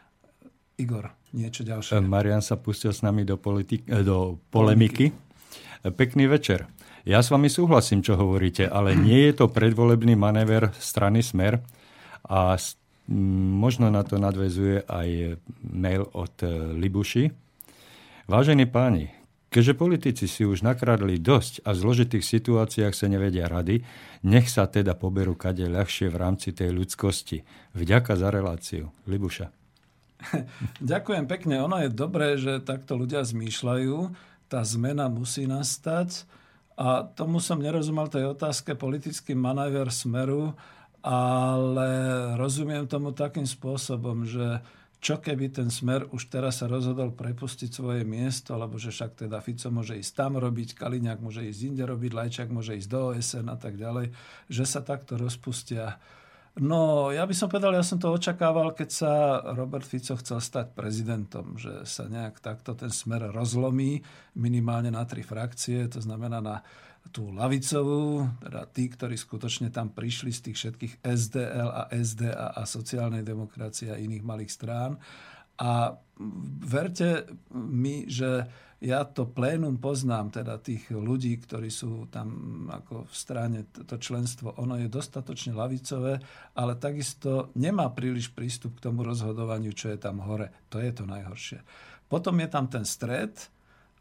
Igor, 0.76 1.15
niečo 1.31 1.64
ďalšie. 1.64 2.03
Marian 2.03 2.43
sa 2.43 2.60
pustil 2.60 2.91
s 2.91 2.99
nami 2.99 3.23
do, 3.23 3.39
politik- 3.39 3.88
eh, 3.88 4.03
do 4.03 4.39
polemiky. 4.52 5.15
Pekný 5.85 6.26
večer. 6.26 6.65
Ja 7.06 7.22
s 7.22 7.30
vami 7.30 7.53
súhlasím, 7.53 8.02
čo 8.02 8.18
hovoríte, 8.18 8.65
ale 8.65 8.97
nie 8.97 9.30
je 9.30 9.38
to 9.38 9.45
predvolebný 9.45 10.18
manéver 10.18 10.73
strany 10.81 11.22
Smer 11.22 11.61
a 12.26 12.57
možno 13.61 13.93
na 13.93 14.02
to 14.02 14.18
nadvezuje 14.18 14.81
aj 14.89 15.38
mail 15.61 16.10
od 16.18 16.34
e, 16.41 16.73
Libuši. 16.73 17.30
Vážení 18.26 18.65
páni, 18.65 19.14
keďže 19.53 19.77
politici 19.77 20.26
si 20.26 20.41
už 20.41 20.65
nakradli 20.65 21.22
dosť 21.22 21.61
a 21.61 21.77
v 21.77 21.81
zložitých 21.85 22.26
situáciách 22.26 22.97
sa 22.97 23.06
nevedia 23.06 23.45
rady, 23.45 23.85
nech 24.26 24.49
sa 24.49 24.65
teda 24.65 24.97
poberú 24.97 25.38
kade 25.38 25.69
ľahšie 25.69 26.10
v 26.10 26.18
rámci 26.18 26.57
tej 26.57 26.73
ľudskosti. 26.73 27.45
Vďaka 27.77 28.18
za 28.18 28.34
reláciu. 28.34 28.89
Libuša. 29.06 29.64
Ďakujem 30.93 31.26
pekne. 31.30 31.61
Ono 31.65 31.77
je 31.81 31.89
dobré, 31.91 32.35
že 32.39 32.64
takto 32.64 32.97
ľudia 32.97 33.22
zmýšľajú. 33.26 33.95
Tá 34.49 34.61
zmena 34.61 35.10
musí 35.10 35.49
nastať 35.49 36.26
a 36.76 37.07
tomu 37.07 37.39
som 37.39 37.64
nerozumel 37.64 38.11
tej 38.11 38.35
otázke 38.35 38.76
politický 38.76 39.31
manaver 39.31 39.88
Smeru, 39.89 40.52
ale 40.99 41.89
rozumiem 42.35 42.84
tomu 42.84 43.15
takým 43.15 43.47
spôsobom, 43.47 44.27
že 44.27 44.60
čo 44.99 45.22
keby 45.22 45.53
ten 45.53 45.69
smer 45.69 46.10
už 46.10 46.34
teraz 46.34 46.60
sa 46.60 46.68
rozhodol 46.68 47.14
prepustiť 47.14 47.69
svoje 47.69 48.02
miesto, 48.02 48.57
lebo 48.57 48.81
že 48.81 48.89
však 48.89 49.30
teda 49.30 49.38
Fico 49.38 49.69
môže 49.69 49.95
ísť 50.02 50.14
tam 50.18 50.41
robiť, 50.41 50.73
Kaliňák 50.73 51.22
môže 51.22 51.45
ísť 51.45 51.61
inde 51.61 51.85
robiť, 51.85 52.11
Lajčák 52.11 52.49
môže 52.49 52.73
ísť 52.73 52.89
do 52.89 53.14
OSN 53.14 53.45
a 53.53 53.57
tak 53.60 53.77
ďalej, 53.77 54.10
že 54.49 54.65
sa 54.65 54.81
takto 54.81 55.15
rozpustia 55.22 56.02
No, 56.56 57.11
ja 57.11 57.27
by 57.27 57.36
som 57.36 57.52
povedal, 57.52 57.76
ja 57.76 57.84
som 57.84 57.99
to 57.99 58.15
očakával, 58.15 58.72
keď 58.72 58.90
sa 58.90 59.11
Robert 59.60 59.84
Fico 59.84 60.15
chcel 60.15 60.40
stať 60.40 60.72
prezidentom, 60.72 61.60
že 61.60 61.84
sa 61.84 62.07
nejak 62.07 62.40
takto 62.40 62.72
ten 62.72 62.88
smer 62.88 63.27
rozlomí 63.27 63.99
minimálne 64.40 64.88
na 64.88 65.03
tri 65.03 65.19
frakcie, 65.19 65.91
to 65.91 65.99
znamená 65.99 66.40
na 66.40 66.64
tú 67.11 67.27
lavicovú, 67.36 68.23
teda 68.40 68.72
tí, 68.72 68.88
ktorí 68.88 69.19
skutočne 69.19 69.68
tam 69.68 69.91
prišli 69.91 70.32
z 70.32 70.40
tých 70.48 70.57
všetkých 70.57 70.94
SDL 71.03 71.69
a 71.69 71.84
SDA 71.91 72.48
a 72.56 72.64
sociálnej 72.64 73.27
demokracie 73.27 73.91
a 73.91 73.99
iných 73.99 74.23
malých 74.23 74.52
strán. 74.56 74.95
A 75.60 75.95
verte 76.64 77.27
mi, 77.56 78.07
že 78.07 78.48
ja 78.84 79.02
to 79.07 79.26
plénum 79.26 79.80
poznám, 79.80 80.30
teda 80.30 80.60
tých 80.60 80.91
ľudí, 80.91 81.40
ktorí 81.41 81.72
sú 81.72 82.11
tam 82.11 82.27
ako 82.69 83.07
v 83.07 83.15
strane, 83.15 83.60
to 83.72 83.95
členstvo, 83.95 84.53
ono 84.60 84.77
je 84.77 84.91
dostatočne 84.91 85.56
lavicové, 85.56 86.19
ale 86.53 86.76
takisto 86.76 87.56
nemá 87.56 87.90
príliš 87.95 88.30
prístup 88.36 88.77
k 88.77 88.91
tomu 88.91 89.07
rozhodovaniu, 89.07 89.72
čo 89.72 89.90
je 89.90 89.98
tam 89.98 90.22
hore. 90.22 90.52
To 90.69 90.77
je 90.77 90.91
to 90.91 91.07
najhoršie. 91.07 91.64
Potom 92.06 92.38
je 92.38 92.48
tam 92.52 92.69
ten 92.69 92.86
stred, 92.86 93.34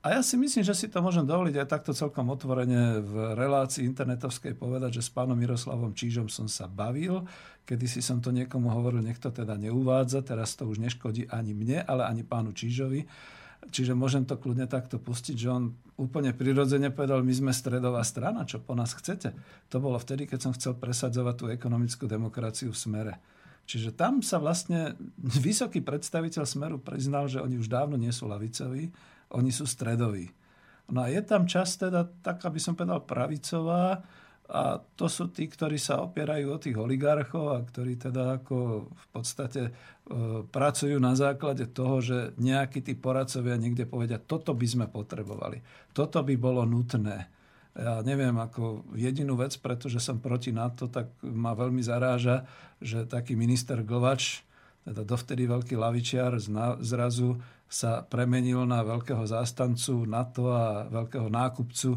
a 0.04 0.12
ja 0.12 0.20
si 0.20 0.36
myslím, 0.36 0.60
že 0.60 0.76
si 0.76 0.92
to 0.92 1.00
môžem 1.00 1.24
dovoliť 1.24 1.64
aj 1.64 1.80
takto 1.80 1.96
celkom 1.96 2.28
otvorene 2.28 3.00
v 3.00 3.32
relácii 3.40 3.88
internetovskej 3.88 4.52
povedať, 4.52 5.00
že 5.00 5.08
s 5.08 5.08
pánom 5.08 5.32
Miroslavom 5.32 5.96
Čížom 5.96 6.28
som 6.28 6.44
sa 6.44 6.68
bavil, 6.68 7.24
kedy 7.64 7.88
si 7.88 8.00
som 8.04 8.20
to 8.20 8.30
niekomu 8.30 8.68
hovoril, 8.70 9.00
nech 9.00 9.20
to 9.20 9.32
teda 9.32 9.56
neuvádza, 9.56 10.24
teraz 10.24 10.52
to 10.54 10.68
už 10.68 10.80
neškodí 10.80 11.28
ani 11.32 11.56
mne, 11.56 11.80
ale 11.84 12.04
ani 12.04 12.22
pánu 12.22 12.52
Čížovi 12.52 13.04
Čiže 13.70 13.96
môžem 13.96 14.28
to 14.28 14.36
kľudne 14.36 14.68
takto 14.68 15.00
pustiť, 15.00 15.36
že 15.38 15.48
on 15.48 15.72
úplne 15.96 16.36
prirodzene 16.36 16.92
povedal, 16.92 17.24
my 17.24 17.32
sme 17.32 17.52
stredová 17.54 18.04
strana, 18.04 18.44
čo 18.44 18.60
po 18.60 18.76
nás 18.76 18.92
chcete. 18.92 19.32
To 19.72 19.80
bolo 19.80 19.96
vtedy, 19.96 20.28
keď 20.28 20.38
som 20.50 20.52
chcel 20.52 20.76
presadzovať 20.76 21.34
tú 21.38 21.44
ekonomickú 21.48 22.04
demokraciu 22.04 22.74
v 22.74 22.80
smere. 22.80 23.14
Čiže 23.64 23.96
tam 23.96 24.20
sa 24.20 24.36
vlastne 24.36 24.92
vysoký 25.16 25.80
predstaviteľ 25.80 26.44
Smeru 26.44 26.76
priznal, 26.76 27.32
že 27.32 27.40
oni 27.40 27.56
už 27.56 27.72
dávno 27.72 27.96
nie 27.96 28.12
sú 28.12 28.28
lavicoví, 28.28 28.92
oni 29.32 29.50
sú 29.54 29.64
stredoví. 29.64 30.28
No 30.92 31.00
a 31.00 31.08
je 31.08 31.24
tam 31.24 31.48
čas 31.48 31.80
teda, 31.80 32.04
tak 32.20 32.44
aby 32.44 32.60
som 32.60 32.76
povedal, 32.76 33.08
pravicová, 33.08 34.04
a 34.44 34.76
to 34.76 35.08
sú 35.08 35.32
tí, 35.32 35.48
ktorí 35.48 35.80
sa 35.80 36.04
opierajú 36.04 36.46
o 36.52 36.60
tých 36.60 36.76
oligarchov 36.76 37.56
a 37.56 37.64
ktorí 37.64 37.96
teda 37.96 38.44
ako 38.44 38.86
v 38.92 39.06
podstate 39.08 39.62
e, 39.68 39.70
pracujú 40.44 41.00
na 41.00 41.16
základe 41.16 41.64
toho, 41.72 42.04
že 42.04 42.36
nejakí 42.36 42.84
tí 42.84 42.92
poradcovia 42.92 43.56
niekde 43.56 43.88
povedia, 43.88 44.20
toto 44.20 44.52
by 44.52 44.66
sme 44.68 44.86
potrebovali, 44.92 45.64
toto 45.96 46.20
by 46.20 46.34
bolo 46.36 46.60
nutné. 46.68 47.32
Ja 47.74 48.04
neviem, 48.04 48.36
ako 48.36 48.84
jedinú 48.94 49.34
vec, 49.34 49.56
pretože 49.58 49.98
som 49.98 50.20
proti 50.20 50.52
NATO, 50.52 50.92
tak 50.92 51.10
ma 51.24 51.56
veľmi 51.56 51.80
zaráža, 51.80 52.44
že 52.78 53.08
taký 53.08 53.34
minister 53.34 53.80
Glovač 53.80 54.44
teda 54.84 55.00
dovtedy 55.00 55.48
veľký 55.48 55.80
lavičiar 55.80 56.36
zrazu 56.84 57.40
sa 57.64 58.04
premenil 58.04 58.68
na 58.68 58.84
veľkého 58.84 59.24
zástancu 59.24 60.04
NATO 60.04 60.52
a 60.52 60.84
veľkého 60.92 61.32
nákupcu 61.32 61.96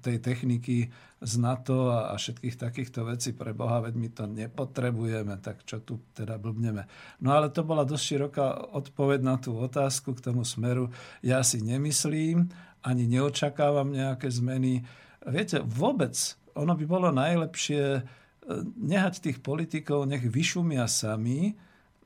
tej 0.00 0.16
techniky 0.24 0.88
z 1.20 1.32
NATO 1.36 1.92
a 1.92 2.16
všetkých 2.16 2.56
takýchto 2.56 3.04
vecí. 3.04 3.36
Pre 3.36 3.52
Boha, 3.52 3.84
veď 3.84 3.94
my 3.96 4.08
to 4.08 4.24
nepotrebujeme, 4.24 5.36
tak 5.44 5.68
čo 5.68 5.84
tu 5.84 6.00
teda 6.16 6.40
blbneme. 6.40 6.88
No 7.20 7.36
ale 7.36 7.52
to 7.52 7.60
bola 7.60 7.84
dosť 7.84 8.04
široká 8.04 8.46
odpoveď 8.72 9.20
na 9.20 9.36
tú 9.36 9.52
otázku 9.60 10.16
k 10.16 10.24
tomu 10.32 10.48
smeru. 10.48 10.88
Ja 11.20 11.44
si 11.44 11.60
nemyslím, 11.60 12.48
ani 12.80 13.04
neočakávam 13.04 13.92
nejaké 13.92 14.32
zmeny. 14.32 14.88
Viete, 15.28 15.60
vôbec 15.60 16.16
ono 16.56 16.72
by 16.72 16.84
bolo 16.88 17.12
najlepšie 17.12 18.00
nehať 18.80 19.14
tých 19.20 19.38
politikov, 19.44 20.08
nech 20.08 20.24
vyšumia 20.24 20.88
sami, 20.88 21.52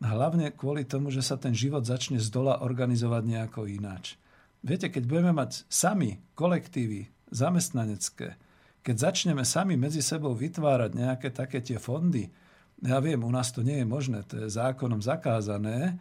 hlavne 0.02 0.50
kvôli 0.50 0.82
tomu, 0.82 1.14
že 1.14 1.22
sa 1.22 1.38
ten 1.38 1.54
život 1.54 1.86
začne 1.86 2.18
z 2.18 2.28
dola 2.28 2.60
organizovať 2.60 3.22
nejako 3.24 3.70
ináč. 3.70 4.18
Viete, 4.64 4.88
keď 4.88 5.04
budeme 5.04 5.36
mať 5.36 5.68
sami 5.68 6.24
kolektívy 6.32 7.12
zamestnanecké, 7.28 8.40
keď 8.80 8.96
začneme 9.12 9.44
sami 9.44 9.76
medzi 9.76 10.00
sebou 10.00 10.32
vytvárať 10.32 10.96
nejaké 10.96 11.28
také 11.28 11.60
tie 11.60 11.76
fondy, 11.76 12.32
ja 12.80 12.96
viem, 13.04 13.20
u 13.20 13.28
nás 13.28 13.52
to 13.52 13.60
nie 13.60 13.84
je 13.84 13.86
možné, 13.86 14.24
to 14.24 14.40
je 14.40 14.48
zákonom 14.48 15.04
zakázané, 15.04 16.00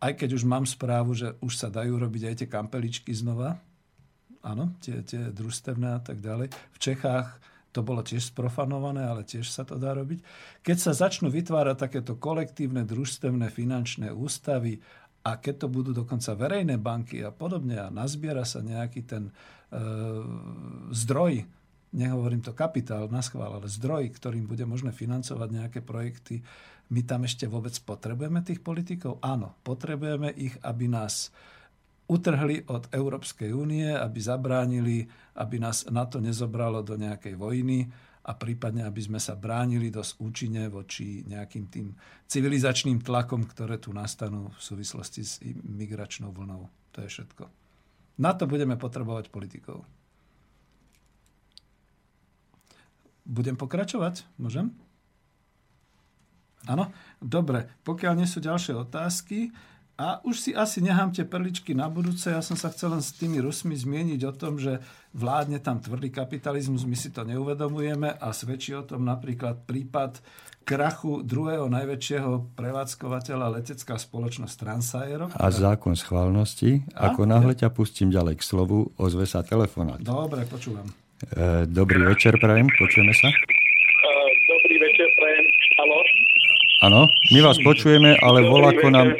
aj 0.00 0.12
keď 0.24 0.40
už 0.40 0.48
mám 0.48 0.64
správu, 0.64 1.12
že 1.12 1.36
už 1.44 1.52
sa 1.52 1.68
dajú 1.68 2.00
robiť 2.00 2.22
aj 2.32 2.34
tie 2.40 2.48
kampeličky 2.48 3.12
znova, 3.12 3.60
áno, 4.40 4.72
tie, 4.80 5.04
tie 5.04 5.28
družstevné 5.28 5.98
a 5.98 6.00
tak 6.00 6.24
ďalej. 6.24 6.48
V 6.48 6.78
Čechách 6.80 7.28
to 7.76 7.84
bolo 7.84 8.00
tiež 8.00 8.32
sprofanované, 8.32 9.04
ale 9.04 9.22
tiež 9.22 9.52
sa 9.52 9.68
to 9.68 9.76
dá 9.76 9.92
robiť. 9.92 10.24
Keď 10.64 10.76
sa 10.80 10.92
začnú 10.96 11.28
vytvárať 11.28 11.76
takéto 11.76 12.16
kolektívne, 12.16 12.88
družstevné 12.88 13.52
finančné 13.52 14.08
ústavy 14.10 14.80
a 15.24 15.30
keď 15.36 15.66
to 15.66 15.68
budú 15.68 15.90
dokonca 15.92 16.34
verejné 16.38 16.78
banky 16.78 17.20
a 17.26 17.34
podobne 17.34 17.76
a 17.78 17.92
nazbiera 17.92 18.46
sa 18.46 18.62
nejaký 18.62 19.02
ten 19.04 19.28
e, 19.28 19.32
zdroj, 20.94 21.44
nehovorím 21.92 22.44
to 22.44 22.52
kapitál 22.54 23.08
na 23.08 23.20
schvál, 23.24 23.58
ale 23.58 23.68
zdroj, 23.68 24.12
ktorým 24.14 24.46
bude 24.46 24.64
možné 24.64 24.94
financovať 24.94 25.48
nejaké 25.50 25.80
projekty, 25.82 26.40
my 26.88 27.04
tam 27.04 27.28
ešte 27.28 27.44
vôbec 27.44 27.76
potrebujeme 27.84 28.40
tých 28.40 28.64
politikov? 28.64 29.20
Áno, 29.20 29.52
potrebujeme 29.60 30.32
ich, 30.32 30.56
aby 30.64 30.88
nás 30.88 31.28
utrhli 32.08 32.64
od 32.72 32.88
Európskej 32.88 33.52
únie, 33.52 33.92
aby 33.92 34.18
zabránili, 34.24 35.04
aby 35.36 35.60
nás 35.60 35.84
na 35.92 36.08
to 36.08 36.24
nezobralo 36.24 36.80
do 36.80 36.96
nejakej 36.96 37.36
vojny 37.36 37.84
a 38.28 38.36
prípadne, 38.36 38.84
aby 38.84 39.00
sme 39.00 39.16
sa 39.16 39.32
bránili 39.32 39.88
dosť 39.88 40.20
účinne 40.20 40.68
voči 40.68 41.24
nejakým 41.24 41.64
tým 41.72 41.96
civilizačným 42.28 43.00
tlakom, 43.00 43.48
ktoré 43.48 43.80
tu 43.80 43.96
nastanú 43.96 44.52
v 44.52 44.60
súvislosti 44.60 45.22
s 45.24 45.40
migračnou 45.64 46.28
vlnou. 46.28 46.68
To 46.92 46.98
je 47.00 47.08
všetko. 47.08 47.48
Na 48.20 48.36
to 48.36 48.44
budeme 48.44 48.76
potrebovať 48.76 49.32
politikov. 49.32 49.88
Budem 53.24 53.56
pokračovať? 53.56 54.28
Môžem? 54.36 54.76
Áno? 56.68 56.92
Dobre. 57.16 57.64
Pokiaľ 57.84 58.12
nie 58.20 58.28
sú 58.28 58.44
ďalšie 58.44 58.76
otázky, 58.76 59.48
a 59.98 60.22
už 60.22 60.36
si 60.38 60.50
asi 60.54 60.78
nechám 60.78 61.10
tie 61.10 61.26
perličky 61.26 61.74
na 61.74 61.90
budúce. 61.90 62.30
Ja 62.30 62.38
som 62.38 62.54
sa 62.54 62.70
chcel 62.70 62.94
len 62.94 63.02
s 63.02 63.18
tými 63.18 63.42
Rusmi 63.42 63.74
zmieniť 63.74 64.20
o 64.30 64.32
tom, 64.32 64.54
že 64.54 64.78
vládne 65.10 65.58
tam 65.58 65.82
tvrdý 65.82 66.14
kapitalizmus, 66.14 66.86
my 66.86 66.94
si 66.94 67.10
to 67.10 67.26
neuvedomujeme 67.26 68.14
a 68.14 68.30
svedčí 68.30 68.78
o 68.78 68.86
tom 68.86 69.02
napríklad 69.02 69.66
prípad 69.66 70.22
krachu 70.62 71.26
druhého 71.26 71.66
najväčšieho 71.66 72.54
prevádzkovateľa 72.54 73.58
letecká 73.58 73.98
spoločnosť 73.98 74.54
Transaero. 74.54 75.26
A 75.34 75.50
zákon 75.50 75.98
schválnosti. 75.98 76.86
A? 76.94 77.10
Ako 77.10 77.26
náhle 77.26 77.58
ťa 77.58 77.74
pustím 77.74 78.14
ďalej 78.14 78.38
k 78.38 78.46
slovu, 78.46 78.94
ozve 79.00 79.26
sa 79.26 79.42
telefonát. 79.42 79.98
Dobre, 79.98 80.46
počúvam. 80.46 80.86
E, 81.26 81.66
dobrý 81.66 82.06
večer, 82.06 82.38
prajem, 82.38 82.70
počujeme 82.78 83.10
sa. 83.18 83.32
E, 83.32 84.16
dobrý 84.46 84.76
večer, 84.78 85.08
prajem. 85.18 85.44
Halo? 85.80 85.98
Áno, 86.86 87.00
my 87.34 87.40
vás 87.42 87.58
počujeme, 87.58 88.14
ale 88.22 88.46
volako 88.46 88.92
nám 88.94 89.18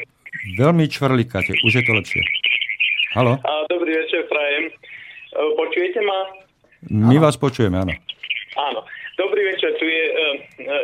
Veľmi 0.58 0.86
čvrlikáte, 0.88 1.52
už 1.64 1.72
je 1.72 1.82
to 1.84 1.92
lepšie. 1.96 2.22
Halo? 3.16 3.40
A, 3.40 3.52
dobrý 3.72 3.96
večer, 3.96 4.28
Prajem. 4.28 4.68
E, 4.68 4.72
počujete 5.56 6.00
ma? 6.04 6.20
My 6.88 7.16
áno. 7.18 7.24
vás 7.24 7.34
počujeme, 7.40 7.76
áno. 7.80 7.92
Áno. 8.58 8.80
Dobrý 9.18 9.50
večer, 9.50 9.74
tu 9.82 9.82
je 9.82 10.04
uh, 10.14 10.14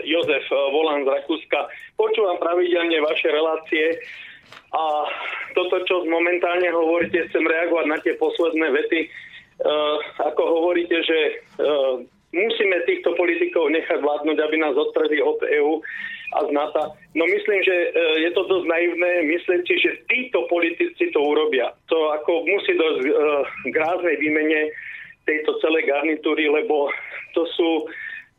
Jozef 0.03 0.43
uh, 0.51 0.59
Volán 0.75 1.07
z 1.07 1.11
Rakúska. 1.15 1.71
Počúvam 1.95 2.35
pravidelne 2.43 2.99
vaše 3.07 3.31
relácie 3.31 3.95
a 4.75 5.07
toto, 5.55 5.79
čo 5.87 6.03
momentálne 6.03 6.67
hovoríte, 6.75 7.31
chcem 7.31 7.47
reagovať 7.47 7.87
na 7.87 7.99
tie 8.03 8.19
posledné 8.19 8.75
vety. 8.75 9.07
Uh, 9.63 10.03
ako 10.27 10.43
hovoríte, 10.51 10.99
že 11.07 11.19
uh, 11.63 12.03
musíme 12.35 12.83
týchto 12.91 13.15
politikov 13.15 13.71
nechať 13.71 14.03
vládnuť, 14.03 14.39
aby 14.43 14.57
nás 14.59 14.75
odtrhli 14.75 15.23
od 15.23 15.39
EÚ 15.47 15.79
a 16.35 16.39
z 16.47 16.51
NATO. 16.51 16.83
No 17.15 17.25
myslím, 17.31 17.61
že 17.63 17.75
e, 17.75 17.89
je 18.27 18.31
to 18.35 18.43
dosť 18.51 18.67
naivné 18.67 19.13
myslieť 19.31 19.61
si, 19.63 19.75
že 19.79 20.03
títo 20.11 20.51
politici 20.51 21.15
to 21.15 21.21
urobia. 21.23 21.71
To 21.89 22.11
ako 22.19 22.43
musí 22.43 22.75
dosť 22.75 22.99
uh, 23.07 23.43
k 23.71 23.75
ráznej 23.79 24.19
výmene 24.19 24.75
tejto 25.25 25.57
celej 25.63 25.87
garnitúry, 25.89 26.51
lebo 26.51 26.91
to 27.33 27.47
sú 27.55 27.87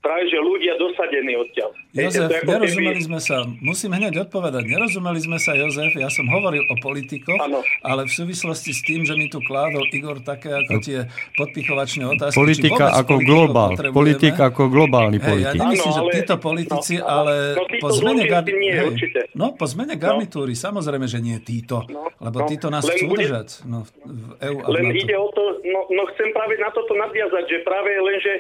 práve 0.06 0.30
že 0.30 0.38
ľudia 0.38 0.78
dosadení 0.78 1.34
odtiaľ. 1.34 1.74
Jozef, 1.98 2.30
Viete, 2.30 2.46
nerozumeli 2.46 3.02
keby... 3.02 3.08
sme 3.10 3.20
sa, 3.24 3.42
musím 3.66 3.98
hneď 3.98 4.30
odpovedať, 4.30 4.64
nerozumeli 4.70 5.18
sme 5.18 5.42
sa, 5.42 5.58
Jozef, 5.58 5.98
ja 5.98 6.14
som 6.14 6.30
hovoril 6.30 6.62
o 6.70 6.76
politikoch, 6.78 7.42
ano. 7.42 7.66
ale 7.82 8.06
v 8.06 8.14
súvislosti 8.14 8.70
s 8.70 8.86
tým, 8.86 9.02
že 9.02 9.18
mi 9.18 9.26
tu 9.34 9.42
kládol 9.42 9.90
Igor 9.90 10.22
také 10.22 10.54
ako 10.54 10.78
tie 10.86 11.10
podpichovačné 11.34 12.06
otázky. 12.06 12.38
Politika 12.38 12.94
ako 12.94 13.16
globál, 13.26 13.74
politika 13.90 14.54
ako 14.54 14.70
globálny 14.70 15.18
politik. 15.18 15.58
Hey, 15.58 15.58
ja 15.58 15.66
nemyslím, 15.66 15.90
ano, 15.90 16.02
ale... 16.06 16.12
že 16.14 16.18
títo 16.22 16.36
politici, 16.38 16.94
no, 17.02 17.08
ale 17.10 17.34
no, 17.58 17.64
po 17.82 17.90
zmene, 17.90 18.24
gar... 18.30 18.44
nie, 18.46 18.72
hey, 18.78 18.90
no, 19.34 19.46
po 19.58 19.66
zmene 19.66 19.96
no. 19.98 20.02
garnitúry, 20.04 20.54
no. 20.54 20.62
samozrejme, 20.70 21.06
že 21.10 21.20
nie 21.24 21.38
títo, 21.42 21.82
no, 21.90 22.14
lebo 22.22 22.38
no. 22.44 22.48
títo 22.52 22.68
nás 22.70 22.86
chcú 22.86 23.10
bude... 23.10 23.26
držať 23.26 23.66
no, 23.66 23.88
v 23.90 24.54
EU 24.54 24.58
Len 24.70 24.86
ide 24.94 25.16
o 25.18 25.32
to, 25.34 25.64
no, 25.66 25.90
no 25.90 26.04
chcem 26.14 26.30
práve 26.36 26.60
na 26.62 26.70
toto 26.70 26.94
nadviazať, 26.94 27.44
že 27.50 27.58
práve 27.66 27.90
len, 27.96 28.20
že 28.20 28.34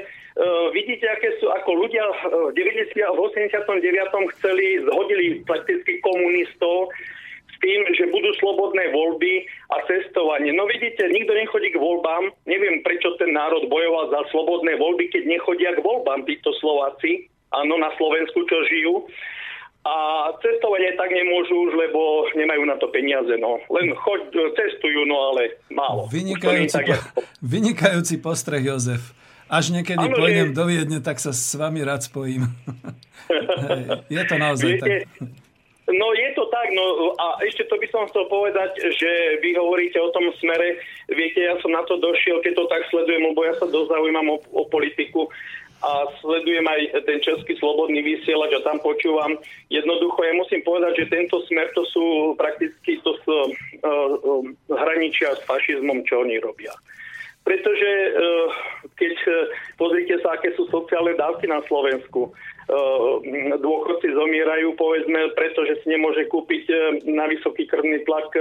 vidíte, 0.76 1.08
aké 1.08 1.40
sú, 1.40 1.48
ako 1.48 1.88
ľudia 1.88 2.04
v 2.52 2.56
90. 2.56 2.92
a 3.08 3.12
89. 3.16 4.36
chceli, 4.36 4.84
zhodili 4.84 5.26
prakticky 5.48 6.04
komunistov 6.04 6.92
s 7.48 7.56
tým, 7.64 7.88
že 7.96 8.12
budú 8.12 8.36
slobodné 8.44 8.92
voľby 8.92 9.48
a 9.72 9.80
cestovanie. 9.88 10.52
No 10.52 10.68
vidíte, 10.68 11.08
nikto 11.08 11.32
nechodí 11.32 11.72
k 11.72 11.80
voľbám. 11.80 12.36
Neviem, 12.44 12.84
prečo 12.84 13.16
ten 13.16 13.32
národ 13.32 13.72
bojoval 13.72 14.12
za 14.12 14.22
slobodné 14.36 14.76
voľby, 14.76 15.08
keď 15.08 15.24
nechodia 15.24 15.72
k 15.72 15.80
voľbám 15.80 16.28
títo 16.28 16.52
Slováci, 16.60 17.32
áno, 17.56 17.80
na 17.80 17.96
Slovensku, 17.96 18.44
čo 18.44 18.60
žijú. 18.68 19.08
A 19.86 20.28
cestovanie 20.42 20.98
tak 20.98 21.14
nemôžu 21.14 21.70
už, 21.70 21.78
lebo 21.78 22.26
nemajú 22.34 22.66
na 22.66 22.76
to 22.76 22.90
peniaze. 22.90 23.38
No. 23.38 23.62
Len 23.70 23.94
choď, 23.94 24.34
cestujú, 24.58 25.06
no 25.06 25.32
ale 25.32 25.62
málo. 25.70 26.10
Vynikajúci, 26.10 26.82
po, 27.14 27.22
vynikajúci 27.40 28.18
postreh, 28.18 28.66
Jozef. 28.66 29.14
Až 29.46 29.70
niekedy 29.70 30.02
ano, 30.02 30.18
pôjdem 30.18 30.50
je... 30.52 30.56
do 30.58 30.64
Viedne, 30.66 31.00
tak 31.06 31.22
sa 31.22 31.30
s 31.30 31.54
vami 31.54 31.86
rád 31.86 32.02
spojím. 32.02 32.50
je 34.14 34.24
to 34.26 34.36
naozaj 34.42 34.70
Viete, 34.74 34.82
tak. 34.82 34.92
No 35.86 36.18
je 36.18 36.34
to 36.34 36.50
tak, 36.50 36.74
no 36.74 37.14
a 37.14 37.38
ešte 37.46 37.70
to 37.70 37.78
by 37.78 37.86
som 37.94 38.10
chcel 38.10 38.26
povedať, 38.26 38.74
že 38.98 39.38
vy 39.38 39.54
hovoríte 39.54 40.02
o 40.02 40.10
tom 40.10 40.34
smere, 40.42 40.82
viete, 41.14 41.46
ja 41.46 41.62
som 41.62 41.70
na 41.70 41.86
to 41.86 42.02
došiel, 42.02 42.42
keď 42.42 42.58
to 42.58 42.66
tak 42.66 42.90
sledujem, 42.90 43.22
lebo 43.22 43.46
ja 43.46 43.54
sa 43.62 43.70
dosť 43.70 43.94
zaujímam 43.94 44.34
o, 44.34 44.38
o 44.50 44.66
politiku 44.66 45.30
a 45.86 46.10
sledujem 46.26 46.66
aj 46.66 47.06
ten 47.06 47.22
český 47.22 47.54
slobodný 47.62 48.02
vysielač 48.02 48.58
a 48.58 48.66
tam 48.66 48.82
počúvam. 48.82 49.38
Jednoducho 49.70 50.26
ja 50.26 50.34
musím 50.34 50.66
povedať, 50.66 51.06
že 51.06 51.14
tento 51.14 51.38
smer 51.46 51.70
to 51.78 51.86
sú 51.94 52.34
prakticky 52.34 52.98
to 53.06 53.14
sú, 53.22 53.36
uh, 53.86 54.10
uh, 54.26 54.42
hraničia 54.74 55.38
s 55.38 55.46
fašizmom, 55.46 56.02
čo 56.10 56.26
oni 56.26 56.42
robia 56.42 56.74
pretože 57.46 57.92
eh, 58.10 58.48
keď 58.98 59.14
eh, 59.30 59.34
pozrite 59.78 60.18
sa, 60.26 60.34
aké 60.34 60.58
sú 60.58 60.66
sociálne 60.74 61.14
dávky 61.14 61.46
na 61.46 61.62
Slovensku, 61.70 62.34
eh, 62.34 63.58
dôchodci 63.62 64.10
zomierajú, 64.10 64.74
povedzme, 64.74 65.30
pretože 65.38 65.78
si 65.86 65.94
nemôže 65.94 66.26
kúpiť 66.26 66.66
na 67.06 67.30
vysoký 67.30 67.70
krvný 67.70 68.02
tlak 68.10 68.34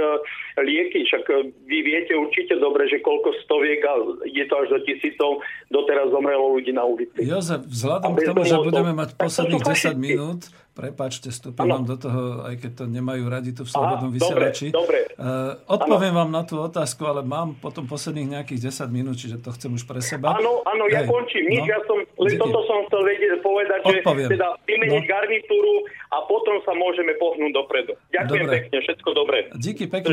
lieky. 0.57 1.05
Však 1.05 1.23
vy 1.69 1.77
viete 1.85 2.17
určite 2.17 2.57
dobre, 2.57 2.89
že 2.89 3.05
koľko 3.05 3.37
stoviek 3.45 3.85
a 3.85 3.93
je 4.25 4.43
to 4.49 4.53
až 4.57 4.67
do 4.73 4.79
tisícov 4.81 5.45
doteraz 5.69 6.09
zomrelo 6.09 6.57
ľudí 6.57 6.73
na 6.73 6.83
ulici. 6.83 7.21
Jozef, 7.21 7.61
vzhľadom 7.69 8.11
k 8.17 8.19
tomu, 8.25 8.41
že 8.41 8.57
budeme 8.57 8.93
mať 8.97 9.09
posledných 9.21 9.63
10 9.63 10.01
minút, 10.01 10.49
Prepačte, 10.75 11.31
vstúpim 11.31 11.71
vám 11.71 11.87
do 11.87 11.95
toho, 11.95 12.43
aj 12.43 12.59
keď 12.59 12.71
to 12.75 12.85
nemajú 12.85 13.31
radi 13.31 13.55
tu 13.55 13.63
v 13.63 13.71
Slobodnom 13.71 14.11
Aha, 14.11 14.17
vysielači. 14.19 14.75
dobre, 14.75 15.07
dobre. 15.07 15.15
Uh, 15.15 15.55
odpoviem 15.71 16.11
ano. 16.11 16.19
vám 16.19 16.29
na 16.35 16.43
tú 16.43 16.59
otázku, 16.59 17.07
ale 17.07 17.23
mám 17.23 17.55
potom 17.55 17.87
posledných 17.87 18.35
nejakých 18.35 18.75
10 18.75 18.91
minút, 18.91 19.15
čiže 19.15 19.39
to 19.39 19.55
chcem 19.55 19.71
už 19.71 19.87
pre 19.87 20.03
seba. 20.03 20.35
Áno, 20.35 20.59
áno, 20.67 20.83
ja 20.91 21.07
Hej, 21.07 21.07
končím. 21.07 21.47
Nič, 21.47 21.63
no. 21.63 21.71
ja 21.71 21.79
som, 21.87 21.97
len 22.03 22.35
toto 22.35 22.59
som 22.67 22.83
chcel 22.91 23.01
vedieť, 23.07 23.39
povedať, 23.39 23.79
Odpoviem. 23.87 24.27
že 24.27 24.35
teda 24.35 24.47
vymeniť 24.67 24.99
No. 24.99 25.07
garnitúru 25.07 25.73
a 26.11 26.17
potom 26.27 26.55
sa 26.67 26.71
môžeme 26.75 27.15
pohnúť 27.15 27.51
dopredu. 27.55 27.95
Ďakujem 28.11 28.43
Dobre. 28.43 28.55
pekne, 28.59 28.77
všetko 28.83 29.09
dobré. 29.15 29.37
Díky 29.55 29.87
pekne. 29.87 30.11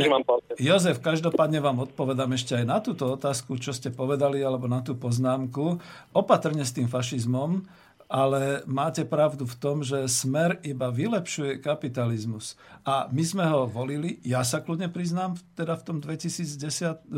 Jozef, 0.62 1.02
každopádne 1.02 1.59
vám 1.59 1.82
odpovedám 1.82 2.39
ešte 2.39 2.55
aj 2.55 2.64
na 2.70 2.78
túto 2.78 3.10
otázku, 3.10 3.59
čo 3.59 3.74
ste 3.74 3.90
povedali, 3.90 4.39
alebo 4.39 4.70
na 4.70 4.78
tú 4.78 4.94
poznámku. 4.94 5.82
Opatrne 6.14 6.62
s 6.62 6.70
tým 6.70 6.86
fašizmom, 6.86 7.66
ale 8.12 8.60
máte 8.68 9.09
pravdu 9.09 9.48
v 9.48 9.56
tom, 9.56 9.80
že 9.80 10.05
smer 10.05 10.60
iba 10.68 10.93
vylepšuje 10.93 11.64
kapitalizmus. 11.64 12.60
A 12.84 13.09
my 13.09 13.24
sme 13.24 13.48
ho 13.48 13.64
volili, 13.64 14.20
ja 14.20 14.44
sa 14.44 14.60
kľudne 14.60 14.93
priznám, 14.93 15.40
teda 15.56 15.80
v 15.80 15.82
tom 15.89 15.97
2012, 16.05 17.09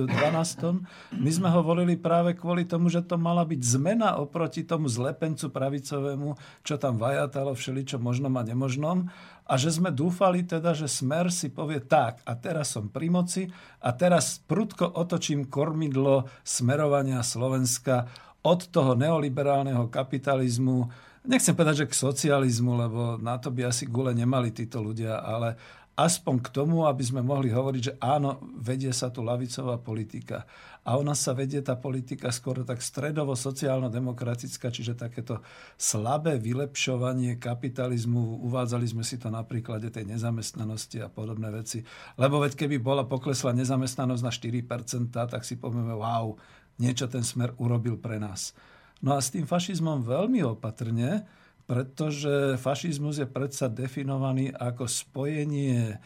my 1.19 1.31
sme 1.35 1.51
ho 1.51 1.61
volili 1.67 1.99
práve 1.99 2.39
kvôli 2.39 2.63
tomu, 2.63 2.95
že 2.95 3.03
to 3.03 3.19
mala 3.19 3.43
byť 3.43 3.59
zmena 3.59 4.23
oproti 4.23 4.63
tomu 4.63 4.87
zlepencu 4.87 5.51
pravicovému, 5.51 6.63
čo 6.63 6.79
tam 6.79 6.95
vajatalo 6.95 7.59
všeličo 7.59 7.99
možnom 7.99 8.31
a 8.39 8.47
nemožnom. 8.47 9.11
A 9.45 9.61
že 9.61 9.75
sme 9.75 9.91
dúfali 9.91 10.47
teda, 10.47 10.73
že 10.79 10.87
smer 10.87 11.29
si 11.29 11.51
povie 11.51 11.83
tak, 11.83 12.23
a 12.23 12.39
teraz 12.39 12.71
som 12.71 12.87
pri 12.87 13.11
moci 13.11 13.43
a 13.83 13.91
teraz 13.93 14.41
prudko 14.41 14.95
otočím 14.95 15.51
kormidlo 15.51 16.31
smerovania 16.47 17.21
Slovenska 17.21 18.09
od 18.45 18.61
toho 18.69 18.93
neoliberálneho 18.93 19.89
kapitalizmu, 19.89 20.93
nechcem 21.25 21.57
povedať, 21.57 21.89
že 21.89 21.91
k 21.91 22.01
socializmu, 22.05 22.73
lebo 22.77 23.01
na 23.17 23.41
to 23.41 23.49
by 23.49 23.73
asi 23.73 23.89
gule 23.89 24.13
nemali 24.13 24.53
títo 24.53 24.85
ľudia, 24.85 25.25
ale 25.25 25.57
aspoň 25.95 26.37
k 26.43 26.49
tomu, 26.51 26.85
aby 26.85 27.01
sme 27.07 27.23
mohli 27.23 27.55
hovoriť, 27.55 27.83
že 27.83 27.95
áno, 28.03 28.43
vedie 28.59 28.91
sa 28.91 29.15
tu 29.15 29.23
lavicová 29.23 29.79
politika. 29.79 30.43
A 30.85 31.01
ona 31.01 31.17
sa 31.17 31.33
vedie, 31.33 31.65
tá 31.65 31.81
politika, 31.81 32.29
skôr 32.29 32.61
tak 32.61 32.85
stredovo-sociálno-demokratická, 32.85 34.69
čiže 34.69 34.99
takéto 34.99 35.41
slabé 35.81 36.37
vylepšovanie 36.37 37.41
kapitalizmu. 37.41 38.45
Uvádzali 38.45 38.85
sme 38.85 39.01
si 39.01 39.17
to 39.17 39.33
na 39.33 39.41
príklade 39.49 39.89
tej 39.89 40.05
nezamestnanosti 40.05 41.01
a 41.01 41.09
podobné 41.09 41.49
veci. 41.49 41.81
Lebo 42.21 42.37
veď 42.45 42.59
keby 42.59 42.77
bola 42.85 43.09
poklesla 43.09 43.57
nezamestnanosť 43.57 44.23
na 44.29 44.33
4%, 44.35 45.33
tak 45.33 45.41
si 45.47 45.57
povieme, 45.57 45.97
wow, 45.97 46.37
niečo 46.79 47.07
ten 47.07 47.23
smer 47.23 47.55
urobil 47.59 47.99
pre 47.99 48.19
nás. 48.19 48.57
No 49.05 49.15
a 49.15 49.21
s 49.21 49.31
tým 49.31 49.45
fašizmom 49.45 50.03
veľmi 50.03 50.41
opatrne, 50.47 51.29
pretože 51.65 52.61
fašizmus 52.61 53.21
je 53.21 53.29
predsa 53.29 53.73
definovaný 53.73 54.53
ako 54.53 54.85
spojenie 54.85 55.97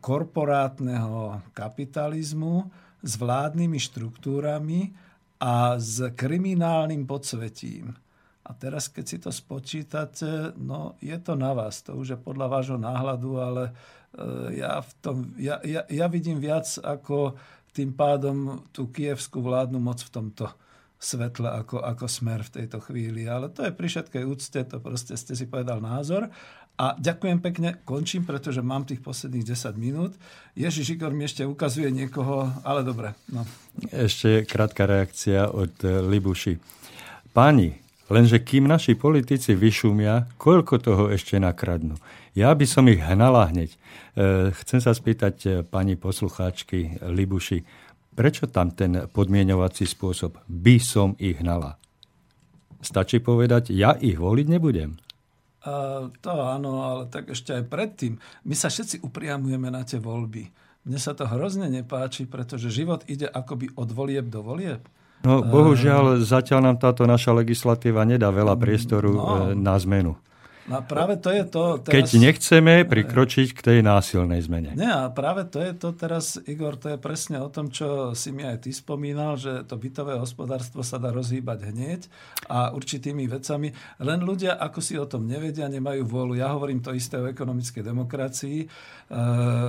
korporátneho 0.00 1.44
kapitalizmu 1.52 2.70
s 3.04 3.12
vládnymi 3.20 3.78
štruktúrami 3.78 4.96
a 5.42 5.76
s 5.76 6.00
kriminálnym 6.16 7.04
podsvetím. 7.04 7.92
A 8.44 8.52
teraz, 8.52 8.92
keď 8.92 9.04
si 9.04 9.18
to 9.20 9.32
spočítate, 9.32 10.52
no 10.60 10.96
je 11.00 11.16
to 11.20 11.32
na 11.36 11.52
vás. 11.56 11.80
To 11.88 11.96
už 11.96 12.16
je 12.16 12.18
podľa 12.20 12.46
vášho 12.48 12.78
náhľadu, 12.80 13.30
ale 13.40 13.62
e, 13.68 13.72
ja, 14.60 14.84
v 14.84 14.92
tom, 15.00 15.16
ja, 15.40 15.60
ja, 15.64 15.84
ja 15.88 16.06
vidím 16.12 16.40
viac 16.40 16.68
ako 16.80 17.40
tým 17.74 17.90
pádom 17.90 18.62
tú 18.70 18.86
kievskú 18.88 19.42
vládnu 19.42 19.82
moc 19.82 19.98
v 19.98 20.10
tomto 20.14 20.46
svetle 21.04 21.50
ako, 21.50 21.84
ako 21.84 22.06
smer 22.08 22.40
v 22.46 22.62
tejto 22.62 22.80
chvíli. 22.80 23.28
Ale 23.28 23.50
to 23.52 23.66
je 23.66 23.74
pri 23.74 23.90
všetkej 23.90 24.24
úcte, 24.24 24.60
to 24.64 24.76
proste 24.80 25.18
ste 25.18 25.34
si 25.36 25.44
povedal 25.44 25.82
názor. 25.82 26.32
A 26.74 26.98
ďakujem 26.98 27.38
pekne, 27.38 27.78
končím, 27.86 28.26
pretože 28.26 28.58
mám 28.58 28.82
tých 28.82 28.98
posledných 28.98 29.46
10 29.46 29.78
minút. 29.78 30.12
Ježiš 30.58 30.98
Igor 30.98 31.14
mi 31.14 31.22
ešte 31.22 31.46
ukazuje 31.46 31.86
niekoho, 31.94 32.50
ale 32.66 32.82
dobre. 32.82 33.14
No. 33.30 33.46
Ešte 33.94 34.42
krátka 34.42 34.82
reakcia 34.82 35.54
od 35.54 35.70
eh, 35.86 36.02
Libuši. 36.02 36.58
Páni, 37.30 37.78
lenže 38.10 38.42
kým 38.42 38.66
naši 38.66 38.98
politici 38.98 39.54
vyšumia, 39.54 40.34
koľko 40.34 40.74
toho 40.82 41.04
ešte 41.14 41.38
nakradnú? 41.38 41.94
Ja 42.34 42.50
by 42.50 42.66
som 42.66 42.90
ich 42.90 42.98
hnala 42.98 43.46
hneď. 43.48 43.70
Eh, 44.14 44.50
Chcem 44.52 44.82
sa 44.82 44.90
spýtať 44.90 45.36
eh, 45.46 45.52
pani 45.62 45.94
poslucháčky 45.94 46.98
Libuši, 47.00 47.62
prečo 48.12 48.46
tam 48.46 48.74
ten 48.74 49.06
podmieňovací 49.06 49.86
spôsob 49.86 50.42
by 50.44 50.76
som 50.78 51.14
ich 51.16 51.38
hnala? 51.38 51.78
Stačí 52.78 53.18
povedať, 53.18 53.72
ja 53.72 53.94
ich 53.96 54.18
voliť 54.18 54.46
nebudem. 54.50 54.98
A 55.64 56.04
to 56.20 56.30
áno, 56.36 56.84
ale 56.84 57.02
tak 57.08 57.32
ešte 57.32 57.56
aj 57.56 57.64
predtým. 57.64 58.20
My 58.44 58.52
sa 58.52 58.68
všetci 58.68 59.00
upriamujeme 59.00 59.72
na 59.72 59.80
tie 59.80 59.96
voľby. 59.96 60.52
Mne 60.84 61.00
sa 61.00 61.16
to 61.16 61.24
hrozne 61.24 61.72
nepáči, 61.72 62.28
pretože 62.28 62.68
život 62.68 63.00
ide 63.08 63.24
akoby 63.24 63.72
od 63.72 63.88
volieb 63.88 64.28
do 64.28 64.44
volieb. 64.44 64.84
No, 65.24 65.40
bohužiaľ, 65.40 66.20
zatiaľ 66.20 66.60
nám 66.68 66.76
táto 66.76 67.08
naša 67.08 67.32
legislatíva 67.32 68.04
nedá 68.04 68.28
veľa 68.28 68.52
priestoru 68.60 69.16
No. 69.16 69.56
na 69.56 69.80
zmenu. 69.80 70.20
No 70.64 70.80
a 70.80 70.82
práve 70.82 71.20
to 71.20 71.28
je 71.28 71.44
to... 71.44 71.62
Keď 71.84 72.08
nechceme 72.16 72.88
prikročiť 72.88 73.52
k 73.52 73.60
tej 73.60 73.78
násilnej 73.84 74.40
zmene. 74.40 74.72
Nie, 74.72 74.88
a 74.88 75.12
práve 75.12 75.44
to 75.44 75.60
je 75.60 75.76
to 75.76 75.92
teraz, 75.92 76.40
Igor, 76.48 76.80
to 76.80 76.96
je 76.96 76.98
presne 76.98 77.36
o 77.36 77.52
tom, 77.52 77.68
čo 77.68 78.16
si 78.16 78.32
mi 78.32 78.48
aj 78.48 78.64
ty 78.64 78.72
spomínal, 78.72 79.36
že 79.36 79.60
to 79.68 79.76
bytové 79.76 80.16
hospodárstvo 80.16 80.80
sa 80.80 80.96
dá 80.96 81.12
rozhýbať 81.12 81.68
hneď 81.68 82.00
a 82.48 82.72
určitými 82.72 83.28
vecami. 83.28 83.76
Len 84.00 84.20
ľudia, 84.24 84.56
ako 84.56 84.80
si 84.80 84.96
o 84.96 85.04
tom 85.04 85.28
nevedia, 85.28 85.68
nemajú 85.68 86.08
vôľu. 86.08 86.40
Ja 86.40 86.56
hovorím 86.56 86.80
to 86.80 86.96
isté 86.96 87.20
o 87.20 87.28
ekonomickej 87.28 87.84
demokracii. 87.84 88.58
E, 88.64 88.66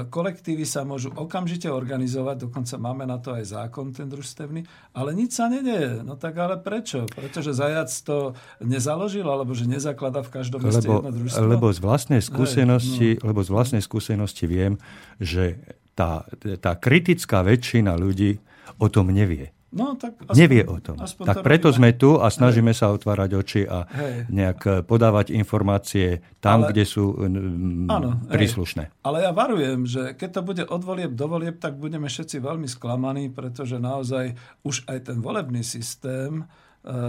kolektívy 0.08 0.64
sa 0.64 0.88
môžu 0.88 1.12
okamžite 1.12 1.68
organizovať, 1.68 2.48
dokonca 2.48 2.80
máme 2.80 3.04
na 3.04 3.20
to 3.20 3.36
aj 3.36 3.52
zákon, 3.52 3.92
ten 3.92 4.08
družstevný, 4.08 4.64
ale 4.96 5.12
nič 5.12 5.36
sa 5.36 5.52
nedeje. 5.52 6.08
No 6.08 6.16
tak 6.16 6.40
ale 6.40 6.56
prečo? 6.56 7.04
Pretože 7.12 7.52
zajac 7.52 7.92
to 8.08 8.32
nezaložil, 8.64 9.28
alebo 9.28 9.52
že 9.52 9.68
nezaklada 9.68 10.24
v 10.24 10.32
každom 10.40 10.64
lebo, 10.86 11.10
lebo 11.50 11.68
z 11.74 11.80
vlastnej 11.82 12.22
skúsenosti, 12.22 13.18
no. 13.20 13.34
lebo 13.34 13.42
z 13.42 13.50
vlastnej 13.50 13.82
skúsenosti 13.82 14.46
viem, 14.46 14.78
že 15.18 15.58
tá, 15.98 16.30
tá 16.62 16.78
kritická 16.78 17.42
väčšina 17.42 17.98
ľudí 17.98 18.38
o 18.78 18.88
tom 18.88 19.10
nevie. 19.10 19.56
No, 19.76 20.00
tak 20.00 20.16
aspoň, 20.24 20.40
Nevie 20.40 20.64
o 20.64 20.80
tom. 20.80 20.96
Tak 20.96 21.44
to 21.44 21.44
preto 21.44 21.68
robíme. 21.68 21.92
sme 21.92 22.00
tu 22.00 22.16
a 22.16 22.32
snažíme 22.32 22.72
sa 22.72 22.96
otvárať 22.96 23.30
oči 23.36 23.62
a 23.68 23.84
Hej. 23.92 24.32
nejak 24.32 24.60
eh, 24.64 24.74
podávať 24.88 25.36
informácie 25.36 26.24
tam, 26.40 26.64
Ale- 26.64 26.72
kde 26.72 26.84
sú 26.88 27.12
mm, 27.12 27.92
Áno, 27.92 28.24
hej. 28.32 28.40
príslušné. 28.40 29.04
Ale 29.04 29.28
ja 29.28 29.36
varujem, 29.36 29.84
že 29.84 30.16
keď 30.16 30.30
to 30.32 30.42
bude 30.48 30.64
od 30.64 30.80
volieb 30.80 31.12
do 31.12 31.28
volieb, 31.28 31.60
tak 31.60 31.76
budeme 31.76 32.08
všetci 32.08 32.40
veľmi 32.40 32.72
sklamaní, 32.72 33.28
pretože 33.36 33.76
naozaj 33.76 34.40
už 34.64 34.88
aj 34.88 35.12
ten 35.12 35.20
volebný 35.20 35.60
systém 35.60 36.48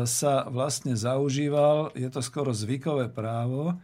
sa 0.09 0.49
vlastne 0.49 0.97
zaužíval, 0.97 1.93
je 1.93 2.09
to 2.09 2.25
skoro 2.25 2.57
zvykové 2.57 3.13
právo 3.13 3.77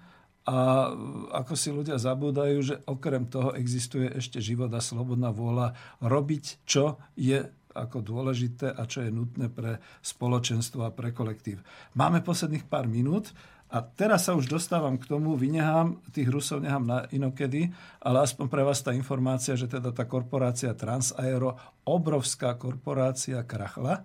a 0.43 0.89
ako 1.37 1.55
si 1.55 1.69
ľudia 1.71 2.01
zabúdajú, 2.01 2.59
že 2.65 2.81
okrem 2.89 3.29
toho 3.29 3.53
existuje 3.55 4.09
ešte 4.11 4.41
život 4.41 4.73
a 4.73 4.81
slobodná 4.81 5.31
vôľa 5.31 5.77
robiť, 6.01 6.65
čo 6.67 6.99
je 7.15 7.45
ako 7.73 8.05
dôležité 8.05 8.73
a 8.73 8.83
čo 8.89 9.05
je 9.05 9.13
nutné 9.13 9.49
pre 9.49 9.81
spoločenstvo 10.05 10.89
a 10.89 10.91
pre 10.93 11.13
kolektív. 11.13 11.61
Máme 11.97 12.25
posledných 12.25 12.69
pár 12.69 12.89
minút 12.89 13.33
a 13.73 13.81
teraz 13.81 14.29
sa 14.29 14.37
už 14.37 14.53
dostávam 14.53 15.01
k 15.01 15.09
tomu, 15.09 15.33
vynehám, 15.37 16.05
tých 16.13 16.29
Rusov 16.29 16.61
nechám 16.61 16.85
na 16.85 17.09
inokedy, 17.09 17.73
ale 18.05 18.21
aspoň 18.21 18.47
pre 18.53 18.61
vás 18.61 18.85
tá 18.85 18.93
informácia, 18.93 19.57
že 19.57 19.69
teda 19.69 19.93
tá 19.97 20.05
korporácia 20.05 20.77
Transaero, 20.77 21.57
obrovská 21.89 22.61
korporácia, 22.61 23.41
krachla. 23.49 24.05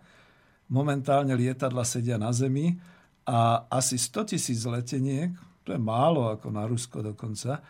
Momentálne 0.68 1.31
lietadla 1.31 1.88
sedia 1.88 2.19
na 2.19 2.35
zemi 2.35 2.76
a 3.23 3.68
asi 3.72 3.95
100 3.95 4.35
tisíc 4.35 4.64
leteniek, 4.68 5.31
to 5.64 5.76
je 5.76 5.80
málo 5.80 6.31
ako 6.31 6.48
na 6.52 6.64
Rusko 6.68 7.03
dokonca, 7.03 7.60
e, 7.60 7.61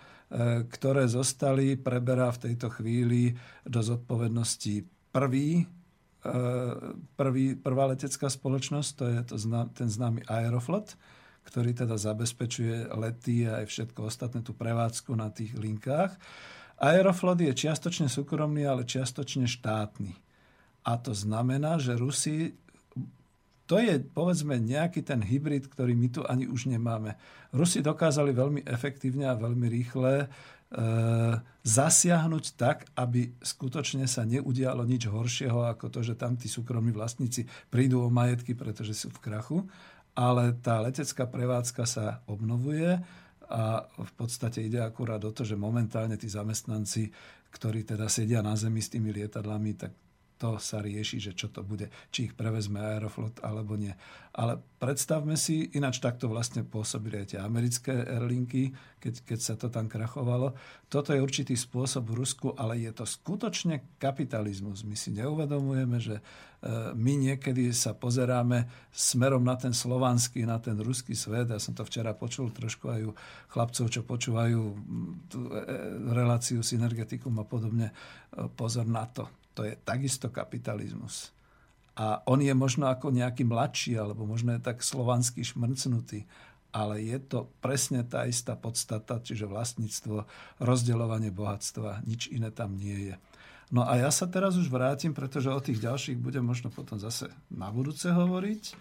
ktoré 0.69 1.09
zostali, 1.09 1.77
preberá 1.77 2.29
v 2.33 2.49
tejto 2.49 2.69
chvíli 2.73 3.33
do 3.65 3.81
zodpovednosti 3.81 4.85
prvý, 5.09 5.65
e, 6.21 6.33
prvý, 7.17 7.57
prvá 7.57 7.89
letecká 7.89 8.29
spoločnosť, 8.29 8.89
to 8.93 9.03
je 9.09 9.19
to 9.29 9.35
ten 9.73 9.89
známy 9.89 10.25
Aeroflot, 10.29 10.93
ktorý 11.49 11.73
teda 11.73 11.97
zabezpečuje 11.97 12.93
lety 12.93 13.49
a 13.49 13.61
aj 13.61 13.65
všetko 13.65 14.09
ostatné, 14.09 14.45
tú 14.45 14.53
prevádzku 14.53 15.13
na 15.17 15.33
tých 15.33 15.57
linkách. 15.57 16.17
Aeroflot 16.77 17.41
je 17.41 17.53
čiastočne 17.53 18.05
súkromný, 18.09 18.65
ale 18.65 18.85
čiastočne 18.85 19.49
štátny. 19.49 20.13
A 20.85 21.01
to 21.01 21.17
znamená, 21.17 21.81
že 21.81 21.97
Rusi 21.97 22.53
to 23.67 23.83
je, 23.83 23.99
povedzme, 23.99 24.55
nejaký 24.55 25.03
ten 25.03 25.19
hybrid, 25.19 25.67
ktorý 25.67 25.91
my 25.91 26.07
tu 26.07 26.21
ani 26.23 26.47
už 26.47 26.71
nemáme. 26.71 27.19
Rusi 27.51 27.83
dokázali 27.83 28.31
veľmi 28.31 28.63
efektívne 28.63 29.27
a 29.27 29.35
veľmi 29.35 29.67
rýchle 29.67 30.23
e, 30.23 30.27
zasiahnuť 31.67 32.45
tak, 32.55 32.87
aby 32.95 33.35
skutočne 33.43 34.07
sa 34.07 34.23
neudialo 34.23 34.87
nič 34.87 35.11
horšieho, 35.11 35.67
ako 35.67 35.91
to, 35.91 35.99
že 35.99 36.15
tam 36.15 36.39
tí 36.39 36.47
súkromní 36.47 36.95
vlastníci 36.95 37.43
prídu 37.67 38.07
o 38.07 38.09
majetky, 38.09 38.55
pretože 38.55 38.95
sú 38.95 39.11
v 39.11 39.19
krachu. 39.19 39.59
Ale 40.15 40.55
tá 40.63 40.79
letecká 40.79 41.27
prevádzka 41.27 41.83
sa 41.83 42.23
obnovuje 42.25 43.03
a 43.51 43.83
v 43.83 44.11
podstate 44.15 44.63
ide 44.63 44.79
akurát 44.79 45.19
o 45.27 45.35
to, 45.35 45.43
že 45.43 45.59
momentálne 45.59 46.15
tí 46.15 46.31
zamestnanci, 46.31 47.11
ktorí 47.51 47.83
teda 47.83 48.07
sedia 48.07 48.39
na 48.39 48.55
zemi 48.55 48.79
s 48.79 48.91
tými 48.91 49.11
lietadlami, 49.11 49.71
tak 49.75 49.91
to 50.37 50.61
sa 50.61 50.79
rieši, 50.79 51.17
že 51.17 51.31
čo 51.33 51.49
to 51.49 51.65
bude, 51.65 51.89
či 52.13 52.29
ich 52.29 52.33
prevezme 52.37 52.77
Aeroflot 52.77 53.41
alebo 53.41 53.73
nie. 53.73 53.91
Ale 54.37 54.61
predstavme 54.77 55.33
si, 55.33 55.73
ináč 55.73 55.97
takto 55.97 56.29
vlastne 56.29 56.61
pôsobili 56.61 57.25
aj 57.25 57.33
tie 57.33 57.39
americké 57.41 57.89
airlinky, 58.05 58.69
keď, 59.01 59.25
keď 59.25 59.39
sa 59.41 59.57
to 59.57 59.73
tam 59.73 59.89
krachovalo. 59.89 60.53
Toto 60.93 61.09
je 61.09 61.25
určitý 61.25 61.57
spôsob 61.57 62.13
v 62.13 62.21
Rusku, 62.21 62.53
ale 62.53 62.77
je 62.77 62.93
to 62.93 63.09
skutočne 63.09 63.97
kapitalizmus. 63.97 64.85
My 64.85 64.93
si 64.93 65.09
neuvedomujeme, 65.17 65.97
že 65.97 66.21
e, 66.21 66.23
my 66.93 67.13
niekedy 67.17 67.73
sa 67.73 67.97
pozeráme 67.97 68.69
smerom 68.93 69.41
na 69.41 69.57
ten 69.57 69.73
slovanský, 69.73 70.45
na 70.45 70.61
ten 70.61 70.77
ruský 70.77 71.17
svet. 71.17 71.49
Ja 71.49 71.57
som 71.57 71.73
to 71.73 71.81
včera 71.81 72.13
počul 72.13 72.53
trošku 72.53 72.93
aj 72.93 73.01
u 73.09 73.11
chlapcov, 73.49 73.89
čo 73.89 74.05
počúvajú 74.05 74.61
tú 75.33 75.49
e, 75.49 75.57
e, 75.57 75.61
reláciu 76.13 76.61
Synergetikum 76.61 77.33
a 77.41 77.45
podobne. 77.49 77.89
Pozor 78.53 78.85
na 78.85 79.09
to 79.09 79.46
to 79.57 79.65
je 79.65 79.73
takisto 79.81 80.29
kapitalizmus. 80.29 81.33
A 81.97 82.21
on 82.29 82.45
je 82.45 82.53
možno 82.53 82.85
ako 82.93 83.09
nejaký 83.09 83.41
mladší, 83.41 83.97
alebo 83.97 84.29
možno 84.29 84.53
je 84.53 84.61
tak 84.61 84.85
slovanský 84.85 85.41
šmrcnutý, 85.41 86.29
ale 86.69 87.01
je 87.01 87.17
to 87.17 87.49
presne 87.57 88.05
tá 88.05 88.29
istá 88.29 88.53
podstata, 88.53 89.17
čiže 89.17 89.49
vlastníctvo, 89.49 90.29
rozdeľovanie 90.61 91.33
bohatstva, 91.33 92.05
nič 92.05 92.29
iné 92.29 92.53
tam 92.53 92.77
nie 92.77 93.09
je. 93.09 93.15
No 93.73 93.81
a 93.81 93.97
ja 93.97 94.13
sa 94.13 94.29
teraz 94.29 94.53
už 94.55 94.69
vrátim, 94.69 95.11
pretože 95.11 95.49
o 95.49 95.57
tých 95.57 95.81
ďalších 95.81 96.21
budem 96.21 96.45
možno 96.45 96.69
potom 96.69 97.01
zase 97.01 97.33
na 97.49 97.73
budúce 97.73 98.13
hovoriť. 98.13 98.77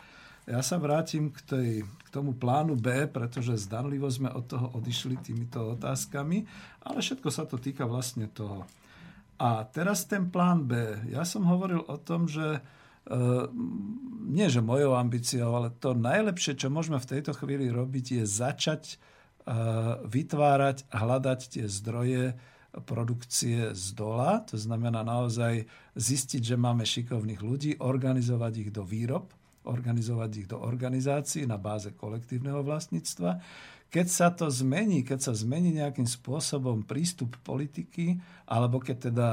Ja 0.46 0.62
sa 0.62 0.78
vrátim 0.78 1.34
k, 1.34 1.38
tej, 1.42 1.70
k 1.82 2.08
tomu 2.12 2.36
plánu 2.36 2.78
B, 2.78 3.10
pretože 3.10 3.58
zdanlivo 3.58 4.06
sme 4.06 4.30
od 4.30 4.46
toho 4.46 4.70
odišli 4.78 5.18
týmito 5.18 5.74
otázkami, 5.74 6.46
ale 6.86 7.02
všetko 7.02 7.28
sa 7.34 7.48
to 7.48 7.58
týka 7.58 7.82
vlastne 7.82 8.30
toho. 8.30 8.62
A 9.36 9.68
teraz 9.68 10.08
ten 10.08 10.32
plán 10.32 10.64
B. 10.64 10.96
Ja 11.12 11.28
som 11.28 11.44
hovoril 11.44 11.84
o 11.84 11.96
tom, 12.00 12.24
že 12.24 12.56
e, 12.56 12.60
nie 14.32 14.48
že 14.48 14.64
mojou 14.64 14.96
ambíciou, 14.96 15.52
ale 15.52 15.76
to 15.76 15.92
najlepšie, 15.92 16.56
čo 16.56 16.72
môžeme 16.72 16.96
v 16.96 17.10
tejto 17.16 17.36
chvíli 17.36 17.68
robiť, 17.68 18.22
je 18.22 18.24
začať 18.24 18.82
e, 18.88 18.96
vytvárať, 20.08 20.88
hľadať 20.88 21.40
tie 21.52 21.64
zdroje 21.68 22.32
produkcie 22.84 23.72
z 23.72 23.86
dola. 23.96 24.44
To 24.52 24.56
znamená 24.56 25.04
naozaj 25.04 25.68
zistiť, 25.96 26.42
že 26.44 26.56
máme 26.60 26.84
šikovných 26.84 27.40
ľudí, 27.40 27.70
organizovať 27.80 28.52
ich 28.68 28.70
do 28.72 28.84
výrob, 28.84 29.32
organizovať 29.64 30.30
ich 30.44 30.48
do 30.48 30.60
organizácií 30.60 31.48
na 31.48 31.56
báze 31.56 31.92
kolektívneho 31.92 32.60
vlastníctva 32.64 33.40
keď 33.90 34.06
sa 34.06 34.28
to 34.34 34.50
zmení, 34.50 35.06
keď 35.06 35.30
sa 35.30 35.32
zmení 35.32 35.72
nejakým 35.74 36.06
spôsobom 36.06 36.82
prístup 36.82 37.38
politiky, 37.46 38.18
alebo 38.46 38.82
keď 38.82 38.96
teda 39.12 39.28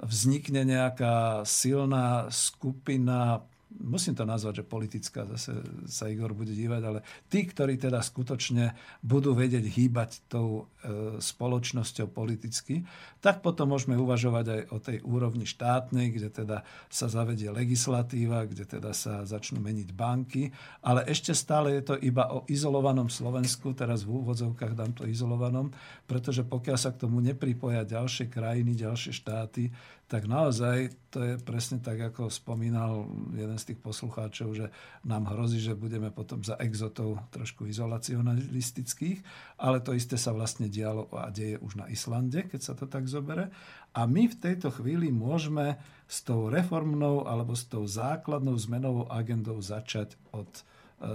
vznikne 0.00 0.62
nejaká 0.68 1.42
silná 1.48 2.28
skupina 2.28 3.42
musím 3.80 4.16
to 4.16 4.24
nazvať, 4.24 4.62
že 4.62 4.68
politická, 4.68 5.28
zase 5.36 5.52
sa 5.86 6.08
Igor 6.08 6.32
bude 6.32 6.52
dívať, 6.52 6.82
ale 6.84 7.00
tí, 7.28 7.44
ktorí 7.44 7.76
teda 7.76 8.00
skutočne 8.00 8.72
budú 9.04 9.36
vedieť 9.36 9.64
hýbať 9.64 10.10
tou 10.28 10.68
e, 10.82 11.18
spoločnosťou 11.20 12.08
politicky, 12.10 12.84
tak 13.20 13.44
potom 13.44 13.72
môžeme 13.72 13.98
uvažovať 13.98 14.46
aj 14.46 14.60
o 14.72 14.78
tej 14.80 14.98
úrovni 15.04 15.44
štátnej, 15.44 16.12
kde 16.14 16.28
teda 16.32 16.62
sa 16.88 17.06
zavedie 17.10 17.52
legislatíva, 17.52 18.48
kde 18.48 18.64
teda 18.64 18.96
sa 18.96 19.26
začnú 19.26 19.60
meniť 19.60 19.88
banky, 19.92 20.50
ale 20.84 21.04
ešte 21.10 21.36
stále 21.36 21.76
je 21.76 21.92
to 21.92 21.94
iba 22.00 22.28
o 22.32 22.44
izolovanom 22.48 23.12
Slovensku, 23.12 23.76
teraz 23.76 24.06
v 24.06 24.22
úvodzovkách 24.22 24.72
dám 24.72 24.92
to 24.96 25.04
izolovanom, 25.04 25.72
pretože 26.08 26.46
pokiaľ 26.46 26.78
sa 26.78 26.92
k 26.94 27.04
tomu 27.04 27.20
nepripoja 27.20 27.84
ďalšie 27.84 28.30
krajiny, 28.30 28.78
ďalšie 28.78 29.12
štáty, 29.12 29.68
tak 30.06 30.30
naozaj 30.30 30.94
to 31.10 31.18
je 31.18 31.34
presne 31.42 31.82
tak, 31.82 31.98
ako 31.98 32.30
spomínal 32.30 33.10
jeden 33.34 33.58
z 33.58 33.74
tých 33.74 33.80
poslucháčov, 33.82 34.54
že 34.54 34.66
nám 35.02 35.26
hrozí, 35.34 35.58
že 35.58 35.74
budeme 35.74 36.14
potom 36.14 36.46
za 36.46 36.54
exotov 36.62 37.18
trošku 37.34 37.66
izolacionalistických, 37.66 39.26
ale 39.58 39.82
to 39.82 39.98
isté 39.98 40.14
sa 40.14 40.30
vlastne 40.30 40.70
dialo 40.70 41.10
a 41.10 41.26
deje 41.34 41.58
už 41.58 41.82
na 41.82 41.90
Islande, 41.90 42.46
keď 42.46 42.60
sa 42.62 42.78
to 42.78 42.86
tak 42.86 43.10
zobere. 43.10 43.50
A 43.98 44.06
my 44.06 44.30
v 44.30 44.38
tejto 44.38 44.70
chvíli 44.70 45.10
môžeme 45.10 45.74
s 46.06 46.22
tou 46.22 46.46
reformnou 46.54 47.26
alebo 47.26 47.58
s 47.58 47.66
tou 47.66 47.82
základnou 47.82 48.54
zmenovou 48.54 49.10
agendou 49.10 49.58
začať 49.58 50.14
od 50.30 50.46
e, 50.46 50.62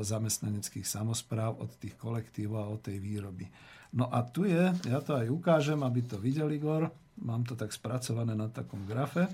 zamestnaneckých 0.03 0.83
samozpráv, 0.83 1.63
od 1.63 1.71
tých 1.79 1.95
kolektívov 1.95 2.59
a 2.59 2.71
od 2.75 2.83
tej 2.83 2.99
výroby. 2.99 3.47
No 3.95 4.11
a 4.11 4.23
tu 4.23 4.47
je, 4.47 4.71
ja 4.87 4.99
to 4.99 5.15
aj 5.15 5.31
ukážem, 5.31 5.79
aby 5.79 6.03
to 6.03 6.19
videl 6.19 6.51
Igor, 6.51 6.91
mám 7.21 7.45
to 7.45 7.53
tak 7.53 7.69
spracované 7.69 8.33
na 8.33 8.49
takom 8.49 8.83
grafe, 8.85 9.29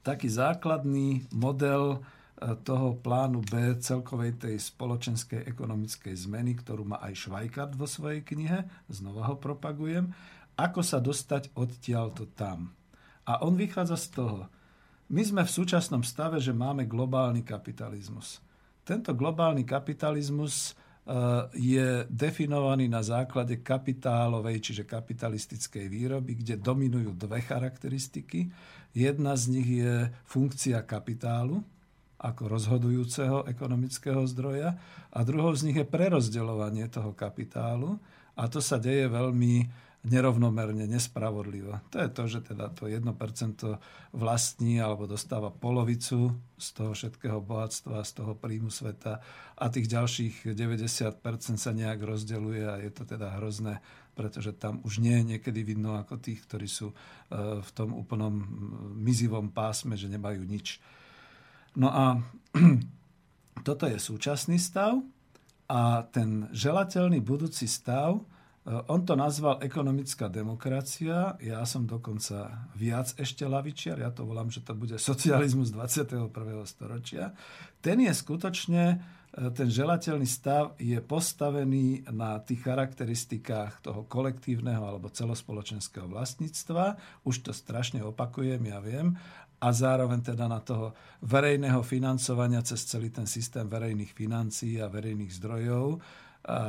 taký 0.00 0.28
základný 0.28 1.28
model 1.32 1.96
e, 1.96 1.98
toho 2.64 2.96
plánu 2.96 3.44
B 3.44 3.76
celkovej 3.80 4.40
tej 4.40 4.56
spoločenskej 4.56 5.44
ekonomickej 5.48 6.14
zmeny, 6.16 6.56
ktorú 6.60 6.88
má 6.88 7.00
aj 7.04 7.28
Švajkart 7.28 7.76
vo 7.76 7.84
svojej 7.84 8.24
knihe, 8.24 8.64
znova 8.88 9.28
ho 9.28 9.36
propagujem, 9.36 10.12
ako 10.56 10.80
sa 10.84 11.00
dostať 11.00 11.56
odtiaľto 11.56 12.28
tam. 12.36 12.72
A 13.24 13.44
on 13.44 13.56
vychádza 13.56 13.96
z 13.96 14.08
toho, 14.16 14.38
my 15.10 15.22
sme 15.26 15.42
v 15.42 15.50
súčasnom 15.50 16.06
stave, 16.06 16.38
že 16.38 16.54
máme 16.54 16.86
globálny 16.86 17.42
kapitalizmus. 17.42 18.38
Tento 18.86 19.10
globálny 19.10 19.66
kapitalizmus 19.66 20.78
je 21.50 22.06
definovaný 22.06 22.86
na 22.86 23.02
základe 23.02 23.58
kapitálovej, 23.58 24.62
čiže 24.62 24.86
kapitalistickej 24.86 25.90
výroby, 25.90 26.38
kde 26.38 26.54
dominujú 26.62 27.18
dve 27.18 27.42
charakteristiky. 27.42 28.46
Jedna 28.94 29.34
z 29.34 29.44
nich 29.58 29.68
je 29.82 30.06
funkcia 30.26 30.82
kapitálu 30.86 31.62
ako 32.20 32.52
rozhodujúceho 32.52 33.48
ekonomického 33.48 34.22
zdroja 34.28 34.76
a 35.08 35.18
druhou 35.24 35.56
z 35.56 35.72
nich 35.72 35.78
je 35.80 35.88
prerozdeľovanie 35.88 36.84
toho 36.92 37.16
kapitálu 37.16 37.96
a 38.36 38.44
to 38.46 38.60
sa 38.60 38.76
deje 38.76 39.08
veľmi 39.08 39.66
nerovnomerne, 40.00 40.88
nespravodlivo. 40.88 41.76
To 41.92 42.00
je 42.00 42.08
to, 42.08 42.22
že 42.24 42.40
teda 42.52 42.72
to 42.72 42.88
1% 42.88 43.04
vlastní 44.16 44.80
alebo 44.80 45.04
dostáva 45.04 45.52
polovicu 45.52 46.40
z 46.56 46.68
toho 46.72 46.96
všetkého 46.96 47.44
bohatstva, 47.44 48.00
z 48.00 48.12
toho 48.16 48.32
príjmu 48.32 48.72
sveta 48.72 49.20
a 49.60 49.64
tých 49.68 49.92
ďalších 49.92 50.56
90% 50.56 51.60
sa 51.60 51.72
nejak 51.76 52.00
rozdeluje 52.00 52.64
a 52.64 52.80
je 52.80 52.90
to 52.96 53.04
teda 53.04 53.36
hrozné, 53.36 53.84
pretože 54.16 54.56
tam 54.56 54.80
už 54.88 55.04
nie 55.04 55.20
je 55.20 55.36
niekedy 55.36 55.60
vidno 55.60 56.00
ako 56.00 56.16
tých, 56.16 56.48
ktorí 56.48 56.64
sú 56.64 56.92
e, 56.92 56.94
v 57.60 57.70
tom 57.76 57.92
úplnom 57.92 58.40
mizivom 58.96 59.52
pásme, 59.52 60.00
že 60.00 60.08
nemajú 60.08 60.40
nič. 60.48 60.80
No 61.76 61.92
a 61.92 62.16
toto 63.68 63.84
je 63.84 64.00
súčasný 64.00 64.56
stav 64.56 64.96
a 65.68 66.08
ten 66.08 66.48
želateľný 66.56 67.20
budúci 67.20 67.68
stav 67.68 68.16
on 68.70 69.02
to 69.02 69.16
nazval 69.16 69.58
ekonomická 69.64 70.28
demokracia, 70.30 71.34
ja 71.42 71.64
som 71.66 71.88
dokonca 71.88 72.70
viac 72.78 73.10
ešte 73.18 73.48
lavičiar, 73.48 73.98
ja 73.98 74.14
to 74.14 74.22
volám, 74.22 74.52
že 74.52 74.62
to 74.62 74.78
bude 74.78 74.94
socializmus 75.00 75.72
21. 75.74 76.30
storočia. 76.68 77.34
Ten 77.80 78.04
je 78.04 78.12
skutočne, 78.12 78.84
eh, 79.00 79.50
ten 79.56 79.66
želateľný 79.72 80.28
stav 80.28 80.76
je 80.76 81.00
postavený 81.00 82.06
na 82.12 82.38
tých 82.38 82.62
charakteristikách 82.62 83.80
toho 83.80 84.04
kolektívneho 84.06 84.84
alebo 84.84 85.10
celospoločenského 85.10 86.06
vlastníctva. 86.06 87.00
Už 87.26 87.42
to 87.42 87.56
strašne 87.56 88.04
opakujem, 88.04 88.60
ja 88.70 88.78
viem. 88.78 89.16
A 89.60 89.76
zároveň 89.76 90.24
teda 90.24 90.48
na 90.48 90.60
toho 90.60 90.96
verejného 91.20 91.84
financovania 91.84 92.64
cez 92.64 92.80
celý 92.88 93.12
ten 93.12 93.28
systém 93.28 93.68
verejných 93.68 94.12
financií 94.16 94.80
a 94.80 94.88
verejných 94.88 95.36
zdrojov, 95.36 96.00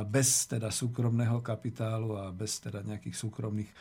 bez 0.04 0.52
teda 0.52 0.68
súkromného 0.68 1.40
kapitálu 1.40 2.20
a 2.20 2.28
bez 2.28 2.60
teda 2.60 2.84
nejakých 2.84 3.16
súkromných 3.16 3.70
e, 3.72 3.74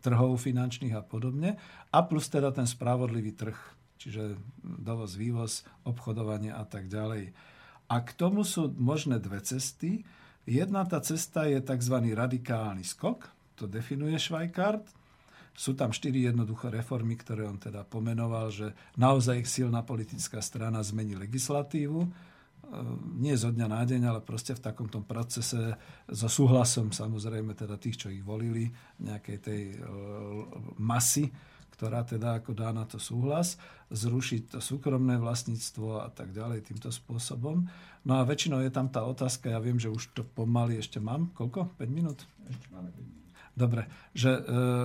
trhov 0.00 0.40
finančných 0.40 0.96
a 0.96 1.04
podobne. 1.04 1.60
A 1.92 1.98
plus 2.08 2.32
teda 2.32 2.48
ten 2.56 2.64
spravodlivý 2.64 3.36
trh, 3.36 3.58
čiže 4.00 4.40
dovoz, 4.64 5.20
vývoz, 5.20 5.68
obchodovanie 5.84 6.56
a 6.56 6.64
tak 6.64 6.88
ďalej. 6.88 7.36
A 7.86 7.96
k 8.02 8.10
tomu 8.16 8.42
sú 8.42 8.72
možné 8.80 9.20
dve 9.20 9.44
cesty. 9.44 10.02
Jedna 10.48 10.88
tá 10.88 11.04
cesta 11.04 11.44
je 11.44 11.60
tzv. 11.60 11.96
radikálny 12.16 12.82
skok, 12.82 13.28
to 13.60 13.68
definuje 13.68 14.16
Švajkart. 14.16 14.88
Sú 15.56 15.72
tam 15.72 15.88
štyri 15.88 16.28
jednoduché 16.28 16.68
reformy, 16.68 17.16
ktoré 17.16 17.48
on 17.48 17.56
teda 17.56 17.84
pomenoval, 17.88 18.52
že 18.52 18.76
naozaj 19.00 19.48
silná 19.48 19.80
politická 19.80 20.44
strana 20.44 20.84
zmení 20.84 21.16
legislatívu, 21.16 22.04
nie 23.16 23.34
zo 23.38 23.54
dňa 23.54 23.66
na 23.70 23.82
deň, 23.86 24.02
ale 24.10 24.20
proste 24.20 24.52
v 24.54 24.64
takomto 24.64 24.98
procese 25.02 25.78
so 26.10 26.28
súhlasom 26.28 26.90
samozrejme 26.90 27.54
teda 27.54 27.78
tých, 27.78 28.06
čo 28.06 28.08
ich 28.10 28.22
volili, 28.26 28.68
nejakej 28.98 29.38
tej 29.38 29.62
ehm, 29.78 30.74
masy, 30.80 31.30
ktorá 31.76 32.02
teda 32.08 32.40
ako 32.40 32.56
dá 32.56 32.72
na 32.72 32.88
to 32.88 32.96
súhlas, 32.96 33.60
zrušiť 33.92 34.56
to 34.56 34.58
súkromné 34.64 35.20
vlastníctvo 35.20 36.00
a 36.00 36.08
tak 36.08 36.32
ďalej 36.32 36.72
týmto 36.72 36.88
spôsobom. 36.88 37.68
No 38.08 38.12
a 38.16 38.24
väčšinou 38.24 38.64
je 38.64 38.72
tam 38.72 38.88
tá 38.88 39.04
otázka, 39.04 39.52
ja 39.52 39.60
viem, 39.60 39.76
že 39.76 39.92
už 39.92 40.16
to 40.16 40.24
pomaly 40.24 40.80
ešte 40.80 40.98
mám, 40.98 41.30
koľko? 41.36 41.76
5 41.76 41.86
minút? 41.92 42.24
Ešte 42.48 42.66
máme 42.72 42.88
5 42.90 42.96
minút. 42.96 43.16
Dobre, 43.56 43.88
že 44.12 44.36
e, 44.36 44.42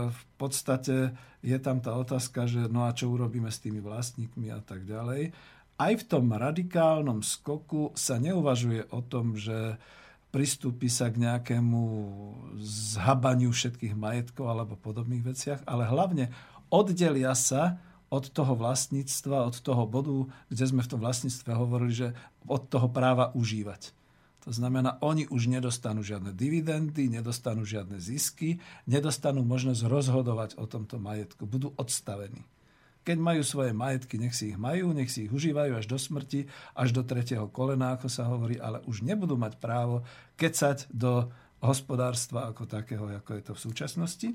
v 0.08 0.24
podstate 0.40 1.12
je 1.44 1.58
tam 1.60 1.84
tá 1.84 1.92
otázka, 1.96 2.48
že 2.48 2.72
no 2.72 2.88
a 2.88 2.96
čo 2.96 3.12
urobíme 3.12 3.52
s 3.52 3.60
tými 3.60 3.84
vlastníkmi 3.84 4.48
a 4.48 4.64
tak 4.64 4.88
ďalej. 4.88 5.36
Aj 5.82 5.98
v 5.98 6.06
tom 6.06 6.30
radikálnom 6.30 7.26
skoku 7.26 7.90
sa 7.98 8.22
neuvažuje 8.22 8.86
o 8.94 9.02
tom, 9.02 9.34
že 9.34 9.82
pristúpi 10.30 10.94
sa 10.94 11.10
k 11.10 11.26
nejakému 11.26 11.82
zhabaniu 12.94 13.50
všetkých 13.50 13.98
majetkov 13.98 14.46
alebo 14.46 14.78
podobných 14.78 15.26
veciach, 15.26 15.66
ale 15.66 15.90
hlavne 15.90 16.30
oddelia 16.70 17.34
sa 17.34 17.82
od 18.14 18.30
toho 18.30 18.54
vlastníctva, 18.54 19.50
od 19.50 19.58
toho 19.58 19.90
bodu, 19.90 20.30
kde 20.54 20.66
sme 20.70 20.86
v 20.86 20.92
tom 20.94 21.02
vlastníctve 21.02 21.50
hovorili, 21.50 21.94
že 21.98 22.08
od 22.46 22.70
toho 22.70 22.86
práva 22.86 23.34
užívať. 23.34 23.90
To 24.46 24.54
znamená, 24.54 25.02
oni 25.02 25.30
už 25.30 25.50
nedostanú 25.50 26.02
žiadne 26.06 26.34
dividendy, 26.34 27.10
nedostanú 27.10 27.66
žiadne 27.66 27.98
zisky, 27.98 28.58
nedostanú 28.86 29.46
možnosť 29.46 29.86
rozhodovať 29.86 30.62
o 30.62 30.66
tomto 30.66 30.98
majetku. 30.98 31.46
Budú 31.46 31.74
odstavení. 31.78 32.46
Keď 33.02 33.18
majú 33.18 33.42
svoje 33.42 33.74
majetky, 33.74 34.22
nech 34.22 34.38
si 34.38 34.54
ich 34.54 34.60
majú, 34.60 34.94
nech 34.94 35.10
si 35.10 35.26
ich 35.26 35.34
užívajú 35.34 35.78
až 35.78 35.86
do 35.90 35.98
smrti, 35.98 36.46
až 36.78 36.94
do 36.94 37.02
tretieho 37.02 37.50
kolena, 37.50 37.98
ako 37.98 38.08
sa 38.08 38.30
hovorí, 38.30 38.62
ale 38.62 38.82
už 38.86 39.02
nebudú 39.02 39.38
mať 39.38 39.58
právo 39.58 40.06
kecať 40.38 40.90
do 40.94 41.34
hospodárstva 41.62 42.50
ako 42.50 42.66
takého, 42.66 43.06
ako 43.10 43.32
je 43.38 43.44
to 43.46 43.54
v 43.54 43.64
súčasnosti. 43.64 44.30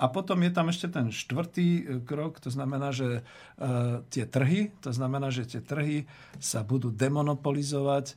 A 0.00 0.08
potom 0.08 0.40
je 0.40 0.50
tam 0.54 0.72
ešte 0.72 0.88
ten 0.88 1.12
štvrtý 1.12 1.68
e, 1.68 1.82
krok, 2.00 2.40
to 2.40 2.48
znamená, 2.48 2.88
že 2.88 3.20
e, 3.20 3.22
tie 4.08 4.24
trhy, 4.24 4.72
to 4.80 4.96
znamená, 4.96 5.28
že 5.28 5.44
tie 5.44 5.60
trhy 5.60 6.08
sa 6.40 6.64
budú 6.64 6.88
demonopolizovať, 6.88 8.16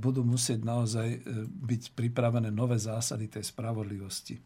budú 0.00 0.24
musieť 0.24 0.64
naozaj 0.64 1.08
e, 1.12 1.18
byť 1.44 1.92
pripravené 1.92 2.48
nové 2.48 2.80
zásady 2.80 3.28
tej 3.28 3.52
spravodlivosti. 3.52 4.40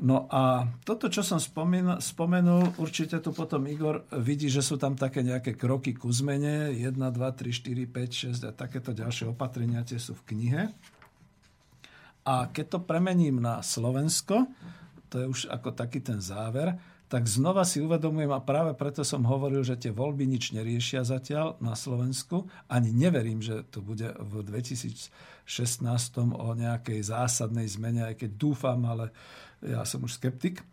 No 0.00 0.24
a 0.32 0.64
toto, 0.80 1.12
čo 1.12 1.20
som 1.20 1.36
spomenul, 1.36 2.80
určite 2.80 3.20
tu 3.20 3.36
potom 3.36 3.68
Igor 3.68 4.08
vidí, 4.16 4.48
že 4.48 4.64
sú 4.64 4.80
tam 4.80 4.96
také 4.96 5.20
nejaké 5.20 5.52
kroky 5.60 5.92
ku 5.92 6.08
zmene, 6.08 6.72
1, 6.72 6.96
2, 6.96 7.12
3, 7.12 7.12
4, 7.12 7.84
5, 7.84 8.32
6 8.40 8.48
a 8.48 8.50
takéto 8.56 8.96
ďalšie 8.96 9.28
opatrenia 9.28 9.84
tie 9.84 10.00
sú 10.00 10.16
v 10.16 10.32
knihe. 10.32 10.62
A 12.24 12.48
keď 12.48 12.66
to 12.76 12.78
premením 12.80 13.44
na 13.44 13.60
Slovensko, 13.60 14.48
to 15.12 15.20
je 15.20 15.26
už 15.28 15.40
ako 15.52 15.76
taký 15.76 16.00
ten 16.00 16.24
záver, 16.24 16.80
tak 17.10 17.26
znova 17.26 17.66
si 17.66 17.82
uvedomujem 17.82 18.30
a 18.30 18.38
práve 18.38 18.70
preto 18.78 19.02
som 19.02 19.26
hovoril, 19.26 19.66
že 19.66 19.74
tie 19.74 19.90
voľby 19.90 20.30
nič 20.30 20.54
neriešia 20.54 21.02
zatiaľ 21.02 21.58
na 21.58 21.74
Slovensku. 21.74 22.46
Ani 22.70 22.94
neverím, 22.94 23.42
že 23.42 23.66
to 23.66 23.82
bude 23.82 24.14
v 24.16 24.32
2016 24.46 25.10
o 26.22 26.48
nejakej 26.54 27.02
zásadnej 27.02 27.66
zmene, 27.66 28.14
aj 28.14 28.24
keď 28.24 28.30
dúfam, 28.38 28.78
ale 28.86 29.10
ja 29.64 29.84
som 29.84 30.04
už 30.04 30.16
skeptik, 30.16 30.64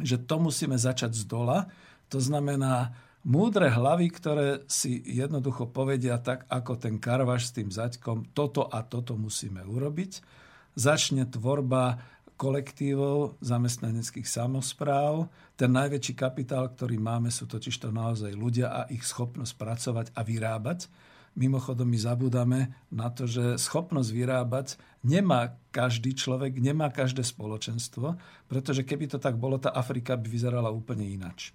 že 0.00 0.20
to 0.20 0.36
musíme 0.42 0.76
začať 0.76 1.14
z 1.14 1.24
dola. 1.24 1.70
To 2.10 2.18
znamená, 2.20 2.92
múdre 3.24 3.72
hlavy, 3.72 4.06
ktoré 4.12 4.48
si 4.68 5.00
jednoducho 5.06 5.70
povedia 5.70 6.20
tak, 6.20 6.44
ako 6.50 6.76
ten 6.76 7.00
Karvaš 7.00 7.50
s 7.50 7.54
tým 7.56 7.70
zaďkom, 7.72 8.36
toto 8.36 8.68
a 8.68 8.84
toto 8.84 9.16
musíme 9.16 9.64
urobiť. 9.64 10.20
Začne 10.74 11.30
tvorba 11.30 12.02
kolektívov 12.34 13.38
zamestnaneckých 13.38 14.26
samozpráv. 14.26 15.30
Ten 15.54 15.70
najväčší 15.70 16.18
kapitál, 16.18 16.66
ktorý 16.66 16.98
máme, 16.98 17.30
sú 17.30 17.46
totiž 17.46 17.78
to 17.78 17.94
naozaj 17.94 18.34
ľudia 18.34 18.74
a 18.74 18.80
ich 18.90 19.06
schopnosť 19.06 19.54
pracovať 19.54 20.06
a 20.18 20.20
vyrábať. 20.26 20.90
Mimochodom 21.34 21.90
my 21.90 21.98
zabúdame 21.98 22.60
na 22.94 23.10
to, 23.10 23.26
že 23.26 23.58
schopnosť 23.58 24.10
vyrábať 24.14 24.66
nemá 25.02 25.58
každý 25.74 26.14
človek, 26.14 26.62
nemá 26.62 26.94
každé 26.94 27.26
spoločenstvo, 27.26 28.14
pretože 28.46 28.86
keby 28.86 29.10
to 29.10 29.18
tak 29.18 29.34
bolo, 29.34 29.58
tá 29.58 29.74
Afrika 29.74 30.14
by 30.14 30.30
vyzerala 30.30 30.70
úplne 30.70 31.02
inač. 31.04 31.50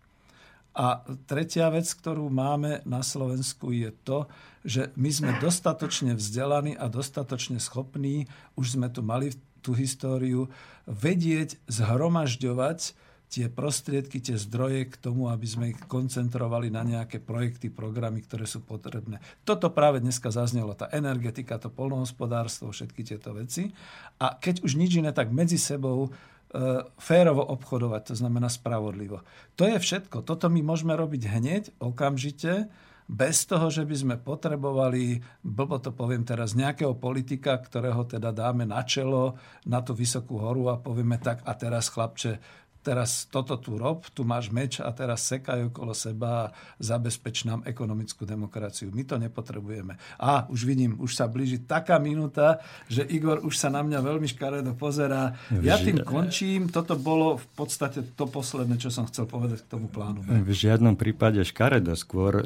A 0.76 1.02
tretia 1.26 1.72
vec, 1.74 1.90
ktorú 1.90 2.30
máme 2.30 2.86
na 2.86 3.02
Slovensku, 3.02 3.74
je 3.74 3.90
to, 4.06 4.30
že 4.62 4.94
my 5.00 5.10
sme 5.10 5.32
dostatočne 5.42 6.14
vzdelaní 6.14 6.78
a 6.78 6.92
dostatočne 6.92 7.58
schopní, 7.58 8.30
už 8.54 8.78
sme 8.78 8.88
tu 8.92 9.02
mali 9.02 9.34
tú 9.60 9.76
históriu, 9.76 10.48
vedieť 10.88 11.60
zhromažďovať 11.68 12.96
tie 13.30 13.46
prostriedky, 13.46 14.18
tie 14.18 14.42
zdroje 14.42 14.90
k 14.90 14.96
tomu, 14.98 15.30
aby 15.30 15.46
sme 15.46 15.66
ich 15.70 15.80
koncentrovali 15.86 16.74
na 16.74 16.82
nejaké 16.82 17.22
projekty, 17.22 17.70
programy, 17.70 18.26
ktoré 18.26 18.50
sú 18.50 18.66
potrebné. 18.66 19.22
Toto 19.46 19.70
práve 19.70 20.02
dneska 20.02 20.34
zaznelo, 20.34 20.74
tá 20.74 20.90
energetika, 20.90 21.62
to 21.62 21.70
polnohospodárstvo, 21.70 22.74
všetky 22.74 23.06
tieto 23.06 23.38
veci. 23.38 23.70
A 24.18 24.34
keď 24.34 24.66
už 24.66 24.74
nič 24.74 24.98
iné, 24.98 25.14
tak 25.14 25.30
medzi 25.30 25.62
sebou 25.62 26.10
e, 26.10 26.82
férovo 26.98 27.46
obchodovať, 27.54 28.02
to 28.10 28.16
znamená 28.18 28.50
spravodlivo. 28.50 29.22
To 29.62 29.70
je 29.70 29.78
všetko. 29.78 30.26
Toto 30.26 30.50
my 30.50 30.66
môžeme 30.66 30.98
robiť 30.98 31.30
hneď, 31.30 31.64
okamžite, 31.78 32.66
bez 33.10 33.50
toho, 33.50 33.74
že 33.74 33.90
by 33.90 33.96
sme 33.98 34.16
potrebovali, 34.22 35.18
blbo 35.42 35.82
to 35.82 35.90
poviem 35.90 36.22
teraz, 36.22 36.54
nejakého 36.54 36.94
politika, 36.94 37.58
ktorého 37.58 38.06
teda 38.06 38.30
dáme 38.30 38.70
na 38.70 38.86
čelo, 38.86 39.34
na 39.66 39.82
tú 39.82 39.98
vysokú 39.98 40.38
horu 40.38 40.70
a 40.70 40.78
povieme 40.78 41.18
tak 41.18 41.42
a 41.42 41.58
teraz 41.58 41.90
chlapče, 41.90 42.38
teraz 42.80 43.28
toto 43.28 43.60
tu 43.60 43.76
rob, 43.76 44.08
tu 44.16 44.24
máš 44.24 44.50
meč 44.50 44.80
a 44.80 44.90
teraz 44.96 45.28
sekaj 45.28 45.68
okolo 45.70 45.92
seba 45.92 46.30
a 46.30 46.52
zabezpeč 46.80 47.44
nám 47.44 47.64
ekonomickú 47.68 48.24
demokraciu. 48.24 48.90
My 48.96 49.04
to 49.04 49.20
nepotrebujeme. 49.20 50.00
A 50.20 50.48
už 50.48 50.64
vidím, 50.64 50.96
už 50.98 51.16
sa 51.16 51.28
blíži 51.28 51.60
taká 51.60 52.00
minúta, 52.00 52.64
že 52.88 53.04
Igor 53.04 53.44
už 53.44 53.56
sa 53.60 53.68
na 53.68 53.84
mňa 53.84 54.00
veľmi 54.00 54.28
škaredo 54.32 54.74
pozerá. 54.80 55.36
Ja 55.60 55.76
tým 55.76 56.02
končím. 56.08 56.72
Toto 56.72 56.96
bolo 56.96 57.38
v 57.38 57.48
podstate 57.56 58.16
to 58.16 58.26
posledné, 58.26 58.80
čo 58.80 58.90
som 58.90 59.06
chcel 59.08 59.28
povedať 59.28 59.68
k 59.68 59.72
tomu 59.76 59.92
plánu. 59.92 60.24
V 60.24 60.52
žiadnom 60.56 60.96
prípade 60.96 61.44
škaredo, 61.44 61.94
skôr 62.00 62.40
e, 62.40 62.44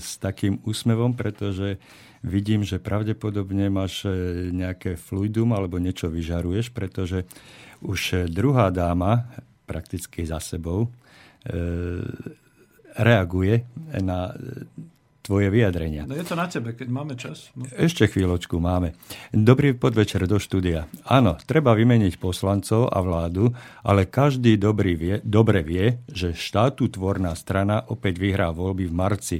s 0.00 0.16
takým 0.16 0.58
úsmevom, 0.64 1.12
pretože 1.12 1.76
vidím, 2.24 2.64
že 2.64 2.80
pravdepodobne 2.80 3.68
máš 3.68 4.08
e, 4.08 4.52
nejaké 4.52 4.96
fluidum 4.96 5.52
alebo 5.52 5.76
niečo 5.76 6.08
vyžaruješ, 6.08 6.72
pretože 6.72 7.28
už 7.80 8.28
druhá 8.28 8.68
dáma 8.68 9.28
prakticky 9.70 10.26
za 10.26 10.42
sebou, 10.42 10.90
e, 11.46 11.58
reaguje 12.98 13.62
na 14.02 14.34
tvoje 15.30 15.46
vyjadrenia. 15.46 16.10
No 16.10 16.18
je 16.18 16.26
to 16.26 16.34
na 16.34 16.50
tebe, 16.50 16.74
keď 16.74 16.88
máme 16.90 17.14
čas. 17.14 17.54
No. 17.54 17.62
Ešte 17.70 18.10
chvíľočku 18.10 18.58
máme. 18.58 18.98
Dobrý 19.30 19.78
podvečer 19.78 20.26
do 20.26 20.42
štúdia. 20.42 20.90
Áno, 21.06 21.38
treba 21.46 21.76
vymeniť 21.76 22.18
poslancov 22.18 22.90
a 22.90 22.98
vládu, 22.98 23.54
ale 23.86 24.10
každý 24.10 24.58
dobrý 24.58 24.98
vie, 24.98 25.14
dobre 25.22 25.62
vie, 25.62 26.02
že 26.10 26.34
štátu 26.34 26.90
tvorná 26.90 27.38
strana 27.38 27.86
opäť 27.86 28.18
vyhrá 28.18 28.50
voľby 28.50 28.90
v 28.90 28.96
marci. 28.96 29.36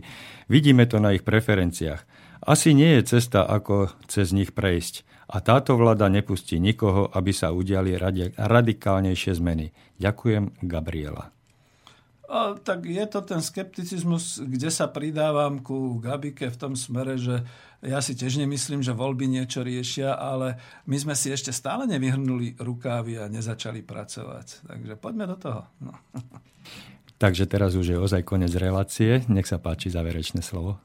Vidíme 0.47 0.86
to 0.86 1.02
na 1.02 1.11
ich 1.11 1.27
preferenciách. 1.27 2.07
Asi 2.47 2.70
nie 2.70 3.02
je 3.02 3.19
cesta, 3.19 3.43
ako 3.44 3.90
cez 4.07 4.31
nich 4.31 4.55
prejsť 4.55 5.10
a 5.31 5.36
táto 5.39 5.78
vláda 5.78 6.11
nepustí 6.11 6.59
nikoho, 6.59 7.07
aby 7.15 7.31
sa 7.31 7.55
udiali 7.55 7.94
radikálnejšie 8.35 9.39
zmeny. 9.39 9.70
Ďakujem, 10.02 10.59
Gabriela. 10.66 11.31
O, 12.31 12.55
tak 12.55 12.86
je 12.86 13.02
to 13.11 13.27
ten 13.27 13.43
skepticizmus, 13.43 14.39
kde 14.39 14.70
sa 14.70 14.86
pridávam 14.86 15.59
ku 15.59 15.98
Gabike 15.98 16.47
v 16.47 16.59
tom 16.59 16.78
smere, 16.78 17.19
že 17.19 17.43
ja 17.82 17.98
si 17.98 18.15
tiež 18.15 18.39
nemyslím, 18.39 18.86
že 18.86 18.94
voľby 18.94 19.27
niečo 19.27 19.66
riešia, 19.66 20.15
ale 20.15 20.55
my 20.86 20.94
sme 20.94 21.15
si 21.19 21.35
ešte 21.35 21.51
stále 21.51 21.90
nevyhrnuli 21.90 22.55
rukávy 22.62 23.19
a 23.19 23.27
nezačali 23.27 23.82
pracovať. 23.82 24.62
Takže 24.62 24.94
poďme 24.94 25.27
do 25.27 25.36
toho. 25.43 25.62
No. 25.82 25.94
Takže 27.23 27.51
teraz 27.51 27.74
už 27.74 27.86
je 27.93 27.98
ozaj 27.98 28.23
koniec 28.23 28.55
relácie. 28.55 29.27
Nech 29.27 29.51
sa 29.51 29.59
páči 29.59 29.90
záverečné 29.90 30.40
slovo. 30.40 30.78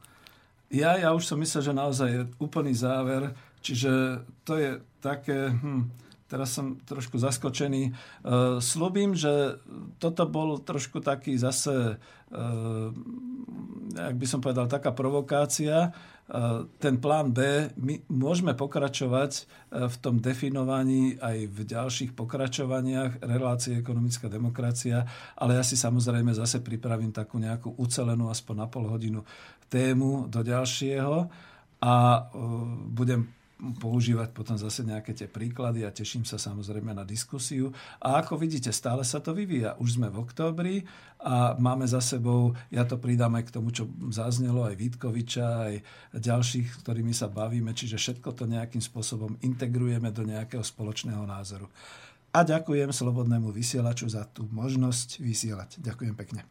Ja, 0.74 0.98
ja 0.98 1.14
už 1.14 1.30
som 1.30 1.38
myslel, 1.40 1.62
že 1.62 1.78
naozaj 1.78 2.10
je 2.10 2.22
úplný 2.42 2.74
záver. 2.74 3.32
Čiže 3.66 4.22
to 4.46 4.54
je 4.62 4.78
také... 5.02 5.50
Hm, 5.50 6.06
teraz 6.26 6.58
som 6.58 6.82
trošku 6.82 7.22
zaskočený. 7.22 7.94
Uh, 8.26 8.58
slúbim, 8.58 9.14
že 9.14 9.62
toto 10.02 10.26
bol 10.26 10.58
trošku 10.58 11.00
taký 11.02 11.38
zase, 11.38 12.02
uh, 12.02 12.90
jak 13.94 14.16
by 14.18 14.26
som 14.26 14.42
povedal, 14.42 14.66
taká 14.66 14.90
provokácia. 14.90 15.94
Uh, 16.26 16.66
ten 16.82 16.98
plán 16.98 17.30
B, 17.30 17.70
my 17.78 18.02
môžeme 18.10 18.58
pokračovať 18.58 19.46
v 19.70 19.96
tom 20.02 20.18
definovaní 20.18 21.22
aj 21.22 21.38
v 21.46 21.60
ďalších 21.62 22.12
pokračovaniach 22.18 23.22
relácie 23.22 23.78
ekonomická 23.78 24.26
demokracia, 24.26 25.06
ale 25.38 25.62
ja 25.62 25.64
si 25.64 25.78
samozrejme 25.78 26.34
zase 26.34 26.66
pripravím 26.66 27.14
takú 27.14 27.38
nejakú 27.38 27.78
ucelenú 27.78 28.34
aspoň 28.34 28.56
na 28.58 28.68
pol 28.68 28.90
hodinu 28.90 29.22
tému 29.70 30.26
do 30.26 30.42
ďalšieho 30.42 31.30
a 31.86 31.94
budem 32.90 33.30
používať 33.74 34.30
potom 34.36 34.54
zase 34.54 34.86
nejaké 34.86 35.18
tie 35.18 35.26
príklady 35.26 35.82
a 35.82 35.90
teším 35.90 36.22
sa 36.22 36.38
samozrejme 36.38 36.94
na 36.94 37.02
diskusiu. 37.02 37.74
A 37.98 38.22
ako 38.22 38.38
vidíte, 38.38 38.70
stále 38.70 39.02
sa 39.02 39.18
to 39.18 39.34
vyvíja. 39.34 39.74
Už 39.82 39.98
sme 39.98 40.14
v 40.14 40.22
októbri 40.22 40.76
a 41.24 41.58
máme 41.58 41.90
za 41.90 42.04
sebou, 42.04 42.54
ja 42.70 42.86
to 42.86 43.02
pridám 43.02 43.34
aj 43.40 43.50
k 43.50 43.54
tomu, 43.58 43.74
čo 43.74 43.90
zaznelo, 44.14 44.68
aj 44.68 44.78
Vítkoviča, 44.78 45.48
aj 45.72 45.76
ďalších, 46.14 46.86
ktorými 46.86 47.16
sa 47.16 47.26
bavíme, 47.26 47.74
čiže 47.74 47.98
všetko 47.98 48.30
to 48.38 48.46
nejakým 48.46 48.84
spôsobom 48.84 49.40
integrujeme 49.42 50.14
do 50.14 50.22
nejakého 50.22 50.62
spoločného 50.62 51.26
názoru. 51.26 51.66
A 52.36 52.44
ďakujem 52.44 52.92
Slobodnému 52.92 53.48
vysielaču 53.56 54.12
za 54.12 54.28
tú 54.28 54.44
možnosť 54.52 55.24
vysielať. 55.24 55.80
Ďakujem 55.80 56.14
pekne. 56.20 56.44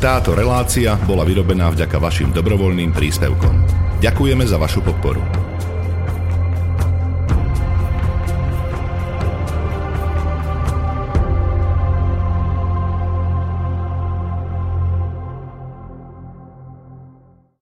Táto 0.00 0.32
relácia 0.32 0.96
bola 1.04 1.26
vyrobená 1.26 1.68
vďaka 1.74 2.00
vašim 2.00 2.32
dobrovoľným 2.32 2.94
príspevkom. 2.94 3.54
Ďakujeme 4.00 4.48
za 4.48 4.56
vašu 4.56 4.80
podporu. 4.80 5.20